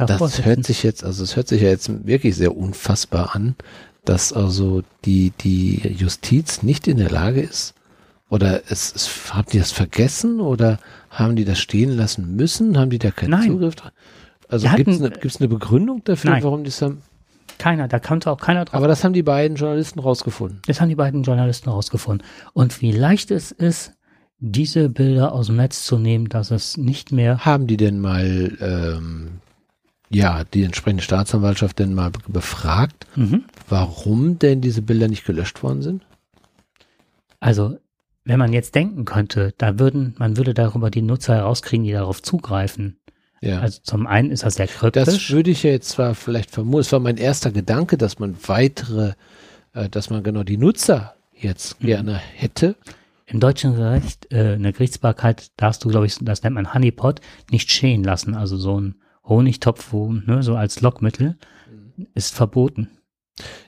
davor. 0.10 0.28
Das 0.28 0.46
hört 0.46 0.66
sich 0.66 0.84
jetzt, 0.84 1.06
also 1.06 1.24
es 1.24 1.38
hört 1.38 1.48
sich 1.48 1.62
ja 1.62 1.70
jetzt 1.70 2.06
wirklich 2.06 2.36
sehr 2.36 2.58
unfassbar 2.58 3.34
an, 3.34 3.56
dass 4.10 4.34
also 4.34 4.84
die, 5.06 5.32
die 5.42 5.88
Justiz 5.98 6.64
nicht 6.64 6.88
in 6.88 6.98
der 6.98 7.10
Lage 7.10 7.42
ist, 7.42 7.74
oder 8.30 8.62
es, 8.70 8.94
es, 8.94 9.34
haben 9.34 9.48
die 9.52 9.60
das 9.60 9.72
vergessen 9.72 10.42
oder 10.42 10.80
haben 11.10 11.36
die 11.36 11.46
das 11.46 11.60
stehen 11.60 11.96
lassen 11.96 12.36
müssen? 12.36 12.78
Haben 12.78 12.90
die 12.90 13.00
da 13.00 13.12
keinen 13.12 13.32
Nein. 13.32 13.48
Zugriff? 13.48 13.76
Also 14.50 14.68
gibt 14.76 14.90
es 14.90 15.02
eine, 15.02 15.14
eine 15.14 15.48
Begründung 15.48 16.04
dafür, 16.04 16.32
Nein. 16.32 16.44
warum 16.44 16.64
die 16.64 16.70
es 16.70 16.82
haben? 16.82 17.02
Keiner, 17.58 17.88
da 17.88 18.00
konnte 18.00 18.30
auch 18.30 18.40
keiner 18.40 18.66
drauf. 18.66 18.76
Aber 18.76 18.88
das 18.88 19.04
haben 19.04 19.14
die 19.14 19.24
beiden 19.24 19.58
Journalisten 19.58 20.00
rausgefunden. 20.00 20.62
Das 20.68 20.80
haben 20.80 20.90
die 20.90 20.96
beiden 20.96 21.24
Journalisten 21.24 21.70
rausgefunden. 21.70 22.26
Und 22.54 22.82
wie 22.82 22.92
leicht 22.92 23.32
es 23.32 23.52
ist, 23.52 23.94
diese 24.40 24.90
Bilder 24.90 25.32
aus 25.32 25.48
dem 25.48 25.56
Netz 25.56 25.84
zu 25.86 25.98
nehmen, 25.98 26.30
dass 26.30 26.52
es 26.52 26.78
nicht 26.78 27.12
mehr. 27.12 27.40
Haben 27.40 27.66
die 27.66 27.78
denn 27.78 28.00
mal 28.00 28.58
ähm, 28.62 29.40
ja, 30.10 30.44
die 30.44 30.64
entsprechende 30.64 31.04
Staatsanwaltschaft 31.04 31.80
denn 31.80 31.94
mal 31.94 32.12
befragt, 32.28 33.08
mhm. 33.16 33.46
warum 33.68 34.40
denn 34.40 34.62
diese 34.62 34.82
Bilder 34.82 35.08
nicht 35.08 35.26
gelöscht 35.26 35.64
worden 35.64 35.82
sind? 35.82 36.06
Also, 37.40 37.78
wenn 38.24 38.40
man 38.40 38.54
jetzt 38.54 38.76
denken 38.76 39.06
könnte, 39.06 39.54
da 39.58 39.80
würden, 39.80 40.16
man 40.18 40.38
würde 40.38 40.54
darüber 40.54 40.90
die 40.90 41.02
Nutzer 41.02 41.36
herauskriegen, 41.36 41.86
die 41.86 41.92
darauf 41.92 42.22
zugreifen. 42.22 43.00
Ja. 43.42 43.60
Also 43.60 43.80
zum 43.84 44.08
einen 44.08 44.32
ist 44.32 44.44
das 44.44 44.56
sehr 44.56 44.68
kryptisch. 44.68 45.06
Das 45.06 45.30
würde 45.30 45.52
ich 45.52 45.64
ja 45.64 45.72
jetzt 45.72 45.90
zwar 45.90 46.16
vielleicht 46.16 46.52
vermuten, 46.52 46.82
es 46.82 46.92
war 46.92 47.00
mein 47.00 47.18
erster 47.18 47.52
Gedanke, 47.52 47.98
dass 47.98 48.20
man 48.20 48.36
weitere, 48.48 49.14
äh, 49.74 49.90
dass 49.90 50.10
man 50.10 50.24
genau 50.24 50.44
die 50.44 50.58
Nutzer 50.58 51.16
jetzt 51.34 51.82
mhm. 51.82 51.88
gerne 51.88 52.16
hätte. 52.16 52.76
Im 53.28 53.40
deutschen 53.40 53.74
Recht, 53.74 54.32
äh, 54.32 54.54
eine 54.54 54.72
Gerichtsbarkeit 54.72 55.52
darfst 55.58 55.84
du, 55.84 55.90
glaube 55.90 56.06
ich, 56.06 56.18
das 56.22 56.44
nennt 56.44 56.56
man 56.56 56.74
Honeypot, 56.74 57.20
nicht 57.52 57.70
stehen 57.72 58.04
lassen. 58.04 58.36
Also 58.36 58.58
so 58.58 58.80
ein 58.80 58.96
Honigtopf, 59.28 59.92
wo, 59.92 60.12
ne, 60.12 60.44
so 60.44 60.56
als 60.56 60.82
Lockmittel, 60.82 61.38
ist 62.14 62.34
verboten. 62.34 62.90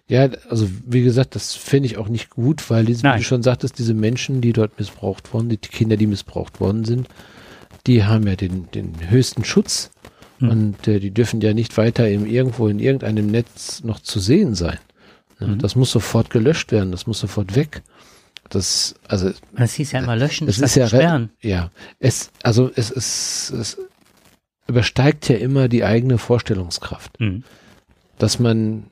Ja, 0.07 0.27
also 0.49 0.67
wie 0.85 1.03
gesagt, 1.03 1.35
das 1.35 1.53
finde 1.53 1.87
ich 1.87 1.97
auch 1.97 2.09
nicht 2.09 2.31
gut, 2.31 2.69
weil 2.69 2.85
diese, 2.85 3.03
wie 3.03 3.17
du 3.17 3.23
schon 3.23 3.43
sagtest, 3.43 3.77
diese 3.77 3.93
Menschen, 3.93 4.41
die 4.41 4.53
dort 4.53 4.79
missbraucht 4.79 5.33
wurden, 5.33 5.49
die 5.49 5.57
Kinder, 5.57 5.97
die 5.97 6.07
missbraucht 6.07 6.59
worden 6.59 6.85
sind, 6.85 7.07
die 7.85 8.03
haben 8.03 8.25
ja 8.25 8.35
den, 8.35 8.69
den 8.71 9.09
höchsten 9.09 9.43
Schutz 9.43 9.91
hm. 10.39 10.49
und 10.49 10.87
äh, 10.87 10.99
die 10.99 11.11
dürfen 11.11 11.41
ja 11.41 11.53
nicht 11.53 11.77
weiter 11.77 12.09
im, 12.09 12.25
irgendwo 12.25 12.67
in 12.67 12.79
irgendeinem 12.79 13.27
Netz 13.27 13.83
noch 13.83 13.99
zu 13.99 14.19
sehen 14.19 14.55
sein. 14.55 14.79
Ja, 15.39 15.47
hm. 15.47 15.59
Das 15.59 15.75
muss 15.75 15.91
sofort 15.91 16.31
gelöscht 16.31 16.71
werden, 16.71 16.91
das 16.91 17.05
muss 17.05 17.19
sofort 17.19 17.55
weg. 17.55 17.83
Das, 18.49 18.95
also. 19.07 19.31
Das 19.55 19.73
hieß 19.73 19.91
ja 19.91 19.99
immer 19.99 20.15
löschen, 20.15 20.47
das 20.47 20.57
ist 20.57 20.75
ja, 20.75 20.87
sperren. 20.87 21.29
Ja, 21.41 21.69
es, 21.99 22.31
also 22.41 22.71
es 22.75 22.89
ist, 22.89 23.51
es, 23.51 23.77
übersteigt 24.69 25.27
ja 25.27 25.35
immer 25.35 25.67
die 25.67 25.83
eigene 25.83 26.17
Vorstellungskraft. 26.17 27.19
Mhm. 27.19 27.43
Dass 28.17 28.39
man 28.39 28.85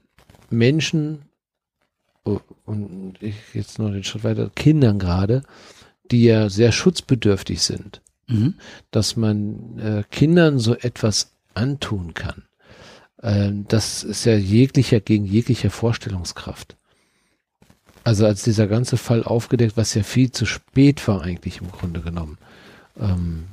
Menschen 0.49 1.23
oh, 2.25 2.39
und 2.65 3.15
ich 3.21 3.35
jetzt 3.53 3.79
noch 3.79 3.91
den 3.91 4.03
Schritt 4.03 4.23
weiter, 4.23 4.49
Kindern 4.55 4.99
gerade, 4.99 5.43
die 6.11 6.23
ja 6.23 6.49
sehr 6.49 6.71
schutzbedürftig 6.71 7.61
sind, 7.61 8.01
mhm. 8.27 8.55
dass 8.91 9.15
man 9.15 9.79
äh, 9.79 10.03
Kindern 10.09 10.59
so 10.59 10.75
etwas 10.75 11.33
antun 11.53 12.13
kann. 12.13 12.43
Ähm, 13.21 13.65
das 13.67 14.03
ist 14.03 14.25
ja 14.25 14.35
jeglicher 14.35 14.99
gegen 14.99 15.25
jeglicher 15.25 15.69
Vorstellungskraft. 15.69 16.75
Also 18.03 18.25
als 18.25 18.43
dieser 18.43 18.67
ganze 18.67 18.95
Fall 18.95 19.23
aufgedeckt, 19.23 19.75
was 19.75 19.93
ja 19.93 20.01
viel 20.01 20.31
zu 20.31 20.45
spät 20.45 21.05
war 21.07 21.21
eigentlich 21.21 21.59
im 21.61 21.69
Grunde 21.71 22.01
genommen, 22.01 22.37
ähm, 22.97 23.47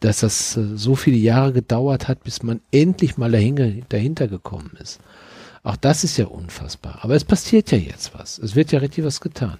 dass 0.00 0.20
das 0.20 0.56
äh, 0.56 0.76
so 0.76 0.94
viele 0.94 1.16
Jahre 1.16 1.52
gedauert 1.52 2.08
hat, 2.08 2.24
bis 2.24 2.42
man 2.42 2.60
endlich 2.70 3.16
mal 3.16 3.30
dahinter, 3.30 3.70
dahinter 3.88 4.28
gekommen 4.28 4.76
ist. 4.80 5.00
Auch 5.62 5.76
das 5.76 6.04
ist 6.04 6.16
ja 6.16 6.26
unfassbar. 6.26 7.00
Aber 7.02 7.14
es 7.14 7.24
passiert 7.24 7.72
ja 7.72 7.78
jetzt 7.78 8.14
was. 8.14 8.38
Es 8.38 8.54
wird 8.54 8.72
ja 8.72 8.78
richtig 8.78 9.04
was 9.04 9.20
getan. 9.20 9.58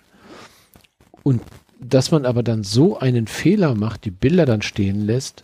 Und 1.23 1.43
dass 1.81 2.11
man 2.11 2.25
aber 2.25 2.43
dann 2.43 2.63
so 2.63 2.99
einen 2.99 3.27
Fehler 3.27 3.75
macht, 3.75 4.05
die 4.05 4.11
Bilder 4.11 4.47
dann 4.47 4.63
stehen 4.63 5.01
lässt 5.01 5.43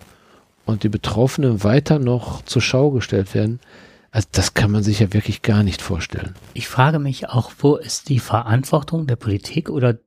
und 0.64 0.84
die 0.84 0.88
Betroffenen 0.88 1.64
weiter 1.64 1.98
noch 1.98 2.42
zur 2.42 2.62
Schau 2.62 2.90
gestellt 2.90 3.34
werden, 3.34 3.60
also 4.12 4.28
das 4.30 4.54
kann 4.54 4.70
man 4.70 4.82
sich 4.82 5.00
ja 5.00 5.12
wirklich 5.12 5.42
gar 5.42 5.62
nicht 5.62 5.80
vorstellen. 5.80 6.34
Ich 6.54 6.68
frage 6.68 6.98
mich 6.98 7.28
auch, 7.28 7.50
wo 7.58 7.76
ist 7.76 8.08
die 8.10 8.20
Verantwortung 8.20 9.06
der 9.06 9.16
Politik 9.16 9.70
oder 9.70 9.98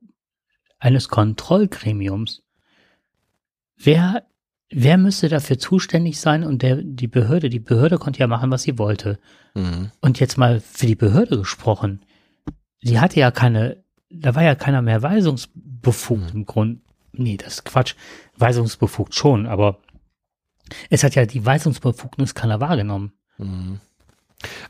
eines 0.78 1.08
Kontrollgremiums? 1.08 2.42
Wer 3.76 4.24
wer 4.70 4.98
müsste 4.98 5.28
dafür 5.28 5.58
zuständig 5.58 6.20
sein 6.20 6.44
und 6.44 6.62
der, 6.62 6.76
die 6.82 7.08
Behörde, 7.08 7.48
die 7.48 7.60
Behörde 7.60 7.98
konnte 7.98 8.20
ja 8.20 8.26
machen, 8.26 8.50
was 8.50 8.62
sie 8.62 8.78
wollte. 8.78 9.18
Mhm. 9.54 9.90
Und 10.00 10.20
jetzt 10.20 10.36
mal 10.38 10.60
für 10.60 10.86
die 10.86 10.96
Behörde 10.96 11.38
gesprochen. 11.38 12.04
Sie 12.82 13.00
hatte 13.00 13.18
ja 13.20 13.30
keine, 13.30 13.82
da 14.10 14.34
war 14.34 14.42
ja 14.42 14.54
keiner 14.54 14.82
mehr 14.82 15.02
weisungsbefugt 15.02 16.34
mhm. 16.34 16.40
im 16.40 16.46
Grund. 16.46 16.80
Nee, 17.12 17.36
das 17.36 17.54
ist 17.54 17.64
Quatsch. 17.64 17.94
Weisungsbefugt 18.36 19.14
schon, 19.14 19.46
aber 19.46 19.78
Es 20.90 21.04
hat 21.04 21.14
ja 21.14 21.26
die 21.26 21.44
Weisungsbefugnis 21.44 22.34
keiner 22.34 22.60
wahrgenommen. 22.60 23.12
Mhm. 23.38 23.80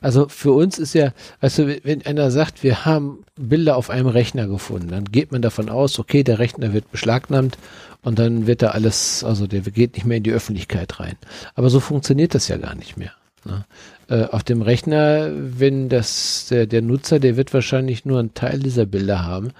Also 0.00 0.28
für 0.28 0.52
uns 0.52 0.78
ist 0.78 0.94
ja, 0.94 1.12
weißt 1.40 1.58
du, 1.58 1.84
wenn 1.84 2.04
einer 2.04 2.30
sagt, 2.30 2.62
wir 2.62 2.84
haben 2.84 3.24
Bilder 3.36 3.76
auf 3.76 3.90
einem 3.90 4.08
Rechner 4.08 4.46
gefunden, 4.46 4.88
dann 4.88 5.04
geht 5.04 5.32
man 5.32 5.42
davon 5.42 5.68
aus, 5.68 5.98
okay, 5.98 6.22
der 6.22 6.38
Rechner 6.38 6.72
wird 6.72 6.90
beschlagnahmt 6.90 7.58
und 8.02 8.18
dann 8.18 8.46
wird 8.46 8.62
da 8.62 8.68
alles, 8.68 9.24
also 9.24 9.46
der 9.46 9.60
geht 9.60 9.94
nicht 9.94 10.06
mehr 10.06 10.18
in 10.18 10.22
die 10.22 10.32
Öffentlichkeit 10.32 11.00
rein. 11.00 11.16
Aber 11.54 11.70
so 11.70 11.80
funktioniert 11.80 12.34
das 12.34 12.48
ja 12.48 12.56
gar 12.56 12.74
nicht 12.74 12.96
mehr. 12.96 13.12
Ne? 13.44 13.64
Äh, 14.08 14.24
auf 14.24 14.44
dem 14.44 14.62
Rechner, 14.62 15.30
wenn 15.32 15.88
das 15.88 16.46
der, 16.48 16.66
der 16.66 16.82
Nutzer, 16.82 17.18
der 17.18 17.36
wird 17.36 17.52
wahrscheinlich 17.54 18.04
nur 18.04 18.18
einen 18.18 18.34
Teil 18.34 18.60
dieser 18.60 18.86
Bilder 18.86 19.24
haben, 19.24 19.50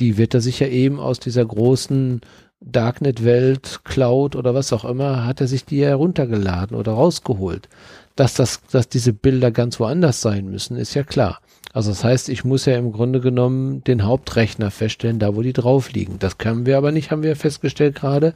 die 0.00 0.16
wird 0.16 0.34
er 0.34 0.40
sich 0.40 0.60
ja 0.60 0.66
eben 0.66 1.00
aus 1.00 1.20
dieser 1.20 1.44
großen 1.44 2.20
Darknet-Welt, 2.60 3.80
Cloud 3.84 4.36
oder 4.36 4.54
was 4.54 4.72
auch 4.72 4.84
immer, 4.84 5.26
hat 5.26 5.40
er 5.40 5.48
sich 5.48 5.64
die 5.64 5.84
heruntergeladen 5.84 6.76
oder 6.76 6.92
rausgeholt. 6.92 7.68
Dass 8.16 8.34
das, 8.34 8.60
dass 8.70 8.88
diese 8.88 9.12
Bilder 9.12 9.50
ganz 9.50 9.80
woanders 9.80 10.20
sein 10.20 10.46
müssen, 10.46 10.76
ist 10.76 10.94
ja 10.94 11.02
klar. 11.02 11.40
Also 11.72 11.90
das 11.90 12.04
heißt, 12.04 12.28
ich 12.28 12.44
muss 12.44 12.66
ja 12.66 12.76
im 12.76 12.92
Grunde 12.92 13.20
genommen 13.20 13.82
den 13.84 14.04
Hauptrechner 14.04 14.70
feststellen, 14.70 15.18
da 15.18 15.34
wo 15.34 15.42
die 15.42 15.54
drauf 15.54 15.92
liegen. 15.92 16.18
Das 16.18 16.36
können 16.36 16.66
wir 16.66 16.76
aber 16.76 16.92
nicht, 16.92 17.10
haben 17.10 17.22
wir 17.22 17.34
festgestellt 17.34 17.94
gerade. 17.94 18.34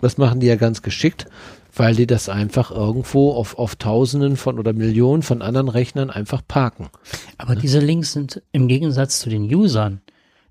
Das 0.00 0.18
machen 0.18 0.38
die 0.38 0.46
ja 0.46 0.54
ganz 0.54 0.82
geschickt, 0.82 1.26
weil 1.74 1.96
die 1.96 2.06
das 2.06 2.28
einfach 2.28 2.70
irgendwo 2.70 3.32
auf, 3.32 3.58
auf 3.58 3.74
Tausenden 3.74 4.36
von 4.36 4.60
oder 4.60 4.72
Millionen 4.72 5.22
von 5.22 5.42
anderen 5.42 5.68
Rechnern 5.68 6.10
einfach 6.10 6.42
parken. 6.46 6.88
Aber 7.36 7.54
ja? 7.54 7.60
diese 7.60 7.80
Links 7.80 8.12
sind 8.12 8.42
im 8.52 8.68
Gegensatz 8.68 9.18
zu 9.18 9.28
den 9.28 9.52
Usern 9.52 10.00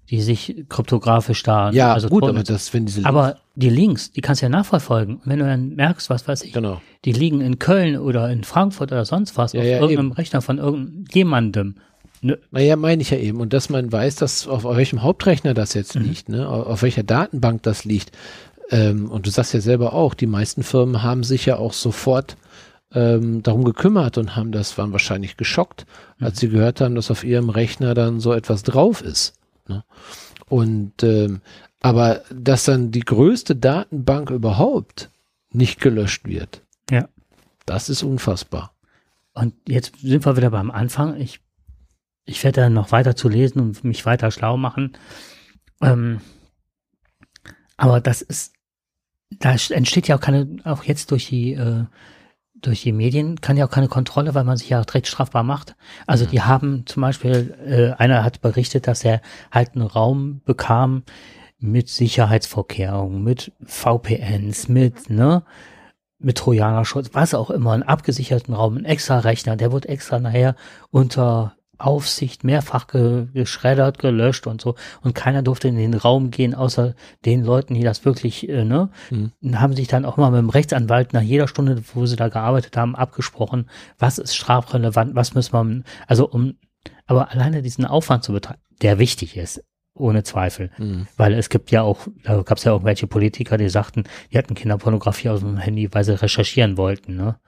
die 0.10 0.22
sich 0.22 0.66
kryptografisch 0.70 1.44
da. 1.44 1.72
Ja, 1.72 1.94
also 1.94 2.08
gut, 2.08 2.24
aber 2.24 2.44
das, 2.44 2.74
wenn 2.74 2.86
diese 2.86 3.00
Links 3.00 3.10
Aber 3.10 3.38
die 3.56 3.70
Links, 3.70 4.12
die 4.12 4.22
kannst 4.22 4.42
du 4.42 4.46
ja 4.46 4.50
nachverfolgen. 4.50 5.20
Wenn 5.26 5.40
du 5.40 5.46
dann 5.46 5.76
merkst, 5.76 6.10
was 6.10 6.28
weiß 6.28 6.44
ich, 6.44 6.54
genau. 6.54 6.82
die 7.04 7.12
liegen 7.12 7.42
in 7.42 7.60
Köln 7.60 7.98
oder 7.98 8.30
in 8.30 8.44
Frankfurt 8.44 8.92
oder 8.92 9.04
sonst 9.04 9.38
was, 9.38 9.54
ja, 9.54 9.60
auf 9.60 9.66
ja, 9.66 9.80
irgendeinem 9.80 10.08
eben. 10.08 10.14
Rechner 10.14 10.42
von 10.42 10.60
irgendjemandem. 10.60 11.76
Ne? 12.22 12.40
Naja, 12.52 12.76
meine 12.78 13.02
ich 13.02 13.10
ja 13.10 13.18
eben. 13.18 13.42
Und 13.42 13.54
dass 13.54 13.70
man 13.70 13.92
weiß, 13.92 14.16
dass 14.16 14.48
auf, 14.48 14.66
auf 14.66 14.78
welchem 14.78 15.04
Hauptrechner 15.04 15.54
das 15.54 15.74
jetzt 15.74 15.96
mhm. 15.96 16.04
liegt, 16.04 16.30
ne? 16.30 16.48
Auf, 16.48 16.68
auf, 16.68 16.82
welcher 16.82 17.04
Datenbank 17.04 17.64
das 17.64 17.84
liegt. 17.84 18.12
Ähm, 18.70 19.12
und 19.12 19.26
du 19.26 19.30
sagst 19.30 19.54
ja 19.54 19.62
selber 19.62 19.94
auch, 19.94 20.14
die 20.14 20.26
meisten 20.26 20.64
Firmen 20.64 21.04
haben 21.04 21.24
sich 21.24 21.46
ja 21.46 21.58
auch 21.58 21.74
sofort 21.74 22.38
ähm, 22.94 23.44
darum 23.44 23.66
gekümmert 23.66 24.18
und 24.18 24.36
haben 24.36 24.52
das, 24.52 24.78
waren 24.78 24.94
wahrscheinlich 24.94 25.38
geschockt, 25.38 25.86
als 26.20 26.36
mhm. 26.36 26.40
sie 26.40 26.50
gehört 26.50 26.82
haben, 26.82 26.96
dass 26.96 27.12
auf 27.12 27.24
ihrem 27.24 27.50
Rechner 27.50 27.94
dann 27.94 28.20
so 28.20 28.34
etwas 28.34 28.64
drauf 28.64 29.02
ist. 29.02 29.34
Ne? 29.70 29.84
Und 30.50 31.04
ähm, 31.04 31.42
aber 31.80 32.24
dass 32.34 32.64
dann 32.64 32.92
die 32.92 33.02
größte 33.02 33.56
Datenbank 33.56 34.30
überhaupt 34.30 35.12
nicht 35.52 35.80
gelöscht 35.80 36.26
wird, 36.26 36.64
ja. 36.90 37.08
das 37.66 37.90
ist 37.90 38.04
unfassbar. 38.04 38.74
Und 39.34 39.54
jetzt 39.68 39.94
sind 40.02 40.26
wir 40.26 40.36
wieder 40.36 40.50
beim 40.50 40.72
Anfang. 40.72 41.20
Ich, 41.20 41.40
ich 42.26 42.44
werde 42.44 42.62
dann 42.62 42.74
noch 42.74 42.92
weiter 42.92 43.16
zu 43.16 43.30
lesen 43.30 43.60
und 43.60 43.84
mich 43.84 44.06
weiter 44.06 44.32
schlau 44.32 44.58
machen. 44.58 44.98
Ähm, 45.82 46.22
aber 47.78 48.02
das 48.02 48.24
ist, 48.24 48.54
da 49.30 49.52
entsteht 49.52 50.08
ja 50.08 50.18
auch 50.18 50.22
keine, 50.22 50.58
auch 50.64 50.84
jetzt 50.84 51.12
durch 51.12 51.28
die 51.28 51.54
äh, 51.54 51.86
durch 52.62 52.82
die 52.82 52.92
Medien 52.92 53.42
kann 53.42 53.58
ja 53.58 53.66
auch 53.66 53.72
keine 53.72 53.88
Kontrolle, 53.88 54.36
weil 54.36 54.44
man 54.44 54.58
sich 54.58 54.70
ja 54.70 54.84
direkt 54.84 55.08
strafbar 55.08 55.44
macht. 55.44 55.76
Also 56.06 56.26
mhm. 56.26 56.30
die 56.30 56.42
haben 56.42 56.86
zum 56.86 57.02
Beispiel, 57.02 57.56
äh, 57.66 58.02
einer 58.02 58.24
hat 58.24 58.42
berichtet, 58.42 58.88
dass 58.88 59.04
er 59.04 59.22
halt 59.52 59.76
einen 59.76 59.86
Raum 59.86 60.42
bekam 60.46 61.04
mit 61.60 61.90
Sicherheitsvorkehrungen, 61.90 63.24
mit 63.24 63.52
VPNs, 63.66 64.70
mit, 64.70 65.10
ne, 65.10 65.44
mit 66.20 66.38
Trojanerschutz, 66.38 67.10
was 67.14 67.34
auch 67.34 67.50
immer, 67.50 67.74
einen 67.74 67.84
abgesicherten 67.84 68.54
Raum, 68.54 68.78
ein 68.78 68.86
extra 68.86 69.20
Rechner, 69.20 69.56
der 69.56 69.72
wird 69.72 69.86
extra 69.86 70.20
nachher 70.20 70.56
unter 70.90 71.57
Aufsicht 71.78 72.44
mehrfach 72.44 72.88
ge 72.88 73.28
geschreddert, 73.34 74.00
gelöscht 74.00 74.48
und 74.48 74.62
so. 74.62 74.76
Und 75.02 75.16
keiner 75.16 75.42
durfte 75.42 75.68
in 75.68 75.78
den 75.78 75.94
Raum 75.94 76.32
gehen, 76.32 76.56
außer 76.56 76.96
den 77.26 77.44
Leuten, 77.44 77.74
die 77.74 77.84
das 77.84 78.06
wirklich, 78.06 78.48
äh, 78.50 78.64
ne, 78.64 78.90
mhm. 79.10 79.32
Und 79.42 79.62
haben 79.62 79.76
sich 79.76 79.88
dann 79.88 80.06
auch 80.06 80.18
mal 80.18 80.32
mit 80.32 80.40
dem 80.40 80.50
Rechtsanwalt 80.50 81.14
nach 81.14 81.22
jeder 81.22 81.48
Stunde, 81.48 81.82
wo 81.94 82.06
sie 82.06 82.16
da 82.16 82.30
gearbeitet 82.30 82.78
haben, 82.78 82.96
abgesprochen, 82.96 83.70
was 83.98 84.18
ist 84.18 84.36
strafrelevant, 84.36 85.16
was 85.16 85.34
muss 85.34 85.52
man, 85.52 85.84
also 86.08 86.28
um, 86.28 86.56
aber 87.06 87.32
alleine 87.32 87.62
diesen 87.62 87.86
Aufwand 87.86 88.24
zu 88.24 88.34
betreiben, 88.34 88.62
der 88.82 89.00
wichtig 89.00 89.38
ist, 89.38 89.64
ohne 89.94 90.24
Zweifel. 90.24 90.72
Mhm. 90.78 91.08
Weil 91.18 91.34
es 91.34 91.50
gibt 91.50 91.72
ja 91.72 91.82
auch, 91.82 92.08
da 92.24 92.42
gab 92.42 92.58
es 92.58 92.64
ja 92.64 92.72
irgendwelche 92.72 93.08
Politiker, 93.08 93.58
die 93.58 93.70
sagten, 93.70 94.04
die 94.32 94.38
hatten 94.38 94.56
Kinderpornografie 94.56 95.30
aus 95.30 95.42
dem 95.42 95.58
Handy, 95.58 95.90
weil 95.94 96.04
sie 96.04 96.20
recherchieren 96.22 96.78
wollten, 96.78 97.16
ne? 97.16 97.40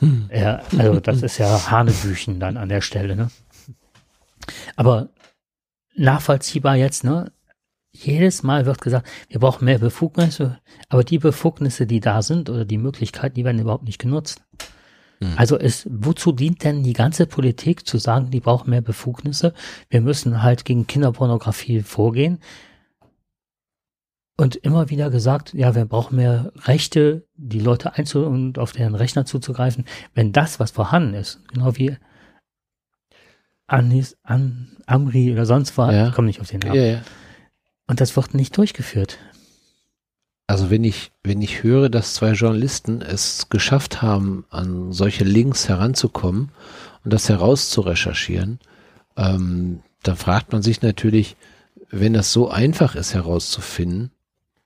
ja, 0.32 0.62
also 0.78 1.00
das 1.00 1.22
ist 1.22 1.38
ja 1.38 1.70
Hanebüchen 1.70 2.38
dann 2.38 2.56
an 2.56 2.68
der 2.68 2.80
Stelle, 2.80 3.16
ne? 3.16 3.30
Aber 4.76 5.10
nachvollziehbar 5.94 6.76
jetzt, 6.76 7.04
ne? 7.04 7.32
Jedes 7.90 8.42
Mal 8.42 8.66
wird 8.66 8.80
gesagt, 8.80 9.08
wir 9.28 9.40
brauchen 9.40 9.64
mehr 9.64 9.78
Befugnisse, 9.78 10.58
aber 10.88 11.04
die 11.04 11.18
Befugnisse, 11.18 11.86
die 11.86 12.00
da 12.00 12.22
sind 12.22 12.50
oder 12.50 12.64
die 12.64 12.78
Möglichkeiten, 12.78 13.34
die 13.34 13.44
werden 13.44 13.60
überhaupt 13.60 13.84
nicht 13.84 13.98
genutzt. 13.98 14.42
Hm. 15.20 15.32
Also 15.36 15.56
ist, 15.56 15.86
wozu 15.90 16.32
dient 16.32 16.62
denn 16.64 16.82
die 16.82 16.92
ganze 16.92 17.26
Politik 17.26 17.86
zu 17.86 17.98
sagen, 17.98 18.30
die 18.30 18.40
brauchen 18.40 18.70
mehr 18.70 18.82
Befugnisse? 18.82 19.54
Wir 19.88 20.00
müssen 20.00 20.42
halt 20.42 20.64
gegen 20.64 20.86
Kinderpornografie 20.86 21.80
vorgehen. 21.80 22.38
Und 24.36 24.54
immer 24.54 24.88
wieder 24.88 25.10
gesagt, 25.10 25.52
ja, 25.54 25.74
wir 25.74 25.84
brauchen 25.84 26.14
mehr 26.14 26.52
Rechte, 26.66 27.26
die 27.34 27.58
Leute 27.58 27.94
einzu 27.94 28.24
und 28.24 28.60
auf 28.60 28.70
deren 28.70 28.94
Rechner 28.94 29.24
zuzugreifen. 29.24 29.84
Wenn 30.14 30.32
das, 30.32 30.60
was 30.60 30.70
vorhanden 30.70 31.14
ist, 31.14 31.42
genau 31.48 31.76
wie 31.76 31.96
Anis, 33.68 34.16
An, 34.24 34.76
Amri 34.86 35.32
oder 35.32 35.46
sonst 35.46 35.78
was. 35.78 35.94
Ja. 35.94 36.08
Ich 36.08 36.14
komme 36.14 36.26
nicht 36.26 36.40
auf 36.40 36.48
den 36.48 36.60
Namen. 36.60 36.74
Ja, 36.74 36.84
ja. 36.84 37.02
Und 37.86 38.00
das 38.00 38.16
wird 38.16 38.34
nicht 38.34 38.56
durchgeführt. 38.56 39.18
Also 40.46 40.70
wenn 40.70 40.82
ich, 40.82 41.12
wenn 41.22 41.42
ich 41.42 41.62
höre, 41.62 41.90
dass 41.90 42.14
zwei 42.14 42.32
Journalisten 42.32 43.02
es 43.02 43.50
geschafft 43.50 44.00
haben, 44.00 44.46
an 44.50 44.92
solche 44.92 45.24
Links 45.24 45.68
heranzukommen 45.68 46.50
und 47.04 47.12
das 47.12 47.28
herauszurecherchieren, 47.28 48.58
ähm, 49.16 49.80
dann 50.02 50.16
fragt 50.16 50.52
man 50.52 50.62
sich 50.62 50.80
natürlich, 50.80 51.36
wenn 51.90 52.14
das 52.14 52.32
so 52.32 52.50
einfach 52.50 52.94
ist 52.94 53.12
herauszufinden, 53.12 54.10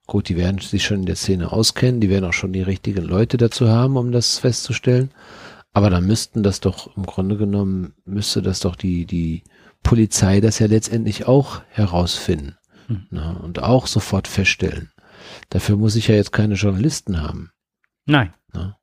gut, 0.07 0.29
die 0.29 0.37
werden 0.37 0.59
sich 0.59 0.85
schon 0.85 1.01
in 1.01 1.07
der 1.07 1.17
Szene 1.17 1.53
auskennen, 1.53 2.01
die 2.01 2.11
werden 2.11 2.27
auch 2.27 2.33
schon 2.33 2.53
die 2.53 2.63
richtigen 2.63 3.05
Leute 3.05 3.37
dazu 3.37 3.69
haben, 3.69 3.97
um 3.97 4.13
das 4.13 4.39
festzustellen. 4.39 5.11
Aber 5.73 5.91
dann 5.91 6.07
müssten 6.07 6.43
das 6.43 6.61
doch 6.61 6.97
im 6.97 7.05
Grunde 7.05 7.37
genommen, 7.37 7.95
müsste 8.05 8.43
das 8.43 8.61
doch 8.61 8.77
die, 8.77 9.07
die 9.07 9.43
Polizei 9.83 10.41
das 10.41 10.59
ja 10.59 10.67
letztendlich 10.67 11.27
auch 11.27 11.63
herausfinden 11.71 12.57
hm. 12.87 13.07
ne, 13.11 13.39
und 13.43 13.63
auch 13.63 13.87
sofort 13.87 14.29
feststellen. 14.29 14.91
Dafür 15.49 15.77
muss 15.77 15.97
ich 15.97 16.09
ja 16.09 16.15
jetzt 16.15 16.33
keine 16.33 16.55
Journalisten 16.55 17.23
haben. 17.23 17.51
Nein. 18.07 18.33
Ne? 18.53 18.77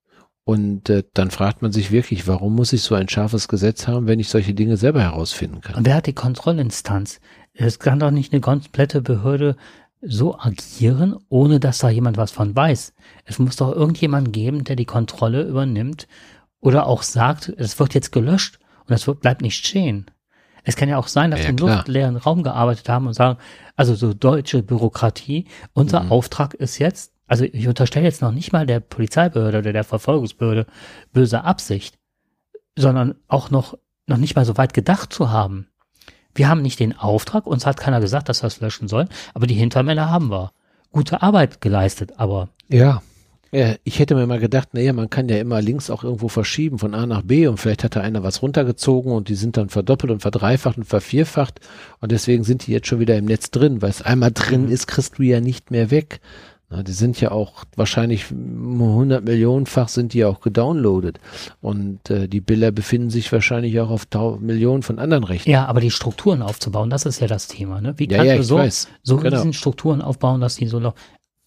Und 0.43 0.89
äh, 0.89 1.03
dann 1.13 1.29
fragt 1.29 1.61
man 1.61 1.71
sich 1.71 1.91
wirklich, 1.91 2.27
warum 2.27 2.55
muss 2.55 2.73
ich 2.73 2.81
so 2.81 2.95
ein 2.95 3.07
scharfes 3.07 3.47
Gesetz 3.47 3.87
haben, 3.87 4.07
wenn 4.07 4.19
ich 4.19 4.29
solche 4.29 4.55
Dinge 4.55 4.77
selber 4.77 5.01
herausfinden 5.01 5.61
kann? 5.61 5.75
Und 5.75 5.85
wer 5.85 5.95
hat 5.95 6.07
die 6.07 6.13
Kontrollinstanz? 6.13 7.19
Es 7.53 7.77
kann 7.77 7.99
doch 7.99 8.09
nicht 8.09 8.33
eine 8.33 8.41
komplette 8.41 9.01
Behörde 9.01 9.57
so 10.01 10.39
agieren, 10.39 11.17
ohne 11.27 11.59
dass 11.59 11.79
da 11.79 11.89
jemand 11.89 12.17
was 12.17 12.31
von 12.31 12.55
weiß. 12.55 12.93
Es 13.25 13.37
muss 13.37 13.57
doch 13.57 13.75
irgendjemand 13.75 14.33
geben, 14.33 14.63
der 14.63 14.75
die 14.75 14.85
Kontrolle 14.85 15.43
übernimmt 15.43 16.07
oder 16.61 16.87
auch 16.87 17.03
sagt, 17.03 17.49
es 17.49 17.79
wird 17.79 17.93
jetzt 17.93 18.11
gelöscht 18.11 18.59
und 18.87 18.93
es 18.93 19.07
wird, 19.07 19.21
bleibt 19.21 19.41
nicht 19.41 19.65
stehen. 19.65 20.05
Es 20.63 20.75
kann 20.75 20.89
ja 20.89 20.97
auch 20.97 21.07
sein, 21.07 21.31
dass 21.31 21.41
ja, 21.41 21.45
wir 21.45 21.49
im 21.51 21.57
luftleeren 21.57 22.17
Raum 22.17 22.43
gearbeitet 22.43 22.89
haben 22.89 23.07
und 23.07 23.13
sagen, 23.13 23.39
also 23.75 23.95
so 23.95 24.13
deutsche 24.13 24.61
Bürokratie, 24.61 25.47
unser 25.73 26.03
mhm. 26.03 26.11
Auftrag 26.11 26.53
ist 26.53 26.79
jetzt, 26.79 27.13
also 27.27 27.45
ich 27.45 27.67
unterstelle 27.67 28.05
jetzt 28.05 28.21
noch 28.21 28.31
nicht 28.31 28.51
mal 28.51 28.65
der 28.65 28.79
Polizeibehörde 28.79 29.59
oder 29.59 29.73
der 29.73 29.83
Verfolgungsbehörde 29.83 30.65
böse 31.13 31.43
Absicht, 31.43 31.97
sondern 32.77 33.15
auch 33.27 33.51
noch, 33.51 33.77
noch 34.07 34.17
nicht 34.17 34.35
mal 34.35 34.45
so 34.45 34.57
weit 34.57 34.73
gedacht 34.73 35.13
zu 35.13 35.29
haben. 35.29 35.67
Wir 36.35 36.49
haben 36.49 36.61
nicht 36.61 36.79
den 36.79 36.97
Auftrag, 36.97 37.47
uns 37.47 37.65
hat 37.65 37.77
keiner 37.77 38.01
gesagt, 38.01 38.29
dass 38.29 38.43
wir 38.43 38.47
es 38.47 38.59
löschen 38.59 38.87
sollen, 38.87 39.09
aber 39.33 39.47
die 39.47 39.55
Hintermänner 39.55 40.09
haben 40.09 40.29
wir. 40.29 40.51
Gute 40.91 41.21
Arbeit 41.21 41.61
geleistet, 41.61 42.13
aber. 42.17 42.49
Ja. 42.67 43.01
Ja, 43.51 43.75
ich 43.83 43.99
hätte 43.99 44.15
mir 44.15 44.27
mal 44.27 44.39
gedacht, 44.39 44.73
naja, 44.73 44.93
man 44.93 45.09
kann 45.09 45.27
ja 45.27 45.37
immer 45.37 45.61
links 45.61 45.89
auch 45.89 46.03
irgendwo 46.03 46.27
verschieben 46.27 46.77
von 46.77 46.93
A 46.93 47.05
nach 47.05 47.23
B 47.23 47.47
und 47.47 47.57
vielleicht 47.57 47.83
hat 47.83 47.95
da 47.95 48.01
einer 48.01 48.23
was 48.23 48.41
runtergezogen 48.41 49.11
und 49.11 49.27
die 49.27 49.35
sind 49.35 49.57
dann 49.57 49.69
verdoppelt 49.69 50.11
und 50.11 50.21
verdreifacht 50.21 50.77
und 50.77 50.85
vervierfacht 50.85 51.59
und 51.99 52.11
deswegen 52.11 52.43
sind 52.43 52.67
die 52.67 52.71
jetzt 52.71 52.87
schon 52.87 52.99
wieder 52.99 53.17
im 53.17 53.25
Netz 53.25 53.49
drin, 53.49 53.81
weil 53.81 53.89
es 53.89 54.03
einmal 54.03 54.31
drin 54.31 54.67
mhm. 54.67 54.71
ist, 54.71 54.87
kriegst 54.87 55.17
du 55.17 55.23
ja 55.23 55.41
nicht 55.41 55.71
mehr 55.71 55.89
weg. 55.89 56.19
Na, 56.71 56.83
die 56.83 56.91
sind 56.91 57.19
ja 57.19 57.31
auch 57.31 57.65
wahrscheinlich 57.75 58.25
100 58.29 59.25
Millionenfach 59.25 59.87
sind 59.87 60.13
die 60.13 60.23
auch 60.23 60.39
gedownloadet 60.39 61.19
und 61.61 62.11
äh, 62.11 62.27
die 62.27 62.41
Bilder 62.41 62.71
befinden 62.71 63.09
sich 63.09 63.31
wahrscheinlich 63.31 63.79
auch 63.79 63.89
auf 63.89 64.05
Millionen 64.39 64.83
von 64.83 64.99
anderen 64.99 65.23
Rechnern. 65.23 65.51
Ja, 65.51 65.65
aber 65.65 65.81
die 65.81 65.89
Strukturen 65.89 66.43
aufzubauen, 66.43 66.91
das 66.91 67.07
ist 67.07 67.21
ja 67.21 67.25
das 67.25 67.47
Thema. 67.47 67.81
Ne? 67.81 67.95
Wie 67.97 68.07
kannst 68.07 68.25
ja, 68.25 68.33
ja, 68.33 68.37
du 68.37 68.43
so, 68.43 68.57
weiß. 68.57 68.87
so 69.01 69.17
genau. 69.17 69.37
diesen 69.37 69.53
Strukturen 69.53 70.03
aufbauen, 70.03 70.41
dass 70.41 70.57
die 70.57 70.67
so 70.67 70.79
noch 70.79 70.93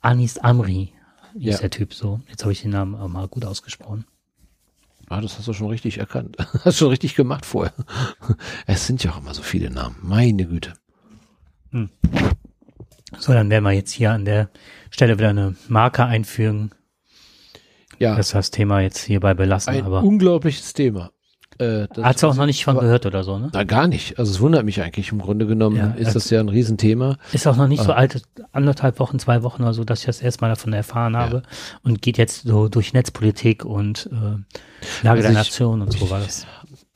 Anis 0.00 0.38
Amri 0.38 0.92
hieß 1.34 1.54
Ja. 1.54 1.58
der 1.58 1.70
Typ 1.70 1.94
so. 1.94 2.20
Jetzt 2.28 2.42
habe 2.42 2.52
ich 2.52 2.62
den 2.62 2.70
Namen 2.70 2.94
auch 2.94 3.08
mal 3.08 3.28
gut 3.28 3.44
ausgesprochen. 3.44 4.04
Ah, 5.08 5.20
das 5.20 5.36
hast 5.38 5.48
du 5.48 5.52
schon 5.52 5.68
richtig 5.68 5.98
erkannt. 5.98 6.36
Hast 6.64 6.78
schon 6.78 6.88
richtig 6.88 7.14
gemacht 7.14 7.44
vorher. 7.44 7.74
Es 8.66 8.86
sind 8.86 9.02
ja 9.04 9.12
auch 9.12 9.18
immer 9.18 9.34
so 9.34 9.42
viele 9.42 9.70
Namen. 9.70 9.96
Meine 10.02 10.46
Güte. 10.46 10.72
So, 13.18 13.32
dann 13.32 13.50
werden 13.50 13.64
wir 13.64 13.72
jetzt 13.72 13.92
hier 13.92 14.12
an 14.12 14.24
der 14.24 14.50
Stelle 14.90 15.18
wieder 15.18 15.30
eine 15.30 15.54
Marke 15.68 16.04
einfügen. 16.04 16.70
Ja, 17.98 18.16
Das 18.16 18.30
das 18.30 18.50
Thema 18.50 18.80
jetzt 18.80 18.98
hierbei 19.04 19.34
belassen, 19.34 19.74
ein 19.74 19.84
aber 19.84 20.02
unglaubliches 20.02 20.72
Thema. 20.72 21.10
Äh, 21.62 22.02
hat 22.02 22.22
du 22.22 22.26
auch 22.28 22.34
noch 22.34 22.46
nicht 22.46 22.64
von 22.64 22.78
gehört 22.78 23.06
oder 23.06 23.24
so, 23.24 23.38
ne? 23.38 23.50
Na, 23.52 23.64
gar 23.64 23.86
nicht. 23.86 24.18
Also 24.18 24.30
es 24.32 24.40
wundert 24.40 24.64
mich 24.64 24.82
eigentlich. 24.82 25.12
Im 25.12 25.18
Grunde 25.20 25.46
genommen 25.46 25.76
Ja, 25.76 25.90
ist 25.92 26.06
das- 26.08 26.24
das 26.24 26.30
ja 26.30 26.40
ein 26.40 26.48
Riesenthema. 26.48 27.16
Ist 27.32 27.46
auch 27.46 27.56
noch 27.56 27.68
nicht 27.68 27.82
so 27.82 27.92
Ah. 27.92 27.96
alt, 27.96 28.22
anderthalb 28.52 28.98
Wochen, 28.98 29.18
zwei 29.18 29.42
Wochen 29.42 29.62
oder 29.62 29.74
so, 29.74 29.84
dass 29.84 30.00
ich 30.00 30.06
das 30.06 30.20
erstmal 30.22 30.50
davon 30.50 30.72
erfahren 30.72 31.16
habe 31.16 31.42
und 31.82 32.02
geht 32.02 32.18
jetzt 32.18 32.42
so 32.46 32.68
durch 32.68 32.92
Netzpolitik 32.92 33.64
und 33.64 34.08
äh, 34.12 34.16
Lage 35.04 35.10
Also 35.10 35.22
der 35.22 35.30
ich- 35.30 35.36
Nation 35.36 35.82
und 35.82 35.92
so 35.92 36.10
war 36.10 36.20
das. 36.20 36.46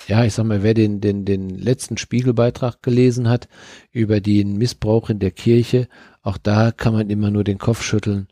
Ja, 0.09 0.25
ich 0.25 0.35
sag 0.35 0.45
mal, 0.47 0.63
wer 0.63 0.75
den, 0.75 1.01
den, 1.01 1.25
den 1.25 1.51
letzten 1.51 1.97
Spiegelbeitrag 1.97 2.83
gelesen 2.83 3.29
hat 3.29 3.49
über 3.93 4.21
den 4.21 4.57
Missbrauch 4.57 5.11
in 5.11 5.19
der 5.19 5.33
Kirche, 5.33 5.89
auch 6.23 6.39
da 6.39 6.71
kann 6.71 6.93
man 6.93 7.11
immer 7.11 7.31
nur 7.31 7.43
den 7.45 7.59
Kopf 7.59 7.83
schütteln 7.83 8.29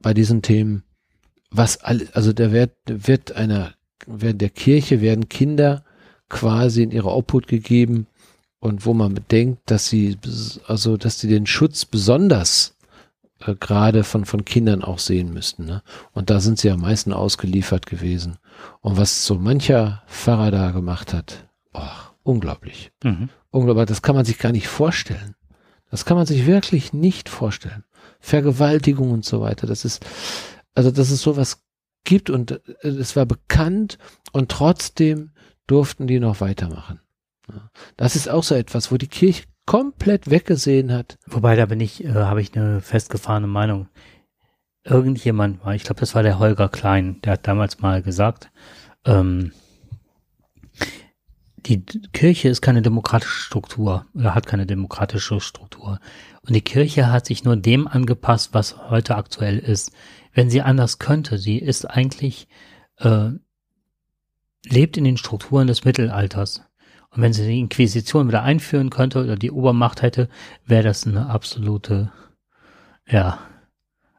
bei 0.00 0.14
diesen 0.14 0.40
Themen. 0.42 0.82
Was 1.50 1.78
all, 1.78 2.06
also 2.14 2.32
da 2.32 2.52
wird, 2.52 2.72
wird 2.86 3.32
einer, 3.32 3.72
während 4.06 4.40
der 4.40 4.50
Kirche 4.50 5.00
werden 5.00 5.28
Kinder 5.28 5.84
quasi 6.28 6.82
in 6.82 6.90
ihre 6.90 7.10
Obhut 7.10 7.46
gegeben 7.46 8.06
und 8.60 8.86
wo 8.86 8.94
man 8.94 9.14
bedenkt, 9.14 9.70
dass 9.70 9.88
sie, 9.88 10.16
also, 10.66 10.96
dass 10.96 11.18
sie 11.18 11.28
den 11.28 11.46
Schutz 11.46 11.84
besonders 11.84 12.76
äh, 13.40 13.54
gerade 13.54 14.04
von, 14.04 14.24
von 14.24 14.44
Kindern 14.44 14.84
auch 14.84 14.98
sehen 14.98 15.32
müssten. 15.32 15.64
Ne? 15.64 15.82
Und 16.12 16.30
da 16.30 16.40
sind 16.40 16.58
sie 16.58 16.70
am 16.70 16.80
meisten 16.80 17.12
ausgeliefert 17.12 17.86
gewesen. 17.86 18.36
Und 18.80 18.96
was 18.96 19.24
so 19.24 19.36
mancher 19.36 20.02
Pfarrer 20.06 20.50
da 20.50 20.70
gemacht 20.70 21.14
hat, 21.14 21.48
oh, 21.72 21.80
unglaublich. 22.22 22.92
Mhm. 23.02 23.30
Unglaublich, 23.50 23.86
das 23.86 24.02
kann 24.02 24.14
man 24.14 24.24
sich 24.24 24.38
gar 24.38 24.52
nicht 24.52 24.68
vorstellen. 24.68 25.34
Das 25.90 26.04
kann 26.04 26.16
man 26.16 26.26
sich 26.26 26.46
wirklich 26.46 26.92
nicht 26.92 27.28
vorstellen. 27.28 27.84
Vergewaltigung 28.20 29.10
und 29.10 29.24
so 29.24 29.40
weiter, 29.40 29.66
das 29.66 29.84
ist, 29.84 30.04
also 30.74 30.90
dass 30.90 31.10
es 31.10 31.22
sowas 31.22 31.62
gibt 32.04 32.30
und 32.30 32.52
äh, 32.82 32.88
es 32.88 33.16
war 33.16 33.26
bekannt 33.26 33.98
und 34.32 34.50
trotzdem 34.50 35.30
durften 35.66 36.06
die 36.06 36.20
noch 36.20 36.40
weitermachen. 36.40 37.00
Das 37.96 38.16
ist 38.16 38.28
auch 38.28 38.44
so 38.44 38.54
etwas, 38.54 38.92
wo 38.92 38.96
die 38.96 39.08
Kirche 39.08 39.44
komplett 39.66 40.30
weggesehen 40.30 40.92
hat. 40.92 41.18
Wobei, 41.26 41.56
da 41.56 41.66
bin 41.66 41.80
ich, 41.80 42.04
äh, 42.04 42.12
habe 42.12 42.40
ich 42.40 42.56
eine 42.56 42.80
festgefahrene 42.80 43.46
Meinung. 43.46 43.88
Irgendjemand 44.82 45.64
war, 45.64 45.74
ich 45.74 45.84
glaube, 45.84 46.00
das 46.00 46.14
war 46.14 46.22
der 46.22 46.38
Holger 46.38 46.68
Klein, 46.68 47.20
der 47.22 47.34
hat 47.34 47.46
damals 47.46 47.80
mal 47.80 48.02
gesagt, 48.02 48.50
ähm, 49.04 49.52
die 51.66 51.84
Kirche 52.12 52.48
ist 52.48 52.62
keine 52.62 52.82
demokratische 52.82 53.42
Struktur 53.42 54.06
oder 54.14 54.34
hat 54.34 54.46
keine 54.46 54.66
demokratische 54.66 55.40
Struktur. 55.40 56.00
Und 56.46 56.54
die 56.54 56.62
Kirche 56.62 57.12
hat 57.12 57.26
sich 57.26 57.44
nur 57.44 57.56
dem 57.56 57.86
angepasst, 57.86 58.54
was 58.54 58.90
heute 58.90 59.16
aktuell 59.16 59.58
ist. 59.58 59.92
Wenn 60.32 60.50
sie 60.50 60.62
anders 60.62 60.98
könnte, 60.98 61.38
sie 61.38 61.58
ist 61.58 61.84
eigentlich, 61.84 62.48
äh, 62.98 63.30
lebt 64.66 64.96
in 64.96 65.04
den 65.04 65.16
Strukturen 65.16 65.66
des 65.66 65.84
Mittelalters. 65.84 66.62
Und 67.10 67.22
wenn 67.22 67.32
sie 67.32 67.46
die 67.46 67.58
Inquisition 67.58 68.28
wieder 68.28 68.42
einführen 68.42 68.90
könnte 68.90 69.22
oder 69.22 69.34
die 69.36 69.50
Obermacht 69.50 70.02
hätte, 70.02 70.28
wäre 70.64 70.84
das 70.84 71.06
eine 71.06 71.26
absolute, 71.26 72.12
ja, 73.08 73.38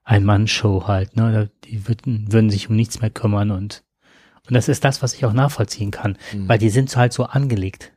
Ein-Mann-Show 0.04 0.88
halt, 0.88 1.16
ne? 1.16 1.50
Die 1.66 1.88
würden, 1.88 2.34
würden 2.34 2.50
sich 2.50 2.70
um 2.70 2.76
nichts 2.76 3.00
mehr 3.00 3.12
kümmern 3.12 3.52
und, 3.52 3.84
und 4.48 4.54
das 4.56 4.68
ist 4.68 4.84
das, 4.84 5.02
was 5.02 5.14
ich 5.14 5.24
auch 5.26 5.32
nachvollziehen 5.32 5.92
kann, 5.92 6.18
Mhm. 6.34 6.50
weil 6.50 6.58
die 6.58 6.70
sind 6.72 6.94
halt 6.98 7.14
so 7.14 7.24
angelegt. 7.26 7.94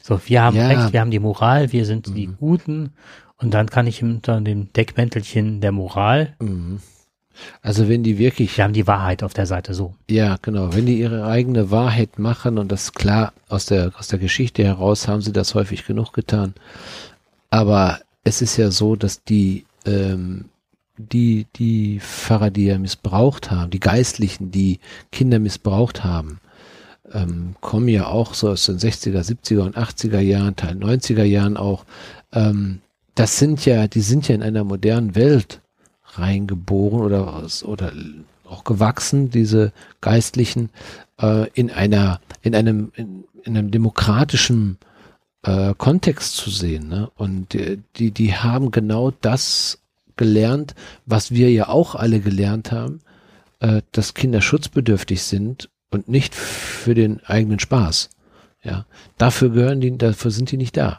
So, 0.00 0.20
wir 0.26 0.42
haben 0.42 0.56
Ja. 0.56 0.68
Recht, 0.68 0.92
wir 0.92 1.00
haben 1.00 1.10
die 1.10 1.18
Moral, 1.18 1.72
wir 1.72 1.84
sind 1.84 2.14
die 2.14 2.28
Mhm. 2.28 2.36
Guten 2.36 2.92
und 3.38 3.54
dann 3.54 3.68
kann 3.70 3.88
ich 3.88 4.02
unter 4.04 4.40
dem 4.40 4.72
Deckmäntelchen 4.72 5.60
der 5.60 5.72
Moral, 5.72 6.36
Mhm. 6.38 6.80
Also 7.62 7.88
wenn 7.88 8.02
die 8.02 8.18
wirklich 8.18 8.56
wir 8.56 8.64
haben 8.64 8.72
die 8.72 8.86
Wahrheit 8.86 9.22
auf 9.22 9.34
der 9.34 9.46
Seite 9.46 9.74
so. 9.74 9.94
Ja, 10.08 10.36
genau. 10.42 10.74
Wenn 10.74 10.86
die 10.86 10.98
ihre 10.98 11.26
eigene 11.26 11.70
Wahrheit 11.70 12.18
machen 12.18 12.58
und 12.58 12.70
das 12.72 12.92
klar 12.92 13.32
aus 13.48 13.66
der, 13.66 13.92
aus 13.98 14.08
der 14.08 14.18
Geschichte 14.18 14.64
heraus 14.64 15.08
haben 15.08 15.22
sie 15.22 15.32
das 15.32 15.54
häufig 15.54 15.86
genug 15.86 16.12
getan. 16.12 16.54
Aber 17.50 18.00
es 18.24 18.42
ist 18.42 18.56
ja 18.56 18.70
so, 18.70 18.96
dass 18.96 19.24
die, 19.24 19.64
ähm, 19.86 20.46
die, 20.96 21.46
die 21.56 22.00
Pfarrer, 22.00 22.50
die 22.50 22.66
ja 22.66 22.78
missbraucht 22.78 23.50
haben, 23.50 23.70
die 23.70 23.80
Geistlichen, 23.80 24.50
die 24.50 24.80
Kinder 25.12 25.38
missbraucht 25.38 26.04
haben, 26.04 26.40
ähm, 27.12 27.54
kommen 27.60 27.88
ja 27.88 28.06
auch 28.06 28.34
so 28.34 28.50
aus 28.50 28.66
den 28.66 28.78
60er, 28.78 29.22
70er 29.22 29.60
und 29.60 29.76
80er 29.78 30.20
Jahren, 30.20 30.56
Teil 30.56 30.76
90er 30.76 31.24
Jahren 31.24 31.56
auch. 31.56 31.84
Ähm, 32.32 32.80
das 33.14 33.38
sind 33.38 33.64
ja, 33.64 33.88
die 33.88 34.00
sind 34.00 34.28
ja 34.28 34.34
in 34.34 34.42
einer 34.42 34.64
modernen 34.64 35.14
Welt 35.14 35.60
reingeboren 36.18 37.00
oder, 37.00 37.44
oder 37.64 37.92
auch 38.44 38.64
gewachsen, 38.64 39.30
diese 39.30 39.72
Geistlichen, 40.00 40.70
äh, 41.20 41.48
in 41.50 41.70
einer, 41.70 42.20
in 42.42 42.54
einem, 42.54 42.92
in, 42.94 43.24
in 43.44 43.56
einem 43.56 43.70
demokratischen 43.70 44.78
äh, 45.42 45.74
Kontext 45.76 46.36
zu 46.36 46.50
sehen. 46.50 46.88
Ne? 46.88 47.10
Und 47.16 47.54
die, 47.96 48.10
die 48.10 48.34
haben 48.34 48.70
genau 48.70 49.12
das 49.20 49.78
gelernt, 50.16 50.74
was 51.06 51.30
wir 51.30 51.50
ja 51.50 51.68
auch 51.68 51.94
alle 51.94 52.20
gelernt 52.20 52.72
haben, 52.72 53.00
äh, 53.60 53.82
dass 53.92 54.14
Kinder 54.14 54.40
schutzbedürftig 54.40 55.22
sind 55.22 55.70
und 55.90 56.08
nicht 56.08 56.34
für 56.34 56.94
den 56.94 57.24
eigenen 57.24 57.58
Spaß. 57.58 58.10
Ja, 58.62 58.86
dafür 59.16 59.50
gehören 59.50 59.80
die, 59.80 59.96
dafür 59.96 60.30
sind 60.30 60.50
die 60.50 60.56
nicht 60.56 60.76
da. 60.76 60.98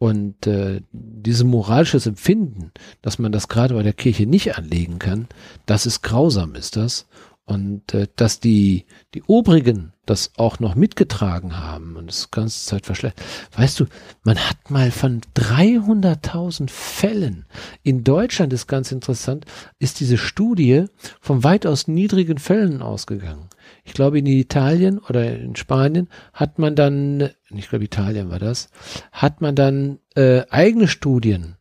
Und 0.00 0.46
äh, 0.46 0.80
dieses 0.92 1.44
moralisches 1.44 2.06
Empfinden, 2.06 2.72
dass 3.02 3.18
man 3.18 3.32
das 3.32 3.48
gerade 3.48 3.74
bei 3.74 3.82
der 3.82 3.92
Kirche 3.92 4.24
nicht 4.24 4.56
anlegen 4.56 4.98
kann, 4.98 5.28
das 5.66 5.84
ist 5.84 6.00
grausam, 6.00 6.54
ist 6.54 6.76
das. 6.76 7.06
Und 7.50 7.94
äh, 7.94 8.06
dass 8.14 8.38
die, 8.38 8.86
die 9.12 9.24
Obrigen 9.24 9.92
das 10.06 10.30
auch 10.36 10.60
noch 10.60 10.76
mitgetragen 10.76 11.58
haben 11.58 11.96
und 11.96 12.06
das 12.06 12.30
ganze 12.30 12.64
Zeit 12.64 12.86
verschlechtert. 12.86 13.24
Weißt 13.56 13.80
du, 13.80 13.86
man 14.22 14.38
hat 14.38 14.70
mal 14.70 14.92
von 14.92 15.20
300.000 15.34 16.70
Fällen 16.70 17.46
in 17.82 18.04
Deutschland, 18.04 18.52
ist 18.52 18.68
ganz 18.68 18.92
interessant, 18.92 19.46
ist 19.80 19.98
diese 19.98 20.16
Studie 20.16 20.84
von 21.20 21.42
weitaus 21.42 21.88
niedrigen 21.88 22.38
Fällen 22.38 22.82
ausgegangen. 22.82 23.48
Ich 23.82 23.94
glaube, 23.94 24.20
in 24.20 24.26
Italien 24.26 24.98
oder 25.00 25.36
in 25.36 25.56
Spanien 25.56 26.08
hat 26.32 26.60
man 26.60 26.76
dann, 26.76 27.30
ich 27.48 27.68
glaube, 27.68 27.84
Italien 27.84 28.30
war 28.30 28.38
das, 28.38 28.68
hat 29.10 29.40
man 29.40 29.56
dann 29.56 29.98
äh, 30.14 30.42
eigene 30.50 30.86
Studien 30.86 31.56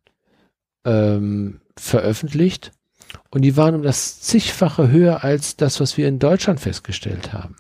ähm, 0.85 1.61
veröffentlicht 1.75 2.73
und 3.31 3.43
die 3.43 3.57
waren 3.57 3.75
um 3.75 3.83
das 3.83 4.21
zigfache 4.21 4.89
höher 4.89 5.23
als 5.23 5.55
das, 5.55 5.79
was 5.79 5.97
wir 5.97 6.07
in 6.07 6.19
Deutschland 6.19 6.59
festgestellt 6.59 7.33
haben. 7.33 7.55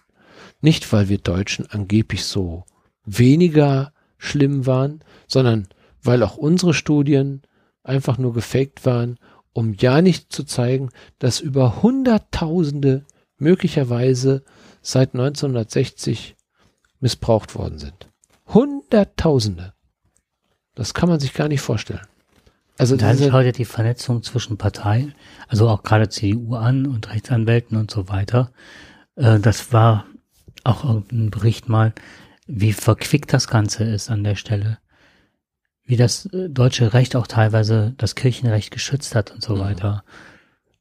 Nicht, 0.61 0.91
weil 0.91 1.09
wir 1.09 1.19
Deutschen 1.19 1.69
angeblich 1.69 2.25
so 2.25 2.65
weniger 3.05 3.93
schlimm 4.17 4.65
waren, 4.65 5.01
sondern 5.27 5.67
weil 6.01 6.23
auch 6.23 6.37
unsere 6.37 6.73
Studien 6.73 7.43
einfach 7.83 8.17
nur 8.17 8.33
gefaked 8.33 8.85
waren, 8.85 9.17
um 9.53 9.73
ja 9.73 10.01
nicht 10.01 10.31
zu 10.31 10.43
zeigen, 10.43 10.89
dass 11.17 11.39
über 11.39 11.81
Hunderttausende 11.81 13.05
möglicherweise 13.37 14.43
seit 14.81 15.13
1960 15.13 16.35
missbraucht 16.99 17.55
worden 17.55 17.79
sind. 17.79 18.09
Hunderttausende. 18.47 19.73
Das 20.75 20.93
kann 20.93 21.09
man 21.09 21.19
sich 21.19 21.33
gar 21.33 21.47
nicht 21.47 21.61
vorstellen. 21.61 22.07
Also 22.79 22.95
diese, 22.95 23.29
schaut 23.29 23.43
ja 23.45 23.51
die 23.51 23.65
Vernetzung 23.65 24.23
zwischen 24.23 24.57
Parteien, 24.57 25.13
also 25.49 25.67
auch 25.67 25.83
gerade 25.83 26.07
CDU 26.07 26.55
an 26.55 26.87
und 26.87 27.09
Rechtsanwälten 27.11 27.77
und 27.77 27.91
so 27.91 28.07
weiter. 28.07 28.51
Äh, 29.15 29.39
das 29.39 29.73
war 29.73 30.05
auch 30.63 30.85
irgendein 30.85 31.29
Bericht 31.29 31.67
mal, 31.67 31.93
wie 32.47 32.71
verquickt 32.73 33.33
das 33.33 33.47
Ganze 33.49 33.83
ist 33.83 34.09
an 34.09 34.23
der 34.23 34.35
Stelle. 34.35 34.79
Wie 35.83 35.97
das 35.97 36.25
äh, 36.27 36.49
deutsche 36.49 36.93
Recht 36.93 37.17
auch 37.17 37.27
teilweise 37.27 37.93
das 37.97 38.15
Kirchenrecht 38.15 38.71
geschützt 38.71 39.13
hat 39.13 39.31
und 39.31 39.43
so 39.43 39.55
Mhm. 39.55 39.59
weiter. 39.59 40.03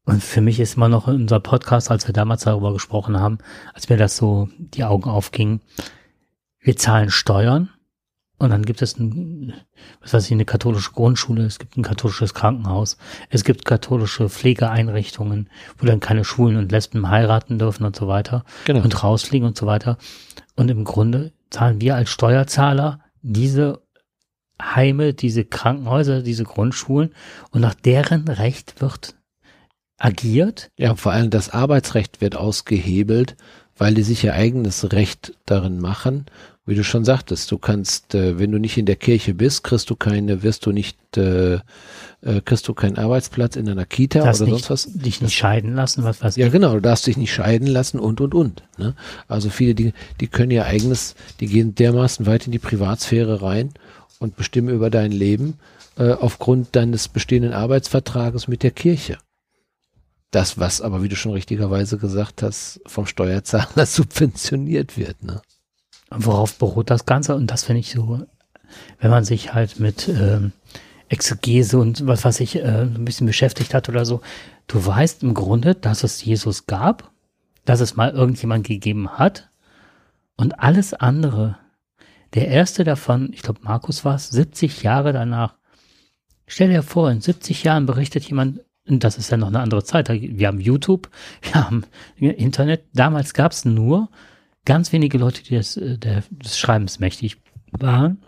Und 0.05 0.23
für 0.23 0.41
mich 0.41 0.61
ist 0.61 0.77
immer 0.77 0.89
noch 0.89 1.09
unser 1.09 1.41
Podcast, 1.41 1.91
als 1.91 2.07
wir 2.07 2.15
damals 2.15 2.45
darüber 2.45 2.73
gesprochen 2.73 3.19
haben, 3.19 3.39
als 3.75 3.89
mir 3.89 3.97
das 3.97 4.16
so 4.16 4.49
die 4.59 4.85
Augen 4.85 5.11
aufgingen, 5.11 5.61
wir 6.61 6.77
zahlen 6.77 7.11
Steuern 7.11 7.70
und 8.39 8.51
dann 8.51 8.65
gibt 8.65 8.82
es 8.82 8.98
ein, 8.98 9.52
was 10.01 10.15
weiß 10.15 10.27
ich, 10.27 10.32
eine 10.32 10.44
katholische 10.44 10.93
Grundschule, 10.93 11.44
es 11.44 11.59
gibt 11.59 11.77
ein 11.77 11.82
katholisches 11.82 12.35
Krankenhaus, 12.35 12.97
es 13.31 13.43
gibt 13.43 13.65
katholische 13.65 14.28
Pflegeeinrichtungen, 14.28 15.51
wo 15.77 15.86
dann 15.86 16.01
keine 16.01 16.24
Schwulen 16.24 16.56
und 16.56 16.70
Lesben 16.70 17.09
heiraten 17.09 17.59
dürfen 17.59 17.85
und 17.85 17.97
so 17.97 18.06
weiter 18.06 18.44
genau. 18.65 18.82
und 18.82 19.02
rausfliegen 19.02 19.47
und 19.47 19.56
so 19.56 19.66
weiter. 19.66 19.98
Und 20.55 20.70
im 20.70 20.85
Grunde 20.85 21.32
zahlen 21.51 21.81
wir 21.81 21.97
als 21.97 22.10
Steuerzahler 22.10 23.01
diese 23.23 23.82
Heime, 24.60 25.15
diese 25.15 25.44
Krankenhäuser, 25.44 26.23
diese 26.23 26.44
Grundschulen 26.44 27.15
und 27.51 27.60
nach 27.60 27.74
deren 27.74 28.27
Recht 28.28 28.81
wird 28.81 29.16
agiert. 29.98 30.70
Ja, 30.78 30.94
vor 30.94 31.12
allem 31.12 31.31
das 31.31 31.51
Arbeitsrecht 31.51 32.20
wird 32.20 32.36
ausgehebelt, 32.36 33.36
weil 33.77 33.94
die 33.94 34.02
sich 34.02 34.24
ihr 34.24 34.35
eigenes 34.35 34.93
Recht 34.93 35.35
darin 35.47 35.81
machen. 35.81 36.27
Wie 36.69 36.74
du 36.74 36.85
schon 36.85 37.03
sagtest, 37.03 37.51
du 37.51 37.57
kannst, 37.57 38.15
äh, 38.15 38.39
wenn 38.39 38.53
du 38.53 38.59
nicht 38.59 38.77
in 38.77 38.85
der 38.85 38.97
Kirche 38.97 39.32
bist, 39.32 39.65
kriegst 39.65 39.89
du 39.89 39.97
keine, 39.97 40.43
wirst 40.43 40.66
du 40.66 40.73
nicht, 40.73 40.99
äh, 41.16 41.55
äh, 41.55 41.61
kriegst 42.45 42.69
du 42.69 42.74
keinen 42.74 42.99
Arbeitsplatz 42.99 43.57
in 43.57 43.66
einer 43.70 43.86
Kita 43.86 44.20
oder 44.20 44.28
nicht, 44.45 44.66
sonst 44.66 44.69
was. 44.69 44.93
dich 44.93 45.23
nicht 45.23 45.35
scheiden 45.35 45.74
lassen, 45.74 46.05
was 46.05 46.23
weiß 46.23 46.36
Ja, 46.36 46.49
ich. 46.49 46.53
genau, 46.53 46.74
du 46.74 46.82
darfst 46.82 47.07
dich 47.07 47.16
nicht 47.16 47.32
scheiden 47.32 47.66
lassen 47.69 47.99
und, 47.99 48.20
und, 48.20 48.35
und. 48.35 48.65
Ne? 48.77 48.95
Also 49.28 49.49
viele 49.49 49.74
Dinge, 49.74 49.95
die 50.20 50.27
können 50.27 50.51
ihr 50.51 50.66
eigenes, 50.66 51.15
die 51.40 51.47
gehen 51.47 51.74
dermaßen 51.74 52.27
weit 52.27 52.45
in 52.45 52.53
die 52.53 52.59
Privatsphäre 52.59 53.40
rein 53.40 53.70
und 54.19 54.36
bestimmen 54.36 54.69
über 54.69 54.90
dein 54.90 55.11
Leben 55.11 55.55
äh, 55.97 56.12
aufgrund 56.12 56.77
deines 56.77 57.09
bestehenden 57.09 57.55
Arbeitsvertrages 57.55 58.47
mit 58.47 58.62
der 58.62 58.73
Kirche. 58.73 59.16
Das, 60.32 60.59
was 60.59 60.82
aber, 60.82 61.03
wie 61.03 61.09
du 61.09 61.16
schon 61.16 61.32
richtigerweise 61.32 61.97
gesagt 61.97 62.43
hast, 62.43 62.82
vom 62.85 63.07
Steuerzahler 63.07 63.86
subventioniert 63.86 64.99
wird. 64.99 65.24
Ne? 65.24 65.40
Worauf 66.10 66.59
beruht 66.59 66.90
das 66.90 67.06
Ganze? 67.06 67.35
Und 67.35 67.51
das 67.51 67.64
finde 67.64 67.80
ich 67.80 67.90
so, 67.90 68.26
wenn 69.01 69.10
man 69.10 69.24
sich 69.24 69.55
halt 69.55 69.78
mit 69.78 70.09
ähm, 70.09 70.52
Exegese 71.09 71.78
und 71.78 72.06
was 72.06 72.24
weiß 72.24 72.40
ich, 72.40 72.56
äh, 72.56 72.82
ein 72.82 73.05
bisschen 73.05 73.26
beschäftigt 73.26 73.74
hat 73.74 73.89
oder 73.89 74.05
so, 74.05 74.20
du 74.66 74.85
weißt 74.85 75.22
im 75.22 75.35
Grunde, 75.35 75.74
dass 75.74 76.05
es 76.05 76.24
Jesus 76.24 76.66
gab, 76.66 77.10
dass 77.64 77.80
es 77.80 77.97
mal 77.97 78.10
irgendjemand 78.10 78.66
gegeben 78.66 79.10
hat 79.18 79.48
und 80.36 80.60
alles 80.60 80.94
andere. 80.94 81.59
Der 82.35 82.48
erste 82.48 82.85
davon, 82.85 83.30
ich 83.32 83.43
glaube 83.43 83.60
Markus 83.62 84.05
war 84.05 84.14
es, 84.14 84.28
70 84.28 84.82
Jahre 84.82 85.12
danach. 85.12 85.55
Stell 86.47 86.68
dir 86.68 86.82
vor, 86.82 87.10
in 87.10 87.20
70 87.20 87.64
Jahren 87.64 87.86
berichtet 87.86 88.24
jemand, 88.24 88.60
und 88.86 89.05
das 89.05 89.18
ist 89.18 89.30
ja 89.30 89.36
noch 89.36 89.48
eine 89.48 89.60
andere 89.60 89.85
Zeit, 89.85 90.09
wir 90.09 90.47
haben 90.47 90.60
YouTube, 90.60 91.10
wir 91.43 91.55
haben 91.55 91.85
Internet, 92.16 92.85
damals 92.94 93.35
gab 93.35 93.52
es 93.52 93.64
nur 93.64 94.09
ganz 94.69 94.93
wenige 94.93 95.19
Leute, 95.19 95.43
die 95.43 95.57
das, 95.57 95.77
äh, 95.77 95.99
der, 95.99 96.23
des 96.31 96.59
Schreibens 96.59 97.01
mächtig 97.01 97.39
waren. 97.73 98.23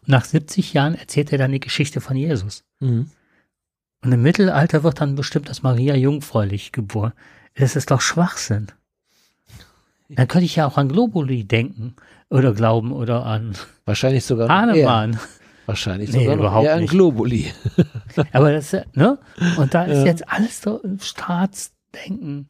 Und 0.00 0.08
nach 0.08 0.24
70 0.24 0.72
Jahren 0.72 0.94
erzählt 0.94 1.30
er 1.32 1.38
dann 1.38 1.52
die 1.52 1.60
Geschichte 1.60 2.00
von 2.00 2.16
Jesus. 2.16 2.64
Mhm. 2.80 3.10
Und 4.04 4.12
im 4.12 4.22
Mittelalter 4.22 4.82
wird 4.82 5.00
dann 5.00 5.14
bestimmt, 5.14 5.48
dass 5.48 5.62
Maria 5.62 5.94
jungfräulich 5.94 6.72
geboren. 6.72 7.12
Das 7.54 7.76
ist 7.76 7.90
doch 7.90 8.00
Schwachsinn. 8.00 8.68
Dann 10.08 10.28
könnte 10.28 10.44
ich 10.44 10.56
ja 10.56 10.66
auch 10.66 10.76
an 10.78 10.88
Globuli 10.88 11.44
denken 11.44 11.96
oder 12.30 12.52
glauben 12.52 12.92
oder 12.92 13.26
an 13.26 13.56
Wahrscheinlich 13.84 14.24
sogar. 14.24 14.48
Hahnemann. 14.48 15.18
Wahrscheinlich 15.66 16.12
Nee, 16.12 16.20
sogar 16.20 16.36
überhaupt 16.36 16.64
eher 16.66 16.74
an 16.74 16.80
nicht. 16.82 16.90
Globuli. 16.90 17.52
Aber 18.32 18.52
das, 18.52 18.66
ist 18.66 18.72
ja, 18.72 18.84
ne? 18.94 19.18
Und 19.56 19.74
da 19.74 19.84
ist 19.84 19.98
Ja. 19.98 20.04
jetzt 20.04 20.28
alles 20.28 20.60
so 20.62 20.78
im 20.78 21.00
Staatsdenken. 21.00 22.46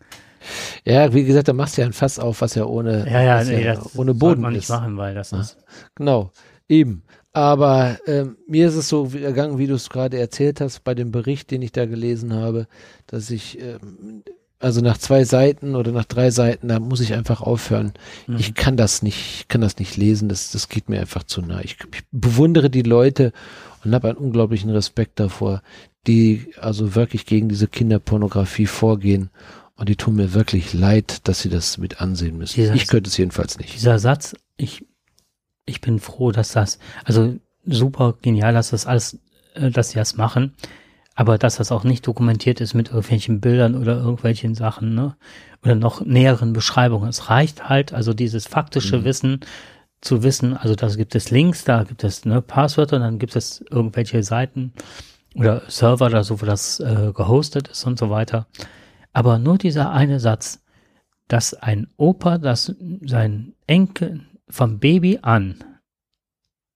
Ja, 0.84 1.12
wie 1.12 1.24
gesagt, 1.24 1.48
da 1.48 1.52
machst 1.52 1.76
du 1.76 1.82
ja 1.82 1.86
ein 1.86 1.92
Fass 1.92 2.18
auf, 2.18 2.40
was 2.40 2.54
ja 2.54 2.64
ohne, 2.64 3.08
Ja, 3.10 3.22
ja, 3.22 3.44
nee, 3.44 3.64
ja 3.64 3.74
das 3.76 3.96
ohne 3.98 4.14
Boden 4.14 4.40
man 4.40 4.52
nicht 4.52 4.64
ist. 4.64 4.68
machen, 4.70 4.96
weil 4.96 5.14
das 5.14 5.32
ist. 5.32 5.56
Genau, 5.94 6.30
eben. 6.68 7.02
Aber 7.32 7.98
ähm, 8.06 8.38
mir 8.48 8.66
ist 8.68 8.76
es 8.76 8.88
so 8.88 9.04
gegangen, 9.08 9.58
wie 9.58 9.66
du 9.66 9.74
es 9.74 9.90
gerade 9.90 10.18
erzählt 10.18 10.60
hast, 10.62 10.84
bei 10.84 10.94
dem 10.94 11.10
Bericht, 11.10 11.50
den 11.50 11.60
ich 11.60 11.70
da 11.70 11.84
gelesen 11.84 12.32
habe, 12.32 12.66
dass 13.06 13.30
ich, 13.30 13.60
ähm, 13.60 14.22
also 14.58 14.80
nach 14.80 14.96
zwei 14.96 15.24
Seiten 15.24 15.74
oder 15.76 15.92
nach 15.92 16.06
drei 16.06 16.30
Seiten, 16.30 16.68
da 16.68 16.80
muss 16.80 17.00
ich 17.00 17.12
einfach 17.12 17.42
aufhören. 17.42 17.92
Mhm. 18.26 18.36
Ich 18.38 18.54
kann 18.54 18.78
das 18.78 19.02
nicht, 19.02 19.40
ich 19.40 19.48
kann 19.48 19.60
das 19.60 19.78
nicht 19.78 19.98
lesen, 19.98 20.30
das, 20.30 20.50
das 20.50 20.70
geht 20.70 20.88
mir 20.88 20.98
einfach 20.98 21.24
zu 21.24 21.42
nah. 21.42 21.60
Ich, 21.62 21.76
ich 21.94 22.04
bewundere 22.10 22.70
die 22.70 22.80
Leute 22.80 23.32
und 23.84 23.94
habe 23.94 24.08
einen 24.08 24.16
unglaublichen 24.16 24.70
Respekt 24.70 25.20
davor, 25.20 25.60
die 26.06 26.54
also 26.58 26.94
wirklich 26.94 27.26
gegen 27.26 27.50
diese 27.50 27.68
Kinderpornografie 27.68 28.66
vorgehen. 28.66 29.28
Und 29.76 29.88
die 29.90 29.96
tun 29.96 30.16
mir 30.16 30.32
wirklich 30.32 30.72
leid, 30.72 31.28
dass 31.28 31.40
sie 31.40 31.50
das 31.50 31.76
mit 31.78 32.00
ansehen 32.00 32.38
müssen. 32.38 32.54
Dieser- 32.56 32.74
ich 32.74 32.86
könnte 32.86 33.08
es 33.08 33.16
jedenfalls 33.16 33.58
nicht. 33.58 33.74
Dieser 33.74 33.98
Satz, 33.98 34.34
ich, 34.56 34.84
ich 35.66 35.80
bin 35.80 35.98
froh, 35.98 36.32
dass 36.32 36.52
das, 36.52 36.78
also 37.04 37.36
super 37.66 38.14
genial, 38.22 38.54
dass 38.54 38.70
das 38.70 38.86
alles, 38.86 39.18
äh, 39.54 39.70
dass 39.70 39.90
sie 39.90 39.96
das 39.96 40.16
machen, 40.16 40.54
aber 41.14 41.36
dass 41.38 41.56
das 41.56 41.72
auch 41.72 41.84
nicht 41.84 42.06
dokumentiert 42.06 42.60
ist 42.60 42.74
mit 42.74 42.88
irgendwelchen 42.88 43.40
Bildern 43.40 43.74
oder 43.74 43.96
irgendwelchen 43.98 44.54
Sachen, 44.54 44.94
ne? 44.94 45.16
Oder 45.62 45.74
noch 45.74 46.04
näheren 46.04 46.52
Beschreibungen. 46.52 47.08
Es 47.08 47.28
reicht 47.28 47.68
halt, 47.68 47.92
also 47.92 48.14
dieses 48.14 48.46
faktische 48.46 48.98
Mhm. 48.98 49.04
Wissen 49.04 49.40
zu 50.00 50.22
wissen, 50.22 50.56
also 50.56 50.74
da 50.74 50.88
gibt 50.88 51.14
es 51.14 51.30
Links, 51.30 51.64
da 51.64 51.82
gibt 51.84 52.04
es 52.04 52.24
ne, 52.24 52.40
Passwörter, 52.42 52.98
dann 52.98 53.18
gibt 53.18 53.34
es 53.34 53.64
irgendwelche 53.70 54.22
Seiten 54.22 54.72
oder 55.34 55.62
Server 55.68 56.06
oder 56.06 56.22
so, 56.22 56.40
wo 56.40 56.46
das 56.46 56.80
äh, 56.80 57.12
gehostet 57.14 57.68
ist 57.68 57.84
und 57.86 57.98
so 57.98 58.10
weiter. 58.10 58.46
Aber 59.16 59.38
nur 59.38 59.56
dieser 59.56 59.92
eine 59.92 60.20
Satz, 60.20 60.62
dass 61.26 61.54
ein 61.54 61.86
Opa 61.96 62.36
das 62.36 62.74
sein 63.00 63.54
Enkel 63.66 64.26
vom 64.50 64.78
Baby 64.78 65.20
an 65.22 65.64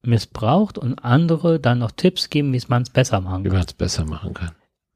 missbraucht 0.03 0.79
und 0.79 1.05
andere 1.05 1.61
dann 1.61 1.81
noch 1.81 1.91
Tipps 1.91 2.31
geben, 2.31 2.55
wie 2.55 2.63
man 2.69 2.81
es 2.83 2.89
besser 2.89 3.21
machen 3.21 3.45
Wie 3.45 3.49
kann. 3.49 3.59
man 3.59 3.67
es 3.67 3.75
besser 3.75 4.07
machen 4.07 4.33
kann. 4.33 4.53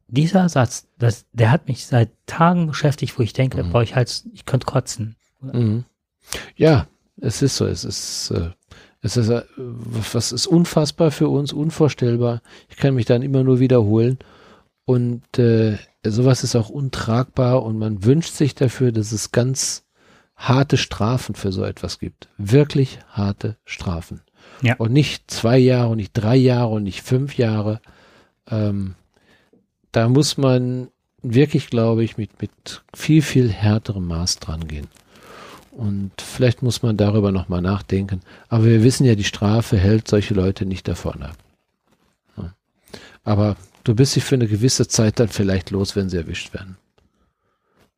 Dieser 0.08 0.48
Satz, 0.48 0.88
das, 0.98 1.26
der 1.34 1.50
hat 1.50 1.68
mich 1.68 1.84
seit 1.84 2.12
Tagen 2.24 2.66
beschäftigt, 2.66 3.18
wo 3.18 3.22
ich 3.22 3.34
denke, 3.34 3.62
Mhm. 3.62 3.72
boah, 3.72 3.82
ich 3.82 3.94
halt, 3.94 4.24
ich 4.32 4.46
könnte 4.46 4.64
kotzen. 4.64 5.16
Mhm. 5.42 5.84
Ja, 6.56 6.86
es 7.20 7.42
ist 7.42 7.56
so. 7.56 7.66
Es 7.66 7.84
ist, 7.84 8.30
äh, 8.30 8.52
es 9.02 9.18
ist, 9.18 9.28
äh, 9.28 9.42
was 9.56 10.32
ist 10.32 10.46
unfassbar 10.46 11.10
für 11.10 11.28
uns, 11.28 11.52
unvorstellbar. 11.52 12.40
Ich 12.70 12.76
kann 12.78 12.94
mich 12.94 13.04
dann 13.04 13.20
immer 13.20 13.44
nur 13.44 13.60
wiederholen. 13.60 14.18
Und 14.84 15.38
äh, 15.38 15.78
sowas 16.04 16.44
ist 16.44 16.56
auch 16.56 16.68
untragbar 16.68 17.62
und 17.62 17.78
man 17.78 18.04
wünscht 18.04 18.34
sich 18.34 18.54
dafür, 18.54 18.92
dass 18.92 19.12
es 19.12 19.32
ganz 19.32 19.84
harte 20.36 20.76
Strafen 20.76 21.34
für 21.34 21.52
so 21.52 21.64
etwas 21.64 21.98
gibt. 21.98 22.28
Wirklich 22.36 22.98
harte 23.08 23.56
Strafen. 23.64 24.20
Ja. 24.62 24.76
Und 24.76 24.92
nicht 24.92 25.30
zwei 25.30 25.58
Jahre 25.58 25.90
und 25.90 25.96
nicht 25.96 26.12
drei 26.12 26.36
Jahre 26.36 26.68
und 26.68 26.82
nicht 26.82 27.02
fünf 27.02 27.38
Jahre. 27.38 27.80
Ähm, 28.50 28.94
da 29.92 30.08
muss 30.08 30.36
man 30.36 30.88
wirklich, 31.22 31.68
glaube 31.68 32.04
ich, 32.04 32.18
mit, 32.18 32.42
mit 32.42 32.82
viel, 32.94 33.22
viel 33.22 33.50
härterem 33.50 34.06
Maß 34.06 34.38
dran 34.40 34.66
gehen. 34.66 34.88
Und 35.70 36.12
vielleicht 36.20 36.62
muss 36.62 36.82
man 36.82 36.96
darüber 36.96 37.32
nochmal 37.32 37.62
nachdenken. 37.62 38.20
Aber 38.48 38.64
wir 38.64 38.84
wissen 38.84 39.04
ja, 39.04 39.14
die 39.14 39.24
Strafe 39.24 39.76
hält 39.76 40.08
solche 40.08 40.34
Leute 40.34 40.66
nicht 40.66 40.86
davon 40.86 41.22
ab. 41.22 41.36
Aber 43.24 43.56
du 43.84 43.94
bist 43.94 44.12
sie 44.12 44.20
für 44.20 44.34
eine 44.34 44.48
gewisse 44.48 44.88
Zeit 44.88 45.20
dann 45.20 45.28
vielleicht 45.28 45.70
los, 45.70 45.94
wenn 45.94 46.08
sie 46.08 46.16
erwischt 46.16 46.52
werden. 46.54 46.76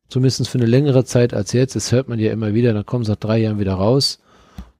Zumindest 0.09 0.47
für 0.47 0.57
eine 0.57 0.67
längere 0.67 1.03
Zeit 1.03 1.33
als 1.33 1.51
jetzt. 1.51 1.75
Das 1.75 1.91
hört 1.91 2.07
man 2.07 2.19
ja 2.19 2.31
immer 2.31 2.53
wieder. 2.53 2.73
Dann 2.73 2.85
kommen 2.85 3.03
sie 3.03 3.11
nach 3.11 3.19
drei 3.19 3.39
Jahren 3.39 3.59
wieder 3.59 3.73
raus 3.73 4.19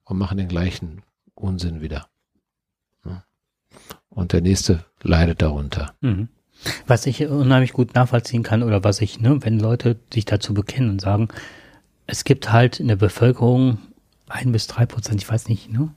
und 0.04 0.16
machen 0.16 0.38
den 0.38 0.48
gleichen 0.48 1.02
Unsinn 1.34 1.80
wieder. 1.82 2.08
Und 4.10 4.32
der 4.32 4.40
nächste 4.40 4.84
leidet 5.02 5.42
darunter. 5.42 5.94
Mhm. 6.00 6.28
Was 6.88 7.06
ich 7.06 7.24
unheimlich 7.24 7.72
gut 7.72 7.94
nachvollziehen 7.94 8.42
kann 8.42 8.64
oder 8.64 8.82
was 8.82 9.00
ich, 9.00 9.20
ne, 9.20 9.38
wenn 9.42 9.60
Leute 9.60 9.96
sich 10.12 10.24
dazu 10.24 10.54
bekennen 10.54 10.90
und 10.90 11.00
sagen, 11.00 11.28
es 12.06 12.24
gibt 12.24 12.50
halt 12.50 12.80
in 12.80 12.88
der 12.88 12.96
Bevölkerung 12.96 13.78
ein 14.28 14.50
bis 14.50 14.66
drei 14.66 14.86
Prozent, 14.86 15.22
ich 15.22 15.30
weiß 15.30 15.48
nicht, 15.48 15.70
ne, 15.70 15.90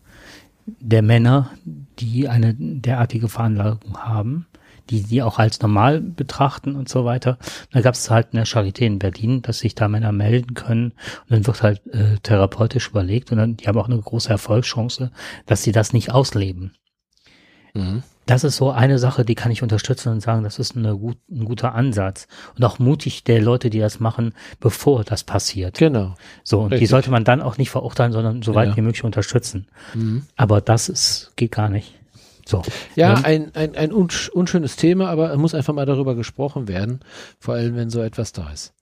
der 0.67 1.01
Männer, 1.01 1.49
die 1.65 2.27
eine 2.27 2.53
derartige 2.53 3.27
Veranlagung 3.27 3.97
haben, 3.97 4.45
die 4.91 5.01
die 5.03 5.23
auch 5.23 5.39
als 5.39 5.59
normal 5.61 6.01
betrachten 6.01 6.75
und 6.75 6.89
so 6.89 7.05
weiter. 7.05 7.37
Da 7.71 7.81
gab 7.81 7.95
es 7.95 8.09
halt 8.11 8.27
eine 8.33 8.43
Charité 8.43 8.81
in 8.85 8.99
Berlin, 8.99 9.41
dass 9.41 9.59
sich 9.59 9.73
da 9.73 9.87
Männer 9.87 10.11
melden 10.11 10.53
können 10.53 10.91
und 10.91 11.31
dann 11.31 11.47
wird 11.47 11.63
halt 11.63 11.81
äh, 11.93 12.17
therapeutisch 12.21 12.89
überlegt 12.89 13.31
und 13.31 13.37
dann 13.39 13.57
die 13.57 13.67
haben 13.67 13.77
auch 13.79 13.87
eine 13.89 13.99
große 13.99 14.29
Erfolgschance, 14.29 15.11
dass 15.47 15.63
sie 15.63 15.71
das 15.71 15.93
nicht 15.93 16.11
ausleben 16.11 16.73
Mhm. 17.73 18.03
das 18.25 18.43
ist 18.43 18.57
so 18.57 18.69
eine 18.71 18.99
Sache, 18.99 19.23
die 19.23 19.33
kann 19.35 19.49
ich 19.49 19.63
unterstützen 19.63 20.09
und 20.11 20.19
sagen, 20.19 20.43
das 20.43 20.59
ist 20.59 20.75
eine 20.75 20.95
gut, 20.97 21.17
ein 21.31 21.45
guter 21.45 21.73
Ansatz. 21.73 22.27
Und 22.57 22.65
auch 22.65 22.79
mutig 22.79 23.23
der 23.23 23.41
Leute, 23.41 23.69
die 23.69 23.79
das 23.79 24.01
machen, 24.01 24.33
bevor 24.59 25.05
das 25.05 25.23
passiert. 25.23 25.77
Genau. 25.77 26.15
So, 26.43 26.59
und 26.63 26.69
die 26.71 26.75
richtig. 26.75 26.89
sollte 26.89 27.11
man 27.11 27.23
dann 27.23 27.41
auch 27.41 27.57
nicht 27.57 27.69
verurteilen, 27.69 28.11
sondern 28.11 28.41
so 28.41 28.55
weit 28.55 28.69
Ja. 28.71 28.75
wie 28.75 28.81
möglich 28.81 29.05
unterstützen. 29.05 29.67
Mhm. 29.93 30.23
Aber 30.35 30.59
das 30.59 30.89
ist, 30.89 31.31
geht 31.37 31.53
gar 31.53 31.69
nicht. 31.69 31.97
So. 32.51 32.61
Ja, 32.95 33.13
Ähm, 33.17 33.23
ein, 33.23 33.51
ein, 33.55 33.75
ein 33.75 33.91
unsch 33.91 34.29
unschönes 34.29 34.75
Thema, 34.75 35.09
aber 35.09 35.31
es 35.31 35.37
muss 35.37 35.55
einfach 35.55 35.73
mal 35.73 35.85
darüber 35.85 36.15
gesprochen 36.15 36.67
werden, 36.67 36.99
vor 37.39 37.55
allem 37.55 37.75
wenn 37.75 37.89
so 37.89 38.01
etwas 38.01 38.31
da 38.33 38.49
ist. 38.51 38.73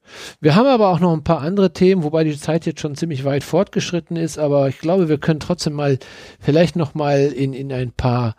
Wir 0.41 0.55
haben 0.55 0.65
aber 0.65 0.89
auch 0.89 0.99
noch 0.99 1.13
ein 1.13 1.23
paar 1.23 1.41
andere 1.41 1.71
Themen, 1.71 2.03
wobei 2.03 2.23
die 2.23 2.35
Zeit 2.37 2.65
jetzt 2.65 2.81
schon 2.81 2.95
ziemlich 2.95 3.25
weit 3.25 3.43
fortgeschritten 3.43 4.17
ist, 4.17 4.39
aber 4.39 4.67
ich 4.67 4.79
glaube, 4.79 5.07
wir 5.07 5.19
können 5.19 5.39
trotzdem 5.39 5.73
mal 5.73 5.99
vielleicht 6.39 6.75
noch 6.75 6.95
mal 6.95 7.19
in, 7.19 7.53
in 7.53 7.71
ein 7.71 7.91
paar, 7.91 8.35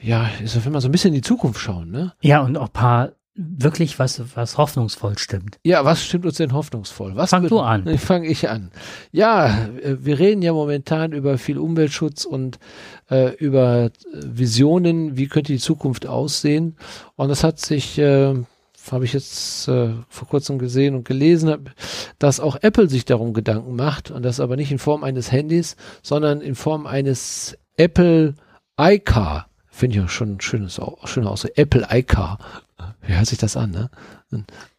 ja, 0.00 0.30
wenn 0.40 0.72
man 0.72 0.80
so 0.80 0.88
ein 0.88 0.92
bisschen 0.92 1.08
in 1.08 1.20
die 1.20 1.28
Zukunft 1.28 1.60
schauen, 1.60 1.90
ne? 1.90 2.14
Ja, 2.22 2.40
und 2.40 2.56
auch 2.56 2.72
paar 2.72 3.12
wirklich 3.34 3.98
was, 3.98 4.22
was 4.34 4.58
hoffnungsvoll 4.58 5.16
stimmt. 5.18 5.58
Ja, 5.64 5.84
was 5.84 6.04
stimmt 6.04 6.26
uns 6.26 6.36
denn 6.36 6.52
hoffnungsvoll? 6.52 7.16
Was 7.16 7.30
Fang 7.30 7.42
wird- 7.42 7.52
du 7.52 7.60
an. 7.60 7.98
Fange 7.98 8.26
ich 8.28 8.48
an. 8.48 8.70
Ja, 9.12 9.66
äh, 9.82 9.96
wir 10.00 10.18
reden 10.18 10.42
ja 10.42 10.52
momentan 10.52 11.12
über 11.12 11.38
viel 11.38 11.58
Umweltschutz 11.58 12.24
und 12.24 12.58
äh, 13.10 13.34
über 13.36 13.84
äh, 13.86 13.90
Visionen, 14.12 15.16
wie 15.16 15.28
könnte 15.28 15.52
die 15.52 15.58
Zukunft 15.58 16.06
aussehen. 16.06 16.76
Und 17.16 17.28
das 17.28 17.44
hat 17.44 17.58
sich 17.60 17.98
äh, 17.98 18.34
habe 18.90 19.04
ich 19.04 19.12
jetzt 19.12 19.68
äh, 19.68 19.90
vor 20.08 20.26
kurzem 20.28 20.58
gesehen 20.58 20.94
und 20.94 21.04
gelesen, 21.04 21.54
dass 22.18 22.40
auch 22.40 22.56
Apple 22.62 22.88
sich 22.88 23.04
darum 23.04 23.34
Gedanken 23.34 23.76
macht 23.76 24.10
und 24.10 24.22
das 24.24 24.40
aber 24.40 24.56
nicht 24.56 24.72
in 24.72 24.78
Form 24.78 25.04
eines 25.04 25.30
Handys, 25.30 25.76
sondern 26.02 26.40
in 26.40 26.54
Form 26.54 26.86
eines 26.86 27.56
Apple 27.76 28.34
iCar. 28.80 29.46
Finde 29.68 29.98
ich 29.98 30.04
auch 30.04 30.08
schon 30.08 30.32
ein 30.36 30.40
schönes, 30.40 30.80
schöner 31.04 31.30
aus. 31.30 31.44
Apple 31.44 31.86
iCar. 31.90 32.38
Wie 33.02 33.14
hört 33.14 33.26
sich 33.26 33.38
das 33.38 33.56
an, 33.56 33.70
ne? 33.70 33.90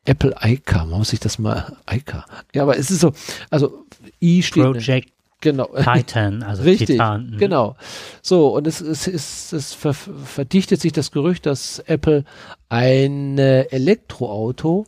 Apple 0.06 0.36
iCar. 0.42 0.86
Man 0.86 1.00
muss 1.00 1.10
sich 1.10 1.20
das 1.20 1.40
mal, 1.40 1.76
iCar. 1.90 2.26
Ja, 2.54 2.64
aber 2.64 2.78
es 2.78 2.92
ist 2.92 3.02
so, 3.02 3.14
also 3.50 3.86
I 4.22 4.42
steht. 4.44 4.64
Project 4.64 5.12
Genau. 5.42 5.70
Titan, 5.94 6.44
also 6.44 6.64
Richtig, 6.64 6.88
Titan. 6.88 7.36
genau. 7.38 7.76
So, 8.22 8.56
und 8.56 8.68
es, 8.68 8.80
es, 8.80 9.08
es, 9.08 9.52
es 9.52 9.74
ver, 9.74 9.94
verdichtet 9.96 10.80
sich 10.80 10.94
das 10.94 11.12
Gerücht, 11.12 11.48
dass 11.48 11.80
Apple 11.80 12.24
ein 12.70 13.40
Elektroauto 13.40 14.86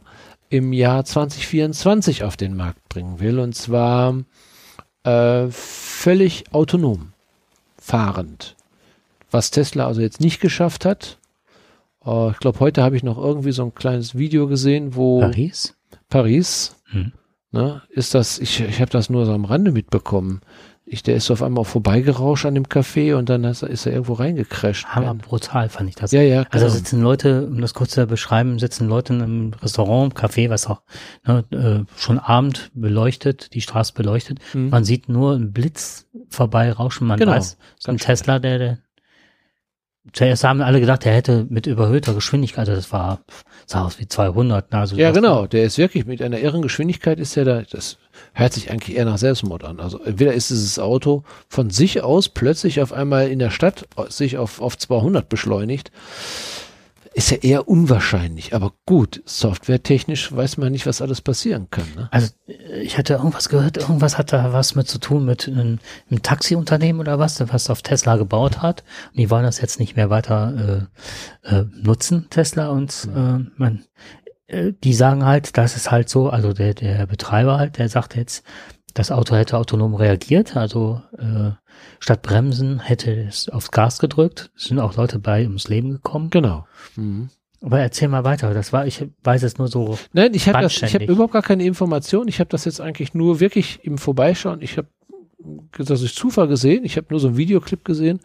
im 0.50 0.72
Jahr 0.72 1.04
2024 1.04 2.24
auf 2.24 2.38
den 2.38 2.56
Markt 2.56 2.88
bringen 2.88 3.20
will. 3.20 3.40
Und 3.40 3.56
zwar 3.56 4.16
äh, 5.04 5.48
völlig 5.50 6.54
autonom, 6.54 7.14
fahrend. 7.80 8.56
Was 9.32 9.50
Tesla 9.50 9.88
also 9.88 10.02
jetzt 10.02 10.22
nicht 10.22 10.40
geschafft 10.40 10.86
hat. 10.86 11.18
Äh, 12.06 12.32
ich 12.32 12.38
glaube, 12.40 12.60
heute 12.60 12.84
habe 12.84 12.96
ich 12.96 13.04
noch 13.04 13.18
irgendwie 13.18 13.52
so 13.52 13.64
ein 13.64 13.74
kleines 13.74 14.18
Video 14.18 14.48
gesehen, 14.48 14.96
wo 14.96 15.20
Paris? 15.20 15.76
Paris. 16.10 16.76
Hm 16.86 17.14
Ne, 17.54 17.84
ist 17.90 18.16
das, 18.16 18.40
ich, 18.40 18.62
ich 18.62 18.82
habe 18.82 18.90
das 18.90 19.12
nur 19.12 19.28
so 19.28 19.32
am 19.32 19.46
Rande 19.46 19.72
mitbekommen. 19.72 20.42
Ich, 20.86 21.04
der 21.04 21.16
ist 21.16 21.30
auf 21.30 21.44
einmal 21.44 21.66
vorbeigerauscht 21.66 22.48
an 22.48 22.56
dem 22.56 22.66
Café 22.66 23.16
und 23.16 23.30
dann 23.30 23.44
ist 23.44 23.62
er, 23.62 23.94
irgendwo 23.94 24.14
reingecrasht. 24.14 24.88
Hammer 24.88 25.14
brutal 25.14 25.70
fand 25.70 25.88
ich 25.88 25.96
das. 25.96 26.12
Ja, 26.12 26.24
ja. 26.24 26.46
Also 26.50 26.66
genau. 26.66 26.76
sitzen 26.76 27.02
Leute, 27.04 27.46
um 27.46 27.62
das 27.62 27.76
kurz 27.76 27.92
zu 27.92 28.08
beschreiben, 28.08 28.58
sitzen 28.58 28.90
Leute 28.90 29.14
in 29.14 29.22
einem 29.22 29.54
Restaurant, 29.62 30.16
Café, 30.16 30.50
was 30.50 30.66
auch 30.66 30.82
ne, 31.28 31.46
äh, 31.52 32.00
schon 32.00 32.18
Abend 32.18 32.72
beleuchtet, 32.74 33.54
die 33.54 33.62
Straße 33.62 33.94
beleuchtet. 33.94 34.40
Mhm. 34.56 34.70
Man 34.70 34.84
sieht 34.84 35.08
nur 35.08 35.36
einen 35.36 35.54
Blitz 35.54 36.08
vorbeirauschen. 36.30 37.06
Man 37.06 37.20
genau. 37.20 37.34
weiß, 37.34 37.58
so 37.78 37.92
ein 37.92 37.98
Tesla, 38.00 38.40
der, 38.40 38.58
der 38.58 38.78
Zuerst 40.12 40.44
haben 40.44 40.62
alle 40.62 40.82
gedacht, 40.82 41.06
er 41.06 41.14
hätte 41.14 41.46
mit 41.50 41.66
überhöhter 41.66 42.14
Geschwindigkeit, 42.14 42.68
also 42.68 42.76
das 42.76 42.92
war, 42.92 43.22
sah 43.66 43.86
aus 43.86 44.00
wie 44.00 44.08
200. 44.08 44.74
Also 44.74 44.98
ja, 44.98 45.12
genau, 45.12 45.48
der 45.48 45.64
ist 45.64 45.78
wirklich 45.78 46.06
mit 46.06 46.22
einer 46.22 46.40
irren 46.40 46.62
Geschwindigkeit 46.62 47.20
ist 47.20 47.38
er 47.38 47.46
da, 47.46 47.62
das 47.62 47.98
hört 48.34 48.52
sich 48.52 48.70
eigentlich 48.70 48.98
eher 48.98 49.06
nach 49.06 49.18
Selbstmord 49.18 49.64
an. 49.64 49.80
Also 49.80 50.00
entweder 50.00 50.34
ist 50.34 50.50
dieses 50.50 50.78
Auto 50.78 51.24
von 51.48 51.70
sich 51.70 52.04
aus 52.04 52.28
plötzlich 52.28 52.82
auf 52.82 52.92
einmal 52.92 53.30
in 53.30 53.40
der 53.40 53.50
Stadt 53.50 53.88
sich 54.10 54.38
auf, 54.38 54.62
auf 54.62 54.78
200 54.78 55.30
beschleunigt 55.30 55.90
ist 57.14 57.32
ja 57.32 57.38
eher 57.38 57.68
unwahrscheinlich. 57.68 58.56
Aber 58.56 58.74
gut, 58.86 59.22
softwaretechnisch 59.26 60.36
weiß 60.36 60.58
man 60.58 60.72
nicht, 60.72 60.86
was 60.86 61.02
alles 61.02 61.22
passieren 61.22 61.70
kann. 61.70 61.86
Ne? 61.96 62.10
Also 62.12 62.30
ich 62.82 62.98
hatte 62.98 63.14
irgendwas 63.14 63.50
gehört, 63.50 63.78
irgendwas 63.78 64.18
hat 64.18 64.34
da 64.34 64.54
was 64.54 64.76
mit 64.76 64.88
zu 64.88 65.00
tun 65.00 65.26
mit 65.26 65.48
einem, 65.48 65.80
einem 66.10 66.22
Taxiunternehmen 66.24 67.00
oder 67.00 67.20
was, 67.20 67.40
was 67.52 67.70
auf 67.70 67.82
Tesla 67.82 68.18
gebaut 68.18 68.62
hat. 68.62 68.84
Und 69.12 69.20
die 69.20 69.30
wollen 69.30 69.44
das 69.44 69.62
jetzt 69.62 69.80
nicht 69.80 69.96
mehr 69.96 70.10
weiter 70.10 70.88
äh, 71.46 71.56
äh, 71.56 71.66
nutzen, 71.74 72.28
Tesla. 72.30 72.70
Und 72.70 73.08
äh, 73.16 73.40
man, 73.58 73.84
äh, 74.48 74.74
die 74.84 74.94
sagen 74.94 75.26
halt, 75.26 75.58
das 75.58 75.76
ist 75.76 75.92
halt 75.92 76.10
so, 76.10 76.30
also 76.30 76.54
der, 76.54 76.74
der 76.74 77.06
Betreiber 77.06 77.58
halt, 77.58 77.78
der 77.78 77.90
sagt 77.90 78.16
jetzt, 78.16 78.44
das 78.94 79.12
Auto 79.12 79.36
hätte 79.36 79.58
autonom 79.58 79.96
reagiert, 79.96 80.56
also 80.56 81.02
äh, 81.18 81.52
statt 82.04 82.22
Bremsen 82.22 82.82
hätte 82.82 83.14
es 83.14 83.48
aufs 83.48 83.72
Gas 83.72 83.98
gedrückt. 83.98 84.52
Es 84.58 84.66
sind 84.66 84.80
auch 84.80 84.98
Leute 84.98 85.20
bei 85.20 85.44
ums 85.44 85.70
Leben 85.70 85.90
gekommen. 85.90 86.30
Genau. 86.30 86.68
Mhm. 86.98 87.30
Aber 87.62 87.80
erzähl 87.80 88.10
mal 88.10 88.26
weiter. 88.26 88.54
Das 88.54 88.74
war, 88.74 88.86
ich 88.86 89.06
weiß 89.24 89.44
es 89.44 89.58
nur 89.58 89.70
so. 89.70 89.98
Nein, 90.12 90.34
ich 90.34 90.50
habe 90.50 90.66
ich 90.66 90.94
habe 90.94 91.06
überhaupt 91.06 91.32
gar 91.32 91.42
keine 91.42 91.64
Information. 91.64 92.28
Ich 92.28 92.42
habe 92.42 92.50
das 92.50 92.66
jetzt 92.66 92.82
eigentlich 92.82 93.14
nur 93.14 93.40
wirklich 93.40 93.80
im 93.86 93.98
Vorbeischauen. 93.98 94.62
Ich 94.62 94.78
habe 94.78 94.90
das 95.78 96.02
ist 96.02 96.16
Zufall 96.16 96.48
gesehen. 96.48 96.86
Ich 96.86 96.98
habe 96.98 97.08
nur 97.10 97.20
so 97.20 97.28
einen 97.28 97.38
Videoclip 97.38 97.84
gesehen, 97.86 98.20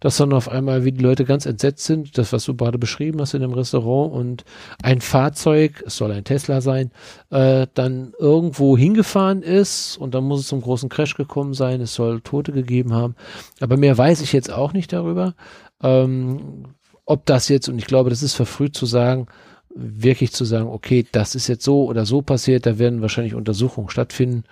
dass 0.00 0.16
dann 0.16 0.32
auf 0.32 0.48
einmal, 0.48 0.84
wie 0.84 0.92
die 0.92 1.02
Leute 1.02 1.24
ganz 1.24 1.46
entsetzt 1.46 1.84
sind, 1.84 2.18
das, 2.18 2.32
was 2.32 2.44
du 2.44 2.54
gerade 2.54 2.78
beschrieben 2.78 3.20
hast 3.20 3.34
in 3.34 3.40
dem 3.40 3.52
Restaurant 3.52 4.12
und 4.12 4.44
ein 4.82 5.00
Fahrzeug, 5.00 5.82
es 5.86 5.96
soll 5.96 6.12
ein 6.12 6.24
Tesla 6.24 6.60
sein, 6.60 6.90
äh, 7.30 7.66
dann 7.74 8.12
irgendwo 8.18 8.76
hingefahren 8.76 9.42
ist 9.42 9.96
und 9.96 10.14
dann 10.14 10.24
muss 10.24 10.40
es 10.40 10.48
zum 10.48 10.60
großen 10.60 10.88
Crash 10.88 11.14
gekommen 11.14 11.54
sein. 11.54 11.80
Es 11.80 11.94
soll 11.94 12.20
Tote 12.20 12.52
gegeben 12.52 12.92
haben. 12.92 13.14
Aber 13.60 13.76
mehr 13.76 13.96
weiß 13.96 14.20
ich 14.20 14.32
jetzt 14.32 14.52
auch 14.52 14.72
nicht 14.72 14.92
darüber. 14.92 15.34
Ähm, 15.82 16.64
ob 17.04 17.24
das 17.24 17.48
jetzt, 17.48 17.68
und 17.68 17.78
ich 17.78 17.86
glaube, 17.86 18.10
das 18.10 18.22
ist 18.22 18.34
verfrüht 18.34 18.76
zu 18.76 18.84
sagen, 18.84 19.28
wirklich 19.74 20.32
zu 20.32 20.44
sagen, 20.44 20.68
okay, 20.68 21.06
das 21.10 21.34
ist 21.34 21.46
jetzt 21.46 21.64
so 21.64 21.84
oder 21.84 22.04
so 22.04 22.22
passiert, 22.22 22.66
da 22.66 22.78
werden 22.78 23.00
wahrscheinlich 23.00 23.34
Untersuchungen 23.34 23.88
stattfinden. 23.88 24.44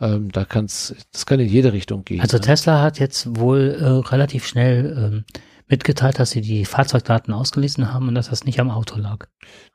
Ähm, 0.00 0.30
da 0.30 0.44
kann's, 0.44 0.94
das 1.12 1.26
kann 1.26 1.40
in 1.40 1.48
jede 1.48 1.72
Richtung 1.72 2.04
gehen. 2.04 2.20
Also? 2.20 2.38
Tesla 2.38 2.82
hat 2.82 2.98
jetzt 2.98 3.36
wohl 3.38 3.76
äh, 3.80 3.84
relativ 4.08 4.46
schnell 4.46 4.96
ähm, 4.96 5.24
mitgeteilt, 5.66 6.18
dass 6.18 6.30
sie 6.30 6.40
die 6.40 6.64
Fahrzeugdaten 6.64 7.34
ausgelesen 7.34 7.92
haben 7.92 8.08
und 8.08 8.14
dass 8.14 8.30
das 8.30 8.44
nicht 8.44 8.60
am 8.60 8.70
Auto 8.70 8.96
lag. 8.96 9.26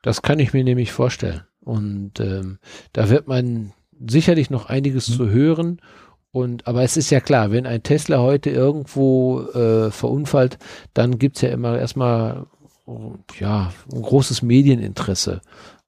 Das 0.01 0.21
kann 0.21 0.39
ich 0.39 0.53
mir 0.53 0.63
nämlich 0.63 0.91
vorstellen. 0.91 1.41
Und 1.59 2.19
ähm, 2.19 2.59
da 2.93 3.09
wird 3.09 3.27
man 3.27 3.73
sicherlich 4.05 4.49
noch 4.49 4.67
einiges 4.67 5.09
mhm. 5.09 5.13
zu 5.13 5.29
hören. 5.29 5.81
Und 6.31 6.67
aber 6.67 6.83
es 6.83 6.97
ist 6.97 7.11
ja 7.11 7.19
klar, 7.19 7.51
wenn 7.51 7.67
ein 7.67 7.83
Tesla 7.83 8.19
heute 8.19 8.49
irgendwo 8.49 9.41
äh, 9.41 9.91
verunfallt, 9.91 10.57
dann 10.93 11.19
gibt's 11.19 11.41
ja 11.41 11.49
immer 11.49 11.77
erstmal 11.77 12.47
ja 13.39 13.71
ein 13.93 14.01
großes 14.01 14.41
Medieninteresse 14.41 15.41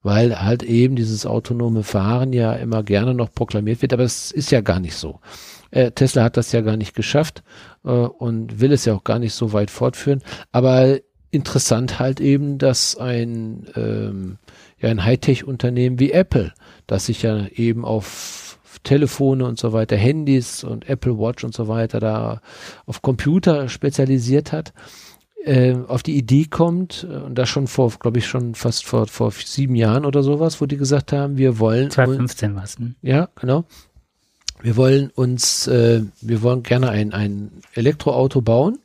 weil 0.06 0.40
halt 0.40 0.62
eben 0.62 0.96
dieses 0.96 1.26
autonome 1.26 1.82
Fahren 1.82 2.32
ja 2.32 2.54
immer 2.54 2.84
gerne 2.84 3.16
noch 3.16 3.32
proklamiert 3.32 3.82
wird, 3.82 3.92
aber 3.92 4.04
es 4.04 4.30
ist 4.30 4.52
ja 4.52 4.62
gar 4.62 4.80
nicht 4.80 4.96
so. 4.96 5.20
Äh, 5.72 5.94
Tesla 5.94 6.24
hat 6.24 6.38
das 6.38 6.52
ja 6.52 6.62
gar 6.62 6.78
nicht 6.78 6.94
geschafft 6.94 7.42
äh, 7.84 7.90
und 7.90 8.62
will 8.62 8.72
es 8.72 8.86
ja 8.86 8.94
auch 8.94 9.04
gar 9.04 9.18
nicht 9.18 9.34
so 9.34 9.52
weit 9.52 9.72
fortführen. 9.72 10.22
Aber 10.52 11.00
interessant 11.32 11.98
halt 11.98 12.20
eben, 12.22 12.60
dass 12.60 12.96
ein, 12.96 13.66
ähm, 13.76 14.38
ja, 14.80 14.90
ein 14.90 15.04
Hightech-Unternehmen 15.04 16.00
wie 16.00 16.12
Apple, 16.12 16.54
das 16.86 17.08
sich 17.08 17.24
ja 17.24 17.48
eben 17.48 17.84
auf 17.84 18.60
Telefone 18.84 19.44
und 19.44 19.58
so 19.58 19.74
weiter, 19.74 19.96
Handys 19.98 20.64
und 20.64 20.88
Apple 20.88 21.18
Watch 21.18 21.44
und 21.44 21.56
so 21.56 21.68
weiter 21.68 22.00
da 22.00 22.42
auf 22.86 23.02
Computer 23.02 23.70
spezialisiert 23.70 24.52
hat, 24.52 24.72
äh, 25.46 25.76
auf 25.88 26.02
die 26.02 26.18
Idee 26.18 26.46
kommt, 26.46 27.08
äh, 27.10 27.18
und 27.18 27.36
das 27.36 27.50
schon 27.50 27.68
vor, 27.68 27.92
glaube 28.00 28.18
ich, 28.18 28.26
schon 28.26 28.56
fast 28.56 28.86
vor, 28.86 29.08
vor 29.08 29.32
sieben 29.32 29.76
Jahren 29.76 30.06
oder 30.06 30.24
sowas, 30.24 30.60
wo 30.60 30.66
die 30.66 30.78
gesagt 30.78 31.14
haben, 31.14 31.38
wir 31.38 31.60
wollen. 31.60 31.92
2015 31.92 32.56
was, 32.56 32.80
ne? 32.80 32.96
Ja, 33.02 33.30
genau. 33.36 33.66
Wir 34.62 34.76
wollen 34.76 35.12
uns, 35.12 35.68
äh, 35.68 36.02
wir 36.22 36.42
wollen 36.42 36.64
gerne 36.64 36.90
ein, 36.90 37.14
ein 37.14 37.52
Elektroauto 37.74 38.42
bauen. 38.42 38.80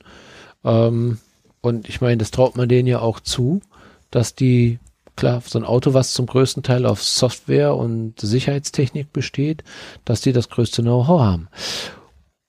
Ähm, 0.63 1.19
und 1.63 1.89
ich 1.89 2.03
meine, 2.03 2.19
das 2.19 2.31
traut 2.31 2.57
man 2.57 2.69
denen 2.69 2.89
ja 2.89 3.01
auch 3.01 3.21
zu, 3.21 3.63
dass 4.11 4.35
die, 4.35 4.79
klar, 5.17 5.43
so 5.47 5.59
ein 5.59 5.65
Auto, 5.65 5.95
was 5.95 6.13
zum 6.13 6.27
größten 6.27 6.63
Teil 6.63 6.85
auf 6.85 7.03
Software 7.03 7.75
und 7.75 8.21
Sicherheitstechnik 8.21 9.13
besteht, 9.13 9.65
dass 10.05 10.21
die 10.21 10.33
das 10.33 10.51
größte 10.51 10.83
Know-how 10.83 11.21
haben. 11.21 11.49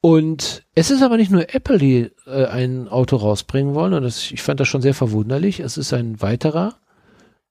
Und 0.02 0.64
es 0.74 0.90
ist 0.90 1.04
aber 1.04 1.16
nicht 1.16 1.32
nur 1.32 1.54
Apple, 1.54 1.78
die 1.78 2.10
äh, 2.26 2.46
ein 2.46 2.88
Auto 2.88 3.18
rausbringen 3.18 3.76
wollen, 3.76 3.94
und 3.94 4.04
das, 4.04 4.32
ich 4.32 4.42
fand 4.42 4.60
das 4.60 4.68
schon 4.68 4.82
sehr 4.82 4.96
verwunderlich. 4.96 5.60
Es 5.60 5.78
ist 5.78 5.94
ein 5.94 6.22
weiterer 6.22 6.76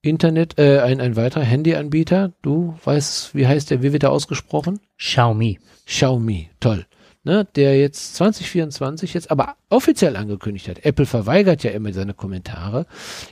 Internet, 0.02 0.58
äh, 0.58 0.80
ein, 0.80 1.00
ein 1.00 1.14
weiterer 1.14 1.44
Handyanbieter. 1.44 2.32
Du 2.42 2.74
weißt, 2.84 3.36
wie 3.36 3.46
heißt 3.46 3.70
der, 3.70 3.82
wie 3.82 3.92
wird 3.92 4.02
er 4.02 4.10
ausgesprochen? 4.10 4.80
Xiaomi. 4.98 5.60
Xiaomi, 5.86 6.50
toll. 6.58 6.86
Ne, 7.22 7.46
der 7.54 7.78
jetzt 7.78 8.14
2024 8.16 9.12
jetzt 9.12 9.30
aber 9.30 9.56
offiziell 9.68 10.16
angekündigt 10.16 10.68
hat. 10.68 10.86
Apple 10.86 11.04
verweigert 11.04 11.62
ja 11.62 11.70
immer 11.70 11.92
seine 11.92 12.14
Kommentare. 12.14 12.86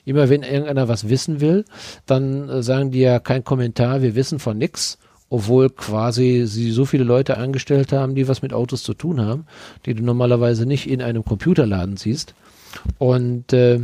Immer 0.04 0.28
wenn 0.28 0.42
irgendeiner 0.42 0.88
was 0.88 1.08
wissen 1.08 1.40
will, 1.40 1.64
dann 2.04 2.50
äh, 2.50 2.62
sagen 2.62 2.90
die 2.90 3.00
ja 3.00 3.18
kein 3.18 3.44
Kommentar, 3.44 4.02
wir 4.02 4.14
wissen 4.14 4.38
von 4.40 4.58
nix 4.58 4.98
obwohl 5.30 5.70
quasi 5.70 6.44
sie 6.46 6.70
so 6.70 6.84
viele 6.84 7.04
Leute 7.04 7.36
angestellt 7.36 7.92
haben, 7.92 8.14
die 8.14 8.28
was 8.28 8.42
mit 8.42 8.52
Autos 8.52 8.82
zu 8.82 8.94
tun 8.94 9.20
haben, 9.20 9.46
die 9.86 9.94
du 9.94 10.02
normalerweise 10.02 10.66
nicht 10.66 10.88
in 10.88 11.02
einem 11.02 11.24
Computerladen 11.24 11.96
siehst. 11.96 12.34
Und 12.98 13.52
äh, 13.52 13.80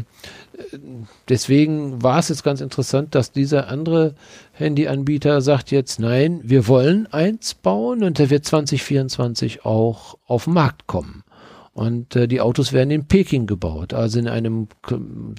deswegen 1.28 2.02
war 2.02 2.18
es 2.18 2.28
jetzt 2.28 2.44
ganz 2.44 2.60
interessant, 2.60 3.14
dass 3.14 3.32
dieser 3.32 3.68
andere 3.68 4.14
Handyanbieter 4.52 5.40
sagt 5.40 5.70
jetzt, 5.70 5.98
nein, 5.98 6.40
wir 6.42 6.68
wollen 6.68 7.06
eins 7.06 7.54
bauen 7.54 8.04
und 8.04 8.18
der 8.18 8.30
wird 8.30 8.44
2024 8.44 9.64
auch 9.64 10.16
auf 10.26 10.44
den 10.44 10.54
Markt 10.54 10.86
kommen. 10.86 11.23
Und 11.74 12.14
äh, 12.14 12.28
die 12.28 12.40
Autos 12.40 12.72
werden 12.72 12.92
in 12.92 13.08
Peking 13.08 13.48
gebaut, 13.48 13.94
also 13.94 14.20
in 14.20 14.28
einem 14.28 14.68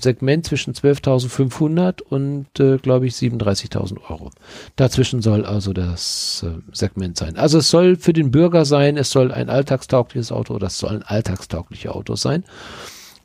Segment 0.01 0.45
zwischen 0.45 0.73
12.500 0.73 2.01
und, 2.01 2.59
äh, 2.59 2.77
glaube 2.77 3.07
ich, 3.07 3.13
37.000 3.13 4.09
Euro. 4.09 4.31
Dazwischen 4.75 5.21
soll 5.21 5.45
also 5.45 5.71
das 5.71 6.45
äh, 6.45 6.59
Segment 6.73 7.15
sein. 7.15 7.37
Also 7.37 7.59
es 7.59 7.69
soll 7.69 7.95
für 7.95 8.11
den 8.11 8.31
Bürger 8.31 8.65
sein, 8.65 8.97
es 8.97 9.11
soll 9.11 9.31
ein 9.31 9.49
alltagstaugliches 9.49 10.33
Auto 10.33 10.55
oder 10.55 10.67
es 10.67 10.77
sollen 10.77 11.03
alltagstaugliche 11.03 11.95
Autos 11.95 12.21
sein, 12.21 12.43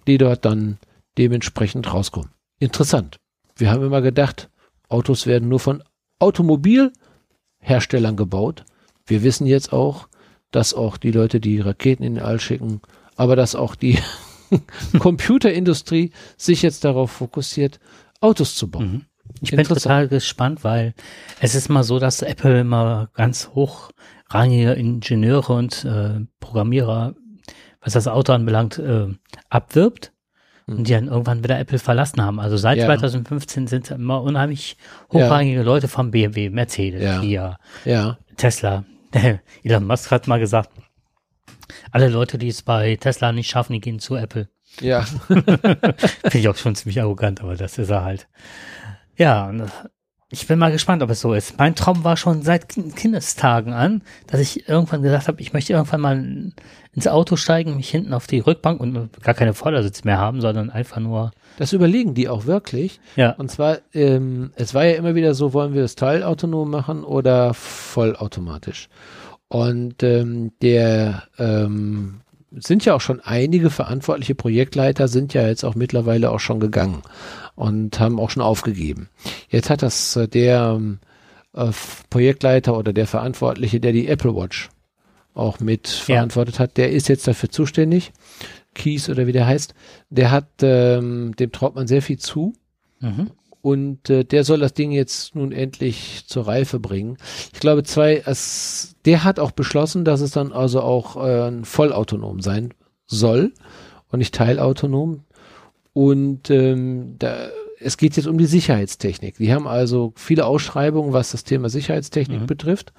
die 0.06 0.16
dort 0.16 0.44
dann 0.44 0.78
dementsprechend 1.18 1.92
rauskommen. 1.92 2.30
Interessant. 2.60 3.16
Wir 3.56 3.72
haben 3.72 3.82
immer 3.82 4.02
gedacht, 4.02 4.50
Autos 4.88 5.26
werden 5.26 5.48
nur 5.48 5.58
von 5.58 5.82
Automobilherstellern 6.20 8.16
gebaut. 8.16 8.64
Wir 9.04 9.24
wissen 9.24 9.46
jetzt 9.46 9.72
auch, 9.72 10.06
dass 10.52 10.74
auch 10.74 10.96
die 10.96 11.10
Leute, 11.10 11.40
die 11.40 11.58
Raketen 11.58 12.04
in 12.04 12.14
den 12.14 12.24
All 12.24 12.38
schicken, 12.38 12.80
aber 13.20 13.36
dass 13.36 13.55
auch 13.55 13.74
die 13.74 13.98
Computerindustrie 14.98 16.10
sich 16.38 16.62
jetzt 16.62 16.84
darauf 16.86 17.10
fokussiert, 17.10 17.78
Autos 18.22 18.55
zu 18.55 18.70
bauen. 18.70 18.92
Mhm. 18.92 19.05
Ich 19.42 19.51
bin 19.51 19.66
total 19.66 20.09
gespannt, 20.09 20.64
weil 20.64 20.94
es 21.38 21.55
ist 21.55 21.68
mal 21.68 21.84
so, 21.84 21.98
dass 21.98 22.22
Apple 22.22 22.60
immer 22.60 23.10
ganz 23.12 23.51
hochrangige 23.55 24.72
Ingenieure 24.72 25.52
und 25.52 25.84
äh, 25.84 26.20
Programmierer, 26.40 27.14
was 27.82 27.92
das 27.92 28.09
Auto 28.09 28.32
anbelangt, 28.32 28.78
äh, 28.78 29.09
abwirbt 29.51 30.12
mhm. 30.66 30.78
und 30.78 30.88
die 30.88 30.92
dann 30.92 31.09
irgendwann 31.09 31.44
wieder 31.44 31.59
Apple 31.59 31.78
verlassen 31.78 32.22
haben. 32.22 32.40
Also 32.40 32.56
seit 32.56 32.78
ja. 32.78 32.86
2015 32.86 33.66
sind 33.66 33.90
immer 33.90 34.22
unheimlich 34.22 34.78
hochrangige 35.12 35.59
ja. 35.59 35.62
Leute 35.62 35.88
vom 35.88 36.10
BMW, 36.10 36.48
Mercedes, 36.48 37.02
ja. 37.02 37.20
Kia. 37.20 37.59
Tesla. 38.38 38.86
Elon 39.62 39.86
Musk 39.86 40.10
hat 40.10 40.26
mal 40.26 40.40
gesagt, 40.40 40.70
alle 41.90 42.09
Leute, 42.09 42.39
die 42.39 42.48
es 42.48 42.62
bei 42.62 42.97
Tesla 42.97 43.32
nicht 43.32 43.51
schaffen, 43.51 43.72
die 43.72 43.81
gehen 43.81 43.98
zu 43.98 44.16
Apple. 44.16 44.48
Ja. 44.81 45.02
Finde 45.27 45.98
ich 46.32 46.48
auch 46.48 46.56
schon 46.56 46.74
ziemlich 46.74 47.01
arrogant, 47.01 47.40
aber 47.40 47.56
das 47.56 47.78
ist 47.78 47.90
er 47.90 48.05
halt. 48.05 48.28
Ja, 49.16 49.52
ich 50.32 50.47
bin 50.47 50.60
mal 50.60 50.70
gespannt, 50.70 51.02
ob 51.02 51.10
es 51.10 51.20
so 51.20 51.35
ist. 51.35 51.59
Mein 51.59 51.74
Traum 51.74 52.05
war 52.05 52.16
schon 52.16 52.43
seit 52.43 52.68
Kindestagen 52.68 53.72
an, 53.72 54.02
dass 54.28 54.39
ich 54.39 54.68
irgendwann 54.68 55.02
gesagt 55.02 55.27
habe, 55.27 55.40
ich 55.40 55.52
möchte 55.52 55.72
irgendwann 55.72 56.01
mal 56.01 56.52
ins 56.93 57.09
Auto 57.09 57.35
steigen, 57.35 57.77
mich 57.77 57.90
hinten 57.90 58.14
auf 58.14 58.28
die 58.28 58.39
Rückbank 58.39 58.81
und 58.81 59.10
gar 59.22 59.35
keine 59.35 59.55
Vordersitz 59.55 60.05
mehr 60.05 60.18
haben, 60.18 60.40
sondern 60.40 60.70
einfach 60.70 60.98
nur. 60.98 61.32
Das 61.56 61.72
überlegen 61.72 62.14
die 62.14 62.28
auch 62.28 62.47
wirklich. 62.47 63.01
Ja. 63.16 63.32
Und 63.32 63.51
zwar, 63.51 63.78
ähm, 63.93 64.52
es 64.55 64.72
war 64.72 64.85
ja 64.85 64.94
immer 64.94 65.16
wieder 65.16 65.35
so, 65.35 65.52
wollen 65.52 65.74
wir 65.74 65.82
es 65.82 65.97
teilautonom 65.97 66.70
machen 66.70 67.02
oder 67.02 67.52
vollautomatisch? 67.52 68.89
Und 69.51 70.05
ähm, 70.05 70.52
der 70.62 71.24
ähm, 71.36 72.20
sind 72.52 72.85
ja 72.85 72.94
auch 72.94 73.01
schon 73.01 73.20
einige 73.20 73.68
verantwortliche 73.68 74.36
Projektleiter 74.36 75.09
sind 75.09 75.35
ja 75.35 75.47
jetzt 75.47 75.64
auch 75.64 75.74
mittlerweile 75.74 76.31
auch 76.31 76.39
schon 76.39 76.60
gegangen 76.60 77.02
und 77.56 77.98
haben 77.98 78.20
auch 78.20 78.31
schon 78.31 78.44
aufgegeben. 78.44 79.09
Jetzt 79.48 79.68
hat 79.68 79.82
das 79.82 80.14
äh, 80.14 80.28
der 80.28 80.77
ähm, 80.77 81.01
äh, 81.52 81.72
Projektleiter 82.10 82.78
oder 82.78 82.93
der 82.93 83.09
Verantwortliche, 83.09 83.81
der 83.81 83.90
die 83.93 84.06
Apple 84.06 84.36
Watch 84.36 84.68
auch 85.35 85.59
mit 85.59 85.89
verantwortet 85.89 86.56
ja. 86.56 86.60
hat, 86.60 86.77
der 86.77 86.93
ist 86.93 87.09
jetzt 87.09 87.27
dafür 87.27 87.51
zuständig. 87.51 88.12
Keys 88.74 89.09
oder 89.09 89.27
wie 89.27 89.32
der 89.32 89.47
heißt, 89.48 89.74
der 90.10 90.31
hat, 90.31 90.47
ähm, 90.62 91.35
dem 91.36 91.51
traut 91.51 91.74
man 91.74 91.89
sehr 91.89 92.02
viel 92.02 92.18
zu. 92.18 92.52
Mhm. 93.01 93.31
Und 93.62 94.08
äh, 94.08 94.24
der 94.24 94.44
soll 94.44 94.60
das 94.60 94.72
Ding 94.72 94.90
jetzt 94.90 95.34
nun 95.34 95.52
endlich 95.52 96.24
zur 96.26 96.46
Reife 96.46 96.80
bringen. 96.80 97.18
Ich 97.52 97.60
glaube, 97.60 97.82
zwei, 97.82 98.22
es, 98.24 98.96
der 99.04 99.24
hat 99.24 99.38
auch 99.38 99.50
beschlossen, 99.50 100.04
dass 100.04 100.20
es 100.22 100.30
dann 100.30 100.52
also 100.52 100.80
auch 100.80 101.22
äh, 101.22 101.52
vollautonom 101.62 102.40
sein 102.40 102.72
soll 103.06 103.52
und 104.10 104.20
nicht 104.20 104.34
teilautonom. 104.34 105.24
Und 105.92 106.50
ähm, 106.50 107.16
da, 107.18 107.48
es 107.80 107.96
geht 107.96 108.16
jetzt 108.16 108.26
um 108.26 108.38
die 108.38 108.46
Sicherheitstechnik. 108.46 109.36
Die 109.36 109.52
haben 109.52 109.66
also 109.66 110.12
viele 110.16 110.46
Ausschreibungen, 110.46 111.12
was 111.12 111.32
das 111.32 111.44
Thema 111.44 111.68
Sicherheitstechnik 111.68 112.42
mhm. 112.42 112.46
betrifft. 112.46 112.92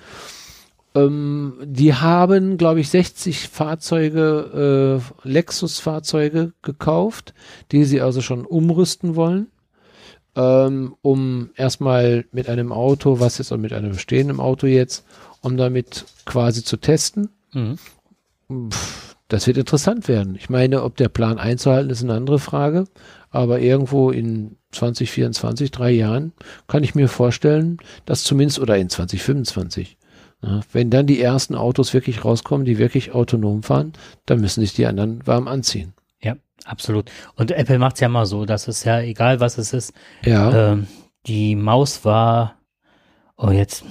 Ähm, 0.93 1.53
die 1.63 1.95
haben, 1.95 2.57
glaube 2.57 2.81
ich, 2.81 2.89
60 2.89 3.47
Fahrzeuge, 3.47 5.01
äh, 5.23 5.27
Lexus-Fahrzeuge 5.27 6.53
gekauft, 6.61 7.33
die 7.71 7.85
sie 7.85 8.01
also 8.01 8.21
schon 8.21 8.45
umrüsten 8.45 9.15
wollen 9.15 9.47
ähm, 10.36 10.95
um 11.02 11.49
erstmal 11.56 12.26
mit 12.32 12.48
einem 12.48 12.72
Auto, 12.72 13.20
was 13.20 13.38
jetzt 13.38 13.52
auch 13.52 13.58
mit 13.58 13.74
einem 13.74 13.91
bestehenden 13.91 14.40
Auto 14.40 14.68
jetzt, 14.68 15.06
um 15.41 15.58
damit 15.58 16.06
quasi 16.26 16.64
zu 16.64 16.78
testen. 16.78 17.30
Mhm. 17.53 17.78
das 19.28 19.48
wird 19.48 19.58
interessant 19.58 20.08
werden. 20.08 20.36
Ich 20.36 20.49
meine, 20.49 20.84
ob 20.84 20.95
der 20.98 21.10
Plan 21.10 21.38
einzuhalten 21.38 21.90
ist 21.90 22.03
eine 22.03 22.14
andere 22.14 22.40
Frage, 22.40 22.86
aber 23.30 23.60
irgendwo 23.60 24.12
in 24.12 24.58
2024, 24.72 25.72
drei 25.72 25.91
Jahren, 25.91 26.34
kann 26.68 26.84
ich 26.84 26.95
mir 26.95 27.08
vorstellen, 27.08 27.78
dass 28.06 28.24
zumindest 28.24 28.60
oder 28.60 28.78
in 28.78 28.90
2025, 28.90 29.98
na, 30.41 30.62
wenn 30.72 30.90
dann 30.90 31.08
die 31.08 31.22
ersten 31.22 31.56
Autos 31.56 31.94
wirklich 31.94 32.26
rauskommen, 32.26 32.66
die 32.66 32.78
wirklich 32.78 33.14
autonom 33.14 33.64
fahren, 33.64 33.94
dann 34.26 34.41
müssen 34.41 34.62
sich 34.62 34.74
die 34.74 34.86
anderen 34.86 35.26
warm 35.28 35.48
anziehen. 35.48 35.94
Absolut. 36.65 37.11
Und 37.35 37.51
Apple 37.51 37.79
macht 37.79 37.95
es 37.95 38.01
ja 38.01 38.09
mal 38.09 38.25
so, 38.25 38.45
dass 38.45 38.67
es 38.67 38.83
ja 38.83 38.99
egal, 39.01 39.39
was 39.39 39.57
es 39.57 39.73
ist. 39.73 39.93
Ja. 40.23 40.71
Ähm, 40.71 40.88
die 41.25 41.55
Maus 41.55 42.05
war, 42.05 42.59
oh 43.38 43.49
jetzt 43.51 43.83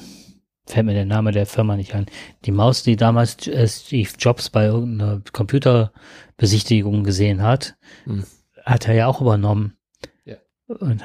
fällt 0.67 0.87
mir 0.87 0.95
der 0.95 1.07
Name 1.07 1.33
der 1.33 1.47
Firma 1.47 1.77
nicht 1.77 1.95
ein. 1.95 2.07
Die 2.45 2.53
Maus, 2.53 2.83
die 2.83 2.97
damals 2.97 3.47
äh, 3.47 3.67
Steve 3.67 4.11
Jobs 4.19 4.51
bei 4.51 4.67
irgendeiner 4.67 5.21
Computerbesichtigung 5.33 7.05
gesehen 7.05 7.43
hat, 7.43 7.77
hm. 8.05 8.25
hat 8.65 8.89
er 8.89 8.95
ja 8.95 9.07
auch 9.07 9.21
übernommen. 9.21 9.77
Ja. 10.25 10.37
Und 10.67 11.03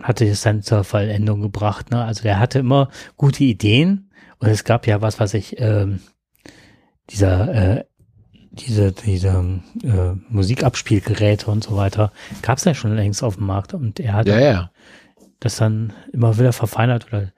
hatte 0.00 0.26
es 0.26 0.42
dann 0.42 0.62
zur 0.62 0.84
Vollendung 0.84 1.42
gebracht. 1.42 1.90
Ne? 1.90 2.04
Also 2.04 2.22
der 2.22 2.38
hatte 2.38 2.60
immer 2.60 2.90
gute 3.16 3.44
Ideen. 3.44 4.10
Und 4.38 4.48
es 4.48 4.62
gab 4.62 4.86
ja 4.86 5.00
was, 5.02 5.18
was 5.18 5.34
ich, 5.34 5.58
ähm, 5.58 6.00
dieser 7.10 7.78
äh, 7.78 7.84
diese, 8.58 8.92
diese 8.92 9.60
äh, 9.82 10.12
Musikabspielgeräte 10.28 11.50
und 11.50 11.64
so 11.64 11.76
weiter 11.76 12.12
gab 12.42 12.58
es 12.58 12.64
ja 12.64 12.74
schon 12.74 12.94
längst 12.94 13.22
auf 13.22 13.36
dem 13.36 13.46
Markt 13.46 13.74
und 13.74 14.00
er 14.00 14.14
hat 14.14 14.28
ja, 14.28 14.40
ja. 14.40 14.70
das 15.40 15.56
dann 15.56 15.92
immer 16.12 16.38
wieder 16.38 16.52
verfeinert 16.52 17.06
oder 17.08 17.32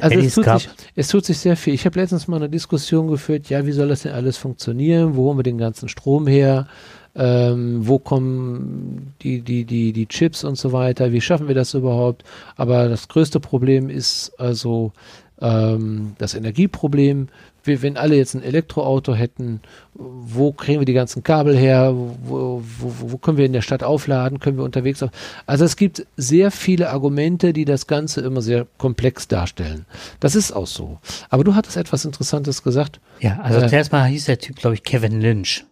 also 0.00 0.18
es 0.18 0.34
tut, 0.34 0.44
sich, 0.44 0.68
es 0.94 1.08
tut, 1.08 1.24
sich, 1.26 1.38
sehr 1.38 1.56
viel. 1.56 1.74
Ich 1.74 1.84
habe 1.84 2.00
letztens 2.00 2.26
mal 2.26 2.36
eine 2.36 2.48
Diskussion 2.48 3.08
geführt, 3.08 3.50
ja, 3.50 3.66
wie 3.66 3.72
soll 3.72 3.88
das 3.88 4.02
denn 4.02 4.12
alles 4.12 4.38
funktionieren? 4.38 5.14
Wo 5.14 5.24
holen 5.24 5.38
wir 5.38 5.42
den 5.42 5.58
ganzen 5.58 5.88
Strom 5.88 6.26
her? 6.26 6.66
Ähm, 7.14 7.86
wo 7.86 7.98
kommen 7.98 9.14
die, 9.22 9.42
die, 9.42 9.64
die, 9.64 9.92
die 9.92 10.06
Chips 10.06 10.44
und 10.44 10.56
so 10.56 10.72
weiter? 10.72 11.12
Wie 11.12 11.20
schaffen 11.20 11.48
wir 11.48 11.54
das 11.54 11.74
überhaupt? 11.74 12.24
Aber 12.56 12.88
das 12.88 13.08
größte 13.08 13.40
Problem 13.40 13.90
ist 13.90 14.32
also 14.38 14.92
ähm, 15.40 16.14
das 16.18 16.34
Energieproblem 16.34 17.28
wir, 17.68 17.82
wenn 17.82 17.96
alle 17.96 18.16
jetzt 18.16 18.34
ein 18.34 18.42
Elektroauto 18.42 19.14
hätten, 19.14 19.60
wo 19.94 20.52
kriegen 20.52 20.80
wir 20.80 20.86
die 20.86 20.92
ganzen 20.92 21.22
Kabel 21.22 21.56
her? 21.56 21.94
Wo, 21.94 22.62
wo, 22.78 23.12
wo 23.12 23.18
können 23.18 23.36
wir 23.36 23.46
in 23.46 23.52
der 23.52 23.62
Stadt 23.62 23.84
aufladen? 23.84 24.40
Können 24.40 24.56
wir 24.56 24.64
unterwegs 24.64 25.02
auf? 25.02 25.10
Also 25.46 25.64
es 25.64 25.76
gibt 25.76 26.06
sehr 26.16 26.50
viele 26.50 26.90
Argumente, 26.90 27.52
die 27.52 27.64
das 27.64 27.86
Ganze 27.86 28.22
immer 28.22 28.42
sehr 28.42 28.66
komplex 28.78 29.28
darstellen. 29.28 29.86
Das 30.18 30.34
ist 30.34 30.50
auch 30.50 30.66
so. 30.66 30.98
Aber 31.30 31.44
du 31.44 31.54
hattest 31.54 31.76
etwas 31.76 32.04
Interessantes 32.04 32.64
gesagt. 32.64 33.00
Ja, 33.20 33.38
also 33.42 33.60
äh, 33.60 33.68
zuerst 33.68 33.92
mal 33.92 34.04
hieß 34.04 34.24
der 34.24 34.38
Typ, 34.38 34.56
glaube 34.56 34.74
ich, 34.74 34.82
Kevin 34.82 35.20
Lynch. 35.20 35.64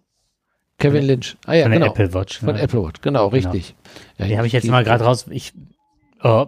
Kevin 0.78 1.04
Lynch. 1.04 1.36
Ah 1.46 1.54
ja, 1.54 1.64
von 1.64 1.72
genau. 1.72 1.86
Apple 1.86 2.14
Watch. 2.14 2.38
Von 2.38 2.56
ja. 2.56 2.62
Apple 2.62 2.82
Watch, 2.82 3.00
genau, 3.00 3.30
genau. 3.30 3.48
richtig. 3.48 3.74
Ja, 4.18 4.26
die 4.26 4.36
habe 4.36 4.46
ich 4.46 4.52
jetzt 4.52 4.68
mal 4.68 4.84
gerade 4.84 5.04
raus. 5.04 5.26
Ich, 5.30 5.52
oh. 6.22 6.46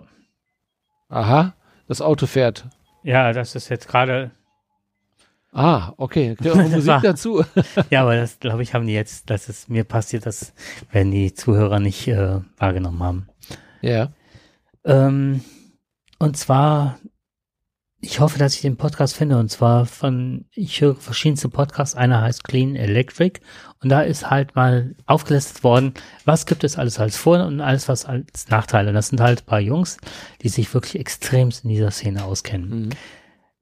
Aha, 1.08 1.54
das 1.86 2.02
Auto 2.02 2.26
fährt. 2.26 2.66
Ja, 3.02 3.32
das 3.32 3.54
ist 3.54 3.70
jetzt 3.70 3.88
gerade 3.88 4.30
Ah, 5.52 5.92
okay. 5.96 6.36
Musik 6.40 6.86
war, 6.86 7.00
dazu. 7.00 7.44
ja, 7.90 8.02
aber 8.02 8.16
das, 8.16 8.38
glaube 8.38 8.62
ich, 8.62 8.74
haben 8.74 8.86
die 8.86 8.92
jetzt, 8.92 9.30
das 9.30 9.48
ist 9.48 9.68
mir 9.68 9.84
passiert, 9.84 10.26
das 10.26 10.52
werden 10.92 11.10
die 11.10 11.34
Zuhörer 11.34 11.80
nicht 11.80 12.06
äh, 12.08 12.40
wahrgenommen 12.58 13.02
haben. 13.02 13.28
Ja. 13.80 14.12
Ähm, 14.84 15.42
und 16.18 16.36
zwar, 16.36 16.98
ich 18.00 18.20
hoffe, 18.20 18.38
dass 18.38 18.54
ich 18.54 18.60
den 18.60 18.76
Podcast 18.76 19.16
finde. 19.16 19.38
Und 19.38 19.50
zwar 19.50 19.86
von, 19.86 20.44
ich 20.54 20.80
höre 20.80 20.96
verschiedenste 20.96 21.48
Podcasts. 21.48 21.96
Einer 21.96 22.20
heißt 22.20 22.44
Clean 22.44 22.76
Electric. 22.76 23.40
Und 23.82 23.88
da 23.88 24.02
ist 24.02 24.28
halt 24.28 24.54
mal 24.54 24.94
aufgelistet 25.06 25.64
worden, 25.64 25.94
was 26.24 26.46
gibt 26.46 26.64
es 26.64 26.76
alles 26.76 26.98
als 26.98 27.16
Vor- 27.16 27.46
und 27.46 27.60
alles 27.60 27.88
was 27.88 28.04
als 28.04 28.48
Nachteile. 28.48 28.88
Und 28.88 28.94
das 28.94 29.08
sind 29.08 29.20
halt 29.20 29.42
ein 29.42 29.46
paar 29.46 29.60
Jungs, 29.60 29.96
die 30.42 30.48
sich 30.48 30.72
wirklich 30.74 30.98
extremst 31.00 31.64
in 31.64 31.70
dieser 31.70 31.90
Szene 31.90 32.24
auskennen. 32.24 32.68
Mhm. 32.68 32.90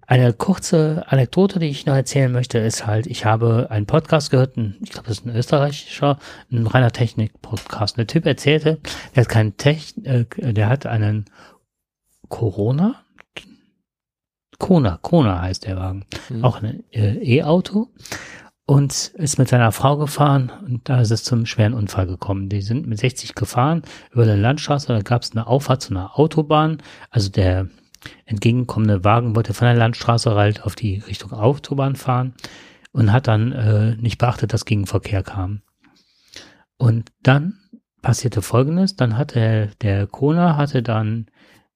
Eine 0.08 0.32
kurze 0.32 1.04
Anekdote, 1.08 1.58
die 1.58 1.66
ich 1.66 1.84
noch 1.84 1.94
erzählen 1.94 2.30
möchte, 2.30 2.58
ist 2.58 2.86
halt, 2.86 3.08
ich 3.08 3.24
habe 3.24 3.66
einen 3.70 3.86
Podcast 3.86 4.30
gehört, 4.30 4.56
ein, 4.56 4.76
ich 4.80 4.90
glaube, 4.90 5.08
das 5.08 5.18
ist 5.18 5.26
ein 5.26 5.34
österreichischer, 5.34 6.18
ein 6.52 6.66
reiner 6.66 6.92
Technik-Podcast. 6.92 7.96
Der 7.96 8.06
Typ 8.06 8.24
erzählte, 8.24 8.78
der 9.14 9.24
hat 9.24 9.28
keinen 9.28 9.56
Tech, 9.56 9.94
äh, 10.04 10.24
der 10.52 10.68
hat 10.68 10.86
einen 10.86 11.24
Corona, 12.28 13.02
Kona, 14.58 14.98
Kona 15.02 15.42
heißt 15.42 15.66
der 15.66 15.76
Wagen, 15.76 16.04
mhm. 16.28 16.44
auch 16.44 16.62
ein 16.62 16.84
äh, 16.92 17.38
E-Auto 17.38 17.88
und 18.64 19.12
ist 19.14 19.38
mit 19.38 19.48
seiner 19.48 19.72
Frau 19.72 19.96
gefahren 19.96 20.52
und 20.66 20.88
da 20.88 21.00
ist 21.00 21.10
es 21.10 21.24
zum 21.24 21.46
schweren 21.46 21.74
Unfall 21.74 22.06
gekommen. 22.06 22.48
Die 22.48 22.62
sind 22.62 22.86
mit 22.86 22.98
60 22.98 23.34
gefahren 23.34 23.82
über 24.12 24.22
eine 24.22 24.36
Landstraße, 24.36 24.88
da 24.88 25.00
gab 25.00 25.22
es 25.22 25.32
eine 25.32 25.46
Auffahrt 25.46 25.82
zu 25.82 25.90
einer 25.90 26.18
Autobahn, 26.18 26.78
also 27.10 27.28
der 27.28 27.68
entgegenkommende 28.24 29.04
Wagen 29.04 29.36
wollte 29.36 29.54
von 29.54 29.66
der 29.66 29.76
Landstraße 29.76 30.34
halt 30.34 30.62
auf 30.64 30.74
die 30.74 30.98
Richtung 30.98 31.32
Autobahn 31.32 31.96
fahren 31.96 32.34
und 32.92 33.12
hat 33.12 33.28
dann 33.28 33.52
äh, 33.52 33.96
nicht 33.96 34.18
beachtet, 34.18 34.52
dass 34.52 34.64
Gegenverkehr 34.64 35.22
kam. 35.22 35.62
Und 36.78 37.10
dann 37.22 37.58
passierte 38.02 38.42
Folgendes, 38.42 38.96
dann 38.96 39.16
hatte 39.16 39.70
der 39.80 40.06
Kona 40.06 40.56
hatte 40.56 40.82
dann 40.82 41.26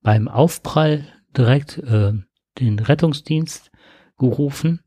beim 0.03 0.29
Aufprall 0.29 1.05
direkt 1.37 1.79
äh, 1.79 2.13
den 2.59 2.79
Rettungsdienst 2.79 3.71
gerufen, 4.19 4.81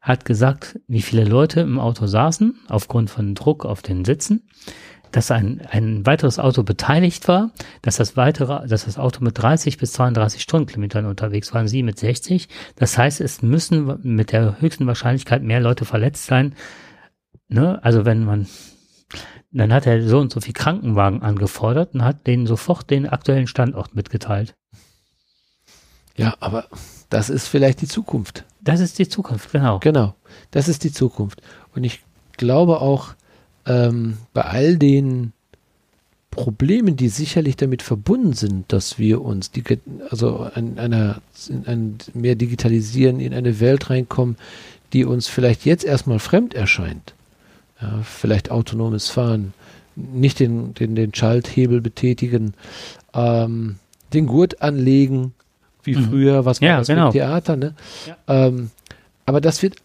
hat 0.00 0.24
gesagt, 0.24 0.78
wie 0.86 1.02
viele 1.02 1.24
Leute 1.24 1.60
im 1.60 1.78
Auto 1.78 2.06
saßen, 2.06 2.60
aufgrund 2.68 3.10
von 3.10 3.34
Druck 3.34 3.64
auf 3.64 3.82
den 3.82 4.04
Sitzen, 4.04 4.48
dass 5.16 5.30
ein, 5.30 5.62
ein 5.70 6.04
weiteres 6.04 6.38
Auto 6.38 6.62
beteiligt 6.62 7.26
war, 7.26 7.50
dass 7.80 7.96
das 7.96 8.18
weitere, 8.18 8.68
dass 8.68 8.84
das 8.84 8.98
Auto 8.98 9.24
mit 9.24 9.38
30 9.38 9.78
bis 9.78 9.92
32 9.92 10.42
Stundenkilometern 10.42 11.06
unterwegs 11.06 11.54
waren, 11.54 11.68
sie 11.68 11.82
mit 11.82 11.98
60. 11.98 12.50
Das 12.76 12.98
heißt, 12.98 13.22
es 13.22 13.40
müssen 13.40 13.98
mit 14.02 14.32
der 14.32 14.60
höchsten 14.60 14.86
Wahrscheinlichkeit 14.86 15.42
mehr 15.42 15.60
Leute 15.60 15.86
verletzt 15.86 16.26
sein. 16.26 16.54
Ne? 17.48 17.82
Also 17.82 18.04
wenn 18.04 18.26
man, 18.26 18.46
dann 19.52 19.72
hat 19.72 19.86
er 19.86 20.06
so 20.06 20.18
und 20.18 20.30
so 20.30 20.42
viel 20.42 20.52
Krankenwagen 20.52 21.22
angefordert 21.22 21.94
und 21.94 22.04
hat 22.04 22.26
denen 22.26 22.46
sofort 22.46 22.90
den 22.90 23.08
aktuellen 23.08 23.46
Standort 23.46 23.94
mitgeteilt. 23.94 24.54
Ja, 26.14 26.34
aber 26.40 26.66
das 27.08 27.30
ist 27.30 27.48
vielleicht 27.48 27.80
die 27.80 27.88
Zukunft. 27.88 28.44
Das 28.60 28.80
ist 28.80 28.98
die 28.98 29.08
Zukunft, 29.08 29.50
genau. 29.50 29.78
Genau, 29.78 30.14
das 30.50 30.68
ist 30.68 30.84
die 30.84 30.92
Zukunft. 30.92 31.40
Und 31.74 31.84
ich 31.84 32.02
glaube 32.36 32.82
auch, 32.82 33.14
ähm, 33.66 34.18
bei 34.32 34.42
all 34.42 34.76
den 34.76 35.32
Problemen, 36.30 36.96
die 36.96 37.08
sicherlich 37.08 37.56
damit 37.56 37.82
verbunden 37.82 38.34
sind, 38.34 38.72
dass 38.72 38.98
wir 38.98 39.22
uns 39.22 39.50
die, 39.50 39.64
also 40.10 40.48
in 40.54 40.78
einer 40.78 41.22
in 41.48 41.66
ein 41.66 41.98
mehr 42.12 42.34
digitalisieren, 42.34 43.20
in 43.20 43.32
eine 43.32 43.58
Welt 43.58 43.88
reinkommen, 43.88 44.36
die 44.92 45.04
uns 45.04 45.28
vielleicht 45.28 45.64
jetzt 45.64 45.84
erstmal 45.84 46.18
fremd 46.18 46.54
erscheint. 46.54 47.14
Ja, 47.80 48.00
vielleicht 48.02 48.50
autonomes 48.50 49.08
Fahren, 49.08 49.54
nicht 49.96 50.40
den, 50.40 50.74
den, 50.74 50.94
den 50.94 51.14
Schalthebel 51.14 51.80
betätigen, 51.80 52.54
ähm, 53.14 53.76
den 54.12 54.26
Gurt 54.26 54.62
anlegen, 54.62 55.32
wie 55.82 55.96
mhm. 55.96 56.04
früher, 56.04 56.44
was 56.44 56.60
war 56.60 56.68
ja, 56.68 56.78
das 56.78 56.86
genau. 56.86 57.12
Theater, 57.12 57.56
ne? 57.56 57.74
Ja. 58.06 58.46
Ähm, 58.46 58.70
aber 59.24 59.40
das 59.40 59.62
wird, 59.62 59.76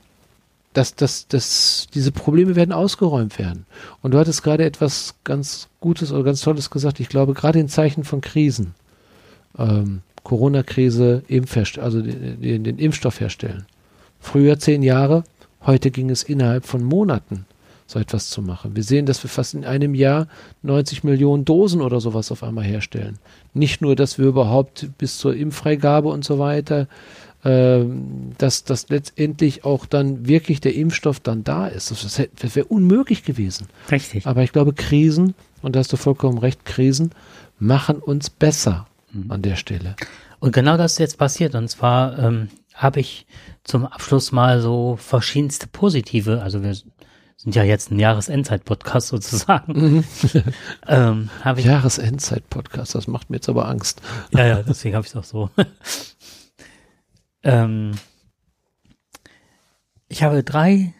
das, 0.74 0.96
das, 0.96 1.28
das, 1.28 1.88
diese 1.94 2.12
Probleme 2.12 2.56
werden 2.56 2.72
ausgeräumt 2.72 3.38
werden. 3.40 3.66
Und 4.02 4.14
du 4.14 4.20
hattest 4.20 4.44
gerade 4.44 4.64
etwas 4.64 5.16
ganz 5.24 5.68
Gutes 5.80 6.12
oder 6.12 6.24
ganz 6.24 6.42
Tolles 6.42 6.70
gesagt. 6.70 7.00
Ich 7.00 7.10
glaube, 7.10 7.34
gerade 7.34 7.60
in 7.60 7.68
Zeichen 7.68 8.04
von 8.04 8.22
Krisen, 8.22 8.74
ähm, 9.58 10.02
Corona-Krise, 10.24 11.24
also 11.80 12.02
den, 12.02 12.64
den 12.64 12.78
Impfstoff 12.78 13.20
herstellen. 13.20 13.66
Früher 14.20 14.60
zehn 14.60 14.84
Jahre, 14.84 15.24
heute 15.66 15.92
ging 15.92 16.10
es 16.10 16.24
innerhalb 16.24 16.66
von 16.66 16.84
Monaten 16.84 17.46
so 17.92 18.00
etwas 18.00 18.30
zu 18.30 18.42
machen. 18.42 18.76
Wir 18.76 18.84
sehen, 18.84 19.06
dass 19.06 19.22
wir 19.24 19.30
fast 19.30 19.54
in 19.54 19.66
einem 19.66 19.94
Jahr 19.96 20.28
90 20.64 21.04
Millionen 21.04 21.44
Dosen 21.44 21.82
oder 21.82 22.00
sowas 22.00 22.32
auf 22.32 22.44
einmal 22.44 22.64
herstellen. 22.64 23.20
Nicht 23.54 23.82
nur, 23.82 23.96
dass 23.96 24.18
wir 24.18 24.28
überhaupt 24.28 24.90
bis 24.98 25.18
zur 25.18 25.36
Impffreigabe 25.36 26.08
und 26.08 26.24
so 26.24 26.40
weiter, 26.40 26.88
dass, 27.44 28.64
dass 28.64 28.90
letztendlich 28.90 29.66
auch 29.66 29.86
dann 29.86 30.28
wirklich 30.28 30.62
der 30.62 30.76
Impfstoff 30.76 31.20
dann 31.20 31.44
da 31.44 31.68
ist. 31.68 31.90
Das, 31.90 32.22
das 32.40 32.56
wäre 32.56 32.68
unmöglich 32.68 33.24
gewesen. 33.24 33.68
Richtig. 33.90 34.28
Aber 34.28 34.44
ich 34.44 34.52
glaube, 34.52 34.74
Krisen, 34.74 35.34
und 35.62 35.76
da 35.76 35.80
hast 35.80 35.92
du 35.92 35.98
vollkommen 35.98 36.38
recht, 36.38 36.66
Krisen 36.66 37.12
machen 37.58 37.98
uns 37.98 38.30
besser 38.30 38.88
mhm. 39.12 39.32
an 39.32 39.42
der 39.42 39.56
Stelle. 39.56 39.96
Und 40.40 40.54
genau 40.54 40.78
das 40.78 40.94
ist 40.94 41.00
jetzt 41.00 41.18
passiert. 41.18 41.56
Und 41.56 41.68
zwar 41.70 42.18
ähm, 42.20 42.50
habe 42.74 43.00
ich 43.00 43.26
zum 43.64 43.86
Abschluss 43.86 44.32
mal 44.32 44.62
so 44.62 44.98
verschiedenste 44.98 45.68
positive, 45.68 46.42
also 46.42 46.64
wir 46.64 46.76
sind 47.38 47.56
ja 47.56 47.64
jetzt 47.64 47.92
ein 47.92 48.00
Jahresendzeit-Podcast 48.00 49.08
sozusagen. 49.10 49.74
Mhm. 49.74 50.04
ähm, 50.88 51.30
ich 51.58 51.66
Jahresendzeit-Podcast, 51.66 52.96
das 52.96 53.08
macht 53.08 53.30
mir 53.30 53.38
jetzt 53.38 53.50
aber 53.50 53.68
Angst. 53.68 54.02
ja, 54.32 54.46
ja, 54.46 54.64
deswegen 54.64 54.96
habe 54.96 55.06
ich 55.06 55.12
es 55.12 55.18
auch 55.18 55.24
so. 55.24 55.50
ähm, 57.44 57.92
ich 60.08 60.24
habe 60.24 60.44
drei 60.44 60.94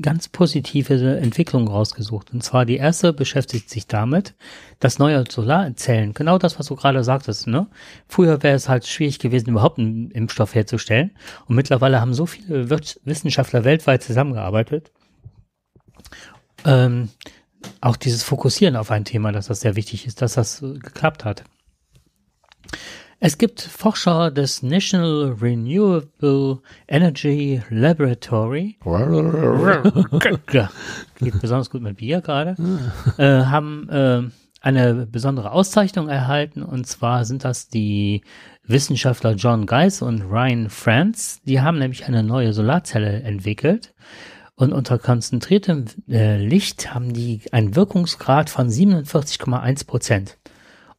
ganz 0.00 0.28
positive 0.28 1.18
Entwicklungen 1.18 1.68
rausgesucht. 1.68 2.32
Und 2.32 2.42
zwar 2.42 2.64
die 2.64 2.76
erste 2.76 3.12
beschäftigt 3.12 3.68
sich 3.68 3.88
damit, 3.88 4.34
dass 4.78 4.98
neue 4.98 5.24
Solarzellen, 5.28 6.14
genau 6.14 6.38
das, 6.38 6.58
was 6.58 6.66
du 6.66 6.76
gerade 6.76 7.02
sagtest, 7.02 7.48
ne? 7.48 7.68
Früher 8.06 8.42
wäre 8.42 8.54
es 8.54 8.68
halt 8.68 8.86
schwierig 8.86 9.18
gewesen, 9.18 9.50
überhaupt 9.50 9.78
einen 9.78 10.10
Impfstoff 10.12 10.54
herzustellen. 10.54 11.10
Und 11.46 11.56
mittlerweile 11.56 12.00
haben 12.00 12.14
so 12.14 12.26
viele 12.26 12.70
Wissenschaftler 12.70 13.64
weltweit 13.64 14.02
zusammengearbeitet, 14.04 14.92
ähm, 16.64 17.08
auch 17.80 17.96
dieses 17.96 18.22
Fokussieren 18.22 18.76
auf 18.76 18.90
ein 18.90 19.04
Thema, 19.04 19.32
dass 19.32 19.48
das 19.48 19.60
sehr 19.60 19.74
wichtig 19.74 20.06
ist, 20.06 20.22
dass 20.22 20.34
das 20.34 20.60
geklappt 20.60 21.24
hat. 21.24 21.44
Es 23.20 23.36
gibt 23.36 23.60
Forscher 23.60 24.30
des 24.30 24.62
National 24.62 25.36
Renewable 25.40 26.60
Energy 26.86 27.60
Laboratory, 27.68 28.76
geht 31.18 31.40
besonders 31.40 31.68
gut 31.68 31.82
mit 31.82 31.96
Bier 31.96 32.20
gerade, 32.20 32.54
äh, 33.18 33.44
haben 33.44 33.88
äh, 33.88 34.22
eine 34.60 35.06
besondere 35.06 35.50
Auszeichnung 35.50 36.08
erhalten. 36.08 36.62
Und 36.62 36.86
zwar 36.86 37.24
sind 37.24 37.44
das 37.44 37.68
die 37.68 38.22
Wissenschaftler 38.62 39.32
John 39.32 39.66
Geis 39.66 40.00
und 40.00 40.22
Ryan 40.22 40.70
Franz. 40.70 41.42
Die 41.42 41.60
haben 41.60 41.78
nämlich 41.78 42.06
eine 42.06 42.22
neue 42.22 42.52
Solarzelle 42.52 43.22
entwickelt. 43.22 43.94
Und 44.54 44.72
unter 44.72 44.98
konzentriertem 44.98 45.86
äh, 46.08 46.36
Licht 46.36 46.94
haben 46.94 47.12
die 47.12 47.42
einen 47.52 47.74
Wirkungsgrad 47.74 48.50
von 48.50 48.68
47,1 48.68 49.86
Prozent. 49.86 50.37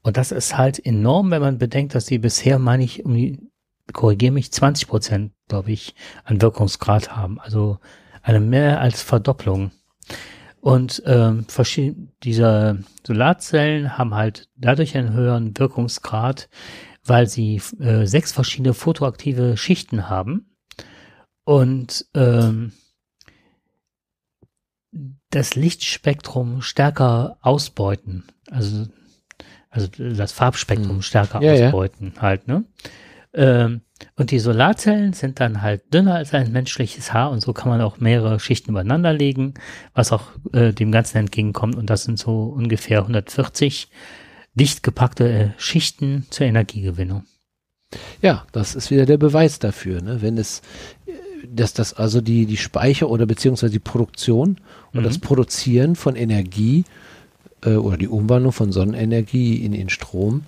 Und 0.02 0.18
das 0.18 0.32
ist 0.32 0.58
halt 0.58 0.84
enorm, 0.86 1.32
wenn 1.32 1.42
man 1.42 1.58
bedenkt, 1.58 1.96
dass 1.96 2.06
sie 2.06 2.20
bisher, 2.20 2.60
meine 2.60 2.84
ich, 2.84 3.06
um 3.06 3.14
die, 3.14 3.40
korrigiere 3.92 4.32
mich, 4.32 4.52
20 4.52 4.88
Prozent, 4.88 5.34
glaube 5.48 5.72
ich, 5.72 5.96
an 6.24 6.42
Wirkungsgrad 6.42 7.16
haben. 7.16 7.40
Also 7.40 7.80
eine 8.22 8.40
mehr 8.40 8.80
als 8.82 9.02
Verdopplung. 9.02 9.72
Und 10.62 11.02
ähm, 11.06 11.46
diese 12.24 12.84
Solarzellen 13.06 13.98
haben 13.98 14.14
halt 14.14 14.50
dadurch 14.56 14.98
einen 14.98 15.14
höheren 15.14 15.58
Wirkungsgrad, 15.58 16.50
weil 17.06 17.28
sie 17.28 17.62
äh, 17.80 18.06
sechs 18.06 18.32
verschiedene 18.32 18.74
photoaktive 18.74 19.58
Schichten 19.58 20.10
haben. 20.10 20.56
Und 21.46 22.06
ähm, 22.14 22.74
das 25.30 25.56
Lichtspektrum 25.56 26.62
stärker 26.62 27.38
ausbeuten. 27.42 28.26
Also, 28.50 28.88
also 29.70 29.88
das 29.98 30.32
Farbspektrum 30.32 30.98
hm. 30.98 31.02
stärker 31.02 31.42
ja, 31.42 31.68
ausbeuten 31.68 32.14
ja. 32.16 32.22
halt, 32.22 32.48
ne? 32.48 32.66
Ähm, 33.34 33.82
und 34.16 34.32
die 34.32 34.40
Solarzellen 34.40 35.14
sind 35.14 35.40
dann 35.40 35.62
halt 35.62 35.94
dünner 35.94 36.16
als 36.16 36.34
ein 36.34 36.52
menschliches 36.52 37.14
Haar 37.14 37.32
und 37.32 37.42
so 37.42 37.54
kann 37.54 37.70
man 37.70 37.82
auch 37.82 38.00
mehrere 38.00 38.40
Schichten 38.40 38.72
übereinander 38.72 39.14
legen, 39.14 39.54
was 39.94 40.12
auch 40.12 40.32
äh, 40.54 40.74
dem 40.74 40.92
Ganzen 40.92 41.18
entgegenkommt. 41.18 41.76
Und 41.76 41.90
das 41.90 42.06
sind 42.06 42.18
so 42.18 42.44
ungefähr 42.44 43.00
140 43.00 43.90
dicht 44.56 44.84
gepackte 44.84 45.30
äh, 45.30 45.50
Schichten 45.58 46.26
zur 46.30 46.48
Energiegewinnung. 46.48 47.26
Ja, 48.22 48.46
das 48.52 48.76
ist 48.76 48.90
wieder 48.90 49.06
der 49.06 49.18
Beweis 49.18 49.60
dafür. 49.60 50.02
Ne? 50.02 50.22
Wenn 50.22 50.38
es 50.38 50.62
dass 51.48 51.74
das 51.74 51.94
also 51.94 52.22
die, 52.22 52.46
die 52.46 52.58
Speicher 52.58 53.10
oder 53.10 53.26
beziehungsweise 53.26 53.72
die 53.72 53.80
Produktion 53.80 54.58
und 54.94 55.02
mhm. 55.02 55.04
das 55.04 55.20
Produzieren 55.20 55.96
von 55.96 56.16
Energie 56.16 56.86
äh, 57.66 57.76
oder 57.76 57.98
die 57.98 58.08
Umwandlung 58.08 58.52
von 58.52 58.72
Sonnenenergie 58.72 59.58
in, 59.58 59.74
in 59.74 59.90
Strom 59.90 60.44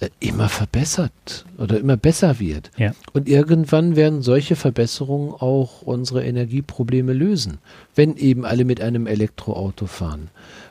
äh, 0.00 0.08
immer 0.20 0.48
verbessert 0.48 1.44
oder 1.58 1.78
immer 1.78 1.96
besser 1.96 2.40
wird. 2.40 2.70
Ja. 2.76 2.92
Und 3.12 3.28
irgendwann 3.28 3.94
werden 3.96 4.22
solche 4.22 4.56
Verbesserungen 4.56 5.32
auch 5.32 5.82
unsere 5.82 6.24
Energieprobleme 6.24 7.12
lösen, 7.12 7.58
wenn 7.94 8.16
eben 8.16 8.44
alle 8.44 8.64
mit 8.64 8.80
einem 8.80 9.06
Elektroauto 9.06 9.86
fahren. 9.86 10.28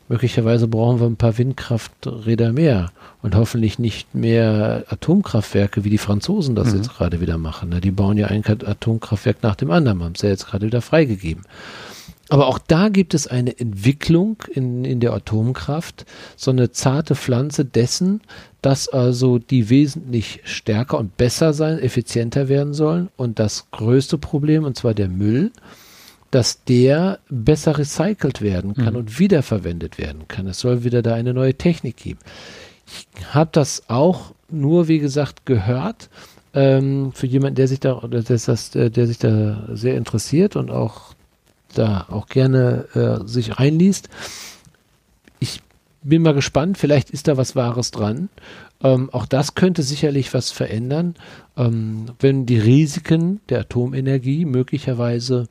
Möglicherweise 0.10 0.68
brauchen 0.68 1.00
wir 1.00 1.08
ein 1.08 1.16
paar 1.16 1.38
Windkrafträder 1.38 2.52
mehr 2.52 2.92
und 3.22 3.34
hoffentlich 3.34 3.80
nicht 3.80 4.14
mehr 4.14 4.84
Atomkraftwerke, 4.90 5.86
wie 5.86 5.90
die 5.90 5.98
Franzosen 5.98 6.54
das 6.54 6.72
mhm. 6.72 6.78
jetzt 6.80 6.94
gerade 6.94 7.22
wieder 7.22 7.38
machen. 7.38 7.80
Die 7.80 7.92
bauen 7.92 8.18
ja 8.18 8.28
ein 8.28 8.44
Atomkraftwerk 8.46 9.42
nach 9.42 9.56
dem 9.56 9.72
anderen, 9.72 10.04
haben 10.04 10.14
es 10.14 10.22
ja 10.22 10.28
jetzt 10.28 10.48
gerade 10.48 10.66
wieder 10.66 10.82
freigegeben. 10.82 11.44
Aber 12.32 12.48
auch 12.48 12.60
da 12.60 12.88
gibt 12.88 13.14
es 13.14 13.28
eine 13.28 13.60
Entwicklung 13.60 14.42
in, 14.54 14.86
in 14.86 15.02
der 15.02 15.12
Atomkraft, 15.12 16.06
so 16.38 16.50
eine 16.50 16.72
zarte 16.72 17.14
Pflanze 17.14 17.66
dessen, 17.66 18.22
dass 18.62 18.88
also 18.88 19.38
die 19.38 19.70
wesentlich 19.70 20.40
stärker 20.46 20.98
und 20.98 21.18
besser 21.18 21.52
sein, 21.52 21.78
effizienter 21.78 22.48
werden 22.48 22.74
sollen. 22.74 23.10
Und 23.18 23.38
das 23.38 23.68
größte 23.72 24.18
Problem, 24.18 24.64
und 24.64 24.78
zwar 24.78 24.94
der 24.94 25.10
Müll, 25.10 25.52
dass 26.32 26.64
der 26.64 27.20
besser 27.30 27.78
recycelt 27.78 28.42
werden 28.42 28.76
kann 28.76 28.94
mhm. 28.94 29.00
und 29.02 29.20
wiederverwendet 29.20 29.98
werden 29.98 30.30
kann. 30.30 30.48
Es 30.48 30.60
soll 30.60 30.86
wieder 30.86 31.02
da 31.02 31.14
eine 31.14 31.34
neue 31.34 31.56
Technik 31.56 31.98
geben. 31.98 32.20
Ich 32.88 33.26
habe 33.34 33.50
das 33.52 33.90
auch 33.90 34.34
nur, 34.50 34.88
wie 34.88 35.00
gesagt, 35.00 35.46
gehört. 35.46 36.10
Ähm, 36.54 37.12
für 37.14 37.28
jemanden, 37.28 37.56
der 37.56 37.68
sich 37.68 37.82
da, 37.82 38.00
der, 38.08 38.22
das, 38.24 38.72
der 38.72 39.08
sich 39.08 39.18
da 39.18 39.68
sehr 39.74 39.98
interessiert 39.98 40.56
und 40.56 40.72
auch 40.72 41.14
da 41.72 42.08
auch 42.10 42.28
gerne 42.28 42.86
äh, 42.94 43.28
sich 43.28 43.60
reinliest. 43.60 44.10
Ich 45.40 45.62
bin 46.04 46.22
mal 46.22 46.34
gespannt, 46.34 46.78
vielleicht 46.78 47.10
ist 47.10 47.28
da 47.28 47.38
was 47.38 47.56
Wahres 47.56 47.92
dran. 47.92 48.30
Ähm, 48.84 49.10
auch 49.12 49.26
das 49.26 49.56
könnte 49.56 49.84
sicherlich 49.84 50.34
was 50.34 50.52
verändern, 50.52 51.16
ähm, 51.58 52.08
wenn 52.20 52.46
die 52.46 52.58
Risiken 52.58 53.40
der 53.50 53.62
Atomenergie 53.62 54.46
möglicherweise 54.46 55.48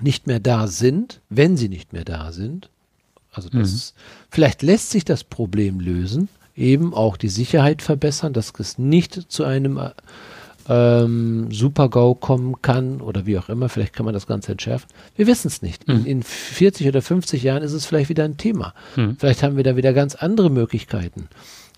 nicht 0.00 0.26
mehr 0.26 0.40
da 0.40 0.68
sind, 0.68 1.20
wenn 1.28 1.56
sie 1.56 1.68
nicht 1.68 1.92
mehr 1.92 2.04
da 2.04 2.32
sind. 2.32 2.70
Also 3.32 3.48
das, 3.48 3.94
mhm. 3.94 4.00
vielleicht 4.30 4.62
lässt 4.62 4.90
sich 4.90 5.04
das 5.04 5.24
Problem 5.24 5.80
lösen, 5.80 6.28
eben 6.54 6.94
auch 6.94 7.16
die 7.16 7.28
Sicherheit 7.28 7.82
verbessern, 7.82 8.32
dass 8.32 8.52
es 8.58 8.78
nicht 8.78 9.30
zu 9.30 9.44
einem 9.44 9.78
ähm, 10.68 11.48
Super-GAU 11.50 12.14
kommen 12.14 12.60
kann 12.62 13.00
oder 13.00 13.26
wie 13.26 13.38
auch 13.38 13.48
immer. 13.48 13.68
Vielleicht 13.68 13.92
kann 13.92 14.04
man 14.04 14.14
das 14.14 14.26
Ganze 14.26 14.52
entschärfen. 14.52 14.88
Wir 15.16 15.26
wissen 15.26 15.48
es 15.48 15.62
nicht. 15.62 15.86
Mhm. 15.88 15.94
In, 15.94 16.06
in, 16.06 16.22
40 16.22 16.88
oder 16.88 17.02
50 17.02 17.42
Jahren 17.42 17.62
ist 17.62 17.72
es 17.72 17.86
vielleicht 17.86 18.08
wieder 18.08 18.24
ein 18.24 18.36
Thema. 18.36 18.74
Mhm. 18.96 19.16
Vielleicht 19.18 19.42
haben 19.42 19.56
wir 19.56 19.64
da 19.64 19.76
wieder 19.76 19.92
ganz 19.92 20.14
andere 20.14 20.50
Möglichkeiten. 20.50 21.28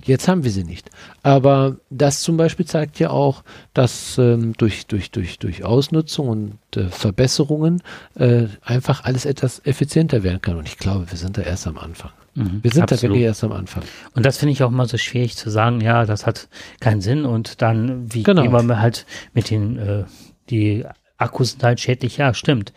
Jetzt 0.05 0.29
haben 0.29 0.45
wir 0.45 0.51
sie 0.51 0.65
nicht. 0.65 0.91
Aber 1.23 1.77
das 1.91 2.23
zum 2.23 2.37
Beispiel 2.37 2.67
zeigt 2.67 2.99
ja 2.99 3.11
auch, 3.11 3.43
dass 3.75 4.17
ähm, 4.19 4.53
durch, 4.57 4.87
durch, 4.87 5.11
durch, 5.11 5.39
durch 5.39 5.65
Ausnutzung 5.65 6.29
und 6.29 6.59
äh, 6.77 6.89
Verbesserungen 6.89 7.83
äh, 8.15 8.45
einfach 8.63 9.05
alles 9.05 9.27
etwas 9.27 9.61
effizienter 9.65 10.23
werden 10.23 10.41
kann. 10.41 10.57
Und 10.57 10.69
ich 10.69 10.79
glaube, 10.79 11.11
wir 11.11 11.19
sind 11.19 11.37
da 11.37 11.43
erst 11.43 11.67
am 11.67 11.79
Anfang. 11.79 12.13
Mhm, 12.39 12.61
wir 12.63 12.71
sind 12.71 12.83
absolut. 12.85 13.03
da 13.03 13.09
wirklich 13.09 13.25
erst 13.25 13.43
am 13.43 13.53
Anfang. 13.53 13.83
Und 14.15 14.25
das 14.25 14.39
finde 14.39 14.53
ich 14.53 14.63
auch 14.63 14.71
mal 14.71 14.87
so 14.87 14.97
schwierig 14.97 15.37
zu 15.37 15.51
sagen, 15.51 15.81
ja, 15.81 16.07
das 16.07 16.25
hat 16.25 16.49
keinen 16.79 17.01
Sinn 17.01 17.25
und 17.25 17.61
dann, 17.63 18.13
wie 18.15 18.23
genau. 18.23 18.43
gehen 18.43 18.53
wir 18.69 18.81
halt 18.81 19.07
mit 19.35 19.51
den, 19.51 19.77
äh, 19.77 20.05
die 20.49 20.85
Akkus 21.17 21.53
sind 21.53 21.65
halt 21.65 21.81
schädlich, 21.81 22.19
ja, 22.19 22.33
stimmt. 22.35 22.73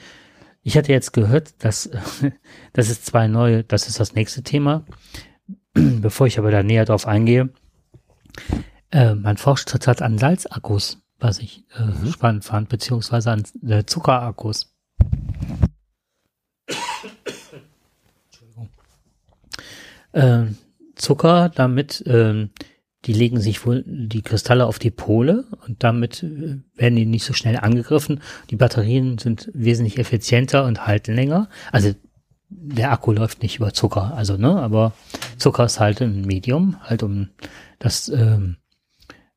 Ich 0.63 0.77
hatte 0.77 0.91
jetzt 0.91 1.13
gehört, 1.13 1.63
dass 1.63 1.91
das 2.73 2.89
ist 2.89 3.05
zwei 3.05 3.27
neue, 3.27 3.63
das 3.63 3.87
ist 3.87 3.99
das 3.99 4.15
nächste 4.15 4.41
Thema. 4.41 4.83
Bevor 5.73 6.25
ich 6.25 6.39
aber 6.39 6.49
da 6.49 6.63
näher 6.63 6.85
drauf 6.85 7.07
eingehe, 7.07 7.49
äh, 8.91 9.13
man 9.13 9.37
forscht 9.37 9.69
zurzeit 9.69 10.01
an 10.01 10.17
Salzakkus, 10.17 11.03
was 11.19 11.37
ich 11.37 11.65
äh, 11.77 11.83
mhm. 11.83 12.11
spannend 12.11 12.45
fand, 12.45 12.67
beziehungsweise 12.67 13.31
an 13.31 13.43
äh, 13.67 13.85
Zuckerakkus. 13.85 14.73
Äh, 20.13 20.45
Zucker, 20.95 21.49
damit 21.49 22.05
äh, 22.05 22.47
die 23.05 23.13
legen 23.13 23.39
sich 23.39 23.65
wohl 23.65 23.83
die 23.87 24.21
Kristalle 24.21 24.67
auf 24.67 24.77
die 24.77 24.91
Pole 24.91 25.45
und 25.67 25.83
damit 25.83 26.21
äh, 26.23 26.59
werden 26.75 26.95
die 26.95 27.05
nicht 27.05 27.25
so 27.25 27.33
schnell 27.33 27.57
angegriffen. 27.57 28.21
Die 28.49 28.55
Batterien 28.55 29.17
sind 29.17 29.49
wesentlich 29.53 29.97
effizienter 29.97 30.65
und 30.65 30.85
halten 30.85 31.15
länger. 31.15 31.49
Also 31.71 31.93
der 32.49 32.91
Akku 32.91 33.11
läuft 33.13 33.41
nicht 33.41 33.57
über 33.57 33.73
Zucker, 33.73 34.13
also 34.13 34.35
ne, 34.35 34.61
aber 34.61 34.93
Zucker 35.37 35.65
ist 35.65 35.79
halt 35.79 36.01
ein 36.01 36.25
Medium, 36.25 36.75
halt 36.81 37.01
um 37.01 37.29
das 37.79 38.09
ähm, 38.09 38.57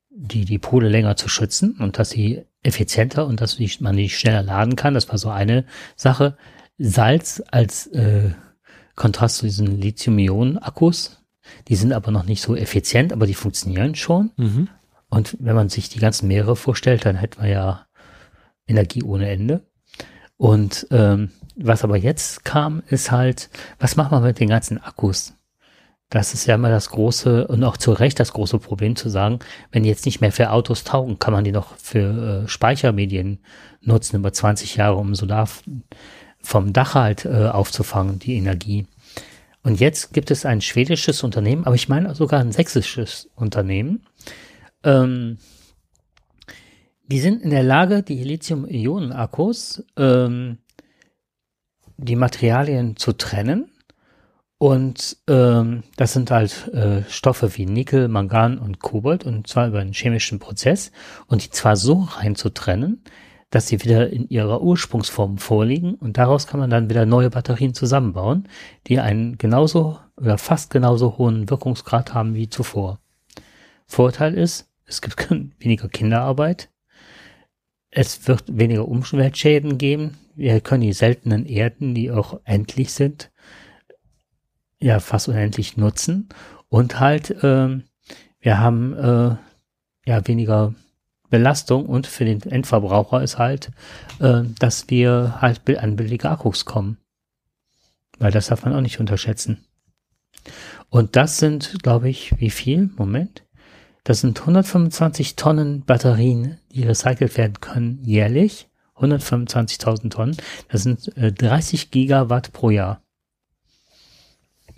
die 0.09 0.45
die 0.45 0.59
Pole 0.59 0.89
länger 0.89 1.15
zu 1.15 1.29
schützen 1.29 1.77
und 1.79 1.97
dass 1.97 2.09
sie 2.09 2.43
effizienter 2.61 3.25
und 3.25 3.41
dass 3.41 3.59
man 3.79 3.95
die 3.95 4.09
schneller 4.09 4.43
laden 4.43 4.75
kann. 4.75 4.93
Das 4.93 5.09
war 5.09 5.17
so 5.17 5.29
eine 5.29 5.65
Sache. 5.95 6.37
Salz 6.77 7.41
als 7.51 7.87
äh, 7.87 8.31
Kontrast 8.95 9.37
zu 9.37 9.45
diesen 9.45 9.79
Lithium-Ionen-Akkus, 9.79 11.21
die 11.67 11.75
sind 11.75 11.93
aber 11.93 12.11
noch 12.11 12.25
nicht 12.25 12.41
so 12.41 12.55
effizient, 12.55 13.13
aber 13.13 13.27
die 13.27 13.33
funktionieren 13.33 13.95
schon. 13.95 14.31
Mhm. 14.37 14.69
Und 15.09 15.37
wenn 15.39 15.55
man 15.55 15.69
sich 15.69 15.89
die 15.89 15.99
ganzen 15.99 16.27
Meere 16.27 16.55
vorstellt, 16.55 17.05
dann 17.05 17.15
hätten 17.15 17.41
wir 17.41 17.49
ja 17.49 17.85
Energie 18.67 19.03
ohne 19.03 19.29
Ende. 19.29 19.61
Und 20.37 20.87
ähm, 20.91 21.31
was 21.55 21.83
aber 21.83 21.97
jetzt 21.97 22.43
kam, 22.43 22.83
ist 22.89 23.11
halt, 23.11 23.49
was 23.79 23.95
machen 23.95 24.11
wir 24.11 24.21
mit 24.21 24.39
den 24.39 24.49
ganzen 24.49 24.81
Akkus? 24.81 25.33
Das 26.09 26.33
ist 26.33 26.45
ja 26.45 26.55
immer 26.55 26.69
das 26.69 26.89
große 26.89 27.47
und 27.47 27.63
auch 27.63 27.77
zu 27.77 27.91
Recht 27.91 28.19
das 28.19 28.33
große 28.33 28.59
Problem 28.59 28.95
zu 28.95 29.09
sagen, 29.09 29.39
wenn 29.71 29.83
die 29.83 29.89
jetzt 29.89 30.05
nicht 30.05 30.21
mehr 30.21 30.31
für 30.31 30.51
Autos 30.51 30.83
taugen, 30.83 31.17
kann 31.17 31.33
man 31.33 31.43
die 31.43 31.51
noch 31.51 31.75
für 31.77 32.43
äh, 32.43 32.47
Speichermedien 32.47 33.39
nutzen 33.81 34.17
über 34.17 34.31
20 34.31 34.75
Jahre, 34.75 34.97
um 34.97 35.15
Solar 35.15 35.47
vom 36.45 36.73
Dach 36.73 36.93
halt 36.95 37.25
äh, 37.25 37.47
aufzufangen, 37.47 38.19
die 38.19 38.35
Energie. 38.35 38.87
Und 39.63 39.79
jetzt 39.79 40.13
gibt 40.13 40.29
es 40.29 40.45
ein 40.45 40.61
schwedisches 40.61 41.23
Unternehmen, 41.23 41.65
aber 41.65 41.75
ich 41.75 41.89
meine 41.89 42.13
sogar 42.13 42.39
ein 42.39 42.51
sächsisches 42.51 43.29
Unternehmen, 43.35 44.05
ähm, 44.83 45.39
die 47.07 47.19
sind 47.19 47.41
in 47.41 47.49
der 47.49 47.63
Lage, 47.63 48.03
die 48.03 48.23
Lithium-Ionen-Akkus, 48.23 49.83
ähm, 49.97 50.59
die 51.97 52.15
Materialien 52.15 52.97
zu 52.97 53.13
trennen. 53.13 53.71
Und 54.57 55.17
ähm, 55.27 55.83
das 55.97 56.13
sind 56.13 56.31
halt 56.31 56.67
äh, 56.69 57.03
Stoffe 57.09 57.57
wie 57.57 57.65
Nickel, 57.65 58.07
Mangan 58.07 58.57
und 58.57 58.79
Kobalt 58.79 59.25
und 59.25 59.47
zwar 59.47 59.67
über 59.67 59.79
einen 59.79 59.93
chemischen 59.93 60.39
Prozess 60.39 60.91
und 61.27 61.43
die 61.43 61.49
zwar 61.49 61.75
so 61.75 62.07
rein 62.17 62.35
zu 62.35 62.49
trennen, 62.49 63.03
dass 63.49 63.67
sie 63.67 63.83
wieder 63.83 64.09
in 64.09 64.27
ihrer 64.29 64.61
Ursprungsform 64.61 65.37
vorliegen 65.37 65.95
und 65.95 66.17
daraus 66.17 66.47
kann 66.47 66.59
man 66.59 66.69
dann 66.69 66.89
wieder 66.89 67.05
neue 67.05 67.29
Batterien 67.29 67.73
zusammenbauen, 67.73 68.47
die 68.87 68.99
einen 68.99 69.37
genauso 69.37 69.99
oder 70.17 70.37
fast 70.37 70.71
genauso 70.71 71.17
hohen 71.17 71.49
Wirkungsgrad 71.49 72.13
haben 72.13 72.33
wie 72.35 72.49
zuvor. 72.49 72.99
Vorteil 73.85 74.33
ist, 74.33 74.69
es 74.85 75.01
gibt 75.01 75.29
weniger 75.59 75.87
Kinderarbeit, 75.87 76.69
es 77.95 78.27
wird 78.27 78.43
weniger 78.57 78.87
Umweltschäden 78.87 79.77
geben. 79.77 80.17
Wir 80.35 80.59
können 80.59 80.81
die 80.81 80.91
seltenen 80.91 81.45
Erden, 81.45 81.95
die 81.95 82.11
auch 82.11 82.41
endlich 82.43 82.91
sind, 82.91 83.31
ja 84.79 84.99
fast 84.99 85.29
unendlich 85.29 85.77
nutzen. 85.77 86.27
Und 86.67 86.99
halt, 86.99 87.29
äh, 87.41 87.79
wir 88.41 88.59
haben 88.59 88.93
äh, 88.93 89.35
ja 90.05 90.27
weniger 90.27 90.75
Belastung 91.37 91.85
und 91.85 92.07
für 92.07 92.23
den 92.23 92.41
Endverbraucher 92.41 93.21
ist 93.21 93.37
halt, 93.37 93.71
äh, 94.19 94.43
dass 94.57 94.89
wir 94.89 95.41
halt 95.41 95.67
an 95.77 95.97
billige 95.97 96.29
Akkus 96.29 96.63
kommen. 96.63 96.97
Weil 98.19 98.31
das 98.31 98.47
darf 98.47 98.63
man 98.63 98.73
auch 98.73 98.79
nicht 98.79 99.01
unterschätzen. 99.01 99.65
Und 100.89 101.17
das 101.17 101.37
sind, 101.37 101.83
glaube 101.83 102.07
ich, 102.07 102.39
wie 102.39 102.49
viel? 102.49 102.89
Moment. 102.95 103.43
Das 104.05 104.21
sind 104.21 104.39
125 104.39 105.35
Tonnen 105.35 105.83
Batterien, 105.83 106.57
die 106.71 106.83
recycelt 106.83 107.35
werden 107.35 107.59
können 107.59 107.99
jährlich. 108.03 108.69
125.000 108.95 110.09
Tonnen. 110.11 110.37
Das 110.69 110.83
sind 110.83 111.17
äh, 111.17 111.33
30 111.33 111.91
Gigawatt 111.91 112.53
pro 112.53 112.69
Jahr. 112.69 113.01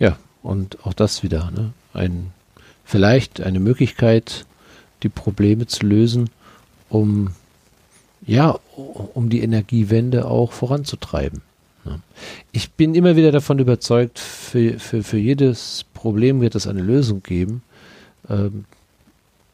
Ja, 0.00 0.18
und 0.42 0.84
auch 0.84 0.92
das 0.92 1.22
wieder, 1.22 1.52
ne? 1.52 1.72
Ein, 1.92 2.32
vielleicht 2.84 3.40
eine 3.40 3.60
Möglichkeit, 3.60 4.44
die 5.04 5.08
Probleme 5.08 5.68
zu 5.68 5.86
lösen, 5.86 6.30
um, 6.88 7.30
ja, 8.26 8.58
um 9.14 9.28
die 9.28 9.42
Energiewende 9.42 10.26
auch 10.26 10.52
voranzutreiben. 10.52 11.42
Ich 12.52 12.72
bin 12.72 12.94
immer 12.94 13.16
wieder 13.16 13.32
davon 13.32 13.58
überzeugt, 13.58 14.18
für, 14.18 14.78
für, 14.78 15.02
für 15.02 15.18
jedes 15.18 15.84
Problem 15.94 16.40
wird 16.40 16.54
es 16.54 16.66
eine 16.66 16.82
Lösung 16.82 17.22
geben. 17.22 17.62
Ähm, 18.28 18.64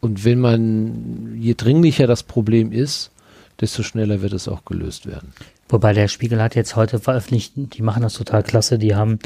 und 0.00 0.24
wenn 0.24 0.40
man, 0.40 1.36
je 1.40 1.54
dringlicher 1.54 2.06
das 2.06 2.22
Problem 2.22 2.72
ist, 2.72 3.10
desto 3.60 3.82
schneller 3.82 4.20
wird 4.20 4.32
es 4.32 4.48
auch 4.48 4.64
gelöst 4.64 5.06
werden. 5.06 5.32
Wobei 5.68 5.92
der 5.92 6.08
Spiegel 6.08 6.42
hat 6.42 6.54
jetzt 6.54 6.76
heute 6.76 6.98
veröffentlicht, 6.98 7.52
die 7.56 7.82
machen 7.82 8.02
das 8.02 8.14
total 8.14 8.42
klasse, 8.42 8.78
die 8.78 8.94
haben 8.94 9.18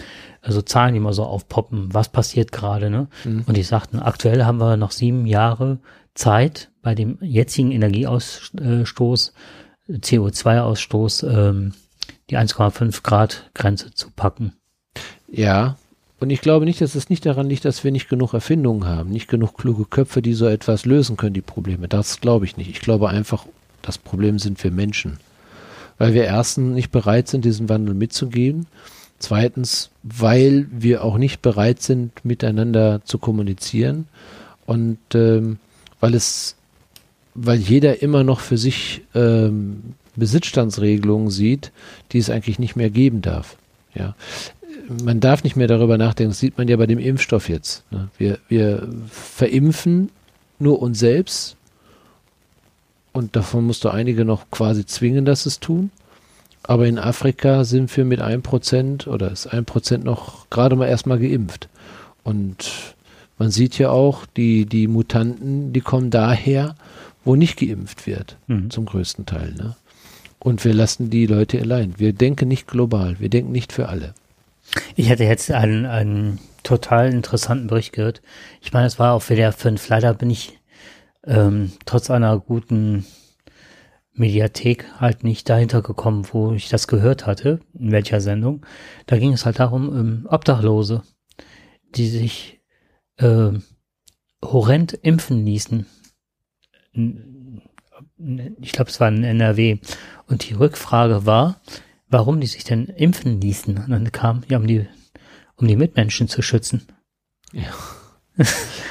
also 0.43 0.63
Zahlen, 0.63 0.95
die 0.95 0.99
immer 0.99 1.13
so 1.13 1.25
aufpoppen, 1.25 1.93
was 1.93 2.09
passiert 2.11 2.53
gerade, 2.53 2.91
ne? 2.91 3.09
Mhm. 3.25 3.45
Und 3.47 3.57
die 3.57 3.63
sagten, 3.63 3.99
aktuell 3.99 4.45
haben 4.45 4.59
wir 4.59 4.77
noch 4.77 4.93
sieben 4.93 5.27
Jahre 5.27 5.79
Zeit 6.15 6.71
bei 6.89 6.95
dem 6.95 7.19
jetzigen 7.21 7.71
Energieausstoß, 7.71 9.35
CO2-Ausstoß, 9.91 11.29
ähm, 11.29 11.75
die 12.31 12.39
1,5 12.39 13.03
Grad 13.03 13.51
Grenze 13.53 13.93
zu 13.93 14.09
packen. 14.11 14.55
Ja, 15.31 15.77
und 16.19 16.31
ich 16.31 16.41
glaube 16.41 16.65
nicht, 16.65 16.81
dass 16.81 16.95
es 16.95 17.11
nicht 17.11 17.27
daran 17.27 17.51
liegt, 17.51 17.67
dass 17.67 17.85
wir 17.85 17.93
nicht 17.93 18.09
genug 18.09 18.33
Erfindungen 18.33 18.87
haben, 18.87 19.11
nicht 19.11 19.29
genug 19.29 19.59
kluge 19.59 19.85
Köpfe, 19.85 20.23
die 20.23 20.33
so 20.33 20.47
etwas 20.47 20.87
lösen 20.87 21.19
können, 21.19 21.35
die 21.35 21.43
Probleme. 21.43 21.89
Das 21.89 22.23
glaube 22.23 22.47
ich 22.47 22.57
nicht. 22.57 22.71
Ich 22.71 22.81
glaube 22.81 23.11
einfach, 23.11 23.45
das 23.83 23.99
Problem 23.99 24.39
sind 24.39 24.65
wir 24.65 24.71
Menschen. 24.71 25.19
Weil 25.99 26.15
wir 26.15 26.25
erstens 26.25 26.75
nicht 26.75 26.91
bereit 26.91 27.29
sind, 27.29 27.45
diesen 27.45 27.69
Wandel 27.69 27.95
mitzugehen. 27.95 28.67
Zweitens, 29.19 29.91
weil 30.03 30.67
wir 30.71 31.05
auch 31.05 31.19
nicht 31.19 31.43
bereit 31.43 31.83
sind, 31.83 32.25
miteinander 32.25 33.05
zu 33.05 33.19
kommunizieren. 33.19 34.09
Und 34.65 34.97
ähm, 35.13 35.59
weil 36.01 36.15
es, 36.15 36.57
weil 37.35 37.59
jeder 37.59 38.03
immer 38.03 38.25
noch 38.25 38.41
für 38.41 38.59
sich 38.59 39.03
ähm, 39.15 39.95
Besitzstandsregelungen 40.17 41.31
sieht, 41.31 41.73
die 42.13 42.19
es 42.19 42.31
eigentlich 42.31 42.59
nicht 42.59 42.77
mehr 42.77 42.91
geben 42.91 43.23
darf. 43.23 43.57
Ja, 43.95 44.15
man 45.03 45.21
darf 45.21 45.45
nicht 45.45 45.57
mehr 45.57 45.69
darüber 45.69 45.99
nachdenken. 45.99 46.31
Das 46.31 46.41
sieht 46.41 46.59
man 46.59 46.69
ja 46.69 46.77
bei 46.77 46.87
dem 46.87 46.99
Impfstoff 46.99 47.49
jetzt. 47.49 47.85
Ne? 47.91 48.09
Wir, 48.19 48.39
wir 48.49 48.89
verimpfen 49.11 50.11
nur 50.59 50.81
uns 50.81 50.99
selbst 50.99 51.57
und 53.13 53.37
davon 53.37 53.67
musst 53.67 53.85
du 53.85 53.89
einige 53.89 54.25
noch 54.25 54.51
quasi 54.51 54.87
zwingen, 54.87 55.25
dass 55.25 55.47
es 55.47 55.61
tun. 55.61 55.91
Aber 56.63 56.87
in 56.87 56.99
Afrika 56.99 57.65
sind 57.65 57.95
wir 57.97 58.05
mit 58.05 58.21
1% 58.21 59.09
oder 59.09 59.31
ist 59.31 59.53
1% 59.53 59.99
noch 59.99 60.51
gerade 60.51 60.77
mal 60.77 60.87
erstmal 60.87 61.19
geimpft. 61.19 61.69
Und 62.25 62.95
man 63.39 63.51
sieht 63.51 63.79
ja 63.79 63.91
auch, 63.91 64.27
die, 64.37 64.67
die 64.67 64.87
Mutanten, 64.87 65.73
die 65.73 65.81
kommen 65.81 66.11
daher, 66.11 66.75
wo 67.29 67.37
nicht 67.37 67.59
geimpft 67.59 68.07
wird, 68.07 68.39
mhm. 68.47 68.71
zum 68.71 68.87
größten 68.87 69.27
Teil. 69.27 69.53
Ne? 69.53 69.77
Und 70.39 70.65
wir 70.65 70.73
lassen 70.73 71.11
die 71.11 71.27
Leute 71.27 71.61
allein. 71.61 71.99
Wir 71.99 72.15
denken 72.15 72.49
nicht 72.49 72.67
global, 72.67 73.21
wir 73.21 73.29
denken 73.29 73.53
nicht 73.53 73.71
für 73.71 73.91
alle. 73.91 74.15
Ich 74.97 75.11
hatte 75.11 75.25
jetzt 75.25 75.51
einen, 75.51 75.85
einen 75.85 76.39
total 76.63 77.13
interessanten 77.13 77.67
Bericht 77.67 77.93
gehört. 77.93 78.23
Ich 78.63 78.73
meine, 78.73 78.87
es 78.87 78.99
war 78.99 79.13
auf 79.13 79.29
WDR 79.29 79.53
5. 79.53 79.87
Leider 79.91 80.15
bin 80.15 80.31
ich 80.31 80.59
ähm, 81.27 81.73
trotz 81.85 82.11
einer 82.11 82.39
guten 82.39 83.05
Mediathek 84.15 84.87
halt 84.99 85.23
nicht 85.23 85.51
dahinter 85.51 85.83
gekommen, 85.83 86.27
wo 86.33 86.53
ich 86.53 86.71
das 86.71 86.89
gehört 86.89 87.27
hatte, 87.27 87.61
in 87.79 87.93
welcher 87.93 88.23
Sendung. 88.23 88.65
Da 89.05 89.19
ging 89.19 89.35
es 89.35 89.45
halt 89.45 89.59
darum, 89.59 89.95
ähm, 89.95 90.27
Obdachlose, 90.31 91.03
die 91.95 92.09
sich 92.09 92.63
äh, 93.19 93.51
horrend 94.43 94.95
impfen 94.95 95.45
ließen. 95.45 95.85
Ich 98.61 98.73
glaube, 98.73 98.91
es 98.91 99.01
war 99.01 99.09
in 99.09 99.25
NRW. 99.25 99.79
Und 100.27 100.49
die 100.49 100.55
Rückfrage 100.55 101.27
war, 101.27 101.61
warum 102.09 102.41
die 102.41 102.47
sich 102.47 102.65
denn 102.65 102.87
impfen 102.87 103.41
ließen. 103.41 103.79
Und 103.79 103.91
dann 103.91 104.13
kam, 104.13 104.43
ja, 104.49 104.59
um 104.59 104.67
die, 104.67 104.87
um 105.57 105.67
die 105.67 105.77
Mitmenschen 105.77 106.29
zu 106.29 106.43
schützen. 106.43 106.87
Ja. 107.53 107.73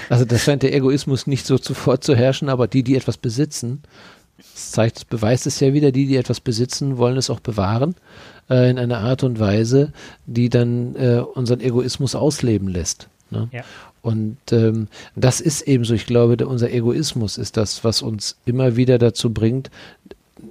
Also 0.09 0.25
das 0.25 0.43
scheint 0.43 0.63
der 0.63 0.73
Egoismus 0.73 1.27
nicht 1.27 1.45
so 1.45 1.57
zuvor 1.57 2.01
zu 2.01 2.15
herrschen, 2.15 2.49
aber 2.49 2.67
die, 2.67 2.83
die 2.83 2.95
etwas 2.95 3.17
besitzen, 3.17 3.83
das 4.37 4.71
zeigt, 4.71 5.09
beweist 5.09 5.47
es 5.47 5.59
ja 5.59 5.73
wieder, 5.73 5.91
die, 5.91 6.05
die 6.05 6.15
etwas 6.15 6.39
besitzen, 6.39 6.97
wollen 6.97 7.17
es 7.17 7.29
auch 7.29 7.39
bewahren 7.39 7.95
äh, 8.49 8.69
in 8.69 8.77
einer 8.77 8.99
Art 8.99 9.23
und 9.23 9.39
Weise, 9.39 9.91
die 10.25 10.49
dann 10.49 10.95
äh, 10.95 11.19
unseren 11.19 11.59
Egoismus 11.59 12.15
ausleben 12.15 12.67
lässt. 12.67 13.09
Ne? 13.31 13.49
Ja. 13.51 13.63
Und 14.07 14.37
ähm, 14.53 14.87
das 15.17 15.41
ist 15.41 15.63
eben 15.63 15.83
so, 15.83 15.93
ich 15.93 16.05
glaube, 16.05 16.37
der, 16.37 16.47
unser 16.47 16.71
Egoismus 16.71 17.37
ist 17.37 17.57
das, 17.57 17.83
was 17.83 18.01
uns 18.01 18.37
immer 18.45 18.77
wieder 18.77 18.99
dazu 18.99 19.33
bringt, 19.33 19.69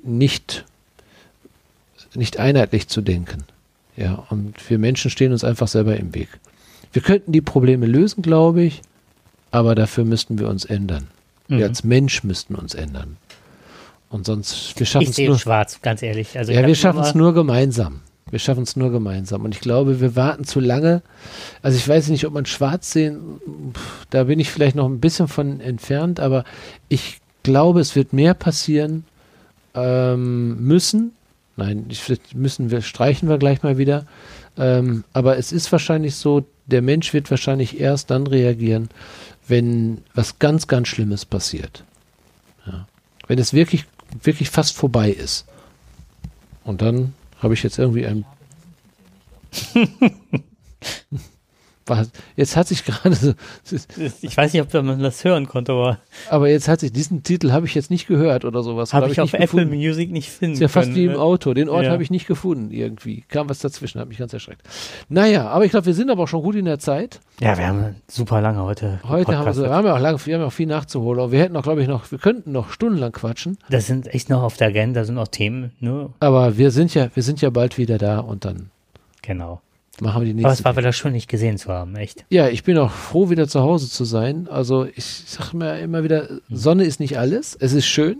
nicht, 0.05 0.67
nicht 2.13 2.39
einheitlich 2.39 2.89
zu 2.89 3.01
denken. 3.01 3.45
Ja, 3.97 4.27
und 4.29 4.69
wir 4.69 4.79
Menschen 4.79 5.11
stehen 5.11 5.33
uns 5.33 5.43
einfach 5.43 5.69
selber 5.69 5.97
im 5.97 6.15
Weg. 6.15 6.29
Wir 6.93 7.01
könnten 7.01 7.33
die 7.33 7.41
Probleme 7.41 7.87
lösen, 7.87 8.21
glaube 8.21 8.63
ich, 8.63 8.83
aber 9.53 9.75
dafür 9.75 10.05
müssten 10.05 10.39
wir 10.39 10.51
uns 10.51 10.67
ändern. 10.67 11.07
Mhm. 11.49 11.57
Wir 11.57 11.65
als 11.65 11.83
Mensch 11.83 12.25
müssten 12.25 12.57
uns 12.57 12.75
ändern. 12.75 13.17
Und 14.11 14.27
sonst, 14.27 14.79
wir 14.79 14.85
schaffen 14.85 15.09
es 15.09 15.17
nur. 15.17 15.39
schwarz, 15.39 15.81
ganz 15.81 16.03
ehrlich. 16.03 16.37
Also 16.37 16.53
ja, 16.53 16.67
wir 16.67 16.75
schaffen 16.75 17.01
es 17.01 17.15
nur 17.15 17.33
gemeinsam. 17.33 18.01
Wir 18.31 18.39
schaffen 18.39 18.65
es 18.65 18.77
nur 18.77 18.91
gemeinsam. 18.91 19.45
Und 19.45 19.55
ich 19.55 19.61
glaube, 19.61 20.01
wir 20.01 20.17
warten 20.17 20.45
zu 20.45 20.59
lange. 20.61 21.03
Also 21.63 21.77
ich 21.77 21.87
weiß 21.87 22.09
nicht, 22.09 22.27
ob 22.27 22.33
man 22.33 22.47
schwarz 22.47 22.91
sehen, 22.91 23.41
da 24.11 24.25
bin 24.25 24.41
ich 24.41 24.51
vielleicht 24.51 24.77
noch 24.77 24.87
ein 24.87 25.01
bisschen 25.01 25.29
von 25.29 25.61
entfernt, 25.61 26.19
aber 26.19 26.45
ich 26.89 27.21
glaube, 27.45 27.81
es 27.81 27.95
wird 27.95 28.13
mehr 28.13 28.35
passieren 28.35 29.05
ähm, 29.75 30.61
müssen. 30.67 31.13
Nein, 31.57 31.87
müssen 32.35 32.71
wir, 32.71 32.83
streichen 32.83 33.29
wir 33.29 33.39
gleich 33.39 33.63
mal 33.63 33.79
wieder. 33.79 34.07
Ähm, 34.59 35.05
aber 35.13 35.39
es 35.39 35.53
ist 35.53 35.71
wahrscheinlich 35.71 36.17
so, 36.17 36.45
der 36.67 36.83
Mensch 36.83 37.13
wird 37.13 37.31
wahrscheinlich 37.31 37.81
erst 37.81 38.11
dann 38.11 38.27
reagieren, 38.27 38.89
wenn 39.47 39.99
was 40.15 40.39
ganz, 40.41 40.67
ganz 40.67 40.89
Schlimmes 40.89 41.25
passiert. 41.25 41.85
Ja. 42.67 42.87
Wenn 43.29 43.39
es 43.39 43.53
wirklich 43.53 43.87
wirklich 44.23 44.51
fast 44.51 44.77
vorbei 44.77 45.11
ist. 45.11 45.47
Und 46.65 46.83
dann 46.83 47.15
habe 47.39 47.55
ich 47.55 47.63
jetzt 47.63 47.79
irgendwie 47.79 48.07
ein. 48.07 48.25
Was? 51.87 52.11
Jetzt 52.35 52.57
hat 52.57 52.67
sich 52.69 52.85
gerade 52.85 53.15
so. 53.15 53.33
Ich 54.23 54.37
weiß 54.37 54.53
nicht, 54.53 54.63
ob 54.63 54.73
man 54.85 55.01
das 55.01 55.25
hören 55.25 55.47
konnte, 55.47 55.73
aber. 55.73 55.99
Aber 56.31 56.49
jetzt 56.49 56.69
hat 56.69 56.81
sich 56.81 56.93
diesen 56.93 57.23
Titel 57.23 57.53
habe 57.53 57.67
ich 57.67 57.75
jetzt 57.75 57.91
nicht 57.91 58.07
gehört 58.09 58.45
oder 58.45 58.63
sowas. 58.63 58.93
Habe 58.93 59.07
hab 59.07 59.13
ich, 59.13 59.21
auf 59.21 59.33
Apple 59.33 59.47
gefunden. 59.47 59.77
Music 59.77 60.11
nicht 60.11 60.31
finden. 60.31 60.55
Ist 60.55 60.61
ja 60.61 60.69
fast 60.69 60.89
können, 60.89 60.97
wie 60.97 61.05
im 61.05 61.13
ne? 61.13 61.19
Auto. 61.19 61.55
Den 61.55 61.69
Ort 61.69 61.85
ja. 61.85 61.91
habe 61.93 62.03
ich 62.03 62.11
nicht 62.11 62.27
gefunden 62.27 62.73
irgendwie. 62.73 63.25
Kam 63.29 63.49
was 63.49 63.61
dazwischen, 63.61 64.01
hat 64.01 64.09
mich 64.09 64.19
ganz 64.19 64.33
erschreckt. 64.33 64.63
Naja, 65.09 65.49
aber 65.49 65.65
ich 65.65 65.71
glaube, 65.71 65.87
wir 65.87 65.95
sind 65.95 66.11
aber 66.11 66.25
auch 66.25 66.29
schon 66.29 66.43
gut 66.43 66.57
in 66.57 66.65
der 66.65 66.79
Zeit. 66.79 67.21
Ja, 67.41 67.57
wir 67.57 67.67
haben 67.67 67.97
super 68.09 68.41
lange 68.41 68.63
heute. 68.63 69.01
Heute 69.05 69.39
haben 69.39 69.47
wir, 69.47 69.55
so, 69.55 69.63
wir 69.63 69.71
haben 69.71 69.87
ja 69.87 69.95
auch 69.95 70.01
lange, 70.01 70.25
wir 70.25 70.35
haben 70.35 70.45
auch 70.45 70.53
viel 70.53 70.67
nachzuholen. 70.67 71.21
Aber 71.21 71.33
wir 71.33 71.41
hätten 71.41 71.57
auch, 71.57 71.63
glaube 71.63 71.83
ich, 71.83 71.89
noch, 71.89 72.11
wir 72.11 72.19
könnten 72.19 72.51
noch 72.51 72.71
stundenlang 72.71 73.13
quatschen. 73.13 73.59
Das 73.71 73.87
sind 73.87 74.13
echt 74.13 74.29
noch 74.29 74.43
auf 74.43 74.57
der 74.57 74.69
Agenda, 74.69 75.05
sind 75.05 75.15
noch 75.15 75.29
Themen. 75.29 75.73
Nur. 75.79 76.13
Aber 76.19 76.59
wir 76.59 76.71
sind 76.71 76.95
ja, 76.95 77.09
wir 77.15 77.23
sind 77.23 77.41
ja 77.41 77.51
bald 77.51 77.79
wieder 77.79 77.99
da 77.99 78.19
und 78.19 78.45
dann. 78.45 78.71
Genau. 79.23 79.61
Machen 80.01 80.23
wir 80.23 80.27
die 80.27 80.35
nächste. 80.35 80.47
Aber 80.47 80.55
es 80.55 80.65
war 80.65 80.77
wieder 80.77 80.93
schön, 80.93 81.15
dich 81.15 81.27
gesehen 81.27 81.57
zu 81.57 81.73
haben, 81.73 81.97
echt. 81.97 82.25
Ja, 82.29 82.49
ich 82.49 82.65
bin 82.65 82.77
auch 82.77 82.91
froh, 82.91 83.31
wieder 83.31 83.49
zu 83.49 83.61
Hause 83.61 83.89
zu 83.89 84.05
sein. 84.05 84.47
Also 84.49 84.85
ich 84.85 85.05
sage 85.05 85.57
mir 85.57 85.79
immer 85.81 86.05
wieder, 86.05 86.29
mhm. 86.31 86.57
Sonne 86.57 86.85
ist 86.85 87.01
nicht 87.01 87.19
alles. 87.19 87.57
Es 87.59 87.73
ist 87.73 87.87
schön, 87.87 88.19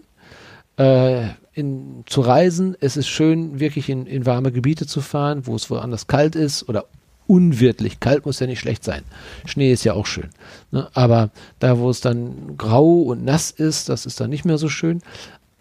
äh, 0.79 1.29
in, 1.53 2.05
zu 2.07 2.23
reisen. 2.23 2.77
Es 2.81 2.97
ist 2.97 3.09
schön, 3.09 3.61
wirklich 3.61 3.91
in, 3.91 4.07
in 4.07 4.25
warme 4.25 4.53
Gebiete 4.53 4.87
zu 4.87 5.03
fahren, 5.03 5.47
wo 5.47 5.55
es 5.55 5.71
woanders 5.71 6.07
kalt 6.07 6.35
ist 6.35 6.67
oder 6.69 6.87
unwirtlich. 7.27 8.01
Kalt 8.01 8.25
muss 8.25 8.41
ja 8.41 8.47
nicht 8.47 8.61
schlecht 8.61 8.83
sein. 8.83 9.03
Schnee 9.45 9.73
ist 9.73 9.85
ja 9.85 9.93
auch 9.93 10.07
schön. 10.07 10.31
Ne? 10.71 10.89
Aber 10.95 11.31
da, 11.59 11.79
wo 11.79 11.91
es 11.91 12.01
dann 12.01 12.57
grau 12.57 13.03
und 13.03 13.25
nass 13.25 13.51
ist, 13.51 13.91
das 13.91 14.07
ist 14.07 14.19
dann 14.21 14.31
nicht 14.31 14.47
mehr 14.47 14.59
so 14.59 14.69
schön. 14.69 15.03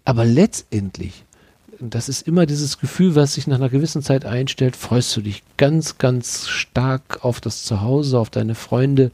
Aber 0.04 0.24
letztendlich 0.24 1.24
das 1.80 2.08
ist 2.08 2.26
immer 2.26 2.46
dieses 2.46 2.78
Gefühl, 2.78 3.14
was 3.14 3.34
sich 3.34 3.46
nach 3.46 3.56
einer 3.56 3.68
gewissen 3.68 4.02
Zeit 4.02 4.24
einstellt, 4.24 4.76
freust 4.76 5.16
du 5.16 5.20
dich 5.20 5.42
ganz, 5.56 5.98
ganz 5.98 6.48
stark 6.48 7.24
auf 7.24 7.40
das 7.40 7.64
Zuhause, 7.64 8.18
auf 8.18 8.30
deine 8.30 8.54
Freunde, 8.54 9.10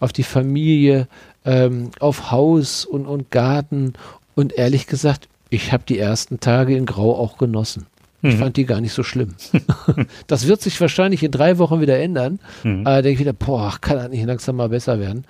auf 0.00 0.12
die 0.12 0.22
Familie, 0.22 1.08
ähm, 1.44 1.90
auf 2.00 2.30
Haus 2.30 2.84
und, 2.84 3.06
und 3.06 3.30
Garten. 3.30 3.94
Und 4.34 4.52
ehrlich 4.52 4.86
gesagt, 4.86 5.28
ich 5.50 5.72
habe 5.72 5.84
die 5.88 5.98
ersten 5.98 6.40
Tage 6.40 6.76
in 6.76 6.86
Grau 6.86 7.16
auch 7.16 7.38
genossen. 7.38 7.86
Ich 8.20 8.34
mhm. 8.34 8.38
fand 8.38 8.56
die 8.56 8.64
gar 8.64 8.80
nicht 8.80 8.92
so 8.92 9.02
schlimm. 9.02 9.34
das 10.26 10.46
wird 10.46 10.60
sich 10.60 10.80
wahrscheinlich 10.80 11.22
in 11.22 11.30
drei 11.30 11.58
Wochen 11.58 11.80
wieder 11.80 11.98
ändern. 11.98 12.40
Mhm. 12.64 12.84
Da 12.84 13.02
denke 13.02 13.14
ich 13.14 13.20
wieder, 13.20 13.32
boah, 13.32 13.76
kann 13.80 13.96
das 13.96 14.08
nicht 14.08 14.26
langsam 14.26 14.56
mal 14.56 14.68
besser 14.68 14.98
werden. 14.98 15.24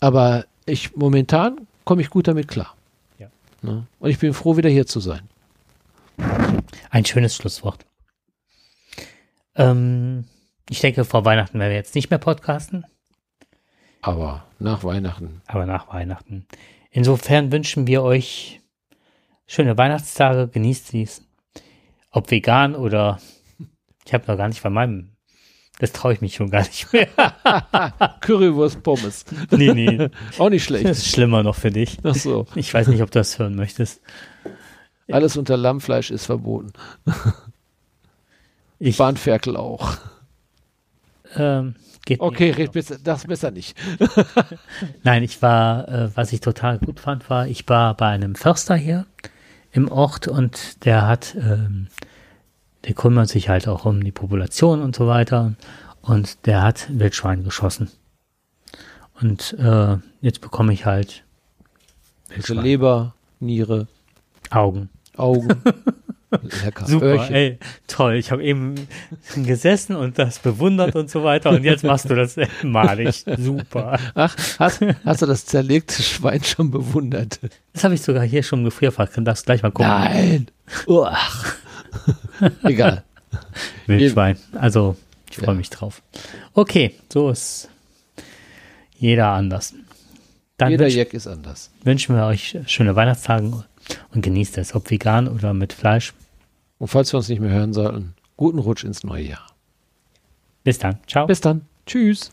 Aber 0.00 0.44
ich 0.66 0.94
momentan 0.94 1.56
komme 1.84 2.02
ich 2.02 2.10
gut 2.10 2.28
damit 2.28 2.48
klar. 2.48 2.74
Ja. 3.18 3.28
Ne? 3.62 3.86
Und 3.98 4.10
ich 4.10 4.18
bin 4.18 4.34
froh, 4.34 4.56
wieder 4.58 4.68
hier 4.68 4.86
zu 4.86 5.00
sein. 5.00 5.22
Ein 6.90 7.04
schönes 7.04 7.36
Schlusswort. 7.36 7.86
Ähm, 9.54 10.24
ich 10.70 10.80
denke, 10.80 11.04
vor 11.04 11.24
Weihnachten 11.24 11.58
werden 11.58 11.70
wir 11.70 11.76
jetzt 11.76 11.94
nicht 11.94 12.10
mehr 12.10 12.18
podcasten. 12.18 12.84
Aber 14.00 14.44
nach 14.58 14.84
Weihnachten. 14.84 15.42
Aber 15.46 15.66
nach 15.66 15.92
Weihnachten. 15.92 16.46
Insofern 16.90 17.52
wünschen 17.52 17.86
wir 17.86 18.02
euch 18.02 18.60
schöne 19.46 19.76
Weihnachtstage. 19.76 20.48
Genießt 20.48 20.88
sie. 20.88 21.08
Ob 22.10 22.30
vegan 22.30 22.74
oder 22.74 23.20
ich 24.04 24.14
habe 24.14 24.24
noch 24.26 24.38
gar 24.38 24.48
nicht 24.48 24.60
von 24.60 24.72
meinem. 24.72 25.10
Das 25.78 25.92
traue 25.92 26.12
ich 26.12 26.20
mich 26.20 26.34
schon 26.34 26.50
gar 26.50 26.62
nicht 26.62 26.92
mehr. 26.92 27.08
Currywurst 28.20 28.82
Pommes. 28.82 29.24
Nee, 29.50 29.72
nee. 29.72 30.08
Auch 30.38 30.48
nicht 30.48 30.64
schlecht. 30.64 30.86
Das 30.86 30.98
ist 30.98 31.08
schlimmer 31.08 31.42
noch 31.42 31.54
für 31.54 31.70
dich. 31.70 31.98
Ach 32.02 32.14
so. 32.14 32.46
Ich 32.54 32.72
weiß 32.72 32.88
nicht, 32.88 33.02
ob 33.02 33.10
du 33.10 33.20
das 33.20 33.38
hören 33.38 33.54
möchtest. 33.54 34.00
Alles 35.10 35.36
unter 35.36 35.56
Lammfleisch 35.56 36.10
ist 36.10 36.26
verboten. 36.26 36.72
Ich, 38.78 38.96
Bahnferkel 38.96 39.56
auch. 39.56 39.96
Ähm, 41.34 41.74
okay, 42.18 42.50
red 42.50 42.72
besser, 42.72 42.96
das 43.02 43.26
besser 43.26 43.50
nicht. 43.50 43.76
Nein, 45.02 45.22
ich 45.22 45.42
war, 45.42 45.88
äh, 45.88 46.16
was 46.16 46.32
ich 46.32 46.40
total 46.40 46.78
gut 46.78 47.00
fand, 47.00 47.28
war, 47.28 47.46
ich 47.46 47.68
war 47.68 47.94
bei 47.96 48.06
einem 48.06 48.34
Förster 48.34 48.76
hier 48.76 49.06
im 49.72 49.90
Ort 49.90 50.28
und 50.28 50.84
der 50.84 51.06
hat, 51.06 51.34
ähm, 51.34 51.88
der 52.84 52.94
kümmert 52.94 53.28
sich 53.28 53.48
halt 53.48 53.68
auch 53.68 53.84
um 53.84 54.02
die 54.02 54.12
Population 54.12 54.80
und 54.80 54.94
so 54.94 55.06
weiter 55.06 55.54
und 56.00 56.46
der 56.46 56.62
hat 56.62 56.86
Wildschwein 56.90 57.44
geschossen. 57.44 57.90
Und 59.20 59.54
äh, 59.58 59.96
jetzt 60.20 60.40
bekomme 60.40 60.72
ich 60.72 60.86
halt 60.86 61.24
Wildschwein. 62.28 62.62
Leber, 62.62 63.14
Niere, 63.40 63.88
Augen. 64.50 64.88
Augen. 65.18 65.48
Lecker. 66.30 66.86
Super, 66.86 67.06
Öhrchen. 67.06 67.34
ey, 67.34 67.58
toll. 67.86 68.16
Ich 68.16 68.30
habe 68.30 68.44
eben 68.44 68.74
gesessen 69.34 69.96
und 69.96 70.18
das 70.18 70.38
bewundert 70.40 70.94
und 70.94 71.08
so 71.08 71.24
weiter 71.24 71.50
und 71.50 71.64
jetzt 71.64 71.84
machst 71.84 72.10
du 72.10 72.14
das 72.14 72.36
malig. 72.62 73.24
Super. 73.38 73.98
Ach, 74.14 74.36
hast, 74.58 74.80
hast 75.04 75.22
du 75.22 75.26
das 75.26 75.46
zerlegte 75.46 76.02
Schwein 76.02 76.44
schon 76.44 76.70
bewundert? 76.70 77.40
Das 77.72 77.84
habe 77.84 77.94
ich 77.94 78.02
sogar 78.02 78.24
hier 78.24 78.42
schon 78.42 78.62
gefrierfach. 78.62 79.10
Kann 79.10 79.24
das 79.24 79.44
gleich 79.44 79.62
mal 79.62 79.70
gucken. 79.70 79.90
Nein. 79.90 80.46
Uach. 80.86 81.54
Egal. 82.62 83.04
Wildschwein. 83.86 84.36
Also, 84.52 84.96
ich 85.30 85.36
freue 85.36 85.48
ja. 85.48 85.54
mich 85.54 85.70
drauf. 85.70 86.02
Okay, 86.52 86.94
so 87.10 87.30
ist 87.30 87.70
jeder 88.98 89.28
anders. 89.28 89.74
Dann 90.58 90.72
jeder 90.72 90.88
Jack 90.88 91.14
ist 91.14 91.26
anders. 91.26 91.70
Wünschen 91.84 92.16
wir 92.16 92.26
euch 92.26 92.58
schöne 92.66 92.96
Weihnachtstage 92.96 93.64
und 94.14 94.22
genießt 94.22 94.58
es, 94.58 94.74
ob 94.74 94.90
vegan 94.90 95.28
oder 95.28 95.54
mit 95.54 95.72
Fleisch. 95.72 96.14
Und 96.78 96.88
falls 96.88 97.12
wir 97.12 97.18
uns 97.18 97.28
nicht 97.28 97.40
mehr 97.40 97.50
hören 97.50 97.72
sollten, 97.72 98.14
guten 98.36 98.58
Rutsch 98.58 98.84
ins 98.84 99.04
neue 99.04 99.24
Jahr. 99.24 99.46
Bis 100.64 100.78
dann. 100.78 100.98
Ciao. 101.06 101.26
Bis 101.26 101.40
dann. 101.40 101.62
Tschüss. 101.86 102.30